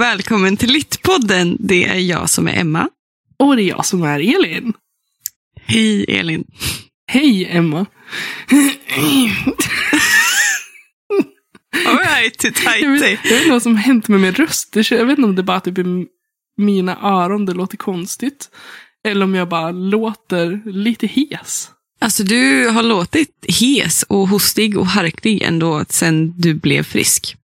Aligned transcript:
och 0.00 0.04
välkommen 0.04 0.56
till 0.56 0.72
Littpodden. 0.72 1.56
Det 1.60 1.84
är 1.84 1.98
jag 1.98 2.30
som 2.30 2.48
är 2.48 2.60
Emma. 2.60 2.88
Och 3.38 3.56
det 3.56 3.62
är 3.62 3.68
jag 3.68 3.86
som 3.86 4.02
är 4.02 4.20
Elin. 4.20 4.72
Hej 5.66 6.04
Elin. 6.08 6.44
Hej 7.06 7.46
Emma. 7.50 7.78
Alright, 11.86 12.44
Jag 12.44 12.90
vet, 12.90 13.24
jag 13.24 13.30
vet 13.30 13.40
inte 13.40 13.50
vad 13.50 13.62
som 13.62 13.76
hänt 13.76 14.08
med 14.08 14.20
min 14.20 14.34
röst. 14.34 14.76
Jag 14.90 15.06
vet 15.06 15.18
inte 15.18 15.28
om 15.28 15.36
det 15.36 15.42
bara 15.42 15.60
typ 15.60 15.78
är 15.78 16.06
mina 16.56 16.98
öron 17.02 17.46
det 17.46 17.54
låter 17.54 17.76
konstigt. 17.76 18.50
Eller 19.08 19.24
om 19.24 19.34
jag 19.34 19.48
bara 19.48 19.70
låter 19.70 20.70
lite 20.72 21.06
hes. 21.06 21.70
Alltså 22.00 22.24
du 22.24 22.68
har 22.68 22.82
låtit 22.82 23.44
hes 23.60 24.02
och 24.02 24.28
hostig 24.28 24.78
och 24.78 24.86
harklig 24.86 25.42
ändå 25.42 25.84
sen 25.88 26.34
du 26.40 26.54
blev 26.54 26.82
frisk. 26.82 27.36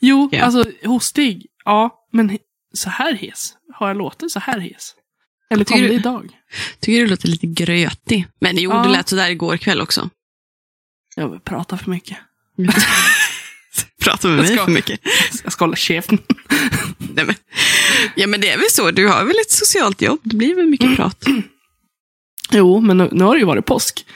Jo, 0.00 0.28
Ja. 0.32 0.42
alltså 0.42 0.64
hostig. 0.84 1.46
Ja, 1.66 2.06
men 2.12 2.38
så 2.74 2.90
här 2.90 3.12
hes. 3.12 3.54
Har 3.74 3.88
jag 3.88 3.96
låtit 3.96 4.32
så 4.32 4.38
här 4.40 4.58
hes? 4.60 4.94
Eller 5.50 5.64
kom 5.64 5.74
Tycker 5.76 5.82
det 5.82 5.88
du- 5.88 5.94
idag? 6.00 6.30
Tycker 6.80 7.00
du 7.00 7.06
låter 7.06 7.28
lite 7.28 7.46
grötig. 7.46 8.26
Men 8.40 8.56
jo, 8.58 8.70
Ja. 8.70 8.82
du 8.82 8.88
lät 8.92 9.08
sådär 9.08 9.30
igår 9.30 9.56
kväll 9.56 9.80
också. 9.80 10.10
Jag 11.16 11.28
vill 11.28 11.40
prata 11.40 11.78
för 11.78 11.90
mycket. 11.90 12.18
Pratar 14.02 14.28
med 14.28 14.38
mig 14.38 14.46
ska- 14.46 14.64
för 14.64 14.72
mycket. 14.72 15.00
Jag 15.44 15.52
ska 15.52 15.64
hålla 15.64 15.76
käften. 15.76 16.18
Nej, 16.98 17.24
men, 17.24 17.34
ja 18.14 18.26
men 18.26 18.40
det 18.40 18.50
är 18.50 18.56
väl 18.58 18.66
så, 18.70 18.90
du 18.90 19.08
har 19.08 19.24
väl 19.24 19.36
ett 19.40 19.50
socialt 19.50 20.02
jobb, 20.02 20.20
det 20.22 20.36
blir 20.36 20.54
väl 20.54 20.66
mycket 20.66 20.96
prat. 20.96 21.24
Jo, 22.52 22.80
men 22.80 22.98
nu, 22.98 23.08
nu 23.12 23.24
har 23.24 23.34
det 23.34 23.38
ju 23.40 23.46
varit 23.46 23.66
påsk. 23.66 24.06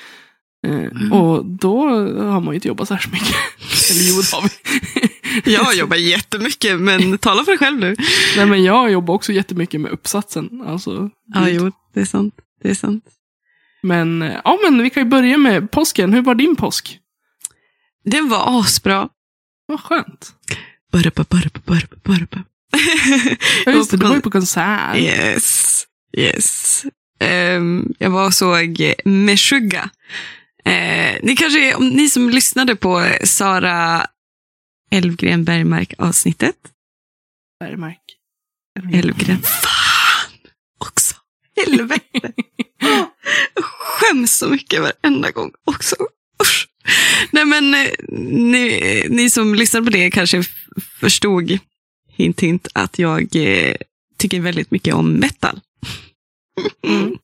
Eh, 0.66 0.70
Mm. 0.74 1.12
Och 1.12 1.44
då 1.46 1.88
har 2.22 2.40
man 2.40 2.48
ju 2.48 2.54
inte 2.54 2.68
jobbat 2.68 2.88
så 2.88 2.94
mycket. 2.94 3.36
Eller 3.90 4.02
jo, 4.08 4.20
det 4.22 4.32
har 4.32 4.42
vi. 4.42 5.09
Jag 5.44 5.74
jobbar 5.74 5.96
jättemycket, 5.96 6.80
men 6.80 7.18
tala 7.18 7.44
för 7.44 7.52
dig 7.52 7.58
själv 7.58 7.78
nu. 7.80 7.96
Nej, 8.36 8.46
men 8.46 8.64
jag 8.64 8.90
jobbar 8.90 9.14
också 9.14 9.32
jättemycket 9.32 9.80
med 9.80 9.92
uppsatsen. 9.92 10.62
Alltså, 10.66 11.10
Ja, 11.34 11.48
jo, 11.48 11.72
det 11.94 12.00
är 12.00 12.04
sant. 12.04 12.34
Det 12.62 12.70
är 12.70 12.74
sant. 12.74 13.04
Men, 13.82 14.22
eh, 14.22 14.40
ja, 14.44 14.58
men 14.62 14.82
vi 14.82 14.90
kan 14.90 15.02
ju 15.02 15.08
börja 15.08 15.36
med 15.38 15.70
påsken. 15.70 16.12
Hur 16.12 16.22
var 16.22 16.34
din 16.34 16.56
påsk? 16.56 16.98
Den 18.04 18.28
var 18.28 18.60
asbra. 18.60 19.08
Vad 19.66 19.80
skönt. 19.80 20.32
Burpa, 20.92 21.24
burpa, 21.28 21.60
burpa, 21.64 21.96
burpa. 22.04 22.38
Ja, 23.66 23.72
just 23.72 23.90
det, 23.90 23.96
du 23.96 24.06
var 24.06 24.14
ju 24.14 24.20
på 24.20 24.30
konsert. 24.30 24.96
Yes, 24.96 25.84
yes. 26.16 26.84
Ehm, 27.20 27.94
jag 27.98 28.10
var 28.10 28.26
och 28.26 28.34
såg 28.34 28.92
Meshuggah. 29.04 29.88
Uh, 30.68 31.18
ni 31.22 31.36
kanske, 31.36 31.74
om 31.74 31.88
ni 31.88 32.08
som 32.08 32.30
lyssnade 32.30 32.76
på 32.76 33.06
Sara 33.24 34.06
Elfgren 34.90 35.44
Bergmark 35.44 35.94
avsnittet. 35.98 36.56
Bergmark. 37.60 38.00
Elfgren. 38.92 39.42
Fan 39.42 40.32
också. 40.78 41.14
Helvete. 41.56 42.32
Jag 43.54 43.64
skäms 43.64 44.36
så 44.38 44.48
mycket 44.48 44.80
varenda 44.80 45.30
gång 45.30 45.52
också. 45.64 45.96
Usch. 46.42 46.68
Nej 47.30 47.44
men 47.44 47.74
eh, 47.74 47.90
ni, 48.28 49.04
ni 49.10 49.30
som 49.30 49.54
lyssnar 49.54 49.82
på 49.82 49.90
det 49.90 50.10
kanske 50.10 50.42
förstod, 51.00 51.58
hint 52.08 52.40
hint, 52.40 52.68
att 52.74 52.98
jag 52.98 53.36
eh, 53.36 53.76
tycker 54.18 54.40
väldigt 54.40 54.70
mycket 54.70 54.94
om 54.94 55.12
metal. 55.12 55.60
Mm. 56.86 57.16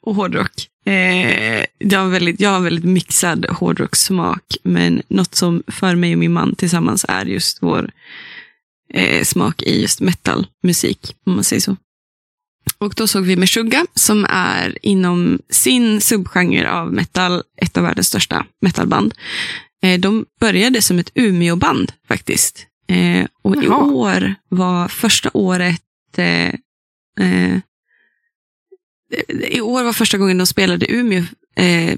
Och 0.00 0.14
hårdrock. 0.14 0.68
Eh, 0.88 1.64
jag, 1.78 2.00
har 2.00 2.08
väldigt, 2.08 2.40
jag 2.40 2.50
har 2.50 2.60
väldigt 2.60 2.84
mixad 2.84 3.46
hårdrockssmak, 3.46 4.56
men 4.62 5.02
något 5.08 5.34
som 5.34 5.62
för 5.66 5.94
mig 5.94 6.12
och 6.12 6.18
min 6.18 6.32
man 6.32 6.54
tillsammans 6.54 7.04
är 7.08 7.24
just 7.24 7.62
vår 7.62 7.90
eh, 8.94 9.24
smak 9.24 9.62
i 9.62 9.82
just 9.82 10.00
metalmusik, 10.00 11.16
om 11.26 11.34
man 11.34 11.44
säger 11.44 11.60
så. 11.60 11.76
Och 12.78 12.94
då 12.96 13.06
såg 13.06 13.24
vi 13.24 13.36
Meshuggah 13.36 13.84
som 13.94 14.26
är 14.28 14.78
inom 14.82 15.38
sin 15.50 16.00
subgenre 16.00 16.70
av 16.70 16.92
metal 16.92 17.42
ett 17.56 17.76
av 17.76 17.82
världens 17.82 18.06
största 18.06 18.46
metalband. 18.60 19.14
Eh, 19.82 20.00
de 20.00 20.26
började 20.40 20.82
som 20.82 20.98
ett 20.98 21.10
Umeå-band 21.14 21.92
faktiskt. 22.08 22.66
Eh, 22.88 23.26
och 23.42 23.56
i 23.56 23.66
Jaha. 23.66 23.84
år 23.84 24.34
var 24.48 24.88
första 24.88 25.30
året 25.32 25.82
eh, 26.16 26.54
eh, 27.20 27.60
i 29.50 29.60
år 29.60 29.84
var 29.84 29.92
första 29.92 30.18
gången 30.18 30.38
de 30.38 30.46
spelade 30.46 30.92
Umeå. 30.92 31.24
Eh, 31.56 31.94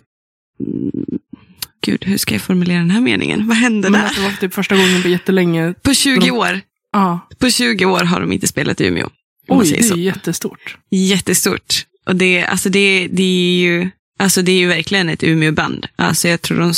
gud, 1.85 2.05
hur 2.05 2.19
ska 2.19 2.35
jag 2.35 2.43
formulera 2.43 2.79
den 2.79 2.91
här 2.91 3.01
meningen? 3.01 3.49
Vad 3.49 3.57
hände 3.57 3.91
Men 3.91 4.01
där? 4.01 4.07
att 4.09 4.17
det 4.17 4.23
var 4.23 4.31
typ 4.33 4.55
första 4.55 4.77
gången 4.77 5.03
på 5.03 5.09
jättelänge. 5.09 5.75
På 5.83 5.95
20 5.95 6.21
de- 6.21 6.31
år. 6.31 6.61
Ja. 6.93 7.29
På 7.39 7.51
20 7.51 7.85
år 7.85 8.05
har 8.05 8.21
de 8.21 8.33
inte 8.33 8.47
spelat 8.47 8.81
i 8.81 8.87
Umeå. 8.87 9.09
Oj, 9.49 9.73
det 9.73 9.83
så. 9.83 9.95
är 9.95 9.99
jättestort. 9.99 10.77
Jättestort. 10.91 11.87
Och 12.07 12.17
det, 12.17 12.45
alltså 12.45 12.69
det, 12.69 13.09
det 13.13 13.23
är 13.23 13.59
ju 13.61 13.91
alltså 14.19 14.43
det 14.43 14.53
är 14.53 14.59
ju 14.59 14.67
verkligen 14.67 15.09
ett 15.09 15.23
Umeå-band. 15.23 15.87
Alltså 15.97 16.29
jag 16.29 16.43
tror 16.43 16.59
de, 16.61 16.73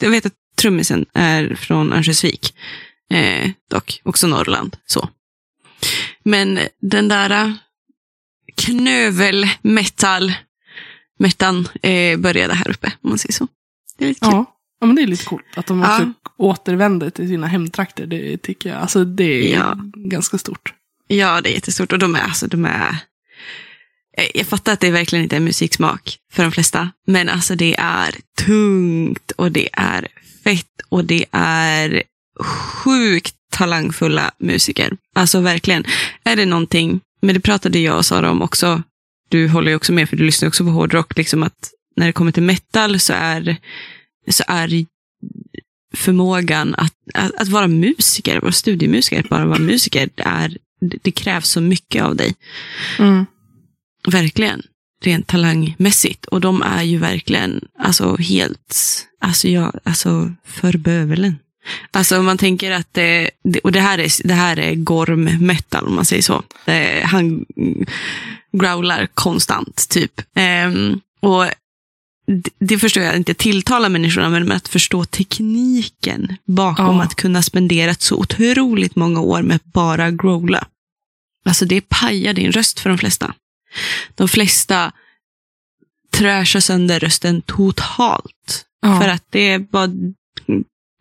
jag 0.00 0.10
vet 0.10 0.26
att 0.26 0.32
trummisen 0.58 1.06
är 1.14 1.54
från 1.54 1.92
Örnsköldsvik. 1.92 2.54
Eh, 3.10 3.50
dock, 3.70 4.00
också 4.04 4.26
Norrland. 4.26 4.76
Så. 4.86 5.08
Men 6.24 6.58
den 6.80 7.08
där 7.08 7.30
eh, 7.30 7.52
knövel 8.56 9.48
metal 9.62 10.32
metan 11.18 11.68
eh, 11.82 12.18
började 12.18 12.54
här 12.54 12.68
uppe, 12.70 12.92
om 13.02 13.10
man 13.10 13.18
säger 13.18 13.32
så. 13.32 13.48
Det 13.98 14.04
är 14.04 14.08
lite 14.08 14.20
kul. 14.20 14.30
Ja. 14.32 14.56
ja, 14.80 14.86
men 14.86 14.96
det 14.96 15.02
är 15.02 15.06
lite 15.06 15.24
coolt 15.24 15.44
att 15.56 15.66
de 15.66 15.80
Ja. 15.80 15.94
också 15.96 16.12
återvänder 16.36 17.10
till 17.10 17.28
sina 17.28 17.46
hemtrakter. 17.46 18.06
Det 18.06 18.38
tycker 18.38 18.68
jag. 18.70 18.78
Alltså 18.78 19.04
det 19.04 19.52
är 19.54 19.58
Ja. 19.58 19.76
ganska 19.94 20.38
stort. 20.38 20.72
Ja, 21.08 21.40
det 21.40 21.50
är 21.50 21.54
jättestort. 21.54 21.92
Och 21.92 21.98
de 21.98 22.14
är, 22.14 22.20
alltså, 22.20 22.46
de 22.46 22.64
är... 22.64 22.96
Eh, 24.18 24.26
Jag 24.34 24.46
fattar 24.46 24.72
att 24.72 24.80
det 24.80 24.90
verkligen 24.90 25.22
inte 25.22 25.36
är 25.36 25.40
musiksmak 25.40 26.16
för 26.32 26.42
de 26.42 26.52
flesta. 26.52 26.90
Men 27.06 27.28
alltså 27.28 27.54
det 27.54 27.74
är 27.78 28.14
tungt 28.44 29.30
och 29.30 29.52
det 29.52 29.68
är 29.72 30.08
fett 30.44 30.66
och 30.88 31.04
det 31.04 31.24
är 31.32 32.02
sjukt 32.40 33.34
talangfulla 33.52 34.30
musiker. 34.38 34.96
Alltså 35.14 35.40
verkligen. 35.40 35.84
Är 36.24 36.36
det 36.36 36.46
någonting, 36.46 37.00
men 37.26 37.34
det 37.34 37.40
pratade 37.40 37.78
jag 37.78 37.96
och 37.96 38.06
Sara 38.06 38.30
om 38.30 38.42
också. 38.42 38.82
Du 39.28 39.48
håller 39.48 39.70
ju 39.70 39.76
också 39.76 39.92
med 39.92 40.08
för 40.08 40.16
du 40.16 40.24
lyssnar 40.24 40.48
också 40.48 40.64
på 40.64 40.70
hårdrock. 40.70 41.16
Liksom 41.16 41.42
att 41.42 41.70
när 41.96 42.06
det 42.06 42.12
kommer 42.12 42.32
till 42.32 42.42
metal 42.42 43.00
så 43.00 43.12
är, 43.12 43.56
så 44.28 44.44
är 44.48 44.86
förmågan 45.94 46.74
att, 46.74 46.94
att, 47.14 47.34
att 47.34 47.48
vara 47.48 47.66
musiker, 47.66 48.40
vara 48.40 48.52
studiemusiker, 48.52 49.20
att 49.20 49.28
bara 49.28 49.46
vara 49.46 49.58
musiker, 49.58 50.08
det, 50.14 50.22
är, 50.22 50.58
det, 51.02 51.10
krävs 51.10 51.48
så 51.48 51.60
mycket 51.60 52.02
av 52.02 52.16
dig. 52.16 52.34
Mm. 52.98 53.26
Verkligen. 54.08 54.62
Rent 55.02 55.26
talangmässigt. 55.26 56.26
Och 56.26 56.40
de 56.40 56.62
är 56.62 56.82
ju 56.82 56.98
verkligen 56.98 57.64
alltså 57.78 58.16
helt, 58.16 58.74
alltså 59.20 59.48
jag, 59.48 59.78
alltså 59.84 60.32
för 60.44 60.78
bövelen. 60.78 61.38
Alltså 61.90 62.18
om 62.18 62.24
man 62.24 62.38
tänker 62.38 62.70
att 62.70 62.94
det, 62.94 63.30
och 63.64 63.72
det 63.72 63.80
här 63.80 63.98
är, 63.98 64.28
det 64.28 64.34
här 64.34 64.58
är 64.58 64.74
gorm 64.74 65.24
metal 65.46 65.86
om 65.86 65.94
man 65.94 66.04
säger 66.04 66.22
så. 66.22 66.42
Det, 66.64 67.02
han 67.04 67.46
growlar 68.52 69.08
konstant 69.14 69.88
typ. 69.88 70.20
Ehm, 70.34 71.00
och 71.20 71.46
det, 72.58 72.78
förstår 72.78 73.02
jag 73.02 73.16
inte 73.16 73.34
tilltalar 73.34 73.88
människorna, 73.88 74.28
men 74.28 74.52
att 74.52 74.68
förstå 74.68 75.04
tekniken 75.04 76.36
bakom 76.44 76.96
Ja. 76.96 77.02
att 77.02 77.14
kunna 77.14 77.42
spendera 77.42 77.94
så 77.94 78.16
otroligt 78.16 78.96
många 78.96 79.20
år 79.20 79.42
med 79.42 79.60
bara 79.64 80.10
growla. 80.10 80.66
Alltså 81.44 81.64
det 81.64 81.88
pajar 81.88 82.32
din 82.34 82.52
röst 82.52 82.80
för 82.80 82.90
de 82.90 82.98
flesta. 82.98 83.34
De 84.14 84.28
flesta 84.28 84.92
trashar 86.10 86.60
sönder 86.60 87.00
rösten 87.00 87.42
totalt. 87.42 88.64
Ja. 88.82 89.00
För 89.00 89.08
att 89.08 89.24
det 89.30 89.48
är 89.48 89.58
bara 89.58 89.88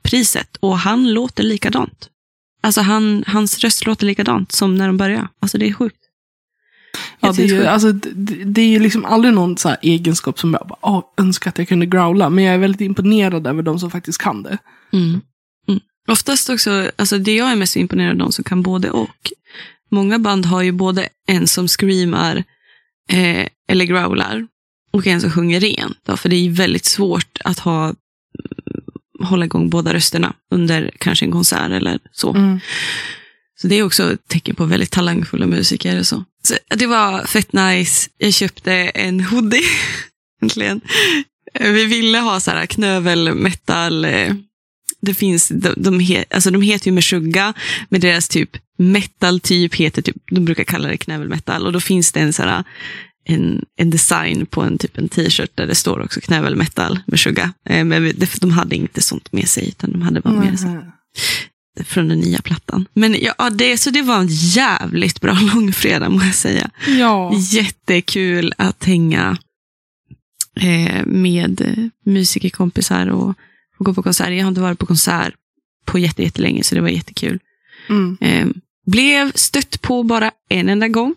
priset. 0.06 0.58
Och 0.60 0.80
han 0.80 1.14
låter 1.14 1.44
likadant. 1.44 2.10
Alltså 2.62 2.82
han, 2.82 3.24
hans 3.28 3.60
röst 3.60 3.86
låter 3.86 4.06
likadant 4.06 4.52
som 4.52 4.76
när 4.76 4.88
de 4.88 4.98
började. 4.98 5.28
Alltså 5.40 5.58
det 5.58 5.68
är 5.68 5.74
sjukt. 5.74 5.98
Ja, 7.20 7.32
det, 7.32 7.44
är 7.44 7.48
ju, 7.48 7.66
alltså, 7.66 7.92
det, 7.92 8.44
det 8.44 8.62
är 8.62 8.68
ju 8.68 8.80
liksom 8.80 9.06
aldrig 9.06 9.34
någon 9.34 9.58
så 9.58 9.70
här 9.70 9.78
egenskap 9.82 10.40
som 10.40 10.54
jag 10.54 10.68
bara, 10.68 10.80
Åh, 10.82 11.04
önskar 11.18 11.50
att 11.50 11.58
jag 11.58 11.68
kunde 11.68 11.86
growla. 11.86 12.30
Men 12.30 12.44
jag 12.44 12.54
är 12.54 12.60
väldigt 12.60 12.82
imponerad 12.82 13.48
över 13.48 13.64
de 13.64 13.80
som 13.80 13.92
faktiskt 13.92 14.22
kan 14.22 14.44
det. 14.44 14.58
Mm. 14.94 15.22
Mm. 15.68 15.80
Oftast 16.08 16.50
också, 16.50 16.92
alltså 16.96 17.18
det 17.18 17.36
jag 17.36 17.52
är 17.52 17.56
mest 17.56 17.76
imponerad 17.76 18.12
av 18.12 18.18
de 18.18 18.32
som 18.32 18.44
kan 18.44 18.62
både 18.62 18.90
och. 18.90 19.32
Många 19.92 20.20
band 20.20 20.46
har 20.46 20.62
ju 20.62 20.72
både 20.72 21.10
en 21.28 21.48
som 21.48 21.68
screamar 21.68 22.44
eh, 23.10 23.48
eller 23.68 23.86
growlar 23.86 24.48
och 24.92 25.08
en 25.08 25.22
som 25.22 25.32
sjunger 25.32 25.60
rent. 25.60 25.98
Då, 26.06 26.18
för 26.18 26.30
det 26.30 26.36
är 26.36 26.42
ju 26.42 26.52
väldigt 26.52 26.86
svårt 26.86 27.38
att 27.44 27.60
ha 27.60 27.94
hålla 29.20 29.46
igång 29.46 29.70
båda 29.70 29.94
rösterna 29.94 30.34
under 30.52 30.92
kanske 30.98 31.26
en 31.26 31.32
konsert 31.32 31.72
eller 31.72 32.00
så. 32.12 32.34
Mm. 32.34 32.60
Så 33.62 33.68
det 33.68 33.76
är 33.76 33.84
också 33.84 34.14
ett 34.14 34.28
tecken 34.28 34.56
på 34.56 34.66
väldigt 34.66 34.92
talangfulla 34.92 35.46
musiker. 35.48 36.00
Och 36.00 36.08
så. 36.08 36.24
Så 36.44 36.56
det 36.76 36.86
var 36.86 37.26
fett 37.26 37.54
nice. 37.54 38.10
Jag 38.18 38.34
köpte 38.34 38.74
en 38.74 39.20
hoodie. 39.20 39.64
Äntligen. 40.42 40.82
Vi 41.60 41.86
ville 41.86 42.20
ha 42.20 42.40
så 42.40 42.52
här 42.52 42.66
knövel 42.66 43.36
metal. 43.36 44.06
eh, 44.06 44.34
det 45.02 45.14
finns, 45.14 45.48
de, 45.48 45.74
de, 45.78 46.00
he, 46.00 46.26
alltså 46.30 46.52
de 46.52 46.62
heter 46.62 46.88
ju 46.88 46.92
Meshuggah, 46.92 47.54
men 47.90 48.02
deras 48.02 48.28
typ 48.28 48.50
metal-typ 48.78 49.76
heter 49.76 50.02
typ, 50.02 50.16
de 50.32 50.46
brukar 50.46 50.64
kalla 50.64 50.88
det 50.88 50.98
knävelmetal. 50.98 51.66
Och 51.66 51.74
då 51.74 51.80
finns 51.80 52.12
det 52.12 52.20
en, 52.20 52.34
såhär, 52.34 52.64
en, 53.26 53.66
en 53.76 53.90
design 53.90 54.46
på 54.46 54.62
en, 54.62 54.78
typ 54.78 54.98
en 54.98 55.10
t-shirt 55.10 55.52
där 55.56 55.68
det 55.68 55.76
står 55.76 56.00
också 56.00 56.22
knävelmetal 56.22 57.00
Meshuggah. 57.08 57.50
Eh, 57.70 57.86
men 57.86 58.04
det, 58.04 58.42
de 58.42 58.52
hade 58.52 58.76
inte 58.76 59.02
sånt 59.02 59.32
med 59.32 59.48
sig, 59.48 59.68
utan 59.68 59.92
de 59.92 60.02
hade 60.02 60.22
bara 60.22 60.34
med 60.34 60.60
sig 60.60 60.80
från 61.84 62.08
den 62.08 62.20
nya 62.20 62.42
plattan. 62.42 62.86
Men 62.94 63.16
ja, 63.22 63.50
det, 63.50 63.78
så 63.78 63.90
det 63.90 64.02
var 64.02 64.20
en 64.20 64.28
jävligt 64.30 65.22
bra 65.22 65.34
långfredag 65.54 66.12
må 66.12 66.24
jag 66.24 66.36
säga. 66.36 66.70
Ja. 66.88 67.34
Jättekul 67.52 68.54
att 68.58 68.84
hänga 68.84 69.38
eh, 70.60 71.06
med 71.06 71.90
musikerkompisar 72.06 73.08
och, 73.08 73.30
och 73.78 73.86
gå 73.86 73.94
på 73.94 74.04
konsert. 74.04 74.30
Jag 74.30 74.44
har 74.44 74.50
inte 74.50 74.62
varit 74.62 74.80
på 74.80 74.86
konsert 74.86 75.34
på 75.86 76.00
jättelänge 76.00 76.64
så 76.64 76.76
det 76.76 76.82
var 76.82 76.90
jättekul. 76.90 77.40
Mm. 77.90 78.18
Eh, 78.22 78.48
blev 78.86 79.32
stött 79.36 79.82
på 79.82 80.04
bara 80.04 80.32
en 80.50 80.70
enda 80.70 80.88
gång. 80.88 81.16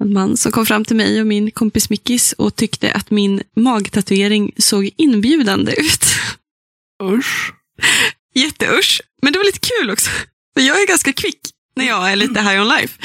En 0.00 0.12
man 0.12 0.36
som 0.36 0.52
kom 0.52 0.66
fram 0.66 0.84
till 0.84 0.96
mig 0.96 1.20
och 1.20 1.26
min 1.26 1.50
kompis 1.50 1.90
Mickis 1.90 2.32
och 2.32 2.56
tyckte 2.56 2.92
att 2.92 3.10
min 3.10 3.42
magtatuering 3.56 4.52
såg 4.58 4.90
inbjudande 4.96 5.72
ut. 5.72 6.04
Usch. 7.02 7.52
Jätteusch. 8.34 9.02
Men 9.22 9.32
det 9.32 9.38
var 9.38 9.46
lite 9.46 9.58
kul 9.58 9.90
också. 9.90 10.10
Jag 10.54 10.82
är 10.82 10.86
ganska 10.86 11.12
kvick 11.12 11.40
när 11.76 11.86
jag 11.86 12.12
är 12.12 12.16
lite 12.16 12.40
high 12.40 12.60
on 12.60 12.68
life. 12.68 12.98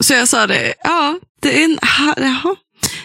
Så 0.00 0.14
jag 0.14 0.28
sa 0.28 0.46
det, 0.46 0.74
ja, 0.84 1.18
det 1.40 1.60
är 1.60 1.64
en, 1.64 1.78
jaha, 1.82 2.56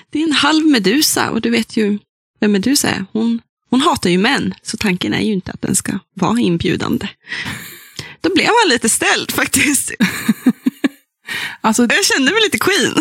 det 0.09 0.19
är 0.19 0.23
en 0.23 0.31
halv 0.31 0.65
Medusa 0.65 1.29
och 1.29 1.41
du 1.41 1.49
vet 1.49 1.77
ju 1.77 1.99
vem 2.39 2.51
Medusa 2.51 2.89
är. 2.89 3.05
Hon, 3.11 3.41
hon 3.69 3.81
hatar 3.81 4.09
ju 4.09 4.17
män, 4.17 4.53
så 4.61 4.77
tanken 4.77 5.13
är 5.13 5.21
ju 5.21 5.33
inte 5.33 5.51
att 5.51 5.61
den 5.61 5.75
ska 5.75 5.99
vara 6.13 6.39
inbjudande. 6.39 7.07
Då 8.21 8.33
blev 8.33 8.47
man 8.47 8.69
lite 8.69 8.89
ställd 8.89 9.31
faktiskt. 9.31 9.91
Alltså, 11.61 11.81
Jag 11.89 12.05
kände 12.05 12.31
mig 12.31 12.41
lite 12.41 12.59
queen. 12.59 12.93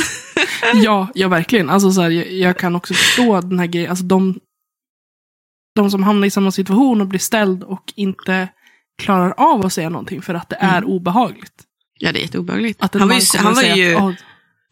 ja, 0.85 1.09
ja, 1.15 1.29
verkligen. 1.29 1.71
Alltså, 1.71 1.93
så 1.93 2.01
här, 2.03 2.11
jag, 2.11 2.33
jag 2.33 2.59
kan 2.59 2.77
också 2.77 2.95
förstå 2.95 3.41
den 3.41 3.59
här 3.59 3.67
grejen. 3.67 3.91
Alltså, 3.91 4.05
de, 4.05 4.39
de 5.77 5.91
som 5.91 6.03
hamnar 6.03 6.27
i 6.27 6.31
samma 6.31 6.51
situation 6.53 7.01
och 7.01 7.07
blir 7.07 7.21
ställd 7.21 7.63
och 7.63 7.93
inte 7.97 8.49
klarar 9.03 9.35
av 9.37 9.67
att 9.67 9.73
säga 9.73 9.89
någonting 9.89 10.23
för 10.23 10.35
att 10.35 10.49
det 10.51 10.57
är 10.61 10.79
Mm. 10.79 10.91
obehagligt. 10.91 11.53
Ja, 11.99 12.13
det 12.13 12.19
är 12.19 12.23
jätteobehagligt. 12.23 12.83
Att 12.83 12.95
Han 12.95 13.09
var 13.09 13.15
ju, 13.17 13.23
han 13.39 13.55
var 13.55 13.63
säga 13.63 13.77
ju, 13.77 13.95
att, 13.95 14.03
"Åh, 14.03 14.13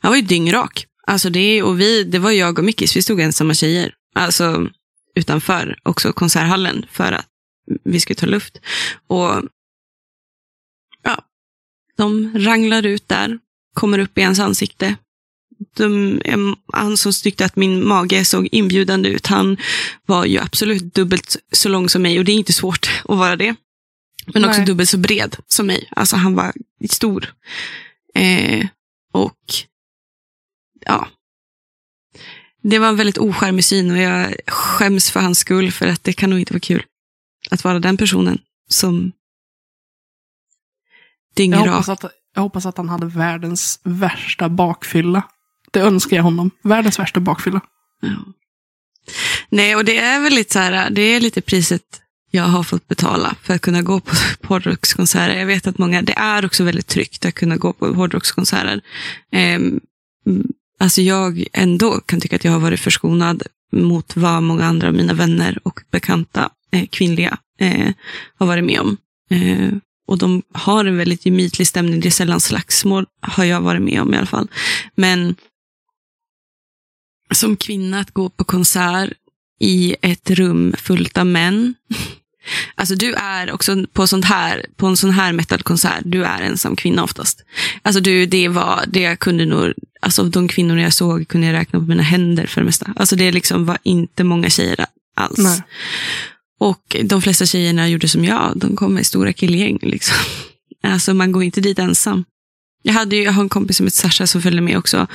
han 0.00 0.10
var 0.10 0.16
ju 0.16 0.22
dyngrak. 0.22 0.86
Alltså 1.06 1.30
det, 1.30 1.62
och 1.62 1.80
vi, 1.80 2.04
det 2.04 2.18
var 2.18 2.30
jag 2.30 2.58
och 2.58 2.64
Mickis, 2.64 2.96
vi 2.96 3.02
stod 3.02 3.20
ensamma 3.20 3.54
tjejer. 3.54 3.94
Alltså 4.14 4.66
utanför 5.14 5.78
också 5.82 6.12
konserthallen 6.12 6.86
för 6.90 7.12
att 7.12 7.26
vi 7.84 8.00
skulle 8.00 8.14
ta 8.16 8.26
luft. 8.26 8.58
Och 9.06 9.30
de 12.02 12.32
ranglar 12.34 12.86
ut 12.86 13.08
där, 13.08 13.38
kommer 13.74 13.98
upp 13.98 14.18
i 14.18 14.22
hans 14.22 14.40
ansikte. 14.40 14.96
De, 15.76 16.20
han 16.72 16.96
som 16.96 17.12
tyckte 17.12 17.44
att 17.44 17.56
min 17.56 17.86
mage 17.88 18.24
såg 18.24 18.48
inbjudande 18.52 19.08
ut, 19.08 19.26
han 19.26 19.56
var 20.06 20.24
ju 20.24 20.38
absolut 20.38 20.94
dubbelt 20.94 21.36
så 21.52 21.68
lång 21.68 21.88
som 21.88 22.02
mig 22.02 22.18
och 22.18 22.24
det 22.24 22.32
är 22.32 22.36
inte 22.36 22.52
svårt 22.52 22.90
att 23.04 23.18
vara 23.18 23.36
det. 23.36 23.54
Men 24.26 24.44
också 24.44 24.58
Nej. 24.58 24.66
dubbelt 24.66 24.90
så 24.90 24.98
bred 24.98 25.36
som 25.48 25.66
mig. 25.66 25.88
Alltså 25.90 26.16
han 26.16 26.34
var 26.34 26.52
stor. 26.90 27.34
Eh, 28.14 28.66
och 29.12 29.38
ja, 30.86 31.08
det 32.62 32.78
var 32.78 32.88
en 32.88 32.96
väldigt 32.96 33.18
oskärmig 33.18 33.64
syn 33.64 33.90
och 33.90 33.98
jag 33.98 34.34
skäms 34.46 35.10
för 35.10 35.20
hans 35.20 35.38
skull 35.38 35.72
för 35.72 35.86
att 35.86 36.04
det 36.04 36.12
kan 36.12 36.30
nog 36.30 36.38
inte 36.38 36.52
vara 36.52 36.60
kul 36.60 36.82
att 37.50 37.64
vara 37.64 37.78
den 37.78 37.96
personen 37.96 38.38
som 38.68 39.12
jag, 41.34 41.58
hoppas 41.58 41.88
att, 41.88 42.04
jag 42.34 42.42
hoppas 42.42 42.66
att 42.66 42.76
han 42.76 42.88
hade 42.88 43.06
världens 43.06 43.80
värsta 43.82 44.48
bakfylla. 44.48 45.22
Det 45.70 45.80
önskar 45.80 46.16
jag 46.16 46.24
honom. 46.24 46.50
Världens 46.62 46.98
värsta 46.98 47.20
bakfylla. 47.20 47.60
Ja. 48.00 48.32
Nej, 49.48 49.76
och 49.76 49.84
det 49.84 49.98
är 49.98 50.20
väl 50.20 50.32
lite 50.32 50.52
så 50.52 50.58
här, 50.58 50.90
det 50.90 51.02
är 51.02 51.20
lite 51.20 51.40
priset 51.40 52.02
jag 52.30 52.44
har 52.44 52.62
fått 52.62 52.88
betala 52.88 53.34
för 53.42 53.54
att 53.54 53.60
kunna 53.60 53.82
gå 53.82 54.00
på 54.00 54.14
hårdrockskonserter. 54.46 55.38
Jag 55.38 55.46
vet 55.46 55.66
att 55.66 55.78
många, 55.78 56.02
det 56.02 56.18
är 56.18 56.44
också 56.44 56.64
väldigt 56.64 56.86
tryggt 56.86 57.24
att 57.24 57.34
kunna 57.34 57.56
gå 57.56 57.72
på 57.72 57.86
hårdrockskonserter. 57.86 58.80
Mm, 59.32 59.80
alltså 60.78 61.02
jag 61.02 61.44
ändå 61.52 62.00
kan 62.00 62.20
tycka 62.20 62.36
att 62.36 62.44
jag 62.44 62.52
har 62.52 62.60
varit 62.60 62.80
förskonad 62.80 63.42
mot 63.72 64.16
vad 64.16 64.42
många 64.42 64.64
andra 64.64 64.88
av 64.88 64.94
mina 64.94 65.14
vänner 65.14 65.58
och 65.62 65.80
bekanta 65.90 66.50
eh, 66.70 66.86
kvinnliga 66.86 67.38
eh, 67.58 67.92
har 68.38 68.46
varit 68.46 68.64
med 68.64 68.80
om. 68.80 68.96
Eh, 69.30 69.72
och 70.06 70.18
de 70.18 70.42
har 70.52 70.84
en 70.84 70.96
väldigt 70.96 71.26
gemytlig 71.26 71.66
stämning. 71.66 72.00
Det 72.00 72.08
är 72.08 72.10
sällan 72.10 72.40
slagsmål, 72.40 73.06
har 73.20 73.44
jag 73.44 73.60
varit 73.60 73.82
med 73.82 74.00
om 74.00 74.14
i 74.14 74.16
alla 74.16 74.26
fall. 74.26 74.48
Men 74.94 75.36
som 77.34 77.56
kvinna 77.56 78.00
att 78.00 78.10
gå 78.10 78.28
på 78.28 78.44
konsert 78.44 79.12
i 79.60 79.96
ett 80.02 80.30
rum 80.30 80.74
fullt 80.78 81.18
av 81.18 81.26
män. 81.26 81.74
Alltså 82.74 82.94
du 82.94 83.14
är 83.14 83.52
också 83.52 83.86
på, 83.92 84.06
sånt 84.06 84.24
här, 84.24 84.66
på 84.76 84.86
en 84.86 84.96
sån 84.96 85.10
här 85.10 85.32
metalkonsert, 85.32 86.02
du 86.04 86.24
är 86.24 86.42
ensam 86.42 86.76
kvinna 86.76 87.04
oftast. 87.04 87.44
Alltså 87.82 88.00
du, 88.00 88.26
det 88.26 88.48
var, 88.48 88.84
det 88.86 89.00
jag 89.00 89.18
kunde 89.18 89.44
nog, 89.44 89.72
alltså 90.00 90.24
de 90.24 90.48
kvinnor 90.48 90.78
jag 90.78 90.92
såg 90.92 91.28
kunde 91.28 91.46
jag 91.46 91.54
räkna 91.54 91.78
på 91.78 91.84
mina 91.84 92.02
händer 92.02 92.46
för 92.46 92.60
det 92.60 92.64
mesta. 92.64 92.92
Alltså 92.96 93.16
det 93.16 93.32
liksom 93.32 93.64
var 93.64 93.78
inte 93.82 94.24
många 94.24 94.50
tjejer 94.50 94.76
där 94.76 94.86
alls. 95.14 95.38
Nej. 95.38 95.62
Och 96.62 96.96
de 97.04 97.22
flesta 97.22 97.46
tjejerna 97.46 97.88
gjorde 97.88 98.08
som 98.08 98.24
jag, 98.24 98.52
de 98.56 98.76
kom 98.76 98.98
i 98.98 99.04
stora 99.04 99.32
killgäng. 99.32 99.78
Liksom. 99.82 100.16
Alltså 100.84 101.14
man 101.14 101.32
går 101.32 101.42
inte 101.42 101.60
dit 101.60 101.78
ensam. 101.78 102.24
Jag, 102.82 102.92
hade 102.92 103.16
ju, 103.16 103.22
jag 103.22 103.32
har 103.32 103.42
en 103.42 103.48
kompis 103.48 103.76
som 103.76 103.86
heter 103.86 103.96
Sasha 103.96 104.26
som 104.26 104.42
följde 104.42 104.62
med 104.62 104.78
också. 104.78 105.06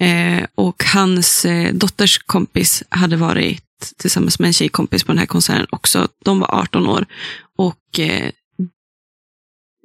Eh, 0.00 0.46
och 0.54 0.84
hans 0.84 1.44
eh, 1.44 1.74
dotters 1.74 2.18
kompis 2.18 2.82
hade 2.88 3.16
varit 3.16 3.62
tillsammans 3.96 4.38
med 4.38 4.46
en 4.46 4.52
tjejkompis 4.52 5.04
på 5.04 5.12
den 5.12 5.18
här 5.18 5.26
konserten 5.26 5.66
också. 5.70 6.08
De 6.24 6.40
var 6.40 6.54
18 6.54 6.86
år. 6.88 7.06
Och 7.58 7.98
eh, 7.98 8.30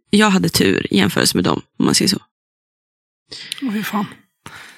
jag 0.09 0.29
hade 0.29 0.49
tur 0.49 0.93
i 0.93 0.97
jämförelse 0.97 1.37
med 1.37 1.43
dem, 1.43 1.61
om 1.79 1.85
man 1.85 1.95
säger 1.95 2.09
så. 2.09 2.19
Åh, 3.61 3.73
fy 3.73 3.83
fan. 3.83 4.05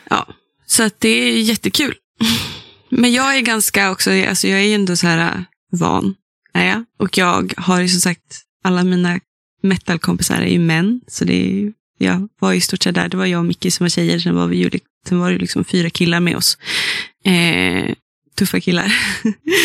Ja, 0.09 0.27
så 0.65 0.83
att 0.83 0.99
det 0.99 1.09
är 1.09 1.41
jättekul. 1.41 1.95
Men 2.89 3.13
jag 3.13 3.37
är 3.37 3.41
ganska 3.41 3.91
också, 3.91 4.11
alltså 4.11 4.47
jag 4.47 4.59
är 4.59 4.63
ju 4.63 4.73
ändå 4.73 4.95
så 4.95 5.07
här 5.07 5.35
äh, 5.35 5.41
van, 5.71 6.15
är 6.53 6.65
jag. 6.67 6.85
Och 6.99 7.17
jag 7.17 7.53
har 7.57 7.81
ju 7.81 7.89
som 7.89 8.01
sagt, 8.01 8.41
alla 8.63 8.83
mina 8.83 9.19
metalkompisar 9.63 10.41
är 10.41 10.47
ju 10.47 10.59
män. 10.59 11.01
Så 11.07 11.25
det 11.25 11.33
är 11.35 11.49
ju, 11.49 11.73
jag 11.97 12.29
var 12.39 12.51
ju 12.51 12.57
i 12.57 12.61
stort 12.61 12.83
sett 12.83 12.95
där, 12.95 13.09
det 13.09 13.17
var 13.17 13.25
jag 13.25 13.39
och 13.39 13.45
Micke 13.45 13.73
som 13.73 13.83
var 13.83 13.89
tjejer, 13.89 14.19
sen 14.19 14.35
var, 14.35 14.47
vi 14.47 14.57
ju, 14.57 14.69
sen 15.09 15.19
var 15.19 15.27
det 15.27 15.33
ju 15.33 15.39
liksom 15.39 15.63
fyra 15.65 15.89
killar 15.89 16.19
med 16.19 16.35
oss. 16.35 16.57
Eh, 17.25 17.93
tuffa 18.35 18.59
killar. 18.59 18.93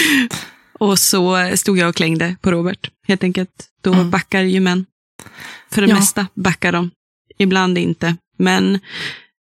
och 0.79 0.99
så 0.99 1.51
stod 1.57 1.79
jag 1.79 1.89
och 1.89 1.97
klängde 1.97 2.37
på 2.41 2.51
Robert, 2.51 2.91
helt 3.07 3.23
enkelt. 3.23 3.69
Då 3.83 3.93
Mm. 3.93 4.11
backar 4.11 4.43
ju 4.43 4.61
män. 4.61 4.87
För 5.71 5.83
det 5.83 5.89
Ja. 5.89 5.95
mesta 5.95 6.27
backar 6.35 6.73
de. 6.73 6.91
Ibland 7.39 7.79
inte. 7.79 8.17
Men 8.39 8.81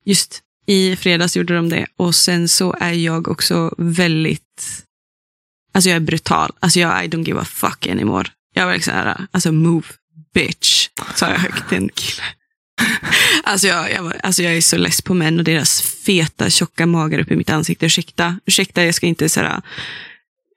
just 0.06 0.42
i 0.66 0.96
fredags 0.96 1.38
gjorde 1.38 1.56
de 1.56 1.70
det. 1.70 1.86
Och 1.98 2.16
sen 2.16 2.48
så 2.48 2.76
är 2.80 2.92
jag 2.94 3.28
också 3.28 3.76
väldigt, 3.78 4.84
alltså 5.76 5.90
jag 5.90 5.96
är 5.96 6.00
brutal. 6.00 6.52
Alltså 6.60 6.80
jag 6.80 7.06
I 7.06 7.08
don't 7.08 7.28
give 7.28 7.40
a 7.40 7.46
fuck 7.46 7.88
anymore. 7.88 8.28
Jag 8.54 8.66
var 8.66 8.74
liksom 8.74 8.94
här, 8.94 9.28
alltså 9.32 9.52
move 9.52 9.86
bitch, 10.34 10.90
sa 11.16 11.30
jag 11.30 11.38
högt 11.38 11.70
till 11.70 11.78
en 11.78 11.90
kille. 11.90 12.24
Alltså 13.44 13.68
jag, 13.68 13.92
jag, 13.92 14.14
alltså 14.24 14.44
jag 14.44 14.58
är 14.58 14.62
så 14.62 14.78
less 14.78 15.02
på 15.02 15.14
män 15.14 15.40
och 15.40 15.44
deras 15.44 15.82
feta 15.82 16.50
tjocka 16.50 16.86
magar 16.86 17.20
upp 17.20 17.32
i 17.32 17.36
mitt 17.36 17.50
ansikte. 17.50 17.86
Ursäkta, 17.86 18.40
ursäkta 18.46 18.84
jag 18.84 18.96
ska 18.96 19.08
inte 19.08 19.30
såhär 19.30 19.62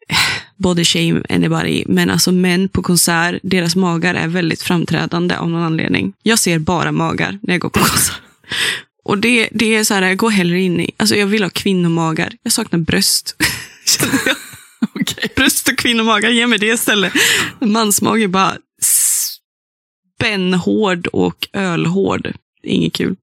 eh, 0.09 0.17
body 0.57 0.85
shame 0.85 1.23
anybody, 1.29 1.85
men 1.87 2.11
alltså 2.11 2.33
män 2.33 2.69
på 2.69 2.83
konsert, 2.83 3.41
deras 3.43 3.77
magar 3.77 4.15
är 4.15 4.29
väldigt 4.29 4.63
framträdande 4.63 5.37
av 5.37 5.51
någon 5.51 5.63
anledning. 5.63 6.13
Jag 6.23 6.39
ser 6.39 6.59
bara 6.59 6.93
magar 6.93 7.39
när 7.43 7.55
jag 7.55 7.61
går 7.61 7.71
på 7.71 7.81
konsert. 7.81 8.21
Och 9.05 9.19
det, 9.19 9.49
det 9.53 9.75
är 9.75 9.85
så 9.85 9.95
här, 9.95 10.03
jag 10.03 10.17
går 10.17 10.31
hellre 10.31 10.61
in 10.61 10.81
i, 10.81 10.91
alltså 10.97 11.17
jag 11.17 11.27
vill 11.27 11.43
ha 11.43 11.51
kvinnomagar. 11.51 12.33
Jag 12.43 12.53
saknar 12.53 12.79
bröst. 12.79 13.37
Okej. 14.95 15.33
bröst 15.37 15.69
och 15.69 15.79
kvinnomagar, 15.79 16.31
ge 16.31 16.47
mig 16.47 16.59
det 16.59 16.67
istället. 16.67 17.13
Mansmage 17.61 18.29
bara 18.29 18.57
spännhård 20.19 21.07
och 21.07 21.49
ölhård. 21.53 22.33
Inget 22.63 22.93
kul. 22.93 23.17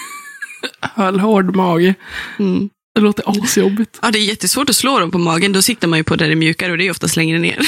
Ölhård 0.96 1.56
mage. 1.56 1.94
Mm. 2.38 2.70
Det 2.94 3.00
låter 3.00 3.42
asjobbigt. 3.42 3.98
Ja, 4.02 4.10
det 4.10 4.18
är 4.18 4.24
jättesvårt 4.24 4.70
att 4.70 4.76
slå 4.76 4.98
dem 4.98 5.10
på 5.10 5.18
magen. 5.18 5.52
Då 5.52 5.62
siktar 5.62 5.88
man 5.88 5.98
ju 5.98 6.04
på 6.04 6.16
där 6.16 6.26
det 6.26 6.32
är 6.32 6.36
mjukare 6.36 6.72
och 6.72 6.78
det 6.78 6.86
är 6.86 6.90
oftast 6.90 7.16
längre 7.16 7.38
ner. 7.38 7.58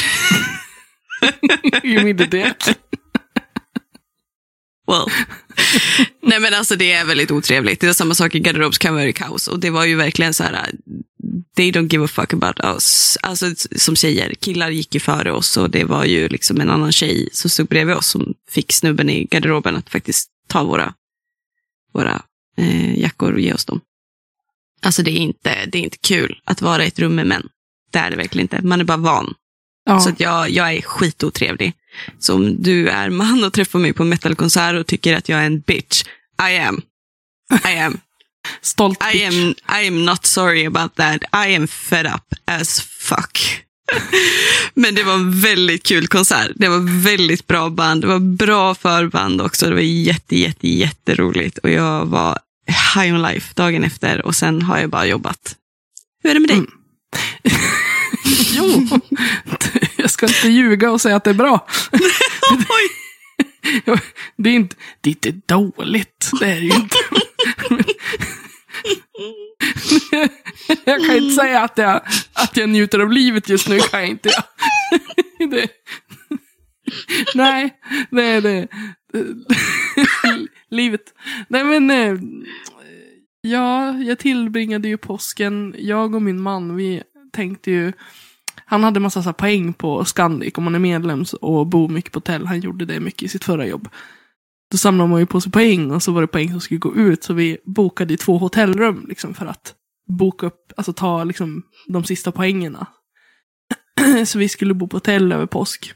You 1.85 2.05
mean 2.05 2.19
the 2.19 2.25
dick? 2.25 2.77
Well. 4.87 5.07
Nej 6.23 6.41
men 6.41 6.55
alltså 6.55 6.77
det 6.77 6.93
är 6.93 7.05
väldigt 7.05 7.31
otrevligt. 7.31 7.81
Det 7.81 7.87
är 7.87 7.93
samma 7.93 8.15
sak 8.15 8.35
i 8.35 8.41
garderobskaos. 8.41 9.49
Och 9.49 9.61
det 9.61 9.71
var 9.71 9.85
ju 9.85 9.97
verkligen 9.97 10.35
så 10.35 10.43
här, 10.43 10.71
they 11.57 11.73
don't 11.73 11.93
give 11.93 12.05
a 12.05 12.09
fuck 12.09 12.33
about 12.33 12.61
us. 12.65 13.19
Alltså 13.23 13.47
som 13.77 13.97
tjejer, 13.97 14.35
killar 14.35 14.71
gick 14.71 14.95
ju 14.95 15.01
före 15.01 15.33
oss 15.33 15.57
och 15.57 15.71
det 15.71 15.85
var 15.85 16.05
ju 16.05 16.29
liksom 16.29 16.61
en 16.61 16.71
annan 16.71 16.93
tjej 16.93 17.29
som 17.33 17.51
stod 17.51 17.69
bredvid 17.69 17.97
oss 17.97 18.07
som 18.07 18.35
fick 18.51 18.73
snubben 18.73 19.11
i 19.11 19.25
garderoben 19.25 19.77
att 19.77 19.91
faktiskt 19.91 20.31
ta 20.49 20.65
våra, 20.65 20.95
våra 21.93 22.23
eh, 22.57 22.99
jackor 22.99 23.33
och 23.33 23.41
ge 23.41 23.53
oss 23.53 23.65
dem. 23.65 23.81
Alltså 24.83 25.03
det 25.03 25.11
är, 25.11 25.21
inte, 25.21 25.67
det 25.67 25.79
är 25.79 25.83
inte 25.83 25.99
kul 25.99 26.41
att 26.45 26.63
vara 26.63 26.85
i 26.85 26.89
ett 26.89 26.99
rum 26.99 27.15
med 27.15 27.27
män. 27.27 27.49
Det 27.93 27.99
är 27.99 28.11
det 28.11 28.17
verkligen 28.17 28.45
inte. 28.45 28.63
Man 28.63 28.81
är 28.81 28.85
bara 28.85 28.97
van. 28.97 29.35
Ja. 29.85 30.01
Så 30.01 30.13
jag, 30.19 30.51
jag 30.51 30.75
är 30.75 30.83
skitotrevlig. 30.83 31.73
Så 32.19 32.35
om 32.35 32.63
du 32.63 32.89
är 32.89 33.11
man 33.11 33.45
och 33.45 33.53
träffar 33.53 33.79
mig 33.79 33.93
på 33.93 34.05
metalkonsert 34.05 34.75
och 34.81 34.87
tycker 34.87 35.17
att 35.17 35.29
jag 35.29 35.41
är 35.41 35.47
en 35.47 35.61
bitch, 35.61 36.03
I 36.51 36.59
am. 36.59 36.83
I 37.65 37.79
am. 37.79 38.01
Stolt 38.63 38.99
I 39.03 39.13
bitch. 39.13 39.27
am, 39.27 39.55
I 39.83 39.89
am 39.89 40.05
not 40.05 40.27
sorry 40.27 40.67
about 40.67 40.95
that. 40.95 41.23
I 41.47 41.55
am 41.57 41.69
fed 41.69 42.07
up 42.07 42.35
as 42.45 42.81
fuck. 42.81 43.65
Men 44.75 44.95
det 44.95 45.03
var 45.03 45.15
en 45.15 45.41
väldigt 45.41 45.83
kul 45.83 46.07
konsert. 46.09 46.51
Det 46.55 46.69
var 46.69 47.03
väldigt 47.03 47.47
bra 47.47 47.71
band. 47.71 48.01
Det 48.03 48.07
var 48.07 48.19
bra 48.19 48.75
förband 48.75 49.41
också. 49.41 49.67
Det 49.67 49.75
var 49.75 49.81
jätte, 49.81 50.37
jätte, 50.37 50.69
jätteroligt. 50.69 51.59
Och 51.59 51.71
jag 51.71 52.07
var 52.07 52.39
high 52.95 53.15
on 53.15 53.23
life 53.23 53.53
dagen 53.55 53.85
efter 53.85 54.27
och 54.27 54.37
sen 54.37 54.63
har 54.63 54.79
jag 54.79 54.91
bara 54.91 55.07
jobbat. 55.07 55.57
Hur 56.23 56.31
är 56.31 56.35
det 56.35 56.41
med 56.41 56.49
dig? 56.49 56.57
Mm. 56.57 56.71
Jo, 58.53 58.89
jag 60.03 60.11
ska 60.11 60.27
inte 60.27 60.49
ljuga 60.49 60.91
och 60.91 61.01
säga 61.01 61.17
att 61.17 61.25
det 61.25 61.31
är 61.31 61.35
bra. 61.35 61.67
Det 64.37 64.51
är 64.51 64.55
inte, 64.55 64.77
det 65.01 65.11
är 65.11 65.13
inte 65.13 65.55
dåligt. 65.55 66.31
Det 66.41 66.47
är 66.47 66.61
det 66.61 66.67
ju 66.67 66.75
inte. 66.75 66.97
Jag 70.85 71.07
kan 71.07 71.17
inte 71.17 71.35
säga 71.35 71.61
att 71.61 71.79
jag, 71.79 72.01
att 72.33 72.57
jag 72.57 72.69
njuter 72.69 72.99
av 72.99 73.13
livet 73.13 73.49
just 73.49 73.69
nu. 73.69 73.79
kan 73.79 74.01
jag 74.01 74.09
inte. 74.09 74.31
Det, 75.51 75.69
nej, 77.35 77.81
det 78.11 78.23
är 78.23 78.41
det. 78.41 78.69
Livet. 80.71 81.15
Nej 81.49 81.65
men, 81.65 81.91
eh, 81.91 82.19
ja, 83.41 83.99
jag 83.99 84.19
tillbringade 84.19 84.89
ju 84.89 84.97
påsken. 84.97 85.75
Jag 85.79 86.15
och 86.15 86.23
min 86.23 86.43
man, 86.43 86.77
vi 86.77 87.03
tänkte 87.33 87.71
ju 87.71 87.93
han 88.71 88.85
hade 88.85 89.01
massa 89.01 89.23
så 89.23 89.33
poäng 89.33 89.73
på 89.73 90.05
Scandic 90.05 90.55
om 90.57 90.65
man 90.65 90.75
är 90.75 90.79
medlem 90.79 91.25
och 91.41 91.67
bor 91.67 91.89
mycket 91.89 92.13
på 92.13 92.17
hotell. 92.17 92.47
Han 92.47 92.61
gjorde 92.61 92.85
det 92.85 93.01
mycket 93.01 93.23
i 93.23 93.29
sitt 93.29 93.45
förra 93.45 93.67
jobb. 93.67 93.89
Då 94.71 94.79
samlade 94.79 95.11
man 95.11 95.21
ju 95.21 95.27
på 95.27 95.41
sig 95.41 95.53
poäng 95.53 95.91
och 95.91 96.03
så 96.03 96.13
var 96.13 96.21
det 96.21 96.27
poäng 96.27 96.51
som 96.51 96.61
skulle 96.61 96.79
gå 96.79 96.97
ut. 96.97 97.25
Så 97.25 97.35
vi 97.35 97.59
bokade 97.65 98.15
i 98.15 98.17
två 98.17 98.39
hotellrum 98.39 99.07
liksom 99.09 99.35
för 99.35 99.47
att 99.47 99.75
boka 100.09 100.47
upp, 100.47 100.73
alltså 100.77 100.93
ta 100.93 101.25
liksom 101.25 101.63
de 101.89 102.05
sista 102.05 102.33
poängerna. 102.33 102.87
så 104.27 104.39
vi 104.39 104.49
skulle 104.49 104.75
bo 104.75 104.89
på 104.89 104.97
hotell 104.97 105.33
över 105.33 105.47
påsk. 105.47 105.93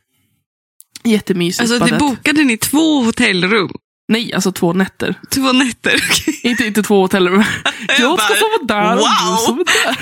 Jättemysigt. 1.05 1.61
Alltså 1.61 1.87
det 1.87 1.99
bokade 1.99 2.45
ni 2.45 2.57
två 2.57 3.01
hotellrum? 3.01 3.71
Nej, 4.09 4.35
alltså 4.35 4.53
två 4.53 4.73
nätter. 4.73 5.15
Två 5.31 5.53
nätter? 5.53 5.95
okej. 6.11 6.41
Inte, 6.43 6.67
inte 6.67 6.83
två 6.83 7.01
hotellrum. 7.01 7.45
Jag 7.89 8.21
ska 8.21 8.29
bara, 8.29 8.39
sova 8.39 8.65
där 8.67 8.93
och 8.93 8.97
du 8.97 9.31
wow. 9.31 9.37
sover 9.37 9.65
där. 9.65 9.97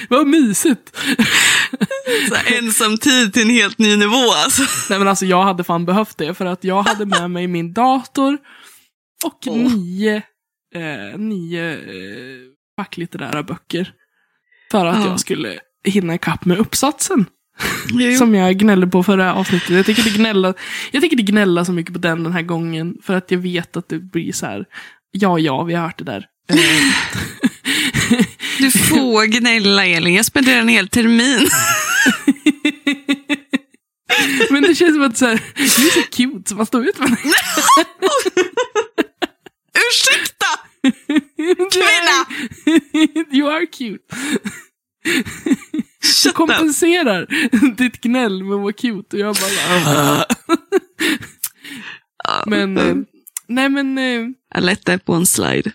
Vad 0.08 0.26
mysigt. 0.26 0.96
Så 2.28 2.34
här, 2.34 2.58
ensam 2.58 2.96
tid 2.98 3.32
till 3.32 3.42
en 3.42 3.50
helt 3.50 3.78
ny 3.78 3.96
nivå 3.96 4.32
alltså. 4.44 4.62
Nej 4.90 4.98
men 4.98 5.08
alltså 5.08 5.26
jag 5.26 5.42
hade 5.42 5.64
fan 5.64 5.84
behövt 5.84 6.18
det 6.18 6.34
för 6.34 6.46
att 6.46 6.64
jag 6.64 6.82
hade 6.82 7.06
med 7.06 7.30
mig 7.30 7.46
min 7.46 7.72
dator 7.72 8.38
och 9.24 9.38
Åh. 9.46 9.56
nio, 9.56 10.16
eh, 10.74 11.18
nio 11.18 11.72
eh, 11.72 12.40
facklitterära 12.76 13.42
böcker. 13.42 13.92
För 14.70 14.86
att 14.86 14.98
Ja. 15.04 15.06
jag 15.06 15.20
skulle 15.20 15.58
hinna 15.84 16.14
ikapp 16.14 16.44
med 16.44 16.58
uppsatsen. 16.58 17.26
Jo. 17.92 18.16
Som 18.16 18.34
jag 18.34 18.56
gnällde 18.58 18.86
på 18.86 19.02
förra 19.02 19.34
avsnittet. 19.34 19.70
Jag 19.70 19.86
tycker 19.86 20.02
det 20.02 20.10
gnälla, 20.18 20.54
jag 20.90 21.02
tycker 21.02 21.16
det 21.16 21.22
gnälla 21.22 21.64
så 21.64 21.72
mycket 21.72 21.92
på 21.92 21.98
den 21.98 22.24
den 22.24 22.32
här 22.32 22.42
gången. 22.42 22.94
För 23.02 23.14
att 23.14 23.30
jag 23.30 23.38
vet 23.38 23.76
att 23.76 23.88
det 23.88 23.98
blir 23.98 24.32
så 24.32 24.46
här. 24.46 24.64
Ja, 25.10 25.38
ja, 25.38 25.62
vi 25.62 25.74
har 25.74 25.82
hört 25.86 25.98
det 25.98 26.04
där. 26.04 26.26
Du 28.60 28.70
får 28.70 29.26
gnälla 29.26 29.86
Elin, 29.86 30.14
jag 30.14 30.24
spenderar 30.24 30.60
en 30.60 30.68
hel 30.68 30.88
termin. 30.88 31.48
Men 34.50 34.62
det 34.62 34.74
känns 34.74 34.94
som 34.94 35.02
att 35.02 35.18
så 35.18 35.26
här, 35.26 35.42
du 35.54 35.62
är 35.62 35.68
så 35.90 36.02
cute 36.02 36.48
så 36.48 36.54
man 36.56 36.66
står 36.66 36.88
ut 36.88 36.98
med 36.98 37.10
det. 37.10 37.16
Ursäkta! 39.90 40.46
Kvinna! 41.72 42.26
You 43.36 43.50
are 43.50 43.66
cute. 43.66 44.04
Du 46.22 46.28
up. 46.28 46.34
kompenserar 46.34 47.26
ditt 47.76 48.00
gnäll 48.00 48.44
med 48.44 48.54
att 48.54 48.60
vara 48.60 48.72
cute 48.72 49.16
och 49.16 49.22
jag 49.22 49.36
bara... 49.36 49.50
Ja, 52.24 52.42
Men, 52.46 52.78
eh, 52.78 52.96
nej 53.48 53.68
men, 53.68 53.96
Jag 54.54 54.64
lättade 54.64 54.98
på 54.98 55.12
en 55.12 55.26
slide. 55.26 55.72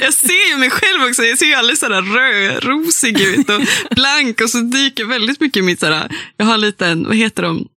Jag 0.00 0.14
ser 0.14 0.50
ju 0.52 0.56
mig 0.58 0.70
själv 0.70 1.02
också, 1.08 1.22
jag 1.24 1.38
ser 1.38 1.46
ju 1.46 1.54
alldeles 1.54 1.80
sådär 1.80 2.02
röd, 2.02 2.64
rosig 2.64 3.20
ut 3.20 3.50
och 3.50 3.60
blank 3.96 4.40
och 4.40 4.50
så 4.50 4.58
dyker 4.60 5.04
väldigt 5.04 5.40
mycket 5.40 5.64
mitt 5.64 5.80
sådär, 5.80 6.16
jag 6.36 6.46
har 6.46 6.54
en 6.54 6.60
liten, 6.60 7.04
vad 7.04 7.16
heter 7.16 7.42
de, 7.42 7.68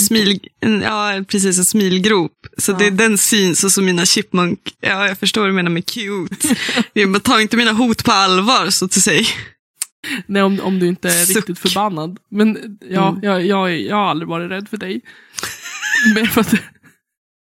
smil, 0.00 0.40
en, 0.60 0.80
ja 0.82 1.24
precis 1.28 1.58
en 1.58 1.64
smilgrop. 1.64 2.32
Så 2.58 2.72
Ja. 2.72 2.76
det 2.78 2.86
är 2.86 2.90
den 2.90 3.18
syns 3.18 3.64
och 3.64 3.72
så 3.72 3.82
mina 3.82 4.06
chipmunk, 4.06 4.58
ja 4.80 5.08
jag 5.08 5.18
förstår 5.18 5.40
vad 5.40 5.50
du 5.50 5.54
menar 5.54 5.70
med 5.70 5.86
cute. 5.86 6.56
Jag 6.92 7.22
tar 7.22 7.38
inte 7.40 7.56
mina 7.56 7.72
hot 7.72 8.04
på 8.04 8.12
allvar 8.12 8.70
så 8.70 8.84
att 8.84 8.92
säga. 8.92 9.26
nej, 10.26 10.42
om, 10.42 10.60
om 10.60 10.78
du 10.78 10.86
inte 10.86 11.08
är 11.08 11.24
Suck. 11.24 11.36
riktigt 11.36 11.58
förbannad. 11.58 12.18
Men 12.30 12.78
ja, 12.90 13.08
Mm. 13.08 13.20
jag, 13.22 13.46
jag, 13.46 13.80
jag 13.80 13.96
har 13.96 14.06
aldrig 14.10 14.28
varit 14.28 14.50
rädd 14.50 14.68
för 14.68 14.76
dig. 14.76 15.00
Men 16.14 16.26
för 16.26 16.40
att, 16.40 16.54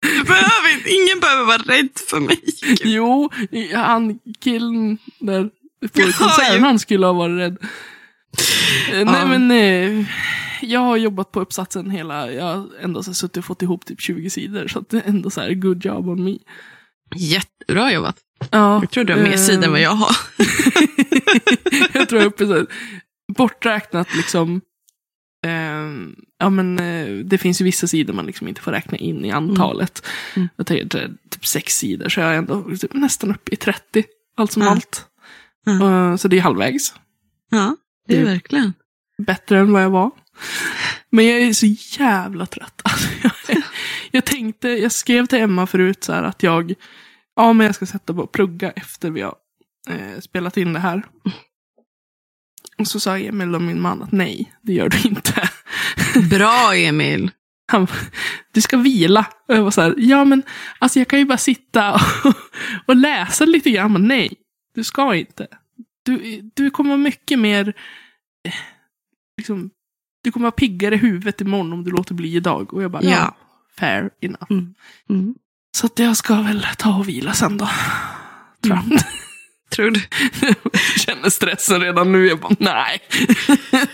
behöver 0.03 0.75
inte, 0.79 0.91
ingen 0.91 1.21
behöver 1.21 1.45
vara 1.45 1.57
rädd 1.77 1.89
för 2.11 2.21
mig. 2.21 2.41
jo, 2.85 3.31
han 3.75 4.19
killen 4.41 4.99
där 5.21 5.45
på 5.81 5.89
Ja, 6.01 6.13
konserten, 6.19 6.63
han 6.63 6.79
skulle 6.79 7.07
ha 7.07 7.13
varit 7.13 7.39
rädd. 7.39 7.57
Eh, 8.93 9.05
Nej 9.05 9.21
Ja. 9.21 9.27
men, 9.27 9.51
eh, 9.51 10.07
jag 10.63 10.81
har 10.81 10.97
jobbat 10.97 11.33
på 11.33 11.41
uppsatsen 11.41 11.91
hela, 11.91 12.33
jag 12.33 12.45
har 12.45 12.69
ändå 12.81 13.03
så 13.03 13.15
suttit 13.15 13.37
och 13.37 13.45
fått 13.45 13.63
ihop 13.63 13.85
typ 13.87 14.01
20 14.01 14.31
sidor. 14.31 14.69
Så 14.69 14.85
det 14.91 14.97
är 14.97 15.03
ändå 15.09 15.31
så 15.31 15.41
här, 15.41 15.55
good 15.55 15.85
job 15.85 16.09
on 16.09 16.25
me. 16.25 16.39
Jättebra 17.17 17.93
jobbat. 17.93 18.17
Ja, 18.51 18.81
Jag 18.83 18.91
tror 18.91 19.05
du 19.05 19.13
har 19.13 19.21
mer 19.21 19.33
eh, 19.33 19.37
sidor 19.39 19.65
än 19.65 19.71
vad 19.71 19.81
jag 19.81 19.91
har. 19.91 20.17
jag 21.93 22.09
tror 22.09 22.21
jag 22.21 22.23
är 22.23 22.27
uppe 22.27 22.47
så 22.47 22.55
här, 22.55 22.67
borträknat 23.37 24.15
liksom. 24.17 24.61
ehm, 25.47 26.15
ja 26.41 26.51
men 26.51 26.79
eh, 26.79 27.25
det 27.25 27.39
finns 27.39 27.61
ju 27.61 27.65
vissa 27.65 27.87
sidor 27.87 28.15
man 28.15 28.27
liksom 28.27 28.49
inte 28.49 28.61
får 28.61 28.73
räkna 28.73 28.99
in 28.99 29.25
i 29.25 29.31
antalet. 29.31 30.07
Mm. 30.37 30.49
Jag 30.57 30.67
tänker 30.67 30.85
det 30.99 31.11
typ 31.31 31.47
sex 31.47 31.77
sidor 31.77 32.09
så 32.09 32.21
jag 32.21 32.31
är 32.35 32.39
ändå 32.39 32.77
typ 32.77 32.95
nästan 32.95 33.31
uppe 33.31 33.53
i 33.53 33.57
30. 33.57 34.05
Allt 34.37 34.53
som 34.53 34.63
Ja. 34.63 34.71
allt. 34.71 35.07
Ja. 35.65 36.11
Eh, 36.11 36.17
så 36.17 36.29
det 36.29 36.37
är 36.39 36.41
halvvägs. 36.41 36.95
Ja, 37.51 37.77
det 38.09 38.15
är 38.15 38.21
Mm. 38.21 38.33
verkligen. 38.33 38.73
Bättre 39.19 39.59
än 39.59 39.73
vad 39.73 39.83
jag 39.83 39.91
var. 39.91 40.11
Men 41.11 41.27
jag 41.27 41.41
är 41.41 41.53
så 41.53 41.67
jävla 42.01 42.47
trött. 42.47 42.83
Alltså, 42.85 43.09
jag, 43.53 43.63
jag 44.11 44.25
tänkte, 44.25 44.69
jag 44.69 44.93
skrev 44.93 45.27
till 45.27 45.39
Emma 45.39 45.67
förut 45.67 46.05
så 46.05 46.13
här 46.13 46.23
att 46.23 46.43
jag, 46.43 46.75
ja 47.37 47.53
men 47.53 47.67
jag 47.67 47.75
ska 47.75 47.87
sätta 47.87 48.15
på 48.15 48.21
och 48.23 48.33
plugga 48.33 48.71
efter 48.71 49.11
vi 49.11 49.21
har 49.21 49.35
eh, 49.91 50.21
spelat 50.21 50.57
in 50.57 50.73
det 50.73 50.79
här. 50.81 51.03
Och 52.79 52.87
så 52.89 53.01
sa 53.01 53.19
Emil 53.19 53.55
och 53.55 53.63
min 53.63 53.81
man 53.81 54.03
att 54.03 54.13
nej, 54.13 54.53
det 54.63 54.73
gör 54.73 54.89
du 54.89 55.09
inte. 55.09 55.50
Bra 56.31 56.75
Emil. 56.77 57.31
Han, 57.73 57.87
du 58.53 58.61
ska 58.61 58.77
vila. 58.77 59.27
Och 59.49 59.55
jag 59.55 59.63
var 59.63 59.71
så 59.71 59.81
här, 59.81 59.95
ja 59.99 60.25
men 60.25 60.43
alltså 60.79 60.99
jag 60.99 61.09
kan 61.09 61.19
ju 61.19 61.25
bara 61.25 61.39
sitta 61.39 61.95
och, 61.95 62.01
och 62.87 62.97
läsa 62.97 63.45
lite 63.45 63.71
grann. 63.71 63.93
Men 63.93 64.09
nej, 64.09 64.33
du 64.75 64.85
ska 64.85 65.15
inte. 65.15 65.47
Du, 66.03 66.41
du 66.55 66.71
kommer 66.71 66.91
vara 66.91 66.99
mycket 66.99 67.39
mer, 67.39 67.69
eh, 68.45 68.55
liksom, 69.37 69.71
du 70.25 70.33
kommer 70.33 70.45
vara 70.45 70.51
piggare 70.53 70.95
i 70.95 70.99
huvudet 70.99 71.41
imorgon 71.41 71.73
om 71.73 71.85
du 71.85 71.91
låter 71.91 72.15
bli 72.15 72.37
idag. 72.37 72.75
Och 72.75 72.83
jag 72.83 72.91
bara, 72.91 73.03
ja, 73.03 73.11
Ja. 73.11 73.37
fair 73.79 74.11
enough. 74.21 74.51
Mm. 74.51 74.75
Mm. 75.11 75.35
Så 75.77 75.87
att 75.87 75.99
jag 75.99 76.17
ska 76.17 76.43
väl 76.43 76.67
ta 76.79 76.95
och 76.97 77.09
vila 77.09 77.33
sen 77.33 77.59
då. 77.59 77.69
Tror 78.65 78.77
jag. 78.77 78.85
Tror 78.89 78.99
du? 79.81 80.01
jag 80.63 81.01
känner 81.01 81.31
stressen 81.31 81.81
redan 81.81 82.13
nu. 82.13 82.27
Jag 82.29 82.41
bara, 82.41 82.57
nej. 82.59 82.99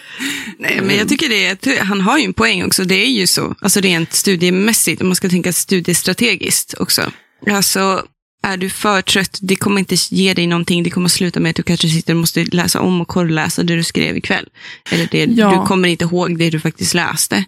Nej, 0.59 0.81
men 0.83 0.97
jag 0.97 1.09
tycker 1.09 1.29
det 1.29 1.47
är, 1.47 1.85
han 1.85 2.01
har 2.01 2.19
ju 2.19 2.25
en 2.25 2.35
poäng 2.35 2.65
också. 2.65 2.85
Det 2.85 2.95
är 2.95 3.11
ju 3.11 3.27
så, 3.27 3.55
alltså 3.61 3.81
rent 3.81 4.13
studiemässigt, 4.13 5.03
om 5.03 5.09
man 5.09 5.17
ska 5.17 5.29
tänka 5.29 5.53
studiestrategiskt 5.53 6.75
också. 6.75 7.11
Alltså, 7.51 8.07
är 8.43 8.57
du 8.57 8.71
för 8.71 9.03
trött, 9.03 9.39
det 9.43 9.57
kommer 9.57 9.79
inte 9.79 9.97
ge 10.11 10.35
dig 10.35 10.47
någonting. 10.47 10.83
Det 10.83 10.91
kommer 10.91 11.09
sluta 11.09 11.41
med 11.41 11.51
att 11.51 11.57
du 11.57 11.63
kanske 11.63 11.89
sitter 11.89 12.13
och 12.15 12.21
måste 12.21 12.45
läsa 12.45 12.81
om 12.81 13.01
och 13.01 13.09
korrläsa 13.09 13.63
det 13.63 13.77
du 13.77 13.85
skrev 13.85 14.17
ikväll. 14.17 14.49
Eller 14.91 15.09
det, 15.11 15.25
Ja. 15.25 15.51
du 15.61 15.67
kommer 15.67 15.89
inte 15.89 16.05
ihåg 16.05 16.39
det 16.39 16.51
du 16.51 16.61
faktiskt 16.61 16.95
läste. 16.95 17.37
Och 17.37 17.43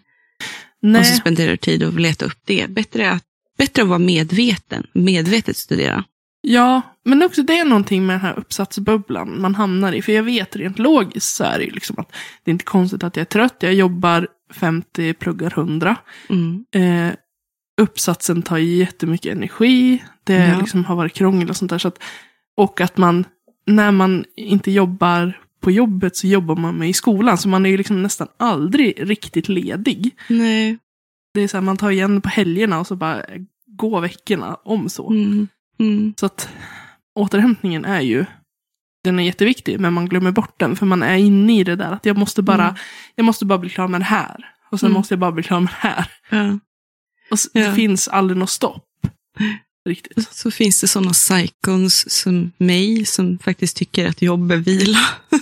så 0.82 0.86
Nej, 0.88 1.16
spenderar 1.16 1.50
du 1.50 1.56
tid 1.56 1.82
och 1.82 2.00
leta 2.00 2.24
upp 2.24 2.38
det. 2.46 2.66
Bättre 2.70 3.10
att, 3.10 3.22
bättre 3.58 3.82
att 3.82 3.88
vara 3.88 3.98
medveten, 3.98 4.86
medvetet 4.94 5.56
studera. 5.56 6.04
Ja, 6.52 6.82
men 7.04 7.22
också 7.22 7.42
det 7.42 7.58
är 7.58 7.64
någonting 7.64 8.06
med 8.06 8.14
den 8.14 8.20
här 8.20 8.38
uppsatsbubblan 8.38 9.40
man 9.40 9.54
hamnar 9.54 9.92
i. 9.92 10.02
För 10.02 10.12
jag 10.12 10.22
vet 10.22 10.56
rent 10.56 10.78
logiskt 10.78 11.34
så 11.36 11.44
är 11.44 11.58
det 11.58 11.64
ju 11.64 11.70
liksom 11.70 11.98
att 11.98 12.12
det 12.44 12.50
är 12.50 12.52
inte 12.52 12.64
konstigt 12.64 13.04
att 13.04 13.16
jag 13.16 13.20
är 13.20 13.24
trött. 13.24 13.56
Jag 13.60 13.74
jobbar 13.74 14.28
50, 14.52 15.12
pluggar 15.14 15.50
100. 15.58 15.96
Mm. 16.28 16.64
Eh, 16.74 17.14
uppsatsen 17.80 18.42
tar 18.42 18.56
ju 18.58 18.76
jättemycket 18.76 19.32
energi. 19.36 20.04
Det 20.24 20.34
Ja. 20.34 20.58
liksom 20.58 20.84
har 20.84 20.96
varit 20.96 21.12
krångel 21.14 21.48
och 21.50 21.56
sånt 21.56 21.70
där. 21.70 21.78
Så 21.78 21.88
att, 21.88 22.02
och 22.56 22.80
att 22.80 22.96
man, 22.96 23.24
när 23.66 23.90
man 23.92 24.24
inte 24.36 24.70
jobbar 24.70 25.40
på 25.60 25.70
jobbet 25.70 26.16
så 26.16 26.26
jobbar 26.26 26.56
man 26.56 26.74
med 26.78 26.88
i 26.88 26.92
skolan. 26.92 27.38
Så 27.38 27.48
man 27.48 27.66
är 27.66 27.70
ju 27.70 27.76
liksom 27.76 28.02
nästan 28.02 28.28
aldrig 28.36 29.10
riktigt 29.10 29.48
ledig. 29.48 30.10
Nej. 30.28 30.78
Det 31.34 31.40
är 31.40 31.48
så 31.48 31.56
här, 31.56 31.62
man 31.62 31.76
tar 31.76 31.90
igen 31.90 32.20
på 32.20 32.28
helgerna 32.28 32.80
och 32.80 32.86
så 32.86 32.96
bara 32.96 33.22
går 33.66 34.00
veckorna 34.00 34.54
om 34.64 34.88
så. 34.88 35.10
Mm. 35.10 35.48
Mm. 35.78 36.14
Så 36.16 36.26
att 36.26 36.48
återhämtningen 37.14 37.84
är 37.84 38.00
ju, 38.00 38.24
den 39.04 39.18
är 39.18 39.22
jätteviktig, 39.22 39.80
men 39.80 39.92
man 39.92 40.08
glömmer 40.08 40.30
bort 40.30 40.54
den. 40.60 40.76
För 40.76 40.86
man 40.86 41.02
är 41.02 41.16
inne 41.16 41.58
i 41.60 41.64
det 41.64 41.76
där 41.76 41.92
att 41.92 42.06
jag 42.06 42.16
måste 42.18 42.42
bara, 42.42 42.64
Mm. 42.64 42.74
jag 43.14 43.24
måste 43.24 43.44
bara 43.44 43.58
bli 43.58 43.70
klar 43.70 43.88
med 43.88 44.00
det 44.00 44.04
här. 44.04 44.52
Och 44.70 44.80
sen 44.80 44.86
Mm. 44.86 44.98
måste 44.98 45.14
jag 45.14 45.18
bara 45.18 45.32
bli 45.32 45.42
klar 45.42 45.60
med 45.60 45.68
det 45.82 45.88
här. 45.88 46.06
Ja. 46.30 46.52
Och 47.30 47.34
s- 47.34 47.48
Ja. 47.52 47.68
det 47.68 47.74
finns 47.74 48.08
aldrig 48.08 48.38
något 48.38 48.50
stopp. 48.50 48.84
Riktigt. 49.88 50.28
Så 50.34 50.50
finns 50.50 50.80
det 50.80 50.88
sådana 50.88 51.10
psykons 51.12 52.10
som 52.20 52.52
mig 52.58 53.04
som 53.04 53.38
faktiskt 53.38 53.76
tycker 53.76 54.08
att 54.08 54.22
jobb 54.22 54.52
är 54.52 54.56
vila. 54.56 54.98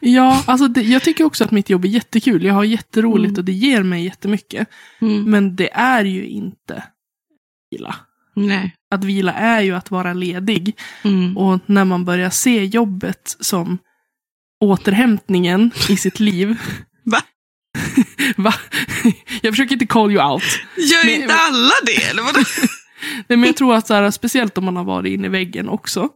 Ja, 0.00 0.44
alltså 0.46 0.68
det, 0.68 0.82
jag 0.82 1.02
tycker 1.02 1.24
också 1.24 1.44
att 1.44 1.50
mitt 1.50 1.70
jobb 1.70 1.84
är 1.84 1.88
jättekul. 1.88 2.44
Jag 2.44 2.54
har 2.54 2.64
jätteroligt 2.64 3.28
Mm. 3.30 3.38
och 3.38 3.44
det 3.44 3.52
ger 3.52 3.82
mig 3.82 4.04
jättemycket. 4.04 4.68
Mm. 5.00 5.30
Men 5.30 5.56
det 5.56 5.70
är 5.72 6.04
ju 6.04 6.26
inte 6.26 6.84
vila. 7.70 7.96
Nej. 8.46 8.74
Att 8.90 9.04
vila 9.04 9.32
är 9.32 9.60
ju 9.60 9.74
att 9.74 9.90
vara 9.90 10.12
ledig. 10.12 10.76
Mm. 11.02 11.36
Och 11.38 11.60
när 11.66 11.84
man 11.84 12.04
börjar 12.04 12.30
se 12.30 12.64
jobbet 12.64 13.36
som 13.40 13.78
återhämtningen 14.64 15.70
i 15.88 15.96
sitt 15.96 16.20
liv. 16.28 16.56
Va? 17.04 17.18
Va? 18.36 18.54
Jag 19.42 19.52
försöker 19.52 19.72
inte 19.72 19.86
call 19.86 20.10
you 20.12 20.32
out. 20.32 20.42
Gör 20.76 21.04
Men- 21.06 21.14
inte 21.22 21.34
alla 21.34 21.72
det? 21.86 22.04
Eller 22.10 22.22
vadå? 22.22 22.38
Nej, 23.28 23.36
men 23.38 23.42
jag 23.42 23.56
tror 23.56 23.74
att 23.74 23.86
så 23.86 23.94
här, 23.94 24.10
speciellt 24.10 24.58
om 24.58 24.64
man 24.64 24.76
har 24.76 24.84
varit 24.84 25.10
inne 25.12 25.26
i 25.26 25.30
väggen 25.30 25.68
också. 25.68 26.08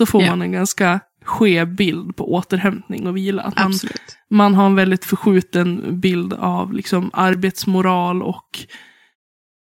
Så 0.00 0.06
får 0.06 0.22
Ja. 0.22 0.30
man 0.30 0.42
en 0.42 0.52
ganska 0.52 1.00
skev 1.24 1.74
bild 1.74 2.16
på 2.16 2.32
återhämtning 2.34 3.06
och 3.06 3.16
vila. 3.16 3.42
Att 3.42 3.56
man, 3.56 3.66
Absolut. 3.66 4.16
man 4.30 4.54
har 4.54 4.66
en 4.66 4.74
väldigt 4.74 5.04
förskjuten 5.04 6.00
bild 6.00 6.32
av 6.32 6.72
liksom, 6.72 7.10
arbetsmoral 7.12 8.22
och 8.22 8.58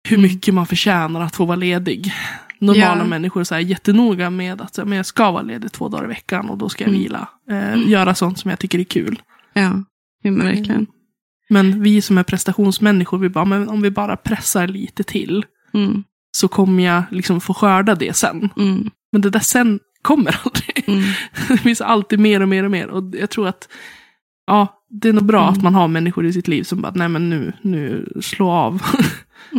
hur 0.08 0.18
Mm. 0.18 0.30
mycket 0.32 0.54
man 0.54 0.66
förtjänar 0.66 1.20
att 1.20 1.36
få 1.36 1.44
vara 1.44 1.56
ledig. 1.56 2.12
Normala 2.58 2.98
Ja. 2.98 3.04
människor 3.04 3.52
är 3.52 3.58
jättenoga 3.58 4.30
med 4.30 4.60
att 4.60 4.76
men 4.76 4.92
jag 4.92 5.06
ska 5.06 5.30
vara 5.30 5.42
ledig 5.42 5.72
två 5.72 5.88
dagar 5.88 6.04
i 6.04 6.08
veckan 6.08 6.50
och 6.50 6.58
då 6.58 6.68
ska 6.68 6.84
jag 6.84 6.88
Mm. 6.88 7.02
vila. 7.02 7.28
Eh, 7.50 7.72
Mm. 7.72 7.88
Göra 7.90 8.14
sånt 8.14 8.38
som 8.38 8.50
jag 8.50 8.58
tycker 8.58 8.78
är 8.78 8.84
kul. 8.84 9.22
Ja, 9.52 9.82
men 10.22 10.38
verkligen. 10.38 10.86
Men 11.48 11.82
vi 11.82 12.00
som 12.02 12.18
är 12.18 12.22
prestationsmänniskor, 12.22 13.18
vi 13.18 13.28
bara, 13.28 13.44
men 13.44 13.68
om 13.68 13.82
vi 13.82 13.90
bara 13.90 14.16
pressar 14.16 14.66
lite 14.68 15.02
till 15.02 15.44
Mm. 15.74 16.04
så 16.36 16.48
kommer 16.48 16.82
jag 16.84 17.02
liksom 17.10 17.40
få 17.40 17.54
skörda 17.54 17.94
det 17.94 18.16
sen. 18.16 18.50
Mm. 18.56 18.90
Men 19.12 19.20
det 19.20 19.30
där 19.30 19.40
sen 19.40 19.80
kommer 20.02 20.40
aldrig. 20.44 20.84
Mm. 20.88 21.02
Det 21.48 21.56
finns 21.58 21.80
alltid 21.80 22.18
mer 22.18 22.40
och 22.40 22.48
mer 22.48 22.64
och 22.64 22.70
mer. 22.70 22.86
Och 22.88 23.14
jag 23.20 23.30
tror 23.30 23.48
att 23.48 23.68
ja, 24.46 24.68
det 24.90 25.08
är 25.08 25.12
nog 25.12 25.24
bra 25.24 25.42
Mm. 25.42 25.52
att 25.52 25.62
man 25.62 25.74
har 25.74 25.88
människor 25.88 26.26
i 26.26 26.32
sitt 26.32 26.48
liv 26.48 26.62
som 26.62 26.80
bara, 26.82 26.92
nej 26.94 27.08
men 27.08 27.30
nu, 27.30 27.52
nu 27.62 28.08
slå 28.22 28.50
av. 28.50 28.82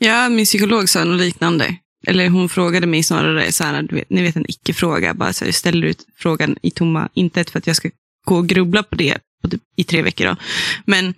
Mm. 0.00 0.14
Ja, 0.14 0.28
min 0.28 0.44
psykolog 0.44 0.88
sa 0.88 1.04
något 1.04 1.20
liknande. 1.20 1.76
Eller 2.06 2.28
hon 2.28 2.48
frågade 2.48 2.86
mig 2.86 3.02
snarare, 3.02 3.52
så 3.52 3.64
här, 3.64 3.82
vet, 3.90 4.10
ni 4.10 4.22
vet 4.22 4.36
en 4.36 4.50
icke-fråga. 4.50 5.14
Bara 5.14 5.32
så 5.32 5.44
här, 5.44 5.48
jag 5.48 5.54
ställer 5.54 5.86
ut 5.86 6.06
frågan 6.16 6.56
i 6.62 6.70
tomma 6.70 7.08
intet 7.14 7.50
för 7.50 7.58
att 7.58 7.66
jag 7.66 7.76
ska 7.76 7.90
gå 8.26 8.36
och 8.36 8.46
grubbla 8.48 8.82
på 8.82 8.94
det 8.94 9.18
på 9.42 9.48
typ, 9.48 9.62
i 9.76 9.84
tre 9.84 10.02
veckor. 10.02 10.26
Då. 10.26 10.36
Men 10.84 11.14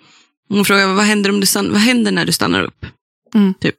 hon 0.48 0.64
frågade, 0.64 0.94
vad 0.94 1.04
händer, 1.04 1.30
om 1.30 1.40
du 1.40 1.46
stann, 1.46 1.72
vad 1.72 1.80
händer 1.80 2.12
när 2.12 2.24
du 2.26 2.32
stannar 2.32 2.62
upp? 2.62 2.86
Mm. 3.34 3.54
Typ. 3.54 3.76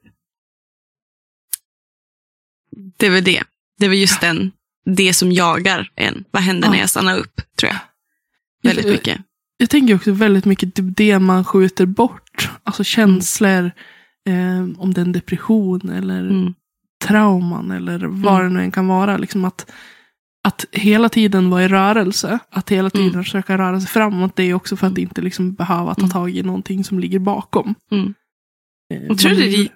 Det 2.98 3.06
är 3.06 3.10
väl 3.10 3.24
det. 3.24 3.42
Det 3.78 3.84
är 3.84 3.88
väl 3.88 3.98
just 3.98 4.20
den, 4.20 4.52
det 4.84 5.14
som 5.14 5.32
jagar 5.32 5.90
en. 5.94 6.24
Vad 6.30 6.42
händer 6.42 6.68
Ja. 6.68 6.72
när 6.72 6.80
jag 6.80 6.90
stannar 6.90 7.18
upp, 7.18 7.40
tror 7.58 7.72
jag. 7.72 7.78
Väldigt 8.62 8.84
Jag- 8.84 8.92
mycket. 8.92 9.20
Jag 9.56 9.70
tänker 9.70 9.94
också 9.94 10.12
väldigt 10.12 10.44
mycket 10.44 10.74
typ 10.74 10.96
det 10.96 11.18
man 11.18 11.44
skjuter 11.44 11.86
bort. 11.86 12.48
Alltså 12.64 12.84
känslor, 12.84 13.70
eh, 14.28 14.80
om 14.80 14.92
det 14.94 15.00
är 15.00 15.04
en 15.04 15.12
depression 15.12 15.88
eller 15.88 16.20
Mm. 16.20 16.54
trauman 17.04 17.70
eller 17.70 17.98
vad 18.06 18.40
Mm. 18.40 18.52
det 18.52 18.58
nu 18.58 18.64
än 18.64 18.70
kan 18.70 18.86
vara. 18.88 19.16
Liksom 19.16 19.44
att, 19.44 19.70
att 20.48 20.64
hela 20.72 21.08
tiden 21.08 21.50
vara 21.50 21.64
i 21.64 21.68
rörelse, 21.68 22.38
att 22.50 22.70
hela 22.70 22.90
tiden 22.90 23.08
Mm. 23.08 23.24
försöka 23.24 23.58
röra 23.58 23.80
sig 23.80 23.88
framåt, 23.88 24.36
det 24.36 24.42
är 24.42 24.54
också 24.54 24.76
för 24.76 24.86
att 24.86 24.98
inte 24.98 25.20
liksom 25.20 25.54
behöva 25.54 25.94
ta 25.94 26.00
Mm. 26.00 26.10
tag 26.10 26.30
i 26.36 26.42
någonting 26.42 26.84
som 26.84 26.98
ligger 26.98 27.18
bakom. 27.18 27.74
Mm. 27.90 28.14
Eh, 28.94 29.02
Jag 29.02 29.18
tror, 29.18 29.30
det 29.30 29.68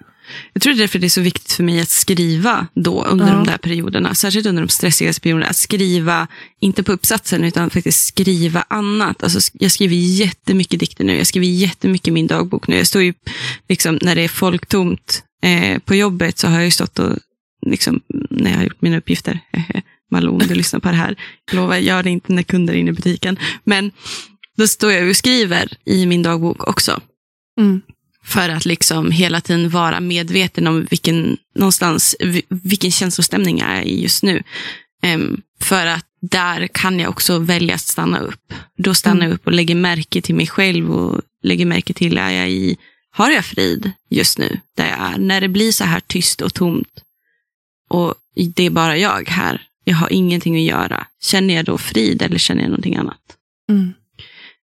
jag 0.53 0.61
tror 0.63 0.73
det 0.73 0.77
är 0.77 0.81
därför 0.81 0.99
det 0.99 1.07
är 1.07 1.09
så 1.09 1.21
viktigt 1.21 1.51
för 1.51 1.63
mig 1.63 1.81
att 1.81 1.89
skriva 1.89 2.67
då 2.73 3.03
under 3.03 3.27
Ja. 3.27 3.33
de 3.33 3.45
där 3.45 3.57
perioderna. 3.57 4.15
Särskilt 4.15 4.45
under 4.47 4.61
de 4.61 4.69
stressigaste 4.69 5.21
perioderna. 5.21 5.49
Att 5.49 5.55
skriva, 5.55 6.27
inte 6.59 6.83
på 6.83 6.91
uppsatsen, 6.91 7.43
utan 7.43 7.69
faktiskt 7.69 8.07
skriva 8.07 8.65
annat. 8.67 9.23
Alltså, 9.23 9.51
jag 9.53 9.71
skriver 9.71 9.95
jättemycket 9.95 10.79
dikter 10.79 11.03
nu. 11.03 11.17
Jag 11.17 11.27
skriver 11.27 11.47
jättemycket 11.47 12.07
i 12.07 12.11
min 12.11 12.27
dagbok 12.27 12.67
nu. 12.67 12.77
Jag 12.77 12.87
står 12.87 13.01
ju, 13.01 13.13
liksom, 13.69 13.99
när 14.01 14.15
det 14.15 14.21
är 14.21 14.27
folktomt 14.27 15.23
eh, 15.43 15.79
på 15.79 15.95
jobbet 15.95 16.39
så 16.39 16.47
har 16.47 16.55
jag 16.55 16.65
ju 16.65 16.71
stått 16.71 16.99
och, 16.99 17.17
liksom, 17.65 18.01
när 18.29 18.51
jag 18.51 18.57
har 18.57 18.63
gjort 18.63 18.81
mina 18.81 18.97
uppgifter. 18.97 19.39
Malou, 20.11 20.31
om 20.33 20.39
du 20.47 20.53
lyssnar 20.55 20.79
på 20.79 20.89
det 20.89 20.95
här. 20.95 21.15
Jag 21.51 21.55
lovar, 21.55 21.77
gör 21.77 22.03
det 22.03 22.09
inte 22.09 22.33
när 22.33 22.43
kunder 22.43 22.73
är 22.73 22.77
inne 22.77 22.89
i 22.89 22.93
butiken. 22.93 23.39
Men 23.63 23.91
då 24.57 24.67
står 24.67 24.91
jag 24.91 25.09
och 25.09 25.15
skriver 25.15 25.73
i 25.85 26.05
min 26.05 26.23
dagbok 26.23 26.67
också. 26.67 26.99
Mm. 27.59 27.81
För 28.27 28.49
att 28.49 28.65
liksom 28.65 29.11
hela 29.11 29.41
tiden 29.41 29.69
vara 29.69 29.99
medveten 29.99 30.67
om 30.67 30.85
vilken, 30.89 31.37
någonstans, 31.55 32.15
vi- 32.19 32.45
vilken 32.49 32.91
känslostämning 32.91 33.57
jag 33.59 33.69
är 33.69 33.81
i 33.81 34.01
just 34.01 34.23
nu. 34.23 34.43
Em, 35.03 35.41
för 35.61 35.85
att 35.85 36.05
där 36.21 36.67
kan 36.67 36.99
jag 36.99 37.09
också 37.09 37.39
välja 37.39 37.75
att 37.75 37.81
stanna 37.81 38.19
upp. 38.19 38.53
Då 38.77 38.93
stannar 38.93 39.25
jag 39.25 39.33
upp 39.33 39.45
och 39.47 39.51
lägger 39.53 39.75
märke 39.75 40.21
till 40.21 40.35
mig 40.35 40.47
själv 40.47 40.91
och 40.91 41.21
lägger 41.43 41.65
märke 41.65 41.93
till, 41.93 42.17
är 42.17 42.29
jag 42.31 42.49
i, 42.49 42.77
har 43.11 43.31
jag 43.31 43.45
frid 43.45 43.91
just 44.09 44.37
nu 44.37 44.59
där 44.77 44.87
jag 44.89 45.13
är? 45.13 45.17
När 45.17 45.41
det 45.41 45.47
blir 45.49 45.71
så 45.71 45.83
här 45.83 45.99
tyst 46.07 46.41
och 46.41 46.53
tomt 46.53 47.01
och 47.89 48.15
det 48.55 48.63
är 48.63 48.69
bara 48.69 48.97
jag 48.97 49.29
här, 49.29 49.61
jag 49.83 49.95
har 49.95 50.13
ingenting 50.13 50.55
att 50.55 50.61
göra. 50.77 51.07
Känner 51.23 51.53
jag 51.53 51.65
då 51.65 51.77
frid 51.77 52.21
eller 52.21 52.37
känner 52.37 52.61
jag 52.61 52.69
någonting 52.69 52.95
annat? 52.95 53.21
Mm. 53.69 53.93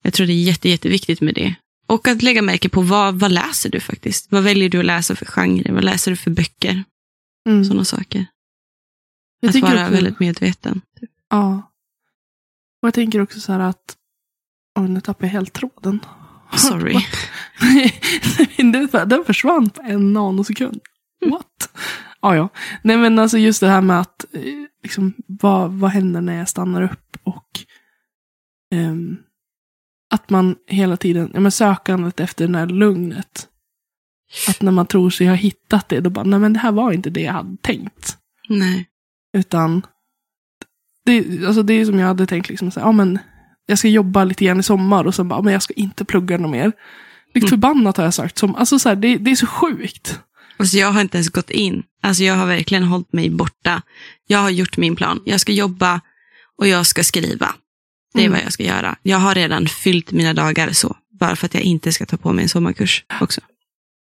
Jag 0.02 0.12
tror 0.12 0.26
det 0.26 0.32
är 0.32 0.42
jätte, 0.42 0.68
jätteviktigt 0.68 1.20
med 1.20 1.34
det. 1.34 1.54
Och 1.90 2.08
att 2.08 2.22
lägga 2.22 2.42
märke 2.42 2.68
på 2.68 2.82
vad, 2.82 3.14
vad 3.14 3.32
läser 3.32 3.70
du 3.70 3.80
faktiskt? 3.80 4.32
Vad 4.32 4.42
väljer 4.42 4.68
du 4.68 4.78
att 4.78 4.84
läsa 4.84 5.16
för 5.16 5.26
genre? 5.26 5.72
Vad 5.72 5.84
läser 5.84 6.10
du 6.10 6.16
för 6.16 6.30
böcker? 6.30 6.84
Mm. 7.48 7.64
Sådana 7.64 7.84
saker. 7.84 8.26
Jag 9.40 9.48
att 9.48 9.62
vara 9.62 9.82
också- 9.82 9.92
väldigt 9.92 10.20
medveten. 10.20 10.80
Typ. 11.00 11.10
Ja. 11.30 11.72
Och 12.82 12.86
jag 12.86 12.94
tänker 12.94 13.20
också 13.20 13.40
så 13.40 13.52
här 13.52 13.60
att... 13.60 13.96
Oj, 14.78 14.88
nu 14.88 15.00
tappade 15.00 15.26
jag 15.26 15.32
helt 15.32 15.52
tråden. 15.52 16.00
Sorry. 16.56 16.96
den, 19.06 19.24
försvann 19.24 19.70
på 19.70 19.82
en 19.82 20.12
nanosekund. 20.12 20.80
What? 21.26 21.70
Ja, 22.22 22.36
ja. 22.36 22.48
Nej, 22.82 22.96
men 22.96 23.18
alltså 23.18 23.38
just 23.38 23.60
det 23.60 23.68
här 23.68 23.80
med 23.80 24.00
att 24.00 24.24
eh, 24.32 24.42
liksom, 24.82 25.12
vad, 25.26 25.72
vad 25.72 25.90
händer 25.90 26.20
när 26.20 26.38
jag 26.38 26.48
stannar 26.48 26.82
upp 26.82 27.16
och 27.22 27.60
ehm, 28.74 29.16
att 30.10 30.30
man 30.30 30.56
hela 30.66 30.96
tiden, 30.96 31.30
ja 31.34 31.40
men 31.40 31.52
sökandet 31.52 32.20
efter 32.20 32.46
det 32.46 32.52
där 32.52 32.66
lugnet. 32.66 33.46
Att 34.48 34.62
när 34.62 34.72
man 34.72 34.86
tror 34.86 35.10
sig 35.10 35.26
ha 35.26 35.34
hittat 35.34 35.88
det, 35.88 36.00
då 36.00 36.10
bara, 36.10 36.24
nej 36.24 36.38
men 36.38 36.52
det 36.52 36.58
här 36.58 36.72
var 36.72 36.92
inte 36.92 37.10
det 37.10 37.20
jag 37.20 37.32
hade 37.32 37.56
tänkt. 37.56 38.16
Nej. 38.48 38.86
Utan 39.36 39.86
det, 41.04 41.46
alltså 41.46 41.62
det 41.62 41.74
är 41.74 41.84
som 41.84 41.98
jag 41.98 42.06
hade 42.06 42.26
tänkt, 42.26 42.48
liksom, 42.48 42.70
så 42.70 42.80
här, 42.80 42.86
ja, 42.86 42.92
men 42.92 43.18
jag 43.66 43.78
ska 43.78 43.88
jobba 43.88 44.24
lite 44.24 44.44
grann 44.44 44.60
i 44.60 44.62
sommar 44.62 45.04
och 45.04 45.14
sen 45.14 45.28
bara, 45.28 45.42
men 45.42 45.52
jag 45.52 45.62
ska 45.62 45.74
inte 45.74 46.04
plugga 46.04 46.38
något 46.38 46.50
mer. 46.50 46.72
Likt 47.34 47.44
Mm. 47.44 47.48
förbannat 47.48 47.96
har 47.96 48.04
jag 48.04 48.14
sagt. 48.14 48.38
Som, 48.38 48.54
alltså 48.54 48.78
så 48.78 48.88
här, 48.88 48.96
det, 48.96 49.16
det 49.16 49.30
är 49.30 49.36
så 49.36 49.46
sjukt. 49.46 50.20
Alltså 50.56 50.76
jag 50.76 50.92
har 50.92 51.00
inte 51.00 51.16
ens 51.16 51.28
gått 51.28 51.50
in. 51.50 51.82
Alltså 52.02 52.22
jag 52.22 52.34
har 52.34 52.46
verkligen 52.46 52.84
hållit 52.84 53.12
mig 53.12 53.30
borta. 53.30 53.82
Jag 54.26 54.38
har 54.38 54.50
gjort 54.50 54.76
min 54.76 54.96
plan. 54.96 55.20
Jag 55.24 55.40
ska 55.40 55.52
jobba 55.52 56.00
och 56.58 56.68
jag 56.68 56.86
ska 56.86 57.04
skriva. 57.04 57.54
Det 58.14 58.20
är 58.20 58.26
Mm. 58.26 58.32
vad 58.32 58.44
jag 58.44 58.52
ska 58.52 58.62
göra. 58.62 58.96
Jag 59.02 59.18
har 59.18 59.34
redan 59.34 59.66
fyllt 59.66 60.12
mina 60.12 60.34
dagar 60.34 60.72
så. 60.72 60.96
Bara 61.20 61.36
för 61.36 61.46
att 61.46 61.54
jag 61.54 61.62
inte 61.62 61.92
ska 61.92 62.06
ta 62.06 62.16
på 62.16 62.32
mig 62.32 62.42
en 62.42 62.48
sommarkurs 62.48 63.04
också. 63.20 63.40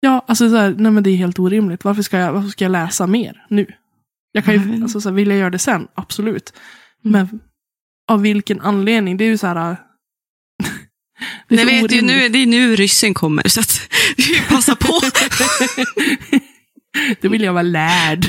Ja, 0.01 0.25
alltså 0.29 0.51
så 0.51 0.57
här, 0.57 0.75
nej 0.79 0.93
men 0.93 1.03
det 1.03 1.11
är 1.11 1.17
helt 1.17 1.39
orimligt. 1.39 1.85
Varför 1.85 2.03
ska 2.03 2.17
jag, 2.19 2.33
varför 2.33 2.49
ska 2.49 2.65
jag 2.65 2.73
läsa 2.73 3.07
mer 3.07 3.45
nu? 3.51 3.67
Jag 4.33 4.45
kan 4.45 4.55
ju, 4.55 4.83
alltså 4.83 5.01
så 5.01 5.09
här, 5.09 5.15
vill 5.17 5.29
jag 5.29 5.39
göra 5.39 5.51
det 5.51 5.59
sen? 5.59 5.89
Absolut. 5.95 6.53
Mm. 7.05 7.13
Men 7.29 7.41
av 8.11 8.23
vilken 8.23 8.61
anledning? 8.61 9.17
Det 9.17 9.25
är 9.25 9.29
ju 9.29 9.39
så 9.39 9.47
här. 9.47 9.57
Det 11.49 11.55
är 11.55 11.59
så 11.59 11.65
vet 11.65 11.75
ju, 11.75 11.85
orimligt. 11.85 12.05
nu, 12.05 12.29
det 12.29 12.39
är 12.39 12.47
nu 12.47 12.77
ryssen 12.77 13.15
kommer, 13.15 13.49
så 13.49 13.61
att 13.61 13.81
vi 14.17 14.41
passar 14.49 14.75
på. 14.75 15.01
Det 17.21 17.29
vill 17.29 17.43
jag 17.43 17.53
vara 17.53 17.63
lärd. 17.63 18.27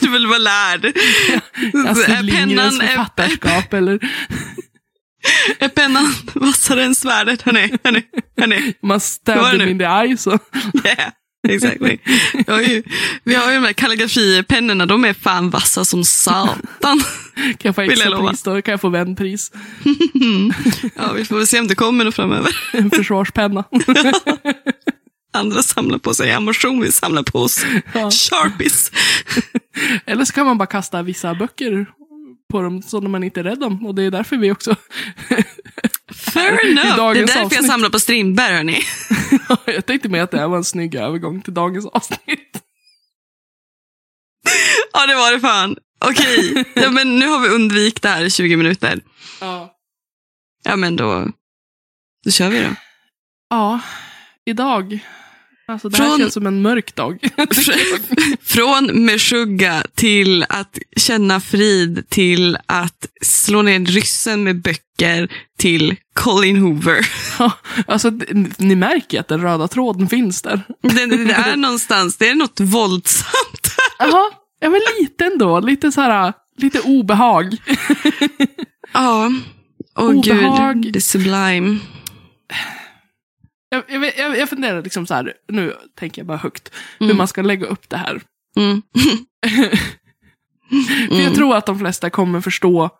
du 0.00 0.10
vill 0.10 0.26
vara 0.26 0.38
lärd. 0.38 0.92
Astrid 1.88 2.24
Lindgrens 2.24 2.78
pennan, 2.78 2.88
författarskap 2.88 3.72
eller 3.74 3.98
är 5.58 5.68
pennan 5.68 6.14
vassare 6.34 6.84
än 6.84 6.94
svärdet? 6.94 7.42
Hörni, 7.42 7.72
hörni, 7.84 8.02
hörni. 8.40 8.74
man 8.82 9.00
stabbed 9.00 9.58
nu? 9.58 9.70
in 9.70 9.78
the 9.78 9.84
eye 9.84 10.16
så. 10.16 10.38
Yeah, 10.84 11.12
exactly. 11.48 11.98
Vi 12.46 12.52
har 12.52 12.60
ju, 12.60 12.82
vi 13.24 13.34
har 13.34 13.48
ju 13.50 13.54
de 13.54 13.64
här 13.64 13.72
kalligrafipennorna, 13.72 14.86
de 14.86 15.04
är 15.04 15.12
fan 15.14 15.50
vassa 15.50 15.84
som 15.84 16.04
satan. 16.04 16.58
Kan 17.34 17.56
jag 17.62 17.74
få 17.74 17.82
jag 17.82 17.92
extra 17.92 18.28
pris 18.28 18.42
då? 18.42 18.62
Kan 18.62 18.72
jag 18.72 18.80
få 18.80 18.88
vänpris? 18.88 19.52
Ja, 20.96 21.12
vi 21.12 21.24
får 21.24 21.36
väl 21.36 21.46
se 21.46 21.60
om 21.60 21.66
det 21.68 21.74
kommer 21.74 22.04
något 22.04 22.14
framöver. 22.14 22.56
En 22.72 22.90
försvarspenna. 22.90 23.64
Andra 25.32 25.62
samlar 25.62 25.98
på 25.98 26.14
sig 26.14 26.32
ammunition, 26.32 26.80
vi 26.80 26.92
samlar 26.92 27.22
på 27.22 27.38
oss 27.38 27.66
Ja. 27.94 28.10
sharpies. 28.10 28.92
Eller 30.06 30.24
så 30.24 30.32
kan 30.32 30.46
man 30.46 30.58
bara 30.58 30.66
kasta 30.66 31.02
vissa 31.02 31.34
böcker 31.34 31.86
på 32.52 32.62
dem 32.62 32.82
som 32.82 33.10
man 33.10 33.24
inte 33.24 33.40
är 33.40 33.44
rädd 33.44 33.64
om. 33.64 33.86
Och 33.86 33.94
det 33.94 34.02
är 34.02 34.10
därför 34.10 34.36
vi 34.36 34.50
också... 34.50 34.76
Fair 36.14 36.66
enough. 36.66 37.12
Det 37.12 37.20
är 37.20 37.26
därför 37.26 37.38
jag 37.38 37.44
avsnitt. 37.44 37.66
samlar 37.66 37.90
på 37.90 37.98
Strindberg, 38.00 38.54
hörni. 38.54 38.82
jag 39.74 39.86
tänkte 39.86 40.08
mig 40.08 40.20
att 40.20 40.30
det 40.30 40.38
här 40.38 40.48
var 40.48 40.56
en 40.56 40.64
snygg 40.64 40.94
övergång 40.94 41.42
till 41.42 41.54
dagens 41.54 41.86
avsnitt. 41.86 42.62
Ja, 44.92 45.06
det 45.06 45.14
var 45.14 45.32
det 45.32 45.40
fan. 45.40 45.76
Okej, 46.04 46.64
ja, 46.74 46.90
men 46.90 47.18
nu 47.18 47.26
har 47.26 47.40
vi 47.40 47.48
undvikit 47.48 48.02
det 48.02 48.08
här 48.08 48.24
i 48.24 48.30
20 48.30 48.56
minuter. 48.56 49.00
Ja. 49.40 49.72
Ja, 50.64 50.76
men 50.76 50.96
då, 50.96 51.28
då 52.24 52.30
kör 52.30 52.48
vi 52.50 52.60
då. 52.60 52.68
Ja, 53.50 53.80
idag. 54.44 54.98
Alltså 55.68 55.88
det 55.88 55.96
här 55.98 56.08
Från- 56.08 56.18
känns 56.18 56.34
som 56.34 56.46
en 56.46 56.62
mörk 56.62 56.94
dag. 56.94 57.18
Från 58.42 59.04
Meshuggah 59.04 59.82
till 59.94 60.42
att 60.48 60.78
känna 60.96 61.40
frid 61.40 62.08
till 62.08 62.56
att 62.66 63.06
slå 63.22 63.62
ner 63.62 63.80
ryssen 63.80 64.44
med 64.44 64.62
böcker 64.62 65.28
till 65.58 65.96
Colin 66.14 66.56
Hoover. 66.56 67.08
Ja, 67.38 67.52
alltså, 67.86 68.10
ni 68.56 68.76
märker 68.76 69.20
att 69.20 69.28
den 69.28 69.40
röda 69.40 69.68
tråden 69.68 70.08
finns 70.08 70.42
där. 70.42 70.60
Det, 70.82 71.06
det 71.06 71.32
är 71.32 71.56
någonstans, 71.56 72.16
det 72.16 72.28
är 72.28 72.34
något 72.34 72.60
våldsamt. 72.60 73.74
Ja, 73.98 74.30
ja 74.60 74.70
men 74.70 74.80
lite 75.00 75.24
ändå. 75.24 75.60
Lite 75.60 75.92
så 75.92 76.00
här, 76.00 76.32
lite 76.58 76.80
obehag. 76.80 77.56
Ja, 78.92 79.30
åh 79.98 80.04
Obehag. 80.10 80.82
gud, 80.82 80.92
det 80.92 80.98
är 80.98 81.00
sublime. 81.00 81.78
Jag, 83.68 83.82
jag, 83.88 84.04
jag, 84.18 84.38
jag 84.38 84.48
funderar 84.48 84.82
liksom 84.82 85.06
så 85.06 85.14
här, 85.14 85.32
nu 85.48 85.74
tänker 85.98 86.20
jag 86.22 86.26
bara 86.26 86.38
högt, 86.38 86.70
hur 86.98 87.06
Mm. 87.06 87.16
man 87.16 87.28
ska 87.28 87.42
lägga 87.42 87.66
upp 87.66 87.88
det 87.88 87.96
här. 87.96 88.20
Mm. 88.56 88.82
För 91.08 91.14
jag 91.14 91.20
Mm. 91.20 91.34
tror 91.34 91.56
att 91.56 91.66
de 91.66 91.78
flesta 91.78 92.10
kommer 92.10 92.40
förstå 92.40 92.90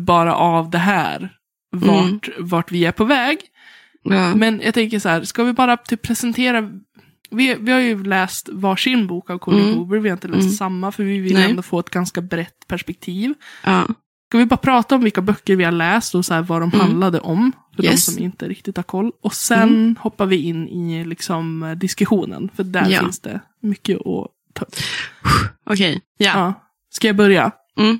bara 0.00 0.34
av 0.34 0.70
det 0.70 0.78
här 0.78 1.32
vart, 1.72 2.28
vart 2.38 2.72
vi 2.72 2.84
är 2.84 2.92
på 2.92 3.04
väg. 3.04 3.38
Ja. 4.02 4.34
Men 4.34 4.60
jag 4.64 4.74
tänker 4.74 4.98
så 4.98 5.08
här, 5.08 5.22
ska 5.24 5.44
vi 5.44 5.52
bara 5.52 5.76
typ 5.76 6.02
presentera 6.02 6.70
vi, 7.30 7.54
vi 7.60 7.72
har 7.72 7.80
ju 7.80 8.04
läst 8.04 8.48
varsin 8.52 9.06
bok 9.06 9.30
av 9.30 9.38
Colin 9.38 9.60
Mm. 9.64 9.74
Hoover, 9.74 9.98
vi 9.98 10.08
har 10.08 10.16
inte 10.16 10.28
läst 10.28 10.40
Mm. 10.42 10.52
samma 10.52 10.92
för 10.92 11.02
vi 11.04 11.18
vill 11.18 11.34
Nej. 11.34 11.50
ändå 11.50 11.62
få 11.62 11.78
ett 11.80 11.90
ganska 11.90 12.20
brett 12.20 12.66
perspektiv. 12.68 13.34
Ja. 13.64 13.86
Ska 14.28 14.38
vi 14.38 14.46
bara 14.46 14.56
prata 14.56 14.94
om 14.94 15.02
vilka 15.02 15.20
böcker 15.20 15.56
vi 15.56 15.64
har 15.64 15.72
läst 15.72 16.14
och 16.14 16.24
så 16.24 16.34
här 16.34 16.42
vad 16.42 16.62
de 16.62 16.68
Mm. 16.74 16.80
handlade 16.80 17.20
om? 17.20 17.52
För 17.76 17.84
Yes. 17.84 18.06
de 18.06 18.12
som 18.12 18.22
inte 18.22 18.48
riktigt 18.48 18.76
har 18.76 18.82
koll. 18.84 19.12
Och 19.20 19.34
sen 19.34 19.96
hoppar 20.00 20.26
vi 20.26 20.36
in 20.36 20.68
i 20.68 21.04
liksom 21.04 21.62
eh, 21.62 21.70
diskussionen. 21.76 22.50
För 22.56 22.64
där 22.64 22.88
Ja. 22.90 23.00
finns 23.00 23.20
det 23.20 23.40
mycket 23.60 23.96
att 23.96 24.28
ta 24.52 24.64
upp. 24.64 24.74
Okej, 25.70 26.00
ja. 26.18 26.26
Ja. 26.34 26.54
Ska 26.90 27.06
jag 27.06 27.16
börja? 27.16 27.50
Mm. 27.78 27.98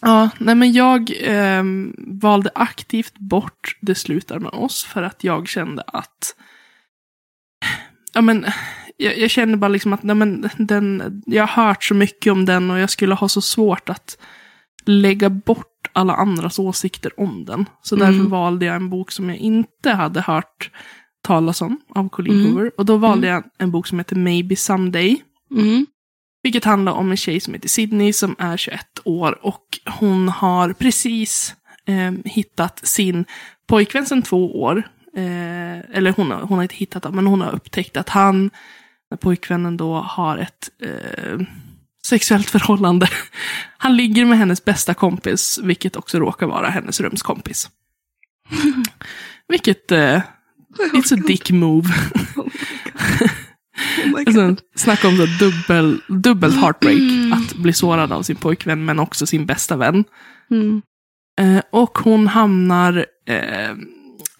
Ja, 0.00 0.30
nej 0.38 0.54
men 0.54 0.72
jag 0.72 1.12
ehm, 1.20 1.94
valde 1.98 2.50
aktivt 2.54 3.18
bort 3.18 3.76
Det 3.80 3.94
slutar 3.94 4.38
med 4.38 4.50
oss 4.52 4.84
för 4.84 5.02
att 5.02 5.24
jag 5.24 5.48
kände 5.48 5.82
att 5.86 6.34
Ja 8.12 8.20
men, 8.20 8.46
jag, 8.96 9.18
jag 9.18 9.30
kände 9.30 9.56
bara 9.56 9.68
liksom 9.68 9.92
att 9.92 10.02
nej 10.02 10.16
men, 10.16 10.48
den, 10.58 11.22
jag 11.26 11.46
har 11.46 11.64
hört 11.66 11.84
så 11.84 11.94
mycket 11.94 12.32
om 12.32 12.44
den 12.44 12.70
och 12.70 12.78
jag 12.78 12.90
skulle 12.90 13.14
ha 13.14 13.28
så 13.28 13.40
svårt 13.40 13.88
att 13.88 14.18
lägga 14.90 15.30
bort 15.30 15.66
alla 15.92 16.14
andras 16.14 16.58
åsikter 16.58 17.20
om 17.20 17.44
den. 17.44 17.66
Så 17.82 17.96
Mm. 17.96 18.06
därför 18.12 18.30
valde 18.30 18.66
jag 18.66 18.76
en 18.76 18.90
bok 18.90 19.12
som 19.12 19.28
jag 19.28 19.38
inte 19.38 19.90
hade 19.90 20.20
hört 20.20 20.70
talas 21.22 21.62
om 21.62 21.80
av 21.94 22.08
Colin 22.08 22.40
Mm. 22.40 22.46
Hoover. 22.52 22.70
Och 22.76 22.86
då 22.86 22.96
valde 22.96 23.26
jag 23.26 23.44
en 23.58 23.70
bok 23.70 23.86
som 23.86 23.98
heter 23.98 24.16
Maybe 24.16 24.56
Someday. 24.56 25.22
Mm. 25.50 25.86
Vilket 26.42 26.64
handlar 26.64 26.92
om 26.92 27.10
en 27.10 27.16
tjej 27.16 27.40
som 27.40 27.54
heter 27.54 27.68
Sydney 27.68 28.12
som 28.12 28.36
är 28.38 28.56
21 28.56 28.86
år 29.04 29.38
och 29.46 29.78
hon 30.00 30.28
har 30.28 30.72
precis 30.72 31.54
eh, 31.86 32.12
hittat 32.24 32.86
sin 32.86 33.24
pojkvän 33.66 34.06
sedan 34.06 34.22
två 34.22 34.60
år. 34.62 34.82
Eh, 35.16 35.78
eller 35.96 36.12
hon 36.16 36.30
har, 36.30 36.40
hon 36.40 36.58
har 36.58 36.62
inte 36.62 36.74
hittat 36.74 37.04
honom, 37.04 37.16
men 37.16 37.26
hon 37.26 37.40
har 37.40 37.54
upptäckt 37.54 37.96
att 37.96 38.08
han, 38.08 38.50
pojkvännen 39.20 39.76
då, 39.76 39.94
har 39.94 40.38
ett 40.38 40.70
eh, 40.82 41.40
sexuellt 42.06 42.50
förhållande. 42.50 43.08
Han 43.78 43.96
ligger 43.96 44.24
med 44.24 44.38
hennes 44.38 44.64
bästa 44.64 44.94
kompis, 44.94 45.60
vilket 45.62 45.96
också 45.96 46.18
råkar 46.18 46.46
vara 46.46 46.68
hennes 46.68 47.00
rumskompis. 47.00 47.68
Vilket, 49.48 49.92
eh, 49.92 50.22
it's 50.92 51.14
a 51.14 51.22
dick 51.26 51.50
move. 51.50 51.88
Oh 52.36 52.46
Alltså, 54.16 54.56
snacka 54.76 55.08
om 55.08 55.16
så 55.16 55.26
dubbel, 55.26 56.02
dubbelt 56.08 56.56
heartbreak. 56.56 56.98
Mm. 56.98 57.32
Att 57.32 57.54
bli 57.54 57.72
sårad 57.72 58.12
av 58.12 58.22
sin 58.22 58.36
pojkvän 58.36 58.84
men 58.84 58.98
också 58.98 59.26
sin 59.26 59.46
bästa 59.46 59.76
vän. 59.76 60.04
Mm. 60.50 60.82
Eh, 61.40 61.62
och 61.70 61.98
hon 61.98 62.26
hamnar 62.26 63.06
eh, 63.28 63.74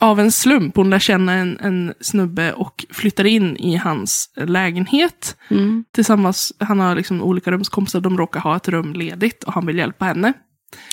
av 0.00 0.20
en 0.20 0.32
slump. 0.32 0.76
Hon 0.76 0.90
lär 0.90 0.98
känna 0.98 1.32
en, 1.32 1.58
en 1.60 1.94
snubbe 2.00 2.52
och 2.52 2.84
flyttar 2.90 3.24
in 3.26 3.56
i 3.56 3.76
hans 3.76 4.30
lägenhet. 4.36 5.36
Mm. 5.50 5.84
Tillsammans, 5.94 6.52
han 6.58 6.80
har 6.80 6.94
liksom 6.94 7.22
olika 7.22 7.50
rumskompisar, 7.50 8.00
de 8.00 8.18
råkar 8.18 8.40
ha 8.40 8.56
ett 8.56 8.68
rum 8.68 8.92
ledigt 8.92 9.44
och 9.44 9.52
han 9.52 9.66
vill 9.66 9.78
hjälpa 9.78 10.04
henne. 10.04 10.32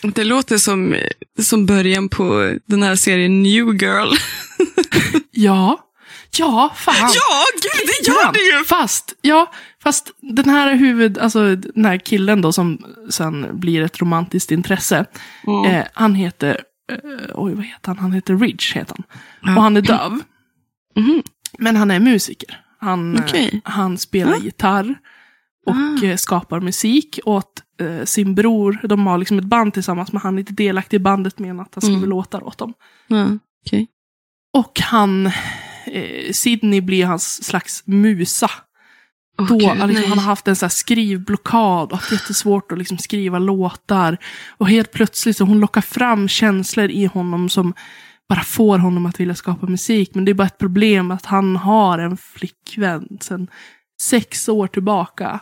Det 0.01 0.23
låter 0.23 0.57
som, 0.57 0.95
som 1.39 1.65
början 1.65 2.09
på 2.09 2.53
den 2.65 2.83
här 2.83 2.95
serien 2.95 3.43
New 3.43 3.81
Girl. 3.81 4.13
Ja, 5.31 5.79
ja, 6.37 6.73
fan. 6.75 6.95
Ja, 6.95 7.45
gud, 7.53 7.87
det 7.87 8.07
gör 8.07 8.33
det 8.33 8.57
ju! 8.57 8.65
Fast, 8.65 9.13
ja, 9.21 9.51
fast 9.83 10.11
den 10.21 10.49
här 10.49 10.75
huvud, 10.75 11.17
alltså 11.17 11.55
den 11.55 11.85
här 11.85 11.97
killen 11.97 12.41
då 12.41 12.51
som 12.51 12.85
sen 13.09 13.59
blir 13.59 13.81
ett 13.81 14.01
romantiskt 14.01 14.51
intresse. 14.51 15.05
Mm. 15.47 15.65
Eh, 15.65 15.85
han 15.93 16.15
heter, 16.15 16.61
eh, 16.91 16.97
oj 17.33 17.53
vad 17.53 17.65
heter 17.65 17.87
han? 17.87 17.97
Han 17.97 18.11
heter 18.11 18.35
Ridge 18.37 18.65
heter 18.79 18.95
han. 18.97 19.03
Ja. 19.41 19.57
Och 19.57 19.63
han 19.63 19.77
är 19.77 19.81
döv. 19.81 20.19
Mhm. 20.95 21.23
Men 21.59 21.75
han 21.75 21.91
är 21.91 21.99
musiker. 21.99 22.61
Han, 22.79 23.15
eh, 23.17 23.23
Okej. 23.25 23.61
han 23.63 23.97
spelar 23.97 24.33
Ah. 24.33 24.37
gitarr 24.39 24.95
och 25.65 25.75
Ah. 25.75 26.05
eh, 26.05 26.15
skapar 26.15 26.59
musik 26.59 27.19
åt 27.25 27.63
eh, 27.79 28.03
sin 28.03 28.35
bror. 28.35 28.79
De 28.83 29.07
har 29.07 29.17
liksom 29.17 29.39
ett 29.39 29.45
band 29.45 29.73
tillsammans, 29.73 30.11
men 30.11 30.21
han 30.21 30.35
är 30.35 30.39
inte 30.39 30.53
delaktig 30.53 30.97
i 30.97 30.99
bandet 30.99 31.39
med 31.39 31.59
att 31.61 31.75
han 31.75 31.81
skriver 31.81 31.97
Mm. 31.97 32.09
låtar 32.09 32.43
åt 32.43 32.57
dem. 32.57 32.73
Ja, 33.07 33.37
okej. 33.65 33.87
Och 34.53 34.79
han, 34.79 35.25
eh, 35.85 36.31
Sydney 36.31 36.81
blir 36.81 37.05
hans 37.05 37.43
slags 37.43 37.83
musa. 37.85 38.51
Åh, 39.39 39.47
Då, 39.47 39.57
gud, 39.57 39.87
liksom, 39.87 40.09
han 40.09 40.19
har 40.19 40.25
haft 40.25 40.47
en 40.47 40.55
så 40.55 40.69
skrivblockad 40.69 41.91
och 41.91 41.97
haft 41.97 42.11
jättesvårt 42.11 42.71
att 42.71 42.77
liksom 42.77 42.97
skriva 42.97 43.39
låtar. 43.39 44.17
Och 44.57 44.69
helt 44.69 44.91
plötsligt 44.91 45.37
så 45.37 45.43
hon 45.43 45.59
lockar 45.59 45.81
fram 45.81 46.27
känslor 46.27 46.89
i 46.89 47.05
honom 47.05 47.49
som 47.49 47.73
bara 48.29 48.43
får 48.43 48.77
honom 48.77 49.05
att 49.05 49.19
vilja 49.19 49.35
skapa 49.35 49.65
musik. 49.67 50.15
Men 50.15 50.25
det 50.25 50.31
är 50.31 50.33
bara 50.33 50.47
ett 50.47 50.57
problem 50.57 51.11
att 51.11 51.25
han 51.25 51.55
har 51.55 51.99
en 51.99 52.17
flickvän 52.17 53.17
sedan 53.21 53.47
sex 54.01 54.49
år 54.49 54.67
tillbaka. 54.67 55.39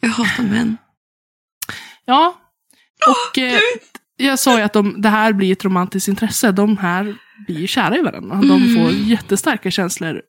Jag 0.00 0.08
hatar 0.08 0.42
män. 0.42 0.76
Ja, 2.04 2.40
och 3.08 3.38
eh, 3.38 3.58
jag 4.16 4.38
sa 4.38 4.58
ju 4.58 4.64
att 4.64 4.72
de, 4.72 5.02
det 5.02 5.08
här 5.08 5.32
blir 5.32 5.52
ett 5.52 5.64
romantiskt 5.64 6.08
intresse. 6.08 6.52
De 6.52 6.76
här 6.76 7.16
blir 7.46 7.66
kära 7.66 7.96
i 7.98 8.02
varandra. 8.02 8.36
De 8.36 8.50
Mm. 8.62 8.74
får 8.74 8.92
jättestarka 8.92 9.70
känslor 9.70 10.22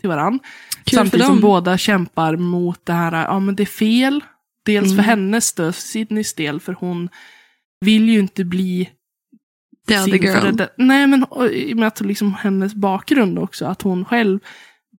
till 0.00 0.08
varandra. 0.08 0.44
Kul 0.84 0.96
Samtidigt 0.96 1.26
för 1.26 1.32
som 1.32 1.40
båda 1.40 1.78
kämpar 1.78 2.36
mot 2.36 2.86
det 2.86 2.92
här, 2.92 3.12
ja 3.24 3.38
men 3.40 3.56
det 3.56 3.62
är 3.62 3.66
fel. 3.66 4.24
Dels 4.64 4.86
för 4.88 4.92
Mm. 4.94 5.04
hennes 5.04 5.52
del, 5.52 5.72
för 5.72 5.80
Sydneys 5.82 6.34
del, 6.34 6.60
för 6.60 6.72
hon 6.72 7.08
vill 7.80 8.08
ju 8.08 8.18
inte 8.18 8.44
bli 8.44 8.88
The 9.88 9.98
other 10.00 10.08
girl. 10.18 10.32
förälder. 10.40 10.68
Nej, 10.76 11.06
men 11.06 11.26
i 11.52 11.72
och 11.72 11.76
med 11.76 11.86
att 11.88 12.00
liksom 12.00 12.34
hennes 12.34 12.74
bakgrund 12.74 13.38
också, 13.38 13.66
att 13.66 13.82
hon 13.82 14.04
själv 14.04 14.38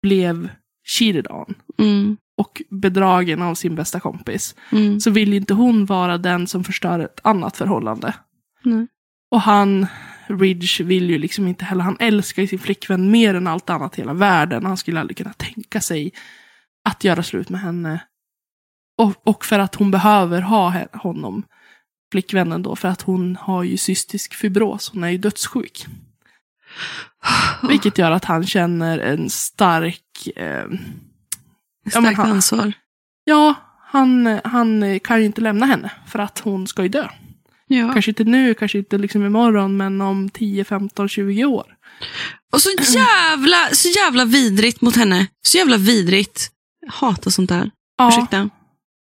blev 0.02 0.50
cheated 0.88 1.28
on 1.32 1.56
Mm. 1.78 2.18
och 2.38 2.62
bedragen 2.70 3.42
av 3.42 3.56
sin 3.56 3.76
bästa 3.76 4.00
kompis. 4.00 4.56
Mm. 4.72 5.00
Så 5.00 5.10
vill 5.12 5.30
ju 5.30 5.36
inte 5.38 5.54
hon 5.54 5.86
vara 5.86 6.18
den 6.18 6.48
som 6.48 6.64
förstör 6.64 7.00
ett 7.00 7.20
annat 7.24 7.58
förhållande. 7.58 8.14
Nej. 8.64 8.88
Och 9.32 9.42
han 9.42 9.88
Ridge 10.40 10.84
vill 10.84 11.10
ju 11.10 11.18
liksom 11.18 11.48
inte 11.48 11.66
heller, 11.66 11.84
han 11.84 11.98
älskar 12.00 12.42
ju 12.42 12.48
sin 12.48 12.60
flickvän 12.60 13.12
mer 13.12 13.34
än 13.36 13.48
allt 13.48 13.70
annat 13.70 13.98
i 13.98 14.02
hela 14.02 14.14
världen. 14.14 14.66
Han 14.66 14.78
skulle 14.78 15.00
aldrig 15.00 15.18
kunna 15.18 15.34
tänka 15.34 15.82
sig 15.82 16.12
att 16.90 17.04
göra 17.04 17.24
slut 17.24 17.50
med 17.50 17.62
henne. 17.62 18.04
Och, 18.98 19.28
och 19.28 19.46
för 19.46 19.60
att 19.60 19.76
hon 19.76 19.92
behöver 19.92 20.42
ha 20.42 20.86
honom, 20.94 21.44
flickvännen 22.12 22.64
då, 22.64 22.76
för 22.76 22.88
att 22.88 23.02
hon 23.02 23.36
har 23.42 23.64
ju 23.64 23.78
cystisk 23.78 24.34
fibros, 24.34 24.92
hon 24.94 25.04
är 25.04 25.10
ju 25.10 25.18
dödssjuk. 25.18 25.86
Vilket 27.70 27.98
gör 27.98 28.12
att 28.12 28.26
han 28.26 28.46
känner 28.46 29.00
en 29.00 29.30
stark... 29.30 30.28
Eh, 30.36 30.66
Starkt 31.90 32.18
han- 32.18 32.32
ansvar. 32.32 32.74
ja, 33.24 33.54
han, 33.88 34.40
han 34.44 35.00
kan 35.00 35.20
ju 35.20 35.26
inte 35.26 35.42
lämna 35.42 35.66
henne 35.66 35.92
för 36.08 36.20
att 36.20 36.40
hon 36.40 36.68
ska 36.68 36.84
ju 36.84 36.90
dö. 36.90 37.10
Ja. 37.72 37.94
Kanske 37.94 38.12
inte 38.12 38.24
nu, 38.24 38.54
kanske 38.54 38.78
inte 38.78 38.98
liksom 38.98 39.26
imorgon, 39.26 39.78
men 39.78 40.02
om 40.02 40.30
10, 40.30 40.64
15, 40.64 41.10
20 41.10 41.46
år. 41.46 41.66
Och 42.54 42.62
så 42.62 42.70
jävla, 42.94 43.58
så 43.74 43.88
jävla 43.90 44.26
vidrigt 44.26 44.82
mot 44.82 44.96
henne. 44.96 45.28
Så 45.48 45.58
jävla 45.58 45.78
vidrigt. 45.78 46.50
Jag 46.86 46.92
hatar 46.94 47.32
sånt 47.32 47.50
där. 47.50 47.72
Ja, 47.98 48.10
Ursäkta. 48.10 48.50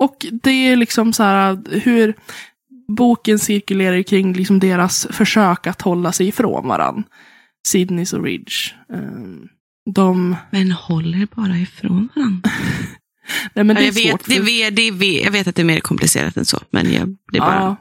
och 0.03 0.25
det 0.43 0.51
är 0.51 0.75
liksom 0.75 1.13
så 1.13 1.23
här 1.23 1.79
hur 1.83 2.13
boken 2.97 3.39
cirkulerar 3.39 4.03
kring 4.03 4.33
liksom 4.33 4.59
deras 4.59 5.07
försök 5.11 5.67
att 5.67 5.81
hålla 5.81 6.11
sig 6.11 6.27
ifrån 6.27 6.67
varann. 6.67 7.03
Sydneys 7.67 8.13
och 8.13 8.23
Ridge. 8.23 8.53
Ehm, 8.93 9.47
De, 9.95 10.35
Men 10.51 10.71
håller 10.71 11.27
bara 11.35 11.57
ifrån 11.57 12.09
varandra. 12.15 12.49
nej 13.53 13.65
men 13.65 13.75
det 13.75 13.81
är 13.81 13.85
jag, 13.85 13.91
vet, 13.93 14.09
svårt. 14.11 14.25
det, 14.25 14.35
för- 14.35 14.41
vet, 14.43 14.75
det, 14.75 14.91
vet, 14.91 15.23
jag 15.23 15.31
vet 15.31 15.47
att 15.47 15.55
det 15.55 15.61
är 15.61 15.65
mer 15.65 15.79
komplicerat 15.79 16.37
än 16.37 16.45
så. 16.45 16.59
Men 16.69 16.93
jag, 16.93 17.17
det 17.31 17.37
är 17.37 17.41
bara... 17.41 17.55
Ja. 17.55 17.75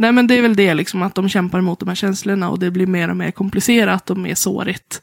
Nej 0.00 0.12
men 0.12 0.26
det 0.26 0.34
är 0.34 0.42
väl 0.42 0.56
det 0.56 0.74
liksom, 0.74 1.02
att 1.02 1.14
de 1.14 1.28
kämpar 1.28 1.58
emot 1.58 1.78
de 1.80 1.88
här 1.88 1.94
känslorna 1.94 2.50
och 2.50 2.58
det 2.58 2.70
blir 2.70 2.86
mer 2.86 3.08
och 3.10 3.16
mer 3.16 3.30
komplicerat 3.30 4.10
och 4.10 4.16
mer 4.16 4.34
sårigt. 4.34 5.02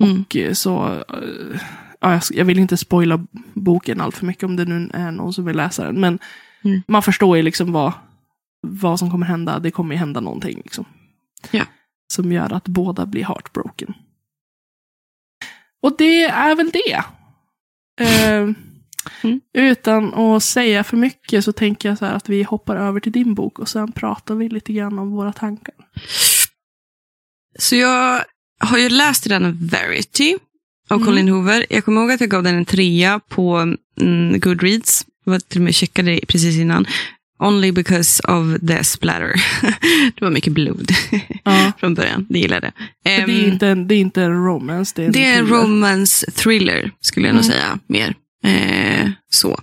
Mm. 0.00 0.20
Och 0.20 0.36
eh, 0.36 0.52
så, 0.52 0.86
eh, 1.08 1.60
ja, 2.00 2.20
jag- 2.30 2.44
vill 2.44 2.58
inte 2.58 2.76
spoila 2.76 3.26
boken 3.54 4.00
allt 4.00 4.16
för 4.16 4.26
mycket 4.26 4.42
om 4.44 4.56
det 4.56 4.64
nu 4.64 4.90
är 4.94 5.10
någon 5.10 5.32
som 5.32 5.44
vill 5.44 5.56
läsa 5.56 5.84
den. 5.84 6.00
Men 6.00 6.18
Mm. 6.64 6.82
man 6.88 7.02
förstår 7.02 7.36
ju 7.36 7.42
liksom 7.42 7.72
vad, 7.72 7.92
vad 8.62 8.98
som 8.98 9.10
kommer 9.10 9.26
hända. 9.26 9.58
Det 9.58 9.70
kommer 9.70 9.94
ju 9.94 9.98
hända 9.98 10.20
någonting. 10.20 10.56
Liksom, 10.64 10.84
Ja. 11.50 11.64
Som 12.12 12.32
gör 12.32 12.52
att 12.52 12.68
båda 12.68 13.06
blir 13.06 13.24
heartbroken. 13.24 13.94
Och 15.82 15.94
det 15.98 16.22
är 16.24 16.54
väl 16.54 16.70
det. 16.70 17.02
Eh, 18.04 18.50
Mm. 19.22 19.40
Utan 19.54 20.14
att 20.14 20.42
säga 20.42 20.84
för 20.84 20.96
mycket 20.96 21.44
så 21.44 21.52
tänker 21.52 21.88
jag 21.88 21.98
så 21.98 22.04
här 22.06 22.14
att 22.14 22.28
vi 22.28 22.42
hoppar 22.42 22.76
över 22.76 23.00
till 23.00 23.12
din 23.12 23.34
bok 23.34 23.58
och 23.58 23.68
sen 23.68 23.92
pratar 23.92 24.34
vi 24.34 24.48
lite 24.48 24.72
grann 24.72 24.98
om 24.98 25.10
våra 25.10 25.32
tankar. 25.32 25.74
Så 27.58 27.76
jag 27.76 28.24
har 28.60 28.78
ju 28.78 28.88
läst 28.88 29.28
den 29.28 29.66
Verity 29.66 30.36
av 30.88 30.96
Mm. 30.96 31.06
Colin 31.06 31.28
Hoover. 31.28 31.66
Jag 31.70 31.84
kommer 31.84 32.00
ihåg 32.00 32.10
att 32.10 32.20
jag 32.20 32.30
gav 32.30 32.42
den 32.42 32.54
en 32.54 32.64
trea 32.64 33.20
på 33.28 33.74
mm, 34.00 34.40
Goodreads. 34.40 35.06
Jag 35.24 35.32
var 35.32 35.38
till 35.38 35.58
och 35.60 35.64
med 35.64 35.74
checkade 35.74 36.10
det 36.10 36.20
precis 36.28 36.56
innan. 36.56 36.86
Only 37.38 37.72
because 37.72 38.22
of 38.32 38.60
the 38.68 38.84
splatter. 38.84 39.34
det 40.16 40.20
var 40.24 40.30
mycket 40.30 40.52
blod 40.52 40.90
Ja. 41.44 41.72
från 41.78 41.94
början. 41.94 42.26
Det 42.30 42.38
gillade 42.38 42.72
jag. 43.02 43.20
För 43.20 43.26
det, 43.26 43.32
är 43.38 43.44
Ehm, 43.44 43.52
inte 43.52 43.66
en, 43.68 43.88
det 43.88 43.94
är 43.94 43.98
inte 43.98 44.22
en 44.22 44.44
romance. 44.46 44.92
Det 44.96 45.02
är 45.02 45.06
en, 45.06 45.12
Det 45.12 45.24
är 45.24 45.38
en 45.38 45.46
thriller. 45.46 45.62
romance 45.62 46.30
thriller, 46.30 46.90
skulle 47.00 47.26
jag 47.26 47.34
nog 47.34 47.44
Mm. 47.44 47.52
säga 47.56 47.78
mer. 47.86 48.14
Eh, 48.46 49.10
så. 49.30 49.60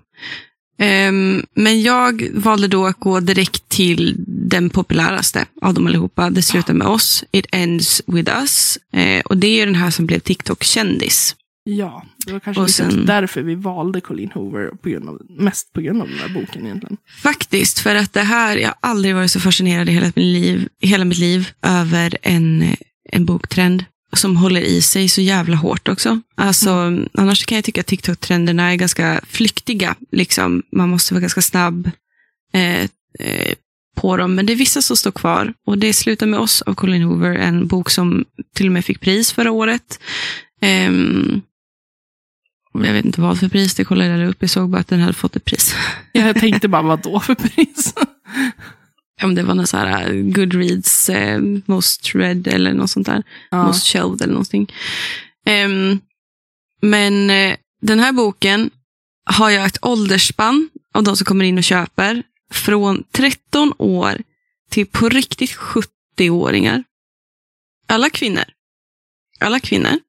Ehm, 0.79 1.43
men 1.55 1.81
jag 1.81 2.27
valde 2.33 2.67
då 2.67 2.85
att 2.85 2.99
gå 2.99 3.19
direkt 3.19 3.69
till 3.69 4.15
den 4.27 4.69
populäraste 4.69 5.45
av 5.61 5.73
dem 5.73 5.87
allihopa. 5.87 6.29
Det 6.29 6.41
slutar 6.41 6.73
med 6.73 6.87
oss. 6.87 7.23
It 7.31 7.45
ends 7.51 8.01
with 8.07 8.31
us. 8.41 8.79
Eh, 8.93 9.21
och 9.25 9.37
det 9.37 9.47
är 9.47 9.55
ju 9.59 9.65
den 9.65 9.75
här 9.75 9.89
som 9.91 10.05
blev 10.05 10.19
TikTok-kändis. 10.19 11.35
Ja, 11.65 12.05
det 12.25 12.31
var 12.33 12.39
kanske 12.39 12.67
sen- 12.67 13.05
därför 13.05 13.41
vi 13.41 13.55
valde 13.55 14.01
Colleen 14.01 14.31
Hoover. 14.33 14.69
På 14.83 14.89
grund 14.89 15.09
av, 15.09 15.21
mest 15.29 15.73
på 15.73 15.81
grund 15.81 16.01
av 16.01 16.07
den 16.07 16.17
här 16.17 16.29
boken 16.29 16.65
egentligen. 16.65 16.97
Faktiskt, 17.23 17.79
för 17.79 17.95
att 17.95 18.13
det 18.13 18.21
här, 18.21 18.57
jag 18.57 18.67
har 18.67 18.75
aldrig 18.81 19.15
varit 19.15 19.31
så 19.31 19.39
fascinerad 19.39 19.89
i 19.89 19.91
hela 19.91 20.05
mitt 20.05 20.15
liv, 20.15 20.67
hela 20.81 21.05
mitt 21.05 21.17
liv 21.17 21.49
över 21.61 22.17
en, 22.21 22.75
en 23.09 23.25
boktrend 23.25 23.85
som 24.13 24.37
håller 24.37 24.61
i 24.61 24.81
sig 24.81 25.09
så 25.09 25.21
jävla 25.21 25.55
hårt 25.55 25.87
också. 25.87 26.21
Alltså, 26.35 26.71
Annars 27.13 27.45
kan 27.45 27.55
jag 27.55 27.65
tycka 27.65 27.81
att 27.81 27.87
TikTok-trenderna 27.87 28.71
är 28.71 28.75
ganska 28.75 29.21
flyktiga. 29.27 29.95
Liksom. 30.11 30.63
Man 30.71 30.89
måste 30.89 31.13
vara 31.13 31.21
ganska 31.21 31.41
snabb 31.41 31.91
eh, 32.53 32.81
eh, 33.19 33.53
på 33.95 34.17
dem. 34.17 34.35
Men 34.35 34.45
det 34.45 34.53
är 34.53 34.57
vissa 34.57 34.81
som 34.81 34.97
står 34.97 35.11
kvar. 35.11 35.53
Och 35.65 35.77
det 35.77 35.93
slutar 35.93 36.25
med 36.27 36.39
oss 36.39 36.61
av 36.61 36.73
Colin 36.73 37.01
Hoover, 37.03 37.35
en 37.35 37.67
bok 37.67 37.89
som 37.89 38.25
till 38.55 38.65
och 38.65 38.71
med 38.71 38.85
fick 38.85 38.99
pris 38.99 39.31
förra 39.31 39.51
året. 39.51 39.99
Ehm, 40.61 41.41
jag 42.73 42.93
vet 42.93 43.05
inte 43.05 43.21
vad 43.21 43.39
för 43.39 43.49
pris, 43.49 43.75
det 43.75 43.83
kollade 43.83 44.09
jag 44.09 44.29
upp. 44.29 44.37
Jag 44.39 44.49
såg 44.49 44.69
bara 44.69 44.81
att 44.81 44.87
den 44.87 44.99
hade 44.99 45.13
fått 45.13 45.35
ett 45.35 45.45
pris. 45.45 45.75
Jag 46.11 46.39
tänkte 46.39 46.67
bara, 46.67 46.81
vad 46.81 47.01
då 47.01 47.19
för 47.19 47.35
pris? 47.35 47.93
om 49.23 49.35
det 49.35 49.43
var 49.43 49.55
någon 49.55 49.67
så 49.67 49.77
här 49.77 50.11
uh, 50.11 50.31
Goodreads 50.31 51.09
eh, 51.09 51.41
Most 51.65 52.15
Read 52.15 52.47
eller 52.47 52.73
något 52.73 52.89
sånt 52.89 53.05
där. 53.07 53.23
Ja. 53.51 53.63
Most 53.67 53.87
Shelved 53.87 54.21
eller 54.21 54.33
någonting. 54.33 54.73
Ehm, 55.45 55.99
men 56.81 57.29
eh, 57.29 57.55
den 57.81 57.99
här 57.99 58.11
boken 58.11 58.69
har 59.25 59.49
jag 59.49 59.65
ett 59.65 59.77
åldersspann 59.81 60.69
av 60.93 61.03
de 61.03 61.17
som 61.17 61.25
kommer 61.25 61.45
in 61.45 61.57
och 61.57 61.63
köper. 61.63 62.23
Från 62.51 63.03
13 63.11 63.73
år 63.77 64.21
till 64.69 64.85
på 64.85 65.09
riktigt 65.09 65.51
70-åringar. 65.51 66.83
Alla 67.87 68.09
kvinnor. 68.09 68.43
Alla 69.39 69.59
kvinnor. 69.59 69.99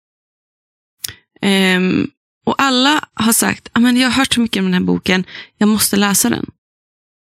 Ehm, 1.40 2.10
och 2.44 2.54
alla 2.58 3.08
har 3.14 3.32
sagt, 3.32 3.68
"Ah, 3.72 3.80
jag 3.80 4.10
har 4.10 4.10
hört 4.10 4.34
så 4.34 4.40
mycket 4.40 4.60
om 4.60 4.64
den 4.64 4.74
här 4.74 4.80
boken, 4.80 5.24
jag 5.58 5.68
måste 5.68 5.96
läsa 5.96 6.30
den. 6.30 6.46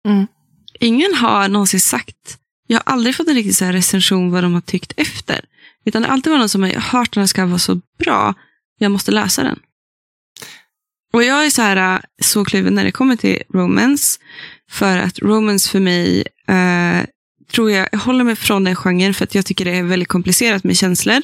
Mm. 0.09 0.27
Ingen 0.85 1.15
har 1.15 1.49
någonsin 1.49 1.81
sagt, 1.81 2.39
jag 2.67 2.77
har 2.77 2.93
aldrig 2.93 3.17
fått 3.17 3.29
en 3.29 3.35
riktig 3.35 3.55
så 3.55 3.65
här 3.65 3.73
recension 3.73 4.31
vad 4.31 4.45
de 4.45 4.55
har 4.55 4.61
tyckt 4.61 4.93
efter. 4.97 5.41
Utan 5.85 6.03
det 6.03 6.09
har 6.09 6.13
alltid 6.13 6.31
varit 6.31 6.41
någon 6.41 6.49
som 6.49 6.63
har 6.63 6.71
hört 6.71 7.09
att 7.09 7.13
den 7.13 7.29
ska 7.29 7.47
vara 7.47 7.59
så 7.59 7.81
bra, 7.99 8.35
jag 8.79 8.93
måste 8.93 9.13
läsa 9.13 9.43
den. 9.43 9.59
Och 11.13 11.25
jag 11.25 11.47
är 11.47 11.51
så 11.51 11.63
här 11.63 11.95
äh, 11.95 12.01
så 12.23 12.45
kluven 12.45 12.75
när 12.75 12.85
det 12.85 12.93
kommer 12.93 13.17
till 13.17 13.43
romance. 13.55 14.21
För 14.71 14.99
att 14.99 15.19
romance 15.19 15.71
för 15.71 15.81
mig, 15.81 16.25
eh, 16.49 17.07
tror 17.53 17.71
jag, 17.71 17.89
jag 17.93 17.99
håller 17.99 18.25
mig 18.25 18.37
från 18.37 18.65
den 18.65 18.77
genren 18.77 19.15
för 19.15 19.25
att 19.25 19.35
jag 19.35 19.47
tycker 19.47 19.65
det 19.65 19.77
är 19.77 19.83
väldigt 19.83 20.09
komplicerat 20.09 20.65
med 20.65 20.77
känslor. 20.77 21.23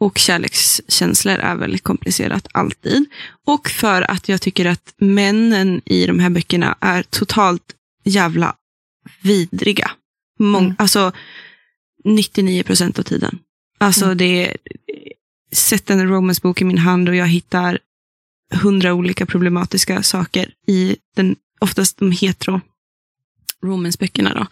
Och 0.00 0.18
kärlekskänslor 0.18 1.38
är 1.38 1.54
väldigt 1.54 1.82
komplicerat 1.82 2.48
alltid. 2.52 3.04
Och 3.46 3.68
för 3.68 4.10
att 4.10 4.28
jag 4.28 4.40
tycker 4.40 4.66
att 4.66 4.94
männen 5.00 5.82
i 5.84 6.06
de 6.06 6.18
här 6.18 6.30
böckerna 6.30 6.76
är 6.80 7.02
totalt 7.02 7.74
jävla 8.04 8.56
vidriga. 9.22 9.90
Mång, 10.38 10.64
Mm. 10.64 10.76
Alltså 10.78 11.12
99 12.04 12.62
procent 12.62 12.98
av 12.98 13.02
tiden. 13.02 13.38
Alltså 13.78 14.04
Mm. 14.04 14.16
det 14.18 14.46
är, 14.46 14.56
sätt 15.52 15.90
en 15.90 16.08
romancebok 16.08 16.60
i 16.60 16.64
min 16.64 16.78
hand 16.78 17.08
och 17.08 17.14
jag 17.16 17.26
hittar 17.28 17.78
hundra 18.54 18.94
olika 18.94 19.26
problematiska 19.26 20.02
saker 20.02 20.50
i 20.66 20.96
den, 21.16 21.36
oftast 21.60 21.98
de 21.98 22.12
hetero 22.12 22.60
romanceböckerna 23.64 24.34
då. 24.34 24.46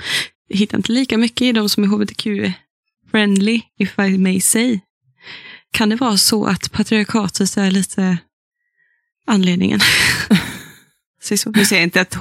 Jag 0.48 0.56
hittar 0.58 0.78
inte 0.78 0.92
lika 0.92 1.18
mycket 1.18 1.42
i 1.42 1.52
de 1.52 1.68
som 1.68 1.84
är 1.84 1.88
hbtq-friendly, 1.88 3.60
if 3.78 3.98
I 3.98 4.18
may 4.18 4.40
say. 4.40 4.80
Kan 5.72 5.88
det 5.88 5.96
vara 5.96 6.16
så 6.16 6.44
att 6.46 6.72
patriarkatet 6.72 7.56
är 7.56 7.70
lite 7.70 8.18
anledningen? 9.26 9.80
Så 11.22 11.36
så. 11.36 11.50
Nu 11.50 11.64
säger 11.64 11.82
jag 11.82 11.86
inte 11.86 12.00
att 12.00 12.14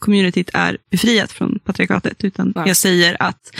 hbtq-communityt 0.00 0.50
är 0.54 0.78
befriat 0.90 1.32
från 1.32 1.58
patriarkatet, 1.64 2.24
utan 2.24 2.52
Nej. 2.56 2.68
jag 2.68 2.76
säger 2.76 3.22
att 3.22 3.56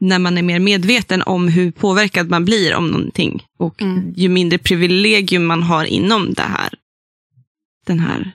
när 0.00 0.18
man 0.18 0.38
är 0.38 0.42
mer 0.42 0.58
medveten 0.58 1.22
om 1.22 1.48
hur 1.48 1.70
påverkad 1.70 2.30
man 2.30 2.44
blir 2.44 2.74
om 2.74 2.86
någonting 2.86 3.42
och 3.58 3.82
Mm. 3.82 4.14
ju 4.16 4.28
mindre 4.28 4.58
privilegium 4.58 5.46
man 5.46 5.62
har 5.62 5.84
inom 5.84 6.34
det 6.34 6.42
här, 6.42 6.74
den 7.86 8.00
här 8.00 8.32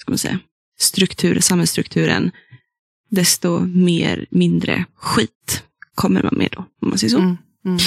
ska 0.00 0.10
man 0.12 0.18
säga, 0.18 0.38
struktur, 0.78 1.40
samhällsstrukturen, 1.40 2.30
desto 3.10 3.60
mer, 3.60 4.26
mindre 4.30 4.84
skit 4.94 5.64
kommer 5.94 6.22
man 6.22 6.34
med 6.36 6.48
då, 6.52 6.64
om 6.82 6.88
man 6.88 6.98
säger 6.98 7.10
så. 7.10 7.18
Mm. 7.18 7.36
Mm. 7.64 7.78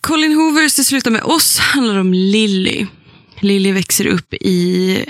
Colin 0.00 0.32
Hoovers 0.32 0.76
Det 0.76 0.84
slutar 0.84 1.10
med 1.10 1.22
oss 1.22 1.58
handlar 1.58 1.96
om 1.98 2.14
Lily. 2.14 2.86
Lily 3.40 3.72
växer 3.72 4.06
upp 4.06 4.34
i, 4.34 5.04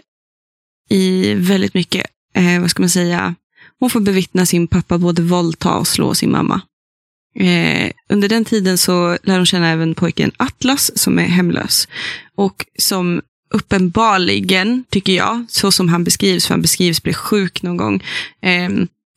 i 0.88 1.34
väldigt 1.34 1.74
mycket, 1.74 2.06
eh, 2.40 2.61
vad 2.61 2.70
ska 2.70 2.83
man 2.83 2.90
säga, 2.90 3.35
hon 3.81 3.90
får 3.90 4.00
bevittna 4.00 4.46
sin 4.46 4.66
pappa 4.66 4.98
både 4.98 5.22
våldta 5.22 5.74
och 5.74 5.87
slå 5.87 6.14
sin 6.14 6.31
mamma. 6.31 6.61
Eh, 7.35 7.90
under 8.09 8.29
den 8.29 8.44
tiden 8.44 8.79
så 8.79 9.18
lär 9.22 9.37
hon 9.37 9.46
känna 9.46 9.68
även 9.68 9.94
pojken 9.94 10.33
Atlas 10.37 10.98
som 10.98 11.18
är 11.18 11.24
hemlös. 11.24 11.88
Och 12.35 12.66
som 12.79 13.22
uppenbarligen, 13.50 14.85
tycker 14.90 15.12
jag, 15.12 15.44
så 15.48 15.72
som 15.72 15.88
han 15.88 16.05
beskrivs, 16.05 16.46
för 16.46 16.55
han 16.55 16.62
beskrivs 16.62 17.03
bli 17.03 17.14
sjuk 17.14 17.62
någon 17.62 17.76
gång, 17.76 18.05
eh, 18.42 18.70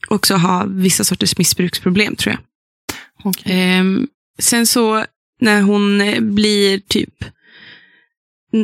också 0.07 0.35
har 0.35 0.67
vissa 0.67 1.03
sorters 1.03 1.37
missbruksproblem 1.37 2.15
tror 2.15 2.31
jag. 2.31 2.41
Okej. 3.23 3.53
Ehm, 3.53 4.07
sen 4.39 4.67
så 4.67 5.05
när 5.39 5.61
hon 5.61 6.01
eh, 6.01 6.19
blir 6.19 6.79
typ 6.79 7.25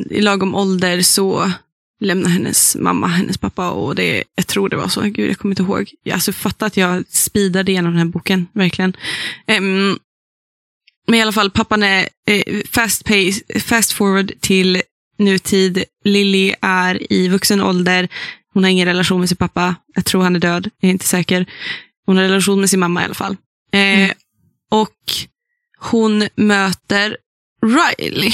i 0.10 0.22
lagom 0.22 0.56
ålder 0.56 1.02
så 1.02 1.52
lämnar 2.00 2.30
hennes 2.30 2.76
mamma 2.76 3.08
hennes 3.08 3.38
pappa 3.38 3.70
och 3.70 3.96
det, 3.96 4.24
jag 4.36 4.48
tror 4.48 4.70
det 4.70 4.78
var 4.78 4.88
så. 4.88 5.02
Gud, 5.02 5.30
jag 5.30 5.38
kommer 5.38 5.52
inte 5.52 5.64
ihåg. 5.64 5.92
Jag, 6.04 6.14
alltså, 6.14 6.34
fatta 6.34 6.66
att 6.66 6.78
jag 6.78 7.04
speedade 7.10 7.72
igenom 7.72 7.92
den 7.92 8.00
här 8.00 8.06
boken, 8.06 8.48
verkligen. 8.54 8.98
Ehm, 9.48 9.98
men 11.08 11.20
i 11.20 11.22
alla 11.22 11.32
fall, 11.32 11.52
pappan 11.52 11.84
är 11.84 12.10
eh, 12.28 12.62
fast, 12.72 13.04
pace, 13.06 13.60
fast 13.60 13.92
forward 13.92 14.32
till 14.40 14.82
nutid. 15.18 15.84
Lily 16.04 16.54
är 16.62 17.14
i 17.14 17.28
vuxen 17.28 17.62
ålder. 17.62 18.08
Hon 18.54 18.64
har 18.64 18.72
ingen 18.72 18.88
relation 18.88 19.20
med 19.20 19.30
sin 19.30 19.38
pappa. 19.38 19.76
Jag 19.96 20.06
tror 20.06 20.24
han 20.24 20.36
är 20.36 20.40
död, 20.40 20.70
jag 20.80 20.90
är 20.90 20.94
inte 20.94 21.06
säker. 21.06 21.46
Hon 22.06 22.18
har 22.18 22.24
relation 22.24 22.60
med 22.60 22.70
sin 22.70 22.80
mamma 22.80 23.02
i 23.02 23.06
alla 23.06 23.14
fall. 23.14 23.38
Eh, 23.74 23.80
Mm. 23.80 24.12
Och 24.72 24.96
hon 25.80 26.28
möter 26.36 27.18
Riley. 27.66 28.32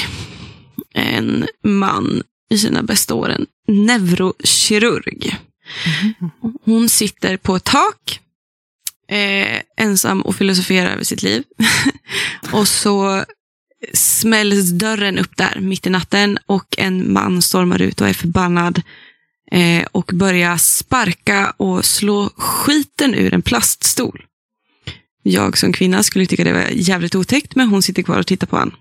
En 0.94 1.48
man 1.64 2.24
i 2.50 2.58
sina 2.58 2.84
bästa 2.84 3.14
år, 3.14 3.30
en 3.30 3.46
neurokirurg. 3.68 5.38
Hon 6.64 6.90
sitter 6.90 7.38
på 7.38 7.56
ett 7.56 7.64
tak, 7.64 8.20
eh, 9.10 9.62
ensam 9.78 10.22
och 10.22 10.36
filosoferar 10.36 10.92
över 10.92 11.04
sitt 11.04 11.24
liv. 11.24 11.44
och 12.52 12.68
så 12.68 13.26
smälls 13.94 14.70
dörren 14.70 15.20
upp 15.20 15.38
där 15.38 15.60
mitt 15.60 15.88
i 15.88 15.90
natten 15.90 16.38
och 16.46 16.76
en 16.78 17.14
man 17.14 17.42
stormar 17.42 17.82
ut 17.82 18.02
och 18.02 18.10
är 18.10 18.14
förbannad 18.14 18.82
eh, 19.52 19.86
och 19.92 20.12
börjar 20.14 20.58
sparka 20.58 21.54
och 21.58 21.86
slå 21.86 22.30
skiten 22.36 23.16
ur 23.16 23.34
en 23.34 23.42
plaststol. 23.42 24.26
Jag 25.24 25.58
som 25.58 25.74
kvinna 25.74 26.04
skulle 26.04 26.26
tycka 26.26 26.44
det 26.44 26.54
var 26.54 26.70
jävligt 26.72 27.16
otäckt, 27.16 27.56
men 27.56 27.68
hon 27.68 27.82
sitter 27.82 28.04
kvar 28.04 28.20
och 28.20 28.28
tittar 28.28 28.48
på 28.48 28.58
honom. 28.58 28.76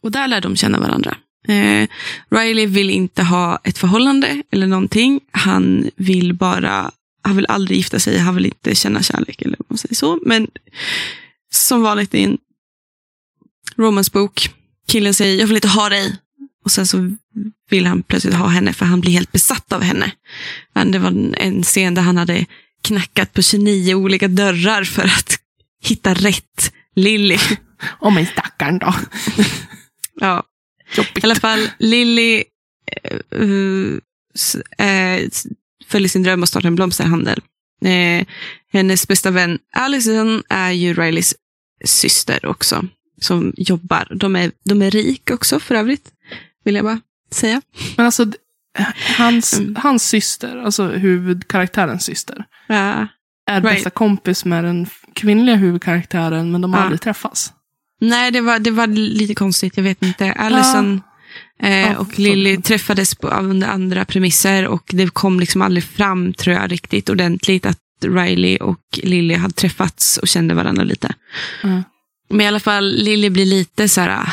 Och 0.00 0.12
där 0.12 0.28
lär 0.28 0.40
de 0.40 0.56
känna 0.56 0.80
varandra. 0.80 1.16
Eh, 1.48 1.88
Riley 2.30 2.66
vill 2.66 2.90
inte 2.90 3.22
ha 3.22 3.60
ett 3.64 3.78
förhållande 3.78 4.42
eller 4.52 4.66
någonting. 4.66 5.20
Han 5.30 5.90
vill 5.96 6.34
bara, 6.34 6.90
han 7.22 7.36
vill 7.36 7.46
aldrig 7.48 7.76
gifta 7.78 7.98
sig, 7.98 8.18
han 8.18 8.34
vill 8.34 8.46
inte 8.46 8.74
känna 8.74 9.02
kärlek 9.02 9.42
eller 9.42 9.56
vad 9.58 9.66
man 9.70 9.78
säger 9.78 9.94
så. 9.94 10.18
Men 10.26 10.48
som 11.52 11.82
vanligt 11.82 12.14
i 12.14 12.22
en 12.22 12.38
romansbok, 13.76 14.50
killen 14.88 15.14
säger 15.14 15.38
jag 15.40 15.46
vill 15.46 15.56
inte 15.56 15.68
ha 15.68 15.88
dig. 15.88 16.16
Och 16.64 16.70
sen 16.72 16.86
så 16.86 17.16
vill 17.70 17.86
han 17.86 18.02
plötsligt 18.02 18.34
ha 18.34 18.46
henne 18.46 18.72
för 18.72 18.86
han 18.86 19.00
blir 19.00 19.12
helt 19.12 19.32
besatt 19.32 19.72
av 19.72 19.82
henne. 19.82 20.12
Men 20.74 20.90
Det 20.92 20.98
var 20.98 21.08
en- 21.08 21.34
en 21.34 21.62
scen 21.62 21.94
där 21.94 22.02
han 22.02 22.16
hade 22.16 22.46
knackat 22.82 23.32
på 23.32 23.42
29 23.42 23.94
olika 23.94 24.28
dörrar 24.28 24.84
för 24.84 25.04
att 25.04 25.38
hitta 25.82 26.14
rätt 26.14 26.72
Lilly. 26.96 27.38
Åh 28.00 28.14
men 28.14 28.26
stackarn 28.26 28.78
då. 28.78 28.94
Ja, 30.20 30.42
Jobbigt. 30.96 31.18
i 31.18 31.26
alla 31.26 31.34
fall, 31.34 31.68
Lilly 31.78 32.44
uh, 33.34 33.98
s- 34.34 35.46
följer 35.86 36.08
sin 36.08 36.22
dröm 36.22 36.42
att 36.42 36.48
starta 36.48 36.68
en 36.68 36.74
blomsterhandel. 36.74 37.40
Eh, 37.84 38.26
hennes 38.72 39.08
bästa 39.08 39.30
vän 39.30 39.58
Allison 39.72 40.42
är 40.48 40.70
ju 40.70 40.94
Rileys 40.94 41.34
syster 41.84 42.46
också, 42.46 42.84
som 43.20 43.52
jobbar. 43.56 44.08
De 44.16 44.36
är, 44.36 44.52
de 44.64 44.82
är 44.82 44.90
rik 44.90 45.30
också 45.30 45.60
för 45.60 45.74
övrigt, 45.74 46.10
vill 46.64 46.74
jag 46.74 46.84
bara 46.84 47.00
säga. 47.32 47.62
Men 47.96 48.06
alltså, 48.06 48.26
hans, 49.18 49.58
Mm. 49.58 49.76
hans 49.76 50.08
syster, 50.08 50.56
alltså 50.56 50.88
huvudkaraktärens 50.88 52.04
syster, 52.04 52.44
Ja. 52.66 52.74
är 53.50 53.60
Right. 53.60 53.62
bästa 53.62 53.90
kompis 53.90 54.44
med 54.44 54.64
den 54.64 54.86
kvinnliga 55.14 55.56
huvudkaraktären, 55.56 56.52
men 56.52 56.60
de 56.60 56.72
har 56.72 56.80
Ja. 56.80 56.84
aldrig 56.84 57.00
träffats. 57.00 57.52
Nej, 58.00 58.30
det 58.30 58.40
var, 58.40 58.58
det 58.58 58.70
var 58.70 58.86
lite 58.86 59.34
konstigt, 59.34 59.76
jag 59.76 59.84
vet 59.84 60.02
inte. 60.02 60.32
Allison 60.32 61.02
eh, 61.62 61.80
Ja, 61.80 61.96
och 61.96 62.18
Lily 62.18 62.56
träffades 62.56 63.14
på, 63.14 63.28
under 63.28 63.68
andra 63.68 64.04
premisser 64.04 64.66
och 64.66 64.90
det 64.92 65.10
kom 65.10 65.40
liksom 65.40 65.62
aldrig 65.62 65.84
fram, 65.84 66.34
tror 66.34 66.56
jag, 66.56 66.72
riktigt 66.72 67.08
ordentligt 67.08 67.66
att 67.66 67.78
Riley 68.04 68.56
och 68.56 68.80
Lily 69.02 69.34
hade 69.34 69.54
träffats 69.54 70.16
och 70.16 70.28
kände 70.28 70.54
varandra 70.54 70.84
lite. 70.84 71.14
Mm. 71.64 71.82
Men 72.28 72.40
i 72.40 72.46
alla 72.46 72.60
fall, 72.60 72.94
Lily 72.94 73.30
blir 73.30 73.46
lite 73.46 73.88
så 73.88 74.00
här, 74.00 74.32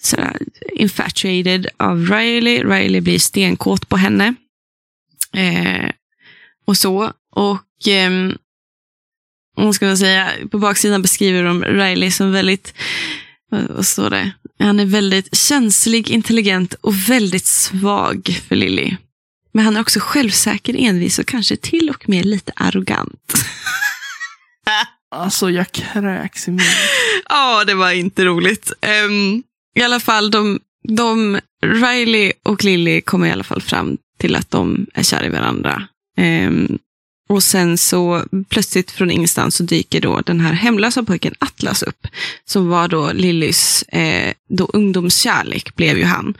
så 0.00 0.16
här 0.16 0.36
infatuated 0.72 1.66
av 1.76 2.06
Riley. 2.10 2.64
Riley 2.64 3.00
blir 3.00 3.18
stenkåt 3.18 3.88
på 3.88 3.96
henne. 3.96 4.34
Eh, 5.32 5.90
och 6.66 6.76
så. 6.78 7.12
Och 7.32 7.88
ehm, 7.88 8.34
vad 9.64 9.74
ska 9.74 9.86
man 9.86 9.98
säga, 9.98 10.30
på 10.50 10.58
baksidan 10.58 11.02
beskriver 11.02 11.44
de 11.44 11.64
Riley 11.64 12.10
som 12.10 12.32
väldigt, 12.32 12.74
vad, 13.50 13.86
står 13.86 14.10
det? 14.10 14.30
Han 14.58 14.80
är 14.80 14.86
väldigt 14.86 15.36
känslig, 15.36 16.10
intelligent 16.10 16.74
och 16.80 17.08
väldigt 17.08 17.46
svag 17.46 18.40
för 18.48 18.56
Lily. 18.56 18.96
Men 19.52 19.64
han 19.64 19.76
är 19.76 19.80
också 19.80 20.00
självsäker, 20.00 20.76
envis 20.78 21.18
och 21.18 21.26
kanske 21.26 21.56
till 21.56 21.90
och 21.90 22.08
med 22.08 22.26
lite 22.26 22.52
arrogant. 22.56 23.32
Alltså 25.10 25.50
jag 25.50 25.72
kräks 25.72 26.48
i 26.48 26.50
munnen. 26.50 26.66
Ja, 27.28 27.64
det 27.64 27.74
var 27.74 27.90
inte 27.90 28.24
roligt. 28.24 28.72
Ehm, 28.80 29.42
I 29.74 29.82
alla 29.82 30.00
fall, 30.00 30.30
de, 30.30 30.60
de, 30.88 31.40
Riley 31.64 32.32
och 32.42 32.64
Lily 32.64 33.00
kommer 33.00 33.26
i 33.26 33.30
alla 33.30 33.44
fall 33.44 33.62
fram 33.62 33.98
till 34.18 34.36
att 34.36 34.50
de 34.50 34.86
är 34.94 35.02
kära 35.02 35.26
i 35.26 35.28
varandra. 35.28 35.88
Ehm, 36.16 36.78
och 37.28 37.42
sen 37.42 37.78
så 37.78 38.24
plötsligt 38.48 38.90
från 38.90 39.10
ingenstans 39.10 39.56
så 39.56 39.62
dyker 39.62 40.00
då 40.00 40.20
den 40.20 40.40
här 40.40 40.52
hemlösa 40.52 41.02
pojken 41.02 41.34
Atlas 41.38 41.82
upp. 41.82 42.06
Som 42.44 42.68
var 42.68 42.88
då 42.88 43.12
Lillys 43.12 43.82
eh, 43.82 44.32
då 44.48 44.70
ungdomskärlek, 44.72 45.76
blev 45.76 45.98
ju 45.98 46.04
han. 46.04 46.34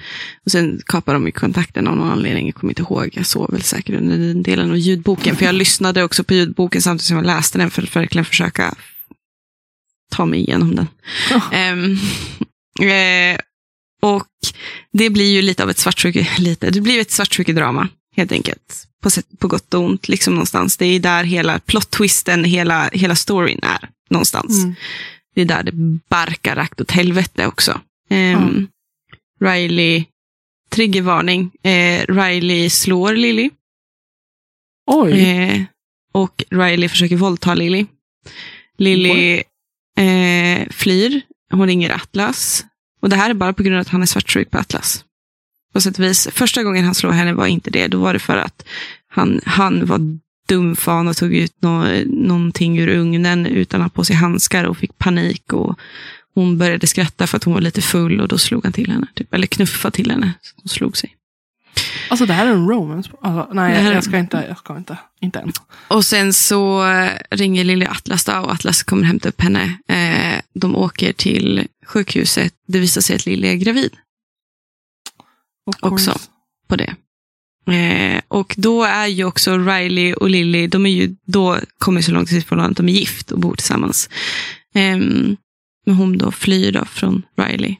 Och 0.44 0.50
sen 0.50 0.80
kapar 0.86 1.14
de 1.14 1.26
ju 1.26 1.32
kontakten 1.32 1.86
av 1.86 1.96
någon 1.96 2.10
anledning, 2.10 2.46
jag 2.46 2.54
kommer 2.54 2.70
inte 2.70 2.82
ihåg. 2.82 3.10
Jag 3.12 3.26
såg 3.26 3.52
väl 3.52 3.62
säkert 3.62 3.94
under 3.94 4.18
den 4.18 4.42
delen 4.42 4.70
av 4.70 4.76
ljudboken. 4.76 5.36
För 5.36 5.44
jag 5.44 5.54
lyssnade 5.54 6.04
också 6.04 6.24
på 6.24 6.34
ljudboken 6.34 6.82
samtidigt 6.82 7.06
som 7.06 7.16
jag 7.16 7.26
läste 7.26 7.58
den 7.58 7.70
för 7.70 7.82
att 7.82 7.96
verkligen 7.96 8.24
försöka 8.24 8.74
ta 10.12 10.26
mig 10.26 10.40
igenom 10.40 10.74
den. 10.74 10.88
Ehm, 11.52 11.98
eh, 12.80 13.40
och 14.02 14.26
det 14.92 15.10
blir 15.10 15.34
ju 15.34 15.42
lite 15.42 15.62
av 15.62 15.70
ett 15.70 15.78
svartsjuke, 15.78 16.28
lite, 16.38 16.70
det 16.70 16.80
blir 16.80 17.00
ett 17.00 17.10
svartsjukedrama 17.10 17.88
helt 18.16 18.32
enkelt. 18.32 18.86
På, 19.02 19.10
sätt, 19.10 19.26
på 19.38 19.48
gott 19.48 19.74
och 19.74 19.84
ont, 19.84 20.08
liksom 20.08 20.34
någonstans. 20.34 20.76
Det 20.76 20.86
är 20.86 21.00
där 21.00 21.24
hela 21.24 21.58
plot-twisten, 21.58 22.44
hela, 22.44 22.88
hela 22.92 23.16
storyn 23.16 23.60
är 23.62 23.88
någonstans. 24.10 24.62
Mm. 24.62 24.74
Det 25.34 25.40
är 25.40 25.44
där 25.44 25.62
det 25.62 25.72
barkar 26.08 26.56
rakt 26.56 26.80
åt 26.80 26.90
helvete 26.90 27.46
också. 27.46 27.80
Ehm, 28.10 28.68
Riley, 29.40 30.04
triggervarning, 30.70 31.50
eh, 31.62 32.04
Riley 32.08 32.70
slår 32.70 33.12
Lily. 33.12 33.50
Oj. 34.86 35.20
Eh, 35.20 35.62
och 36.12 36.44
Riley 36.50 36.88
försöker 36.88 37.16
våldta 37.16 37.54
Lily. 37.54 37.86
Lily 38.78 39.42
eh, 39.98 40.68
flyr. 40.70 41.20
Hon 41.50 41.66
ringer 41.66 41.90
Atlas. 41.90 42.64
Och 43.00 43.08
det 43.08 43.16
här 43.16 43.30
är 43.30 43.34
bara 43.34 43.52
på 43.52 43.62
grund 43.62 43.76
av 43.76 43.80
att 43.80 43.88
han 43.88 44.02
är 44.02 44.06
svartsjuk 44.06 44.50
på 44.50 44.58
Atlas. 44.58 45.04
På 45.76 45.80
sätt 45.80 45.98
och 45.98 46.04
vis. 46.04 46.28
Första 46.32 46.62
gången 46.62 46.84
han 46.84 46.94
slår 46.94 47.10
henne 47.10 47.32
var 47.32 47.46
inte 47.46 47.70
det. 47.70 47.86
Då 47.88 47.98
var 47.98 48.12
det 48.12 48.18
för 48.18 48.36
att 48.36 48.64
han, 49.08 49.40
han 49.44 49.86
var 49.86 50.00
dumfan 50.48 51.08
och 51.08 51.16
tog 51.16 51.34
ut 51.34 51.52
nå, 51.62 51.86
någonting 52.06 52.78
ur 52.78 52.88
ugnen 52.88 53.46
utan 53.46 53.80
att 53.80 53.84
ha 53.84 53.88
på 53.90 54.04
sig 54.04 54.16
handskar 54.16 54.64
och 54.64 54.76
fick 54.78 54.98
panik. 54.98 55.52
Och 55.52 55.78
hon 56.34 56.58
började 56.58 56.86
skratta 56.86 57.26
för 57.26 57.36
att 57.36 57.44
hon 57.44 57.54
var 57.54 57.60
lite 57.60 57.82
full 57.82 58.20
och 58.20 58.28
då 58.28 58.38
slog 58.38 58.64
han 58.64 58.72
till 58.72 58.90
henne. 58.90 59.06
Typ. 59.14 59.34
Eller 59.34 59.46
knuffa 59.46 59.90
till 59.90 60.10
henne. 60.10 60.32
Så 60.42 60.52
hon 60.56 60.68
slog 60.68 60.96
sig. 60.96 61.16
Alltså 62.10 62.26
det 62.26 62.32
här 62.32 62.46
är 62.46 62.50
en 62.50 62.68
romance. 62.68 63.10
Alltså, 63.22 63.54
nej, 63.54 63.74
här 63.82 63.90
är- 63.90 63.94
jag 63.94 64.04
ska 64.04 64.18
inte. 64.18 64.44
Jag 64.48 64.58
ska 64.58 64.76
inte. 64.76 64.98
Inte 65.20 65.38
än. 65.38 65.52
Och 65.88 66.04
sen 66.04 66.32
så 66.32 66.86
eh, 66.92 67.10
ringer 67.30 67.64
lille 67.64 67.88
Atlas 67.88 68.24
då, 68.24 68.32
och 68.32 68.52
Atlas 68.52 68.82
kommer 68.82 69.02
hämta 69.04 69.28
upp 69.28 69.40
henne. 69.40 69.78
Eh, 69.88 70.40
de 70.54 70.76
åker 70.76 71.12
till 71.12 71.66
sjukhuset. 71.86 72.52
Det 72.68 72.78
visar 72.78 73.00
sig 73.00 73.16
att 73.16 73.26
Lily 73.26 73.48
är 73.48 73.54
gravid 73.54 73.90
Också. 75.80 76.18
på 76.68 76.76
det. 76.76 76.94
Eh, 77.72 78.20
och 78.28 78.54
då 78.58 78.84
är 78.84 79.06
ju 79.06 79.24
också 79.24 79.58
Riley 79.58 80.14
och 80.14 80.30
Lily, 80.30 80.66
de 80.66 80.86
är 80.86 80.90
ju 80.90 81.16
då 81.24 81.58
kommer 81.78 82.00
så 82.00 82.12
långt 82.12 82.32
ifrån 82.32 82.60
att 82.60 82.76
de 82.76 82.88
är 82.88 82.92
gift 82.92 83.32
och 83.32 83.38
bor 83.38 83.54
tillsammans. 83.54 84.10
Eh, 84.74 84.96
men 85.86 85.96
hon 85.96 86.18
då 86.18 86.30
flyr 86.30 86.72
då 86.72 86.84
från 86.84 87.22
Riley. 87.36 87.76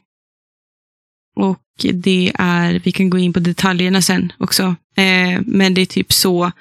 Och 1.35 1.63
det 1.93 2.31
är, 2.35 2.81
vi 2.83 2.91
kan 2.91 3.09
gå 3.09 3.17
in 3.17 3.33
på 3.33 3.39
detaljerna 3.39 4.01
sen 4.01 4.33
också. 4.37 4.75
Eh, 4.95 5.41
men 5.45 5.73
det 5.73 5.81
är 5.81 5.85
typ 5.85 6.13
så 6.13 6.51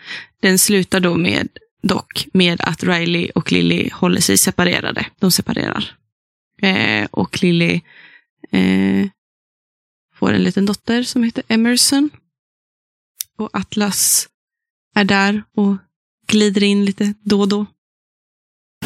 den 0.41 0.59
slutar 0.59 1.01
då 1.01 1.15
med, 1.15 1.49
dock, 1.83 2.27
med 2.33 2.61
att 2.61 2.85
Riley 2.85 3.31
och 3.35 3.53
Lily 3.53 3.91
håller 3.93 4.21
sig 4.21 4.39
separerade. 4.39 5.07
De 5.19 5.31
separerar. 5.31 5.95
Eh, 6.63 7.07
och 7.11 7.43
Lily 7.43 7.81
eh, 8.51 9.07
får 10.19 10.33
en 10.33 10.43
liten 10.43 10.67
dotter 10.67 11.03
som 11.03 11.23
heter 11.23 11.43
Emerson. 11.49 12.11
Och 13.39 13.51
Atlas 13.53 14.29
är 14.95 15.05
där 15.05 15.43
och 15.57 15.77
glider 16.27 16.63
in 16.63 16.85
lite 16.85 17.15
då 17.23 17.41
och 17.41 17.49
då. 17.49 17.59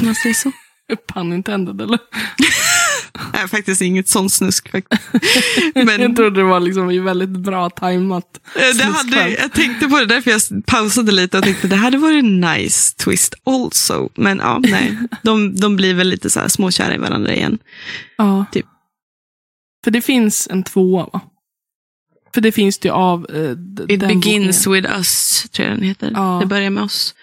Om 0.01 0.07
man 0.07 0.15
säger 0.15 0.35
så. 0.35 0.53
Pun 1.15 1.33
intended 1.33 1.81
eller? 1.81 1.99
Nej, 3.33 3.49
faktiskt 3.49 3.83
inget 3.83 4.09
sånt 4.09 4.33
snusk. 4.33 4.73
Men 5.75 6.01
Jag 6.01 6.17
trodde 6.17 6.41
det 6.41 6.45
var 6.45 6.61
liksom 6.61 7.05
väldigt 7.05 7.29
bra 7.29 7.71
tajmat. 7.71 8.41
eh, 8.57 8.61
det 8.61 8.73
snuskskämt. 8.75 9.15
hade, 9.15 9.31
jag 9.31 9.53
tänkte 9.53 9.89
på 9.89 9.99
det, 9.99 10.07
därför 10.07 10.31
jag 10.31 10.67
pausade 10.67 11.13
lite 11.13 11.39
och 11.39 11.45
tänkte 11.45 11.69
det 11.69 11.77
hade 11.77 11.99
varit 11.99 12.25
en 12.25 12.41
nice 12.41 12.97
twist 12.97 13.35
also. 13.45 14.09
Men 14.15 14.39
ja, 14.39 14.59
nej. 14.59 14.99
De, 15.23 15.57
de 15.57 15.77
blir 15.77 15.95
väl 15.95 16.09
lite 16.09 16.31
så 16.31 16.41
här 16.41 16.49
småkära 16.49 16.95
i 16.95 16.99
varandra 16.99 17.35
igen. 17.35 17.59
Ja. 18.17 18.45
Typ. 18.53 18.67
För 19.85 19.91
det 19.91 20.01
finns 20.03 20.49
en 20.51 20.63
tvåa 20.63 21.07
va? 21.13 21.21
För 22.35 22.41
det 22.41 22.53
finns 22.53 22.79
det 22.79 22.89
ju 22.89 22.93
av 22.95 23.27
eh, 23.31 23.51
It 23.95 24.01
begins 24.01 24.65
boken. 24.65 24.73
with 24.83 24.93
us, 24.97 25.47
tror 25.51 25.69
jag 25.69 25.77
den 25.79 25.85
heter. 25.87 26.11
Ja. 26.15 26.39
Det 26.41 26.47
börjar 26.47 26.71
med 26.71 26.83
oss. 26.83 27.15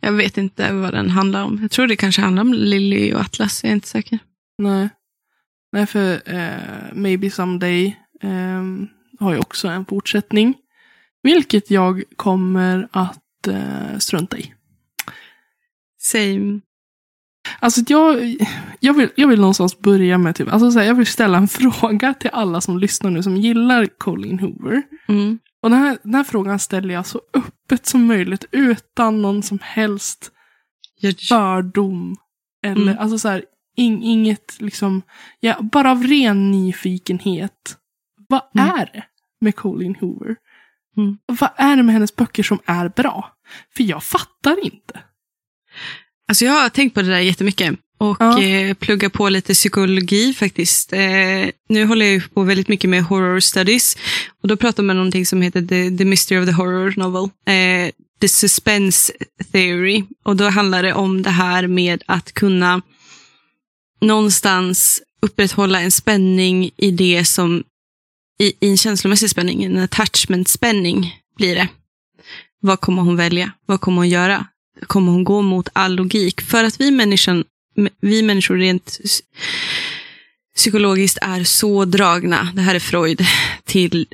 Jag 0.00 0.12
vet 0.12 0.38
inte 0.38 0.72
vad 0.72 0.94
den 0.94 1.10
handlar 1.10 1.44
om. 1.44 1.58
Jag 1.62 1.70
tror 1.70 1.86
det 1.86 1.96
kanske 1.96 2.22
handlar 2.22 2.40
om 2.40 2.54
Lily 2.54 3.12
och 3.12 3.20
Atlas, 3.20 3.64
jag 3.64 3.70
är 3.70 3.74
inte 3.74 3.88
säker. 3.88 4.18
Nej. 4.58 4.88
Nej, 5.72 5.86
för 5.86 6.34
eh, 6.34 6.92
Maybe 6.92 7.30
Someday 7.30 7.86
eh, 8.22 8.62
har 9.20 9.32
ju 9.32 9.38
också 9.38 9.68
en 9.68 9.84
fortsättning. 9.84 10.54
Vilket 11.22 11.70
jag 11.70 12.02
kommer 12.16 12.88
att 12.90 13.46
eh, 13.48 13.98
strunta 13.98 14.38
i. 14.38 14.52
Same. 16.00 16.60
Alltså 17.60 17.80
jag, 17.88 18.36
jag, 18.80 18.94
vill, 18.94 19.08
jag 19.14 19.28
vill 19.28 19.40
någonstans 19.40 19.78
börja 19.78 20.18
med 20.18 20.34
typ, 20.36 20.52
alltså 20.52 20.70
så 20.70 20.78
här, 20.78 20.86
jag 20.86 20.94
vill 20.94 21.06
ställa 21.06 21.38
en 21.38 21.48
fråga 21.80 22.14
till 22.14 22.30
alla 22.32 22.60
som 22.60 22.78
lyssnar 22.78 23.10
nu 23.10 23.22
som 23.22 23.36
gillar 23.36 23.86
Colin 23.98 24.38
Hoover. 24.38 24.82
Mm. 25.08 25.38
Och 25.62 25.70
den 25.70 25.78
här, 25.78 25.98
den 26.02 26.14
här 26.14 26.24
frågan 26.24 26.58
ställer 26.58 26.94
jag 26.94 27.06
så 27.06 27.20
öppet 27.34 27.86
som 27.86 28.06
möjligt 28.06 28.44
utan 28.52 29.22
någon 29.22 29.42
som 29.42 29.58
helst 29.62 30.30
fördom. 31.28 32.16
Eller 32.64 32.82
Mm. 32.82 32.98
alltså 32.98 33.18
så 33.18 33.28
här, 33.28 33.44
in, 33.76 34.02
inget 34.02 34.60
liksom, 34.60 35.02
ja, 35.40 35.60
bara 35.62 35.90
av 35.90 36.02
ren 36.02 36.50
nyfikenhet. 36.50 37.76
Vad 38.28 38.42
Mm. 38.54 38.68
är 38.80 38.90
det 38.92 39.04
med 39.40 39.56
Colleen 39.56 39.96
Hoover? 40.00 40.36
Mm. 40.96 41.18
Vad 41.26 41.50
är 41.56 41.76
det 41.76 41.82
med 41.82 41.92
hennes 41.92 42.16
böcker 42.16 42.42
som 42.42 42.58
är 42.66 42.88
bra? 42.88 43.32
För 43.76 43.82
jag 43.84 44.02
fattar 44.02 44.64
inte. 44.64 45.00
Alltså 46.32 46.44
jag 46.44 46.52
har 46.52 46.68
tänkt 46.68 46.94
på 46.94 47.02
det 47.02 47.08
där 47.08 47.18
jättemycket. 47.20 47.74
Och 47.98 48.16
Ja. 48.20 48.42
eh, 48.42 48.74
plugga 48.74 49.10
på 49.10 49.28
lite 49.28 49.54
psykologi 49.54 50.34
faktiskt. 50.34 50.92
Eh, 50.92 51.48
nu 51.68 51.84
håller 51.84 52.06
jag 52.06 52.34
på 52.34 52.42
väldigt 52.42 52.68
mycket 52.68 52.90
med 52.90 53.04
horror 53.04 53.40
studies. 53.40 53.96
Och 54.42 54.48
då 54.48 54.56
pratar 54.56 54.82
man 54.82 54.90
om 54.90 54.96
någonting 54.96 55.26
som 55.26 55.42
heter 55.42 55.60
The, 55.62 55.96
the 55.98 56.04
Mystery 56.04 56.40
of 56.40 56.46
the 56.46 56.52
Horror 56.52 56.94
Novel. 56.96 57.22
Eh, 57.46 57.90
the 58.20 58.28
Suspense 58.28 59.12
Theory. 59.52 60.04
Och 60.24 60.36
då 60.36 60.48
handlar 60.48 60.82
det 60.82 60.92
om 60.94 61.22
det 61.22 61.30
här 61.30 61.66
med 61.66 62.02
att 62.06 62.32
kunna 62.32 62.82
någonstans 64.00 65.02
upprätthålla 65.22 65.80
en 65.80 65.92
spänning 65.92 66.70
i 66.76 66.90
det 66.90 67.24
som, 67.24 67.62
i, 68.40 68.52
i 68.60 68.70
en 68.70 68.76
känslomässig 68.76 69.30
spänning, 69.30 69.64
en 69.64 69.78
attachment-spänning 69.78 71.14
blir 71.36 71.54
det. 71.54 71.68
Vad 72.60 72.80
kommer 72.80 73.02
hon 73.02 73.16
välja? 73.16 73.52
Vad 73.66 73.80
kommer 73.80 73.96
hon 73.96 74.08
göra? 74.08 74.46
Kommer 74.80 75.12
hon 75.12 75.24
gå 75.24 75.42
mot 75.42 75.68
all 75.72 75.94
logik? 75.94 76.40
För 76.40 76.64
att 76.64 76.80
vi, 76.80 76.90
människan, 76.90 77.44
vi 78.00 78.22
människor 78.22 78.56
rent 78.56 78.98
psykologiskt 80.56 81.18
är 81.22 81.44
så 81.44 81.84
dragna, 81.84 82.52
det 82.54 82.60
här 82.60 82.74
är 82.74 82.80
Freud, 82.80 83.26
till, 83.64 84.06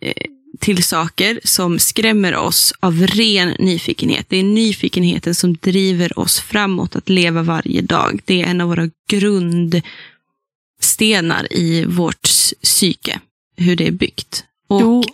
eh, 0.00 0.12
till 0.60 0.84
saker 0.84 1.40
som 1.44 1.78
skrämmer 1.78 2.36
oss 2.36 2.72
av 2.80 3.06
ren 3.06 3.48
nyfikenhet. 3.58 4.26
Det 4.28 4.36
är 4.36 4.44
nyfikenheten 4.44 5.34
som 5.34 5.54
driver 5.54 6.18
oss 6.18 6.40
framåt 6.40 6.96
att 6.96 7.08
leva 7.08 7.42
varje 7.42 7.82
dag. 7.82 8.20
Det 8.24 8.42
är 8.42 8.46
en 8.46 8.60
av 8.60 8.68
våra 8.68 8.90
grundstenar 9.08 9.82
i 11.52 11.84
vårt 11.84 12.22
psyke, 12.62 13.20
hur 13.56 13.76
det 13.76 13.86
är 13.86 13.92
byggt. 13.92 14.44
Och, 14.68 14.80
Jo. 14.80 15.04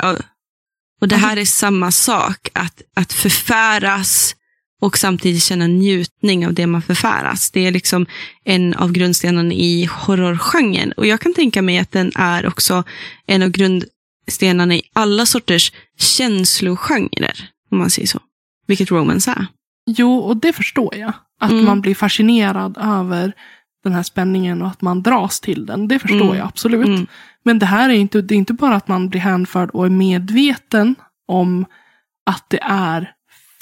och 1.01 1.09
det 1.09 1.17
här 1.17 1.37
är 1.37 1.45
samma 1.45 1.91
sak, 1.91 2.49
att, 2.53 2.83
att 2.95 3.13
förfäras 3.13 4.35
och 4.81 4.99
samtidigt 4.99 5.43
känna 5.43 5.67
njutning 5.67 6.47
av 6.47 6.55
det 6.55 6.67
man 6.67 6.83
förfäras. 6.83 7.51
Det 7.51 7.67
är 7.67 7.71
liksom 7.71 8.07
en 8.45 8.75
av 8.75 8.93
grundstenarna 8.93 9.53
i 9.55 9.89
horrorgenren. 9.93 10.93
Och 10.93 11.07
jag 11.07 11.21
kan 11.21 11.35
tänka 11.35 11.63
mig 11.63 11.79
att 11.79 11.93
den 11.93 12.13
är 12.15 12.47
också 12.47 12.85
en 13.27 13.43
av 13.43 13.49
grundstenarna 13.49 14.75
i 14.75 14.83
alla 14.93 15.27
sorters 15.27 15.73
känslogenrer, 15.99 17.49
om 17.71 17.79
man 17.79 17.91
säger 17.91 18.09
så. 18.09 18.21
Vilket 18.67 18.91
romance 18.91 19.31
är. 19.31 19.47
Jo, 19.87 20.19
och 20.19 20.37
det 20.37 20.53
förstår 20.53 20.97
jag. 20.97 21.13
Att 21.41 21.51
Mm. 21.51 21.65
man 21.65 21.81
blir 21.81 21.95
fascinerad 21.95 22.79
över 22.81 23.33
den 23.85 23.93
här 23.93 24.03
spänningen 24.03 24.63
och 24.63 24.69
att 24.69 24.81
man 24.83 25.03
dras 25.03 25.41
till 25.41 25.67
den. 25.67 25.89
Det 25.89 25.99
förstår 25.99 26.21
Mm. 26.23 26.37
jag 26.37 26.47
absolut. 26.47 26.87
Mm. 26.87 27.07
Men 27.45 27.59
det 27.59 27.67
här 27.67 27.89
är 27.89 27.95
inte, 27.95 28.23
det 28.23 28.35
är 28.35 28.37
inte 28.37 28.53
bara 28.53 28.77
att 28.77 28.89
man 28.89 29.09
blir 29.09 29.21
hänförd 29.21 29.71
och 29.71 29.87
är 29.87 29.91
medveten 29.91 30.95
om 31.29 31.67
att 32.27 32.45
det 32.51 32.59
är 32.63 33.11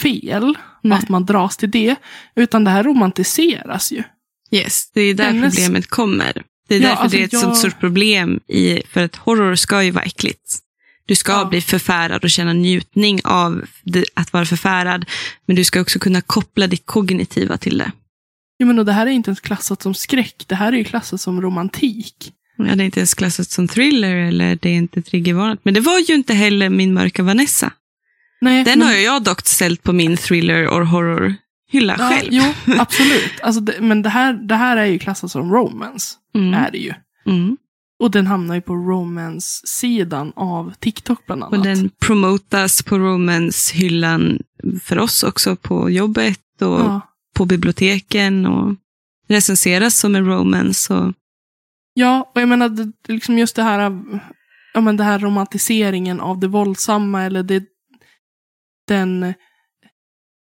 fel. 0.02 0.54
Nej. 0.82 0.98
Att 0.98 1.08
man 1.08 1.24
dras 1.26 1.56
till 1.56 1.70
det. 1.70 1.96
Utan 2.36 2.64
det 2.64 2.70
här 2.70 2.82
romantiseras 2.84 3.92
ju. 3.92 4.02
Yes, 4.50 4.90
det 4.94 5.00
är 5.00 5.14
där 5.14 5.24
Hennes- 5.24 5.54
problemet 5.56 5.86
kommer. 5.86 6.42
Det 6.68 6.74
är 6.74 6.80
Ja, 6.80 6.88
därför 6.88 7.02
alltså 7.02 7.16
det 7.16 7.22
är 7.22 7.26
ett 7.26 7.32
jag- 7.32 7.42
sånt 7.42 7.56
stort 7.56 7.80
problem. 7.80 8.40
I, 8.48 8.82
för 8.90 9.04
att 9.04 9.16
horror 9.16 9.54
ska 9.54 9.82
ju 9.82 9.90
vara 9.90 10.04
äckligt. 10.04 10.58
Du 11.06 11.14
ska 11.14 11.32
Ja. 11.32 11.44
bli 11.44 11.60
förfärad 11.60 12.24
och 12.24 12.30
känna 12.30 12.52
njutning 12.52 13.20
av 13.24 13.64
det, 13.82 14.04
att 14.14 14.32
vara 14.32 14.44
förfärad. 14.46 15.04
Men 15.46 15.56
du 15.56 15.64
ska 15.64 15.80
också 15.80 15.98
kunna 15.98 16.20
koppla 16.20 16.66
ditt 16.66 16.86
kognitiva 16.86 17.56
till 17.58 17.78
det. 17.78 17.92
Jo, 18.58 18.66
men 18.66 18.78
och 18.78 18.84
det 18.84 18.92
här 18.92 19.06
är 19.06 19.10
inte 19.10 19.28
ens 19.30 19.40
klassat 19.40 19.82
som 19.82 19.94
skräck. 19.94 20.44
Det 20.46 20.54
här 20.54 20.72
är 20.72 20.76
ju 20.76 20.84
klassat 20.84 21.20
som 21.20 21.42
romantik. 21.42 22.32
Ja, 22.58 22.64
det 22.64 22.82
är 22.82 22.84
inte 22.84 23.00
ens 23.00 23.14
klassat 23.14 23.50
som 23.50 23.68
thriller 23.68 24.16
eller 24.16 24.56
det 24.62 24.68
är 24.68 24.74
inte 24.74 25.02
triggervarnat. 25.02 25.58
Men 25.62 25.74
det 25.74 25.80
var 25.80 25.98
ju 25.98 26.14
inte 26.14 26.34
heller 26.34 26.68
min 26.70 26.94
mörka 26.94 27.22
Vanessa. 27.22 27.72
Nej, 28.40 28.64
Den 28.64 28.78
men, 28.78 28.88
har 28.88 28.94
jag 28.94 29.22
dock 29.22 29.46
ställt 29.46 29.82
på 29.82 29.92
min 29.92 30.16
thriller 30.16 30.68
och 30.68 30.86
horror-hylla 30.86 31.96
ja, 31.98 32.10
själv. 32.10 32.28
Jo, 32.30 32.44
absolut. 32.78 33.40
Alltså, 33.42 33.60
det, 33.60 33.80
men 33.80 34.02
det 34.02 34.08
här, 34.08 34.32
det 34.32 34.54
här 34.54 34.76
är 34.76 34.86
ju 34.86 34.98
klassat 34.98 35.30
som 35.30 35.52
romance. 35.52 36.14
Mm. 36.34 36.54
Är 36.54 36.70
det 36.70 36.78
ju. 36.78 36.94
Mm. 37.26 37.56
Och 37.98 38.10
den 38.10 38.26
hamnar 38.26 38.54
ju 38.54 38.60
på 38.60 38.74
romance-sidan 38.74 40.32
av 40.36 40.74
TikTok 40.78 41.26
bland 41.26 41.44
annat. 41.44 41.58
Och 41.58 41.64
den 41.64 41.90
promotas 42.00 42.82
på 42.82 42.98
romance-hyllan 42.98 44.38
för 44.82 44.98
oss 44.98 45.22
också 45.22 45.56
på 45.56 45.90
jobbet 45.90 46.40
och 46.60 46.80
ja. 46.80 47.00
på 47.34 47.44
biblioteken 47.44 48.46
och 48.46 48.74
recenseras 49.28 49.98
som 49.98 50.16
en 50.16 50.26
romance. 50.26 50.94
Och, 50.94 51.12
ja, 51.94 52.32
och 52.34 52.40
jag 52.40 52.48
menar 52.48 52.92
liksom 53.08 53.38
just 53.38 53.56
det 53.56 53.62
här, 53.62 53.78
av- 53.78 54.18
ja, 54.74 54.80
men 54.80 54.96
det 54.96 55.04
här 55.04 55.18
romantiseringen 55.18 56.20
av 56.20 56.40
det 56.40 56.48
våldsamma 56.48 57.22
eller 57.22 57.42
det, 57.42 57.64
den, 58.88 59.34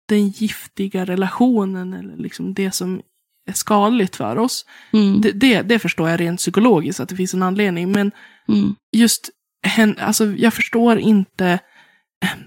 den 0.10 0.30
giftiga 0.30 1.06
relationen 1.06 1.94
eller 1.94 2.18
liksom 2.18 2.54
det 2.54 2.72
som 2.72 3.02
är 3.50 3.54
skadligt 3.54 4.16
för 4.16 4.38
oss. 4.38 4.66
mm, 4.94 5.22
Det, 5.22 5.32
det, 5.32 5.62
det 5.62 5.80
förstår 5.80 6.10
jag 6.10 6.20
rent 6.20 6.40
psykologiskt 6.40 7.00
att 7.00 7.10
det 7.10 7.16
finns 7.16 7.34
en 7.34 7.44
anledning. 7.44 7.92
Men 7.92 8.12
mm, 8.48 8.76
just 8.92 9.30
henne, 9.66 9.96
alltså 10.02 10.26
jag 10.26 10.54
förstår 10.54 11.00
inte 11.00 11.60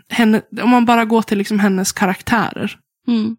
henne, 0.09 0.43
om 0.63 0.71
man 0.71 0.85
bara 0.85 1.05
går 1.05 1.23
till 1.23 1.39
liksom 1.39 1.61
hennes 1.61 1.93
karaktärer. 1.93 2.79
mm, 3.09 3.37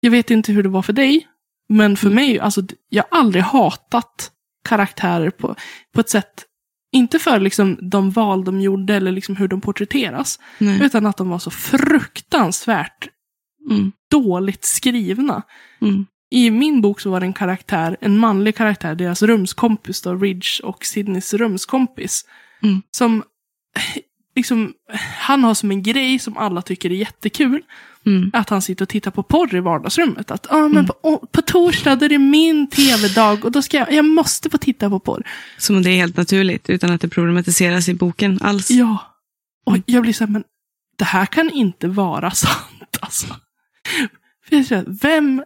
Jag 0.00 0.10
vet 0.10 0.30
inte 0.30 0.52
hur 0.52 0.62
det 0.62 0.68
var 0.68 0.82
för 0.82 0.92
dig, 0.92 1.26
men 1.68 1.96
för 1.96 2.06
Mm. 2.06 2.14
mig, 2.14 2.40
alltså 2.40 2.62
jag 2.88 3.04
har 3.10 3.18
aldrig 3.18 3.44
hatat 3.44 4.30
karaktärer 4.68 5.30
på, 5.30 5.56
på 5.94 6.00
ett 6.00 6.10
sätt, 6.10 6.44
inte 6.92 7.18
för 7.18 7.40
liksom 7.40 7.78
de 7.80 8.10
val 8.10 8.44
de 8.44 8.60
gjorde 8.60 8.94
eller 8.94 9.12
liksom 9.12 9.36
hur 9.36 9.48
de 9.48 9.60
porträtteras, 9.60 10.38
nej, 10.58 10.82
utan 10.82 11.06
att 11.06 11.16
de 11.16 11.28
var 11.28 11.38
så 11.38 11.50
fruktansvärt 11.50 13.08
mm, 13.70 13.92
dåligt 14.10 14.64
skrivna. 14.64 15.42
mm, 15.80 16.06
I 16.30 16.50
min 16.50 16.80
bok 16.80 17.00
så 17.00 17.10
var 17.10 17.20
det 17.20 17.26
en 17.26 17.32
karaktär, 17.32 17.96
en 18.00 18.18
manlig 18.18 18.56
karaktär, 18.56 18.94
deras 18.94 19.22
rumskompis 19.22 20.02
då, 20.02 20.14
Ridge 20.14 20.62
och 20.62 20.84
Sidneys 20.84 21.34
rumskompis. 21.34 22.24
Mm. 22.62 22.82
Som, 22.90 23.22
liksom, 24.36 24.72
han 25.18 25.44
har 25.44 25.54
som 25.54 25.70
en 25.70 25.82
grej 25.82 26.18
som 26.18 26.36
alla 26.36 26.62
tycker 26.62 26.90
är 26.90 26.94
jättekul, 26.94 27.62
mm. 28.06 28.30
att 28.34 28.48
han 28.50 28.62
sitter 28.62 28.84
och 28.84 28.88
tittar 28.88 29.10
på 29.10 29.22
porr 29.22 29.54
i 29.54 29.60
vardagsrummet. 29.60 30.30
Att 30.30 30.52
ah, 30.52 30.68
men 30.68 30.70
Mm. 30.72 30.86
på, 30.86 31.26
på 31.32 31.42
torsdag 31.42 31.96
då 31.96 32.04
är 32.04 32.08
det 32.08 32.18
min 32.18 32.70
tv-dag 32.70 33.44
och 33.44 33.52
då 33.52 33.62
ska 33.62 33.76
jag, 33.76 33.92
jag 33.92 34.04
måste 34.04 34.50
få 34.50 34.58
titta 34.58 34.90
på 34.90 34.98
porr. 35.00 35.26
Som 35.58 35.76
om 35.76 35.82
det 35.82 35.90
är 35.90 35.96
helt 35.96 36.16
naturligt 36.16 36.70
utan 36.70 36.90
att 36.90 37.00
det 37.00 37.08
problematiseras 37.08 37.88
i 37.88 37.94
boken 37.94 38.38
alls. 38.42 38.70
Ja. 38.70 38.98
Och 39.66 39.72
Mm. 39.72 39.82
jag 39.86 40.02
blir 40.02 40.12
så 40.12 40.24
här, 40.24 40.32
men 40.32 40.44
det 40.98 41.04
här 41.04 41.26
kan 41.26 41.50
inte 41.50 41.88
vara 41.88 42.30
sant 42.34 42.96
alltså. 43.00 43.26
För 44.48 44.56
jag 44.56 44.66
känner, 44.66 44.98
vem... 45.02 45.42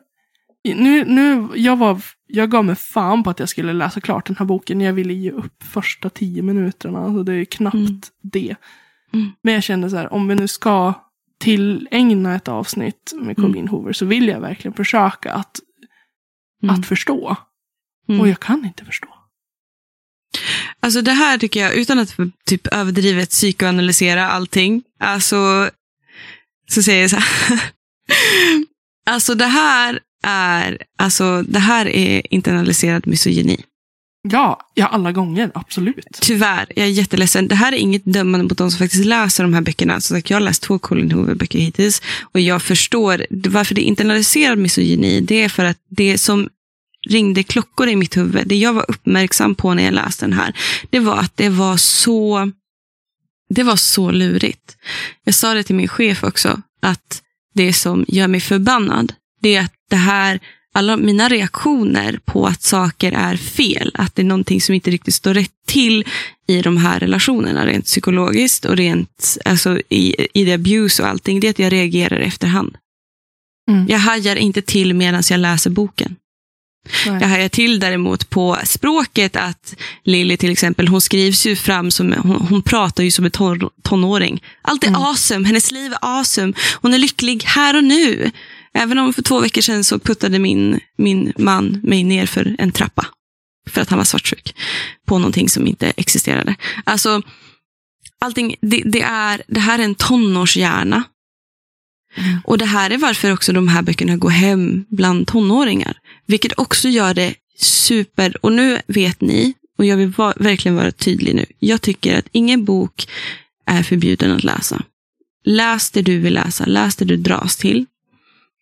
Nu, 0.64 1.04
nu, 1.04 1.48
jag, 1.54 1.76
var, 1.76 2.00
jag 2.26 2.50
gav 2.50 2.64
mig 2.64 2.74
fan 2.76 3.22
på 3.22 3.30
att 3.30 3.38
jag 3.40 3.48
skulle 3.48 3.72
läsa 3.72 4.00
klart 4.00 4.26
den 4.26 4.36
här 4.36 4.46
boken. 4.46 4.80
Jag 4.80 4.92
ville 4.92 5.12
ge 5.14 5.30
upp 5.30 5.62
första 5.62 6.10
tio 6.10 6.42
minuterna. 6.42 6.98
Alltså 6.98 7.22
det 7.22 7.34
är 7.34 7.44
knappt 7.44 7.74
Mm. 7.74 8.00
det. 8.22 8.56
Mm. 9.12 9.32
Men 9.42 9.54
jag 9.54 9.62
kände 9.62 9.90
så 9.90 9.96
här, 9.96 10.12
om 10.12 10.28
vi 10.28 10.34
nu 10.34 10.48
ska 10.48 10.94
tillägna 11.40 12.34
ett 12.34 12.48
avsnitt 12.48 13.12
med 13.14 13.22
Mm. 13.22 13.34
Colleen 13.34 13.68
Hoover 13.68 13.92
så 13.92 14.06
vill 14.06 14.28
jag 14.28 14.40
verkligen 14.40 14.74
försöka 14.74 15.32
att 15.32 15.60
Mm. 16.62 16.74
att 16.74 16.86
förstå. 16.86 17.36
Mm. 18.08 18.20
Och 18.20 18.28
jag 18.28 18.40
kan 18.40 18.64
inte 18.64 18.84
förstå. 18.84 19.08
Alltså 20.80 21.02
det 21.02 21.12
här 21.12 21.38
tycker 21.38 21.60
jag, 21.60 21.74
utan 21.74 21.98
att 21.98 22.16
typ 22.46 22.66
överdrivet 22.66 23.30
psykoanalysera 23.30 24.28
allting, 24.28 24.82
alltså 25.00 25.70
så 26.70 26.82
säger 26.82 27.00
jag 27.00 27.10
så 27.10 27.16
här. 27.16 27.60
alltså 29.06 29.34
det 29.34 29.46
här 29.46 30.00
är, 30.26 30.78
alltså 30.98 31.42
det 31.42 31.58
här 31.58 31.86
är 31.86 32.34
internaliserad 32.34 33.06
misogyni. 33.06 33.64
Ja, 34.28 34.60
ja 34.74 34.86
alla 34.86 35.12
gånger, 35.12 35.50
absolut. 35.54 36.18
Tyvärr, 36.20 36.66
jag 36.76 36.86
är 36.86 36.90
jätteledsen. 36.90 37.48
Det 37.48 37.54
här 37.54 37.72
är 37.72 37.76
inget 37.76 38.04
dömande 38.04 38.44
mot 38.44 38.58
de 38.58 38.70
som 38.70 38.78
faktiskt 38.78 39.04
läser 39.04 39.44
de 39.44 39.54
här 39.54 39.60
böckerna. 39.60 40.00
Så 40.00 40.20
jag 40.24 40.36
har 40.36 40.40
läst 40.40 40.62
två 40.62 40.78
Colin 40.78 41.12
Hoover-böcker 41.12 41.58
hittills. 41.58 42.02
Och 42.32 42.40
jag 42.40 42.62
förstår 42.62 43.26
varför 43.30 43.74
det 43.74 43.84
är 43.84 43.84
internaliserad 43.84 44.58
misogyni. 44.58 45.20
Det 45.20 45.42
är 45.42 45.48
för 45.48 45.64
att 45.64 45.78
det 45.88 46.18
som 46.18 46.48
ringde 47.08 47.42
klockor 47.42 47.88
i 47.88 47.96
mitt 47.96 48.16
huvud, 48.16 48.48
det 48.48 48.56
jag 48.56 48.72
var 48.72 48.90
uppmärksam 48.90 49.54
på 49.54 49.74
när 49.74 49.82
jag 49.82 49.94
läste 49.94 50.24
den 50.24 50.32
här, 50.32 50.56
det 50.90 50.98
var 50.98 51.16
att 51.16 51.36
det 51.36 51.48
var 51.48 51.76
så, 51.76 52.50
det 53.48 53.62
var 53.62 53.76
så 53.76 54.10
lurigt. 54.10 54.76
Jag 55.24 55.34
sa 55.34 55.54
det 55.54 55.62
till 55.62 55.76
min 55.76 55.88
chef 55.88 56.24
också, 56.24 56.60
att 56.82 57.22
det 57.54 57.72
som 57.72 58.04
gör 58.08 58.28
mig 58.28 58.40
förbannad, 58.40 59.12
det 59.44 59.54
är 59.54 59.60
att 59.60 59.72
det 59.90 59.96
här, 59.96 60.40
alla 60.74 60.96
mina 60.96 61.28
reaktioner 61.28 62.20
på 62.24 62.46
att 62.46 62.62
saker 62.62 63.12
är 63.12 63.36
fel, 63.36 63.90
att 63.94 64.14
det 64.14 64.22
är 64.22 64.26
någonting 64.26 64.60
som 64.60 64.74
inte 64.74 64.90
riktigt 64.90 65.14
står 65.14 65.34
rätt 65.34 65.50
till 65.66 66.04
i 66.46 66.62
de 66.62 66.76
här 66.76 67.00
relationerna, 67.00 67.66
rent 67.66 67.84
psykologiskt 67.84 68.64
och 68.64 68.76
rent 68.76 69.38
alltså, 69.44 69.80
i, 69.88 70.26
i 70.34 70.44
det 70.44 70.52
abuse 70.52 71.02
och 71.02 71.08
allting, 71.08 71.40
det 71.40 71.46
är 71.46 71.50
att 71.50 71.58
jag 71.58 71.72
reagerar 71.72 72.20
i 72.20 72.24
efterhand. 72.24 72.76
Mm. 73.70 73.86
Jag 73.88 73.98
hajar 73.98 74.36
inte 74.36 74.62
till 74.62 74.94
medan 74.94 75.22
jag 75.30 75.40
läser 75.40 75.70
boken. 75.70 76.16
Nej. 77.06 77.18
Jag 77.20 77.28
hajar 77.28 77.48
till 77.48 77.80
däremot 77.80 78.30
på 78.30 78.58
språket 78.64 79.36
att 79.36 79.74
Lily 80.04 80.36
till 80.36 80.50
exempel, 80.50 80.88
hon 80.88 81.00
skrivs 81.00 81.46
ju 81.46 81.56
fram 81.56 81.90
som, 81.90 82.12
hon, 82.12 82.46
hon 82.50 82.62
pratar 82.62 83.04
ju 83.04 83.10
som 83.10 83.24
en 83.24 83.30
ton, 83.30 83.70
tonåring. 83.82 84.42
Allt 84.62 84.84
är 84.84 84.88
Mm. 84.88 85.02
awesome, 85.02 85.46
hennes 85.46 85.70
liv 85.70 85.92
är 85.92 85.98
awesome. 86.02 86.52
Hon 86.82 86.94
är 86.94 86.98
lycklig 86.98 87.44
här 87.44 87.76
och 87.76 87.84
nu. 87.84 88.30
Även 88.74 88.98
om 88.98 89.12
för 89.12 89.22
två 89.22 89.40
veckor 89.40 89.60
sedan 89.60 89.84
så 89.84 89.98
puttade 89.98 90.38
min, 90.38 90.80
min 90.98 91.32
man 91.38 91.80
mig 91.82 92.04
ner 92.04 92.26
för 92.26 92.56
en 92.58 92.72
trappa. 92.72 93.06
För 93.70 93.80
att 93.80 93.88
han 93.90 93.98
var 93.98 94.04
svartsjuk. 94.04 94.54
På 95.06 95.18
någonting 95.18 95.48
som 95.48 95.66
inte 95.66 95.92
existerade. 95.96 96.56
Alltså, 96.84 97.22
allting, 98.20 98.56
det, 98.60 98.82
det, 98.84 99.02
är, 99.02 99.42
det 99.48 99.60
här 99.60 99.78
är 99.78 99.82
en 99.84 99.94
tonårshjärna. 99.94 101.04
Mm. 102.16 102.38
Och 102.44 102.58
det 102.58 102.64
här 102.64 102.90
är 102.90 102.98
varför 102.98 103.32
också 103.32 103.52
de 103.52 103.68
här 103.68 103.82
böckerna 103.82 104.16
går 104.16 104.30
hem 104.30 104.84
bland 104.88 105.26
tonåringar. 105.26 105.98
Vilket 106.26 106.58
också 106.58 106.88
gör 106.88 107.14
det 107.14 107.34
super, 107.58 108.44
och 108.44 108.52
nu 108.52 108.80
vet 108.86 109.20
ni, 109.20 109.54
och 109.78 109.84
jag 109.84 109.96
vill 109.96 110.08
va- 110.08 110.34
verkligen 110.36 110.76
vara 110.76 110.92
tydlig 110.92 111.34
nu. 111.34 111.46
Jag 111.58 111.82
tycker 111.82 112.18
att 112.18 112.28
ingen 112.32 112.64
bok 112.64 113.08
är 113.66 113.82
förbjuden 113.82 114.30
att 114.30 114.44
läsa. 114.44 114.82
Läs 115.44 115.90
det 115.90 116.02
du 116.02 116.18
vill 116.18 116.34
läsa, 116.34 116.66
läs 116.66 116.96
det 116.96 117.04
du 117.04 117.16
dras 117.16 117.56
till. 117.56 117.86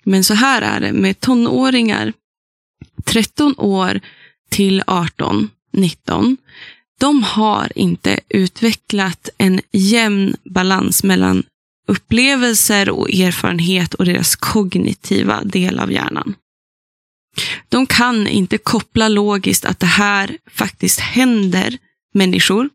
Men 0.05 0.24
så 0.24 0.34
här 0.34 0.62
är 0.62 0.80
det 0.80 0.92
med 0.92 1.20
tonåringar, 1.20 2.12
13 3.05 3.55
år 3.59 4.00
till 4.48 4.82
18, 4.86 5.50
19. 5.72 6.36
De 7.00 7.22
har 7.22 7.72
inte 7.74 8.20
utvecklat 8.28 9.28
en 9.38 9.61
jämn 9.72 10.36
balans 10.44 11.05
mellan 11.05 11.42
upplevelser 11.86 12.90
och 12.90 13.11
erfarenhet 13.11 13.94
och 13.94 14.05
deras 14.05 14.36
kognitiva 14.36 15.44
del 15.44 15.78
av 15.78 15.92
hjärnan. 15.92 16.34
De 17.68 17.86
kan 17.86 18.26
inte 18.26 18.59
koppla 18.59 19.09
logiskt 19.09 19.64
att 19.64 19.80
det 19.80 19.86
här 19.86 20.38
faktiskt 20.50 21.00
händer 21.00 21.78
människor. 22.14 22.70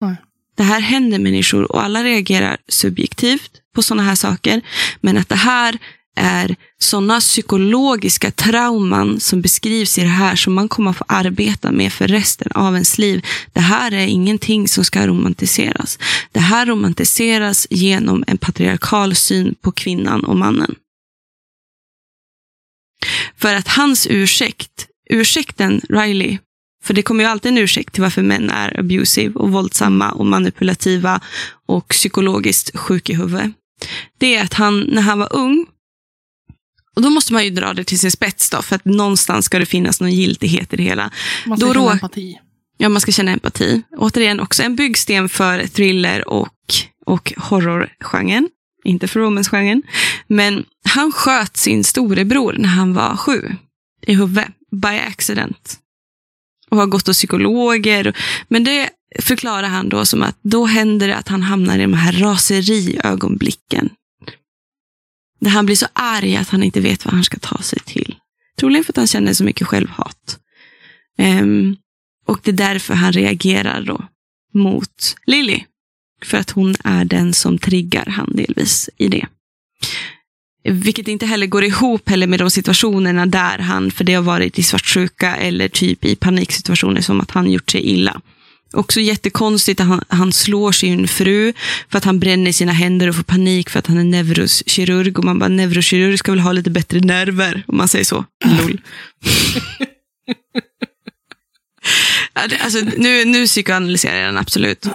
Nej. 0.00 0.16
Det 0.56 0.62
här 0.62 0.80
händer 0.80 1.18
människor 1.18 1.72
och 1.72 1.82
alla 1.82 2.04
reagerar 2.04 2.56
subjektivt 2.68 3.50
på 3.74 3.82
sådana 3.82 4.02
här 4.02 4.14
saker. 4.14 4.60
Men 5.00 5.16
att 5.16 5.28
det 5.28 5.34
här 5.34 5.78
är 6.18 6.56
sådana 6.78 7.20
psykologiska 7.20 8.30
trauman 8.30 9.20
som 9.20 9.40
beskrivs 9.40 9.98
i 9.98 10.00
det 10.00 10.08
här 10.08 10.36
som 10.36 10.54
man 10.54 10.68
kommer 10.68 10.90
att 10.90 10.96
få 10.96 11.04
arbeta 11.08 11.72
med 11.72 11.92
för 11.92 12.08
resten 12.08 12.52
av 12.52 12.74
ens 12.74 12.98
liv. 12.98 13.26
Det 13.52 13.60
här 13.60 13.92
är 13.92 14.06
ingenting 14.06 14.68
som 14.68 14.84
ska 14.84 15.06
romantiseras. 15.06 15.98
Det 16.32 16.40
här 16.40 16.66
romantiseras 16.66 17.66
genom 17.70 18.24
en 18.26 18.38
patriarkal 18.38 19.14
syn 19.14 19.54
på 19.60 19.72
kvinnan 19.72 20.24
och 20.24 20.36
mannen. 20.36 20.74
För 23.36 23.54
att 23.54 23.68
hans 23.68 24.06
ursäkt, 24.10 24.86
ursäkten 25.10 25.80
Riley, 25.88 26.38
för 26.84 26.94
det 26.94 27.02
kommer 27.02 27.24
ju 27.24 27.30
alltid 27.30 27.52
en 27.52 27.58
ursäkt 27.58 27.94
till 27.94 28.02
varför 28.02 28.22
män 28.22 28.50
är 28.50 28.80
abusive 28.80 29.34
och 29.34 29.52
våldsamma 29.52 30.10
och 30.10 30.26
manipulativa 30.26 31.20
och 31.66 31.88
psykologiskt 31.88 32.76
sjuk 32.76 33.10
i 33.10 33.14
huvudet. 33.14 33.52
Det 34.18 34.34
är 34.34 34.44
att 34.44 34.54
han, 34.54 34.80
när 34.80 35.02
han 35.02 35.18
var 35.18 35.36
ung, 35.36 35.66
och 36.98 37.02
då 37.02 37.10
måste 37.10 37.32
man 37.32 37.44
ju 37.44 37.50
dra 37.50 37.74
det 37.74 37.84
till 37.84 37.98
sin 37.98 38.10
spets 38.10 38.50
då, 38.50 38.62
för 38.62 38.76
att 38.76 38.84
någonstans 38.84 39.44
ska 39.44 39.58
det 39.58 39.66
finnas 39.66 40.00
någon 40.00 40.12
giltighet 40.12 40.72
i 40.72 40.76
det 40.76 40.82
hela. 40.82 41.10
Man 41.46 41.58
Då 41.58 41.66
ska 41.66 41.74
känna 41.74 41.86
rå- 41.86 41.92
empati. 41.92 42.38
Ja, 42.78 42.88
man 42.88 43.00
ska 43.00 43.12
känna 43.12 43.32
empati. 43.32 43.82
Återigen 43.96 44.40
också 44.40 44.62
en 44.62 44.76
byggsten 44.76 45.28
för 45.28 45.66
thriller 45.66 46.28
och, 46.28 46.54
och 47.06 47.32
horrorgenren. 47.36 48.48
Inte 48.84 49.08
för 49.08 49.20
romance-genren. 49.20 49.82
Men 50.26 50.64
han 50.84 51.12
sköt 51.12 51.56
sin 51.56 51.84
storebror 51.84 52.54
när 52.58 52.68
han 52.68 52.94
var 52.94 53.16
sju 53.16 53.56
i 54.06 54.14
huvudet, 54.14 54.48
by 54.82 54.98
accident. 55.08 55.76
Och 56.70 56.76
har 56.76 56.86
gått 56.86 57.06
hos 57.06 57.16
psykologer. 57.16 58.16
Men 58.48 58.64
det 58.64 58.90
förklarar 59.20 59.68
han 59.68 59.88
då 59.88 60.04
som 60.04 60.22
att 60.22 60.38
då 60.42 60.66
händer 60.66 61.08
det 61.08 61.16
att 61.16 61.28
han 61.28 61.42
hamnar 61.42 61.78
i 61.78 61.82
de 61.82 61.94
här 61.94 62.12
raseriögonblicken. 62.12 63.90
Där 65.38 65.50
han 65.50 65.66
blir 65.66 65.76
så 65.76 65.86
arg 65.92 66.36
att 66.36 66.48
han 66.48 66.62
inte 66.62 66.80
vet 66.80 67.04
vad 67.04 67.14
han 67.14 67.24
ska 67.24 67.38
ta 67.38 67.58
sig 67.58 67.78
till. 67.84 68.16
Troligen 68.58 68.84
för 68.84 68.92
att 68.92 68.96
han 68.96 69.06
känner 69.06 69.32
så 69.32 69.44
mycket 69.44 69.66
självhat. 69.66 70.38
Um, 71.18 71.76
och 72.26 72.40
det 72.42 72.50
är 72.50 72.52
därför 72.52 72.94
han 72.94 73.12
reagerar 73.12 73.82
då 73.82 74.04
mot 74.54 75.16
Lilly. 75.26 75.64
För 76.22 76.38
att 76.38 76.50
hon 76.50 76.74
är 76.84 77.04
den 77.04 77.34
som 77.34 77.58
triggar 77.58 78.06
han 78.06 78.32
delvis 78.36 78.90
i 78.96 79.08
det. 79.08 79.26
Vilket 80.64 81.08
inte 81.08 81.26
heller 81.26 81.46
går 81.46 81.64
ihop 81.64 82.08
heller 82.08 82.26
med 82.26 82.38
de 82.38 82.50
situationerna 82.50 83.26
där 83.26 83.58
han, 83.58 83.90
för 83.90 84.04
det 84.04 84.14
har 84.14 84.22
varit 84.22 84.58
i 84.58 84.62
svartsjuka 84.62 85.36
eller 85.36 85.68
typ 85.68 86.04
i 86.04 86.16
paniksituationer 86.16 87.00
som 87.00 87.20
att 87.20 87.30
han 87.30 87.50
gjort 87.50 87.70
sig 87.70 87.80
illa. 87.80 88.20
Också 88.72 89.00
jättekonstigt 89.00 89.80
att 89.80 89.86
han, 89.86 90.04
han 90.08 90.32
slår 90.32 90.72
sin 90.72 91.08
fru 91.08 91.52
för 91.90 91.98
att 91.98 92.04
han 92.04 92.20
bränner 92.20 92.52
sina 92.52 92.72
händer 92.72 93.08
och 93.08 93.16
får 93.16 93.22
panik 93.22 93.70
för 93.70 93.78
att 93.78 93.86
han 93.86 93.98
är 93.98 94.04
neurokirurg. 94.04 95.18
Och 95.18 95.24
man 95.24 95.38
bara, 95.38 95.48
neurokirurg 95.48 96.18
ska 96.18 96.32
väl 96.32 96.40
ha 96.40 96.52
lite 96.52 96.70
bättre 96.70 97.00
nerver, 97.00 97.64
om 97.66 97.76
man 97.76 97.88
säger 97.88 98.04
så. 98.04 98.24
Lol. 98.44 98.80
Alltså, 102.32 102.78
nu, 102.96 103.24
nu 103.24 103.46
psykoanalyserar 103.46 104.16
jag 104.16 104.28
den 104.28 104.38
absolut. 104.38 104.86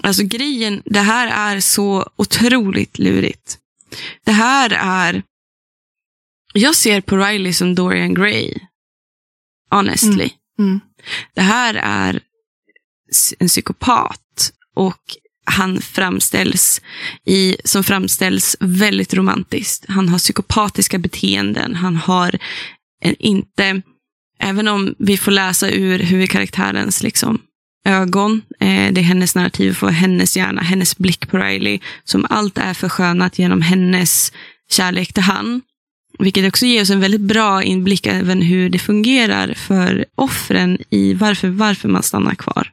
Alltså 0.00 0.22
grejen, 0.22 0.82
det 0.84 1.00
här 1.00 1.54
är 1.54 1.60
så 1.60 2.10
otroligt 2.16 2.98
lurigt. 2.98 3.58
Det 4.24 4.32
här 4.32 4.70
är... 4.80 5.22
Jag 6.52 6.74
ser 6.74 7.00
på 7.00 7.16
Riley 7.16 7.52
som 7.52 7.74
Dorian 7.74 8.14
Gray. 8.14 8.54
Honestly. 9.70 10.30
Mm. 10.58 10.80
Det 11.34 11.40
här 11.40 11.74
är 11.74 12.20
en 13.38 13.48
psykopat 13.48 14.52
och 14.76 15.02
han 15.44 15.80
framställs 15.80 16.80
i, 17.24 17.56
som 17.64 17.84
framställs 17.84 18.56
väldigt 18.60 19.14
romantiskt. 19.14 19.84
Han 19.88 20.08
har 20.08 20.18
psykopatiska 20.18 20.98
beteenden. 20.98 21.74
Han 21.74 21.96
har 21.96 22.38
en, 23.02 23.14
inte, 23.18 23.82
även 24.40 24.68
om 24.68 24.94
vi 24.98 25.16
får 25.16 25.32
läsa 25.32 25.70
ur 25.70 25.98
huvudkaraktärens 25.98 27.02
liksom, 27.02 27.40
ögon, 27.84 28.42
eh, 28.60 28.92
det 28.92 29.00
är 29.00 29.02
hennes 29.02 29.34
narrativ 29.34 29.72
för 29.72 29.88
hennes 29.88 30.36
hjärna, 30.36 30.62
hennes 30.62 30.98
blick 30.98 31.28
på 31.28 31.38
Riley, 31.38 31.80
som 32.04 32.26
allt 32.30 32.58
är 32.58 32.74
förskönat 32.74 33.38
genom 33.38 33.62
hennes 33.62 34.32
kärlek 34.70 35.12
till 35.12 35.22
han. 35.22 35.62
Vilket 36.18 36.48
också 36.48 36.66
ger 36.66 36.82
oss 36.82 36.90
en 36.90 37.00
väldigt 37.00 37.20
bra 37.20 37.62
inblick 37.62 38.06
även 38.06 38.42
hur 38.42 38.70
det 38.70 38.78
fungerar 38.78 39.54
för 39.54 40.04
offren 40.14 40.78
i 40.90 41.14
varför, 41.14 41.48
varför 41.48 41.88
man 41.88 42.02
stannar 42.02 42.34
kvar. 42.34 42.72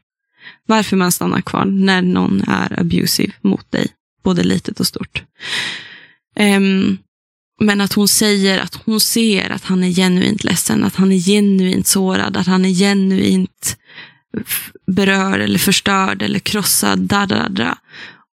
Varför 0.67 0.97
man 0.97 1.11
stannar 1.11 1.41
kvar 1.41 1.65
när 1.65 2.01
någon 2.01 2.41
är 2.47 2.79
abusive 2.79 3.33
mot 3.41 3.71
dig, 3.71 3.87
både 4.23 4.43
litet 4.43 4.79
och 4.79 4.87
stort. 4.87 5.23
Ehm, 6.35 6.97
men 7.59 7.81
att 7.81 7.93
hon 7.93 8.07
säger 8.07 8.59
att 8.59 8.75
hon 8.75 8.99
ser 8.99 9.49
att 9.49 9.63
han 9.63 9.83
är 9.83 9.91
genuint 9.91 10.43
ledsen, 10.43 10.83
att 10.83 10.95
han 10.95 11.11
är 11.11 11.19
genuint 11.19 11.87
sårad, 11.87 12.37
att 12.37 12.47
han 12.47 12.65
är 12.65 12.69
genuint 12.69 13.77
berörd 14.87 15.41
eller 15.41 15.59
förstörd 15.59 16.21
eller 16.21 16.39
krossad. 16.39 16.99
Da, 16.99 17.25
da, 17.25 17.49
da. 17.49 17.77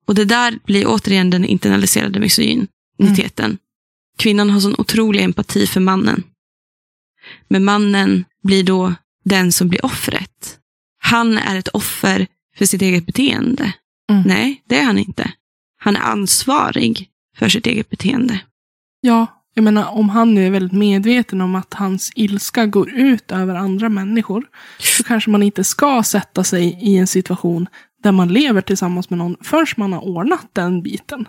Och 0.08 0.16
det 0.16 0.26
där 0.26 0.60
blir 0.66 0.88
återigen 0.88 1.30
den 1.30 1.46
internaliserade 1.46 2.20
misogyniteten. 2.20 3.58
Kvinnan 4.18 4.50
har 4.50 4.60
sån 4.60 4.76
otrolig 4.78 5.24
empati 5.24 5.68
för 5.68 5.80
mannen. 5.80 6.24
Men 7.48 7.64
mannen 7.64 8.26
blir 8.44 8.64
då 8.64 8.94
den 9.24 9.52
som 9.52 9.70
blir 9.70 9.86
offret. 9.86 10.58
Han 11.10 11.38
är 11.38 11.56
ett 11.60 11.68
offer 11.68 12.28
för 12.58 12.66
sitt 12.66 12.82
eget 12.82 13.06
beteende. 13.06 13.74
Mm. 14.12 14.24
Nej, 14.26 14.64
det 14.68 14.80
är 14.80 14.84
han 14.84 14.98
inte. 14.98 15.32
Han 15.80 15.96
är 15.96 16.00
ansvarig 16.02 17.10
för 17.38 17.50
sitt 17.50 17.68
eget 17.68 17.90
beteende. 17.90 18.40
Ja, 19.02 19.28
jag 19.54 19.64
menar 19.64 19.86
om 19.92 20.10
han 20.10 20.34
nu 20.34 20.48
är 20.48 20.52
väldigt 20.52 20.72
medveten 20.78 21.42
om 21.42 21.56
att 21.56 21.74
hans 21.74 22.12
ilska 22.16 22.66
går 22.66 22.90
ut 22.90 23.32
över 23.32 23.56
andra 23.56 23.90
människor. 23.90 24.46
Så 24.80 25.04
kanske 25.04 25.30
man 25.30 25.44
inte 25.44 25.64
ska 25.64 26.04
sätta 26.04 26.44
sig 26.44 26.80
i 26.82 26.98
en 26.98 27.08
situation 27.08 27.68
där 28.04 28.12
man 28.12 28.34
lever 28.34 28.62
tillsammans 28.62 29.10
med 29.10 29.18
någon 29.20 29.36
förrän 29.42 29.66
man 29.78 29.94
har 29.94 30.02
ordnat 30.02 30.48
den 30.54 30.82
biten. 30.84 31.28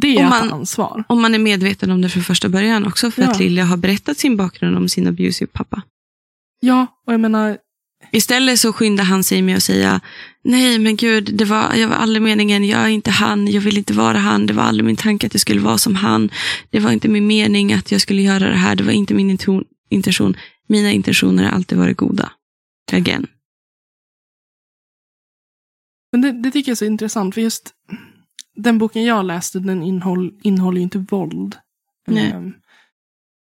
Det 0.00 0.16
är 0.16 0.22
Om 0.24 0.28
man- 0.30 0.52
ansvar. 0.52 1.04
Om 1.08 1.22
man 1.22 1.34
är 1.34 1.38
medveten 1.38 1.90
om 1.90 2.00
det 2.02 2.08
från 2.08 2.22
första 2.22 2.48
början 2.48 2.86
också, 2.86 3.10
för 3.10 3.22
Ja. 3.22 3.30
att 3.30 3.38
Lilja 3.38 3.64
har 3.64 3.76
berättat 3.76 4.18
sin 4.18 4.36
bakgrund 4.36 4.76
om 4.76 4.88
sin 4.88 5.06
abusive 5.06 5.50
pappa. 5.52 5.82
Ja, 6.60 6.86
och 7.06 7.12
jag 7.12 7.20
menar, 7.20 7.58
Istället 8.14 8.58
så 8.58 8.72
skyndar 8.72 9.04
han 9.04 9.24
sig 9.24 9.42
med 9.42 9.56
att 9.56 9.62
säga, 9.62 10.00
nej 10.44 10.78
men 10.78 10.96
gud, 10.96 11.30
det 11.34 11.44
var, 11.44 11.74
jag 11.74 11.88
var 11.88 11.96
aldrig 11.96 12.22
meningen, 12.22 12.64
jag 12.64 12.80
är 12.80 12.88
inte 12.88 13.10
han, 13.10 13.48
jag 13.48 13.60
vill 13.60 13.78
inte 13.78 13.92
vara 13.92 14.18
han, 14.18 14.46
det 14.46 14.54
var 14.54 14.62
aldrig 14.62 14.84
min 14.84 14.96
tanke 14.96 15.26
att 15.26 15.34
jag 15.34 15.40
skulle 15.40 15.60
vara 15.60 15.78
som 15.78 15.94
han, 15.94 16.30
det 16.70 16.80
var 16.80 16.92
inte 16.92 17.08
min 17.08 17.26
mening 17.26 17.72
att 17.72 17.92
jag 17.92 18.00
skulle 18.00 18.22
göra 18.22 18.48
det 18.48 18.56
här, 18.56 18.76
det 18.76 18.84
var 18.84 18.92
inte 18.92 19.14
min 19.14 19.38
intention, 19.88 20.36
mina 20.68 20.92
intentioner 20.92 21.44
har 21.44 21.50
alltid 21.50 21.78
varit 21.78 21.96
goda. 21.96 22.32
Again. 22.92 23.26
men 26.14 26.20
det, 26.20 26.32
det 26.32 26.50
tycker 26.50 26.70
jag 26.70 26.74
är 26.74 26.76
så 26.76 26.84
intressant. 26.84 27.34
För 27.34 27.40
just 27.40 27.74
den 28.56 28.78
boken 28.78 29.04
jag 29.04 29.24
läste, 29.24 29.58
den 29.58 29.82
innehåll, 29.82 30.40
innehåller 30.42 30.78
ju 30.78 30.82
inte 30.82 30.98
våld. 30.98 31.56
Nej. 32.06 32.30
eh, 32.30 32.42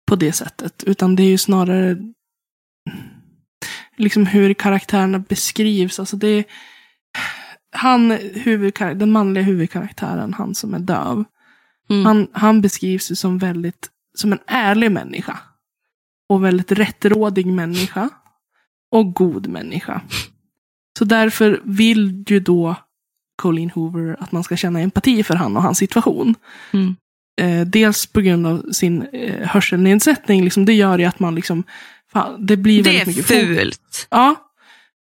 på 0.07 0.17
det 0.17 0.33
sättet. 0.33 0.85
Utan 0.87 1.17
det 1.17 1.23
är 1.23 1.29
ju 1.29 1.39
snarare 1.39 1.97
liksom 3.97 4.27
hur 4.27 4.55
karaktärerna 4.55 5.19
beskrivs. 5.19 5.99
Alltså 5.99 6.17
det 6.17 6.29
är, 6.29 6.45
han, 7.73 8.13
huvudkar- 8.35 8.95
den 8.95 9.13
manliga 9.13 9.45
huvudkaraktären, 9.45 10.35
han 10.35 10.55
som 10.55 10.75
är 10.75 10.79
döv. 10.79 11.25
Mm. 11.91 12.05
Han, 12.07 12.27
han 12.33 12.61
beskrivs 12.61 13.11
ju 13.11 13.15
som 13.15 13.39
väldigt, 13.39 13.89
som 14.15 14.33
en 14.33 14.39
ärlig 14.47 14.93
människa. 14.93 15.39
Och 16.29 16.45
väldigt 16.45 16.73
rättrådig 16.73 17.47
människa. 17.47 18.09
Och 18.91 19.15
god 19.15 19.47
människa. 19.47 20.01
Så 20.99 21.05
därför 21.05 21.61
vill 21.65 22.25
ju 22.29 22.41
då 22.41 22.77
Colleen 23.37 23.71
Hoover 23.71 24.17
att 24.21 24.33
man 24.33 24.45
ska 24.45 24.57
känna 24.57 24.81
empati 24.81 25.23
för 25.23 25.35
han 25.35 25.57
och 25.57 25.63
hans 25.63 25.79
situation. 25.79 26.35
Mm. 26.73 26.97
Eh, 27.41 27.67
dels 27.67 28.07
på 28.07 28.21
grund 28.21 28.47
av 28.47 28.73
sin 28.73 29.03
eh, 29.03 29.49
hörselnedsättning, 29.49 30.45
liksom, 30.45 30.65
det 30.65 30.73
gör 30.73 30.99
ju 30.99 31.05
att 31.05 31.21
man 31.21 31.35
liksom, 31.35 31.65
fan, 32.15 32.47
det 32.47 32.57
blir 32.57 32.83
Det 32.83 32.91
väldigt 32.91 33.03
är 33.03 33.07
mycket 33.07 33.27
fult. 33.27 34.07
Ja, 34.11 34.35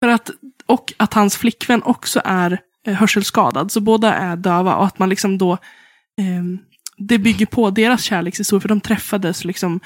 för 0.00 0.08
att, 0.08 0.30
och 0.66 0.92
att 0.96 1.14
hans 1.14 1.36
flickvän 1.36 1.82
också 1.82 2.22
är 2.24 2.60
eh, 2.86 2.94
hörselskadad. 2.94 3.72
Så 3.72 3.80
båda 3.80 4.14
är 4.14 4.36
döva 4.36 4.76
och 4.76 4.86
att 4.86 4.98
man 4.98 5.08
liksom 5.08 5.38
då, 5.38 5.58
ehm, 6.20 6.58
det 6.96 7.18
bygger 7.18 7.46
på 7.46 7.70
deras 7.70 8.02
kärlekshistoria 8.02 8.60
för 8.60 8.68
de 8.68 8.80
träffades 8.80 9.44
liksom 9.44 9.80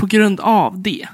på 0.00 0.06
grund 0.06 0.40
av 0.40 0.82
det. 0.82 1.08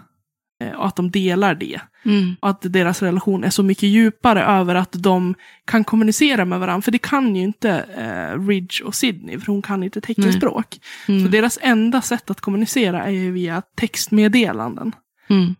Eh, 0.66 0.72
och 0.72 0.86
att 0.86 0.96
de 0.96 1.10
delar 1.10 1.54
det. 1.54 1.80
Mm. 2.04 2.36
Och 2.40 2.48
att 2.50 2.62
deras 2.62 3.02
relation 3.02 3.44
är 3.44 3.50
så 3.50 3.62
mycket 3.62 3.82
djupare 3.88 4.44
över 4.44 4.74
att 4.74 4.92
de 4.92 5.34
kan 5.66 5.84
kommunicera 5.84 6.44
med 6.44 6.60
varandra. 6.60 6.82
För 6.82 6.92
det 6.92 6.98
kan 6.98 7.36
ju 7.36 7.42
inte 7.42 7.70
eh, 7.96 8.46
Ridge 8.46 8.84
och 8.84 8.94
Sydney, 8.94 9.38
för 9.38 9.46
hon 9.52 9.62
kan 9.62 9.82
inte 9.82 10.00
teckenspråk. 10.00 10.78
Så 11.06 11.12
Mm. 11.12 11.30
deras 11.30 11.58
enda 11.62 12.02
sätt 12.02 12.30
att 12.30 12.40
kommunicera 12.40 13.04
är 13.04 13.10
ju 13.10 13.30
via 13.32 13.62
textmeddelanden. 13.76 14.92
Mm. 15.28 15.54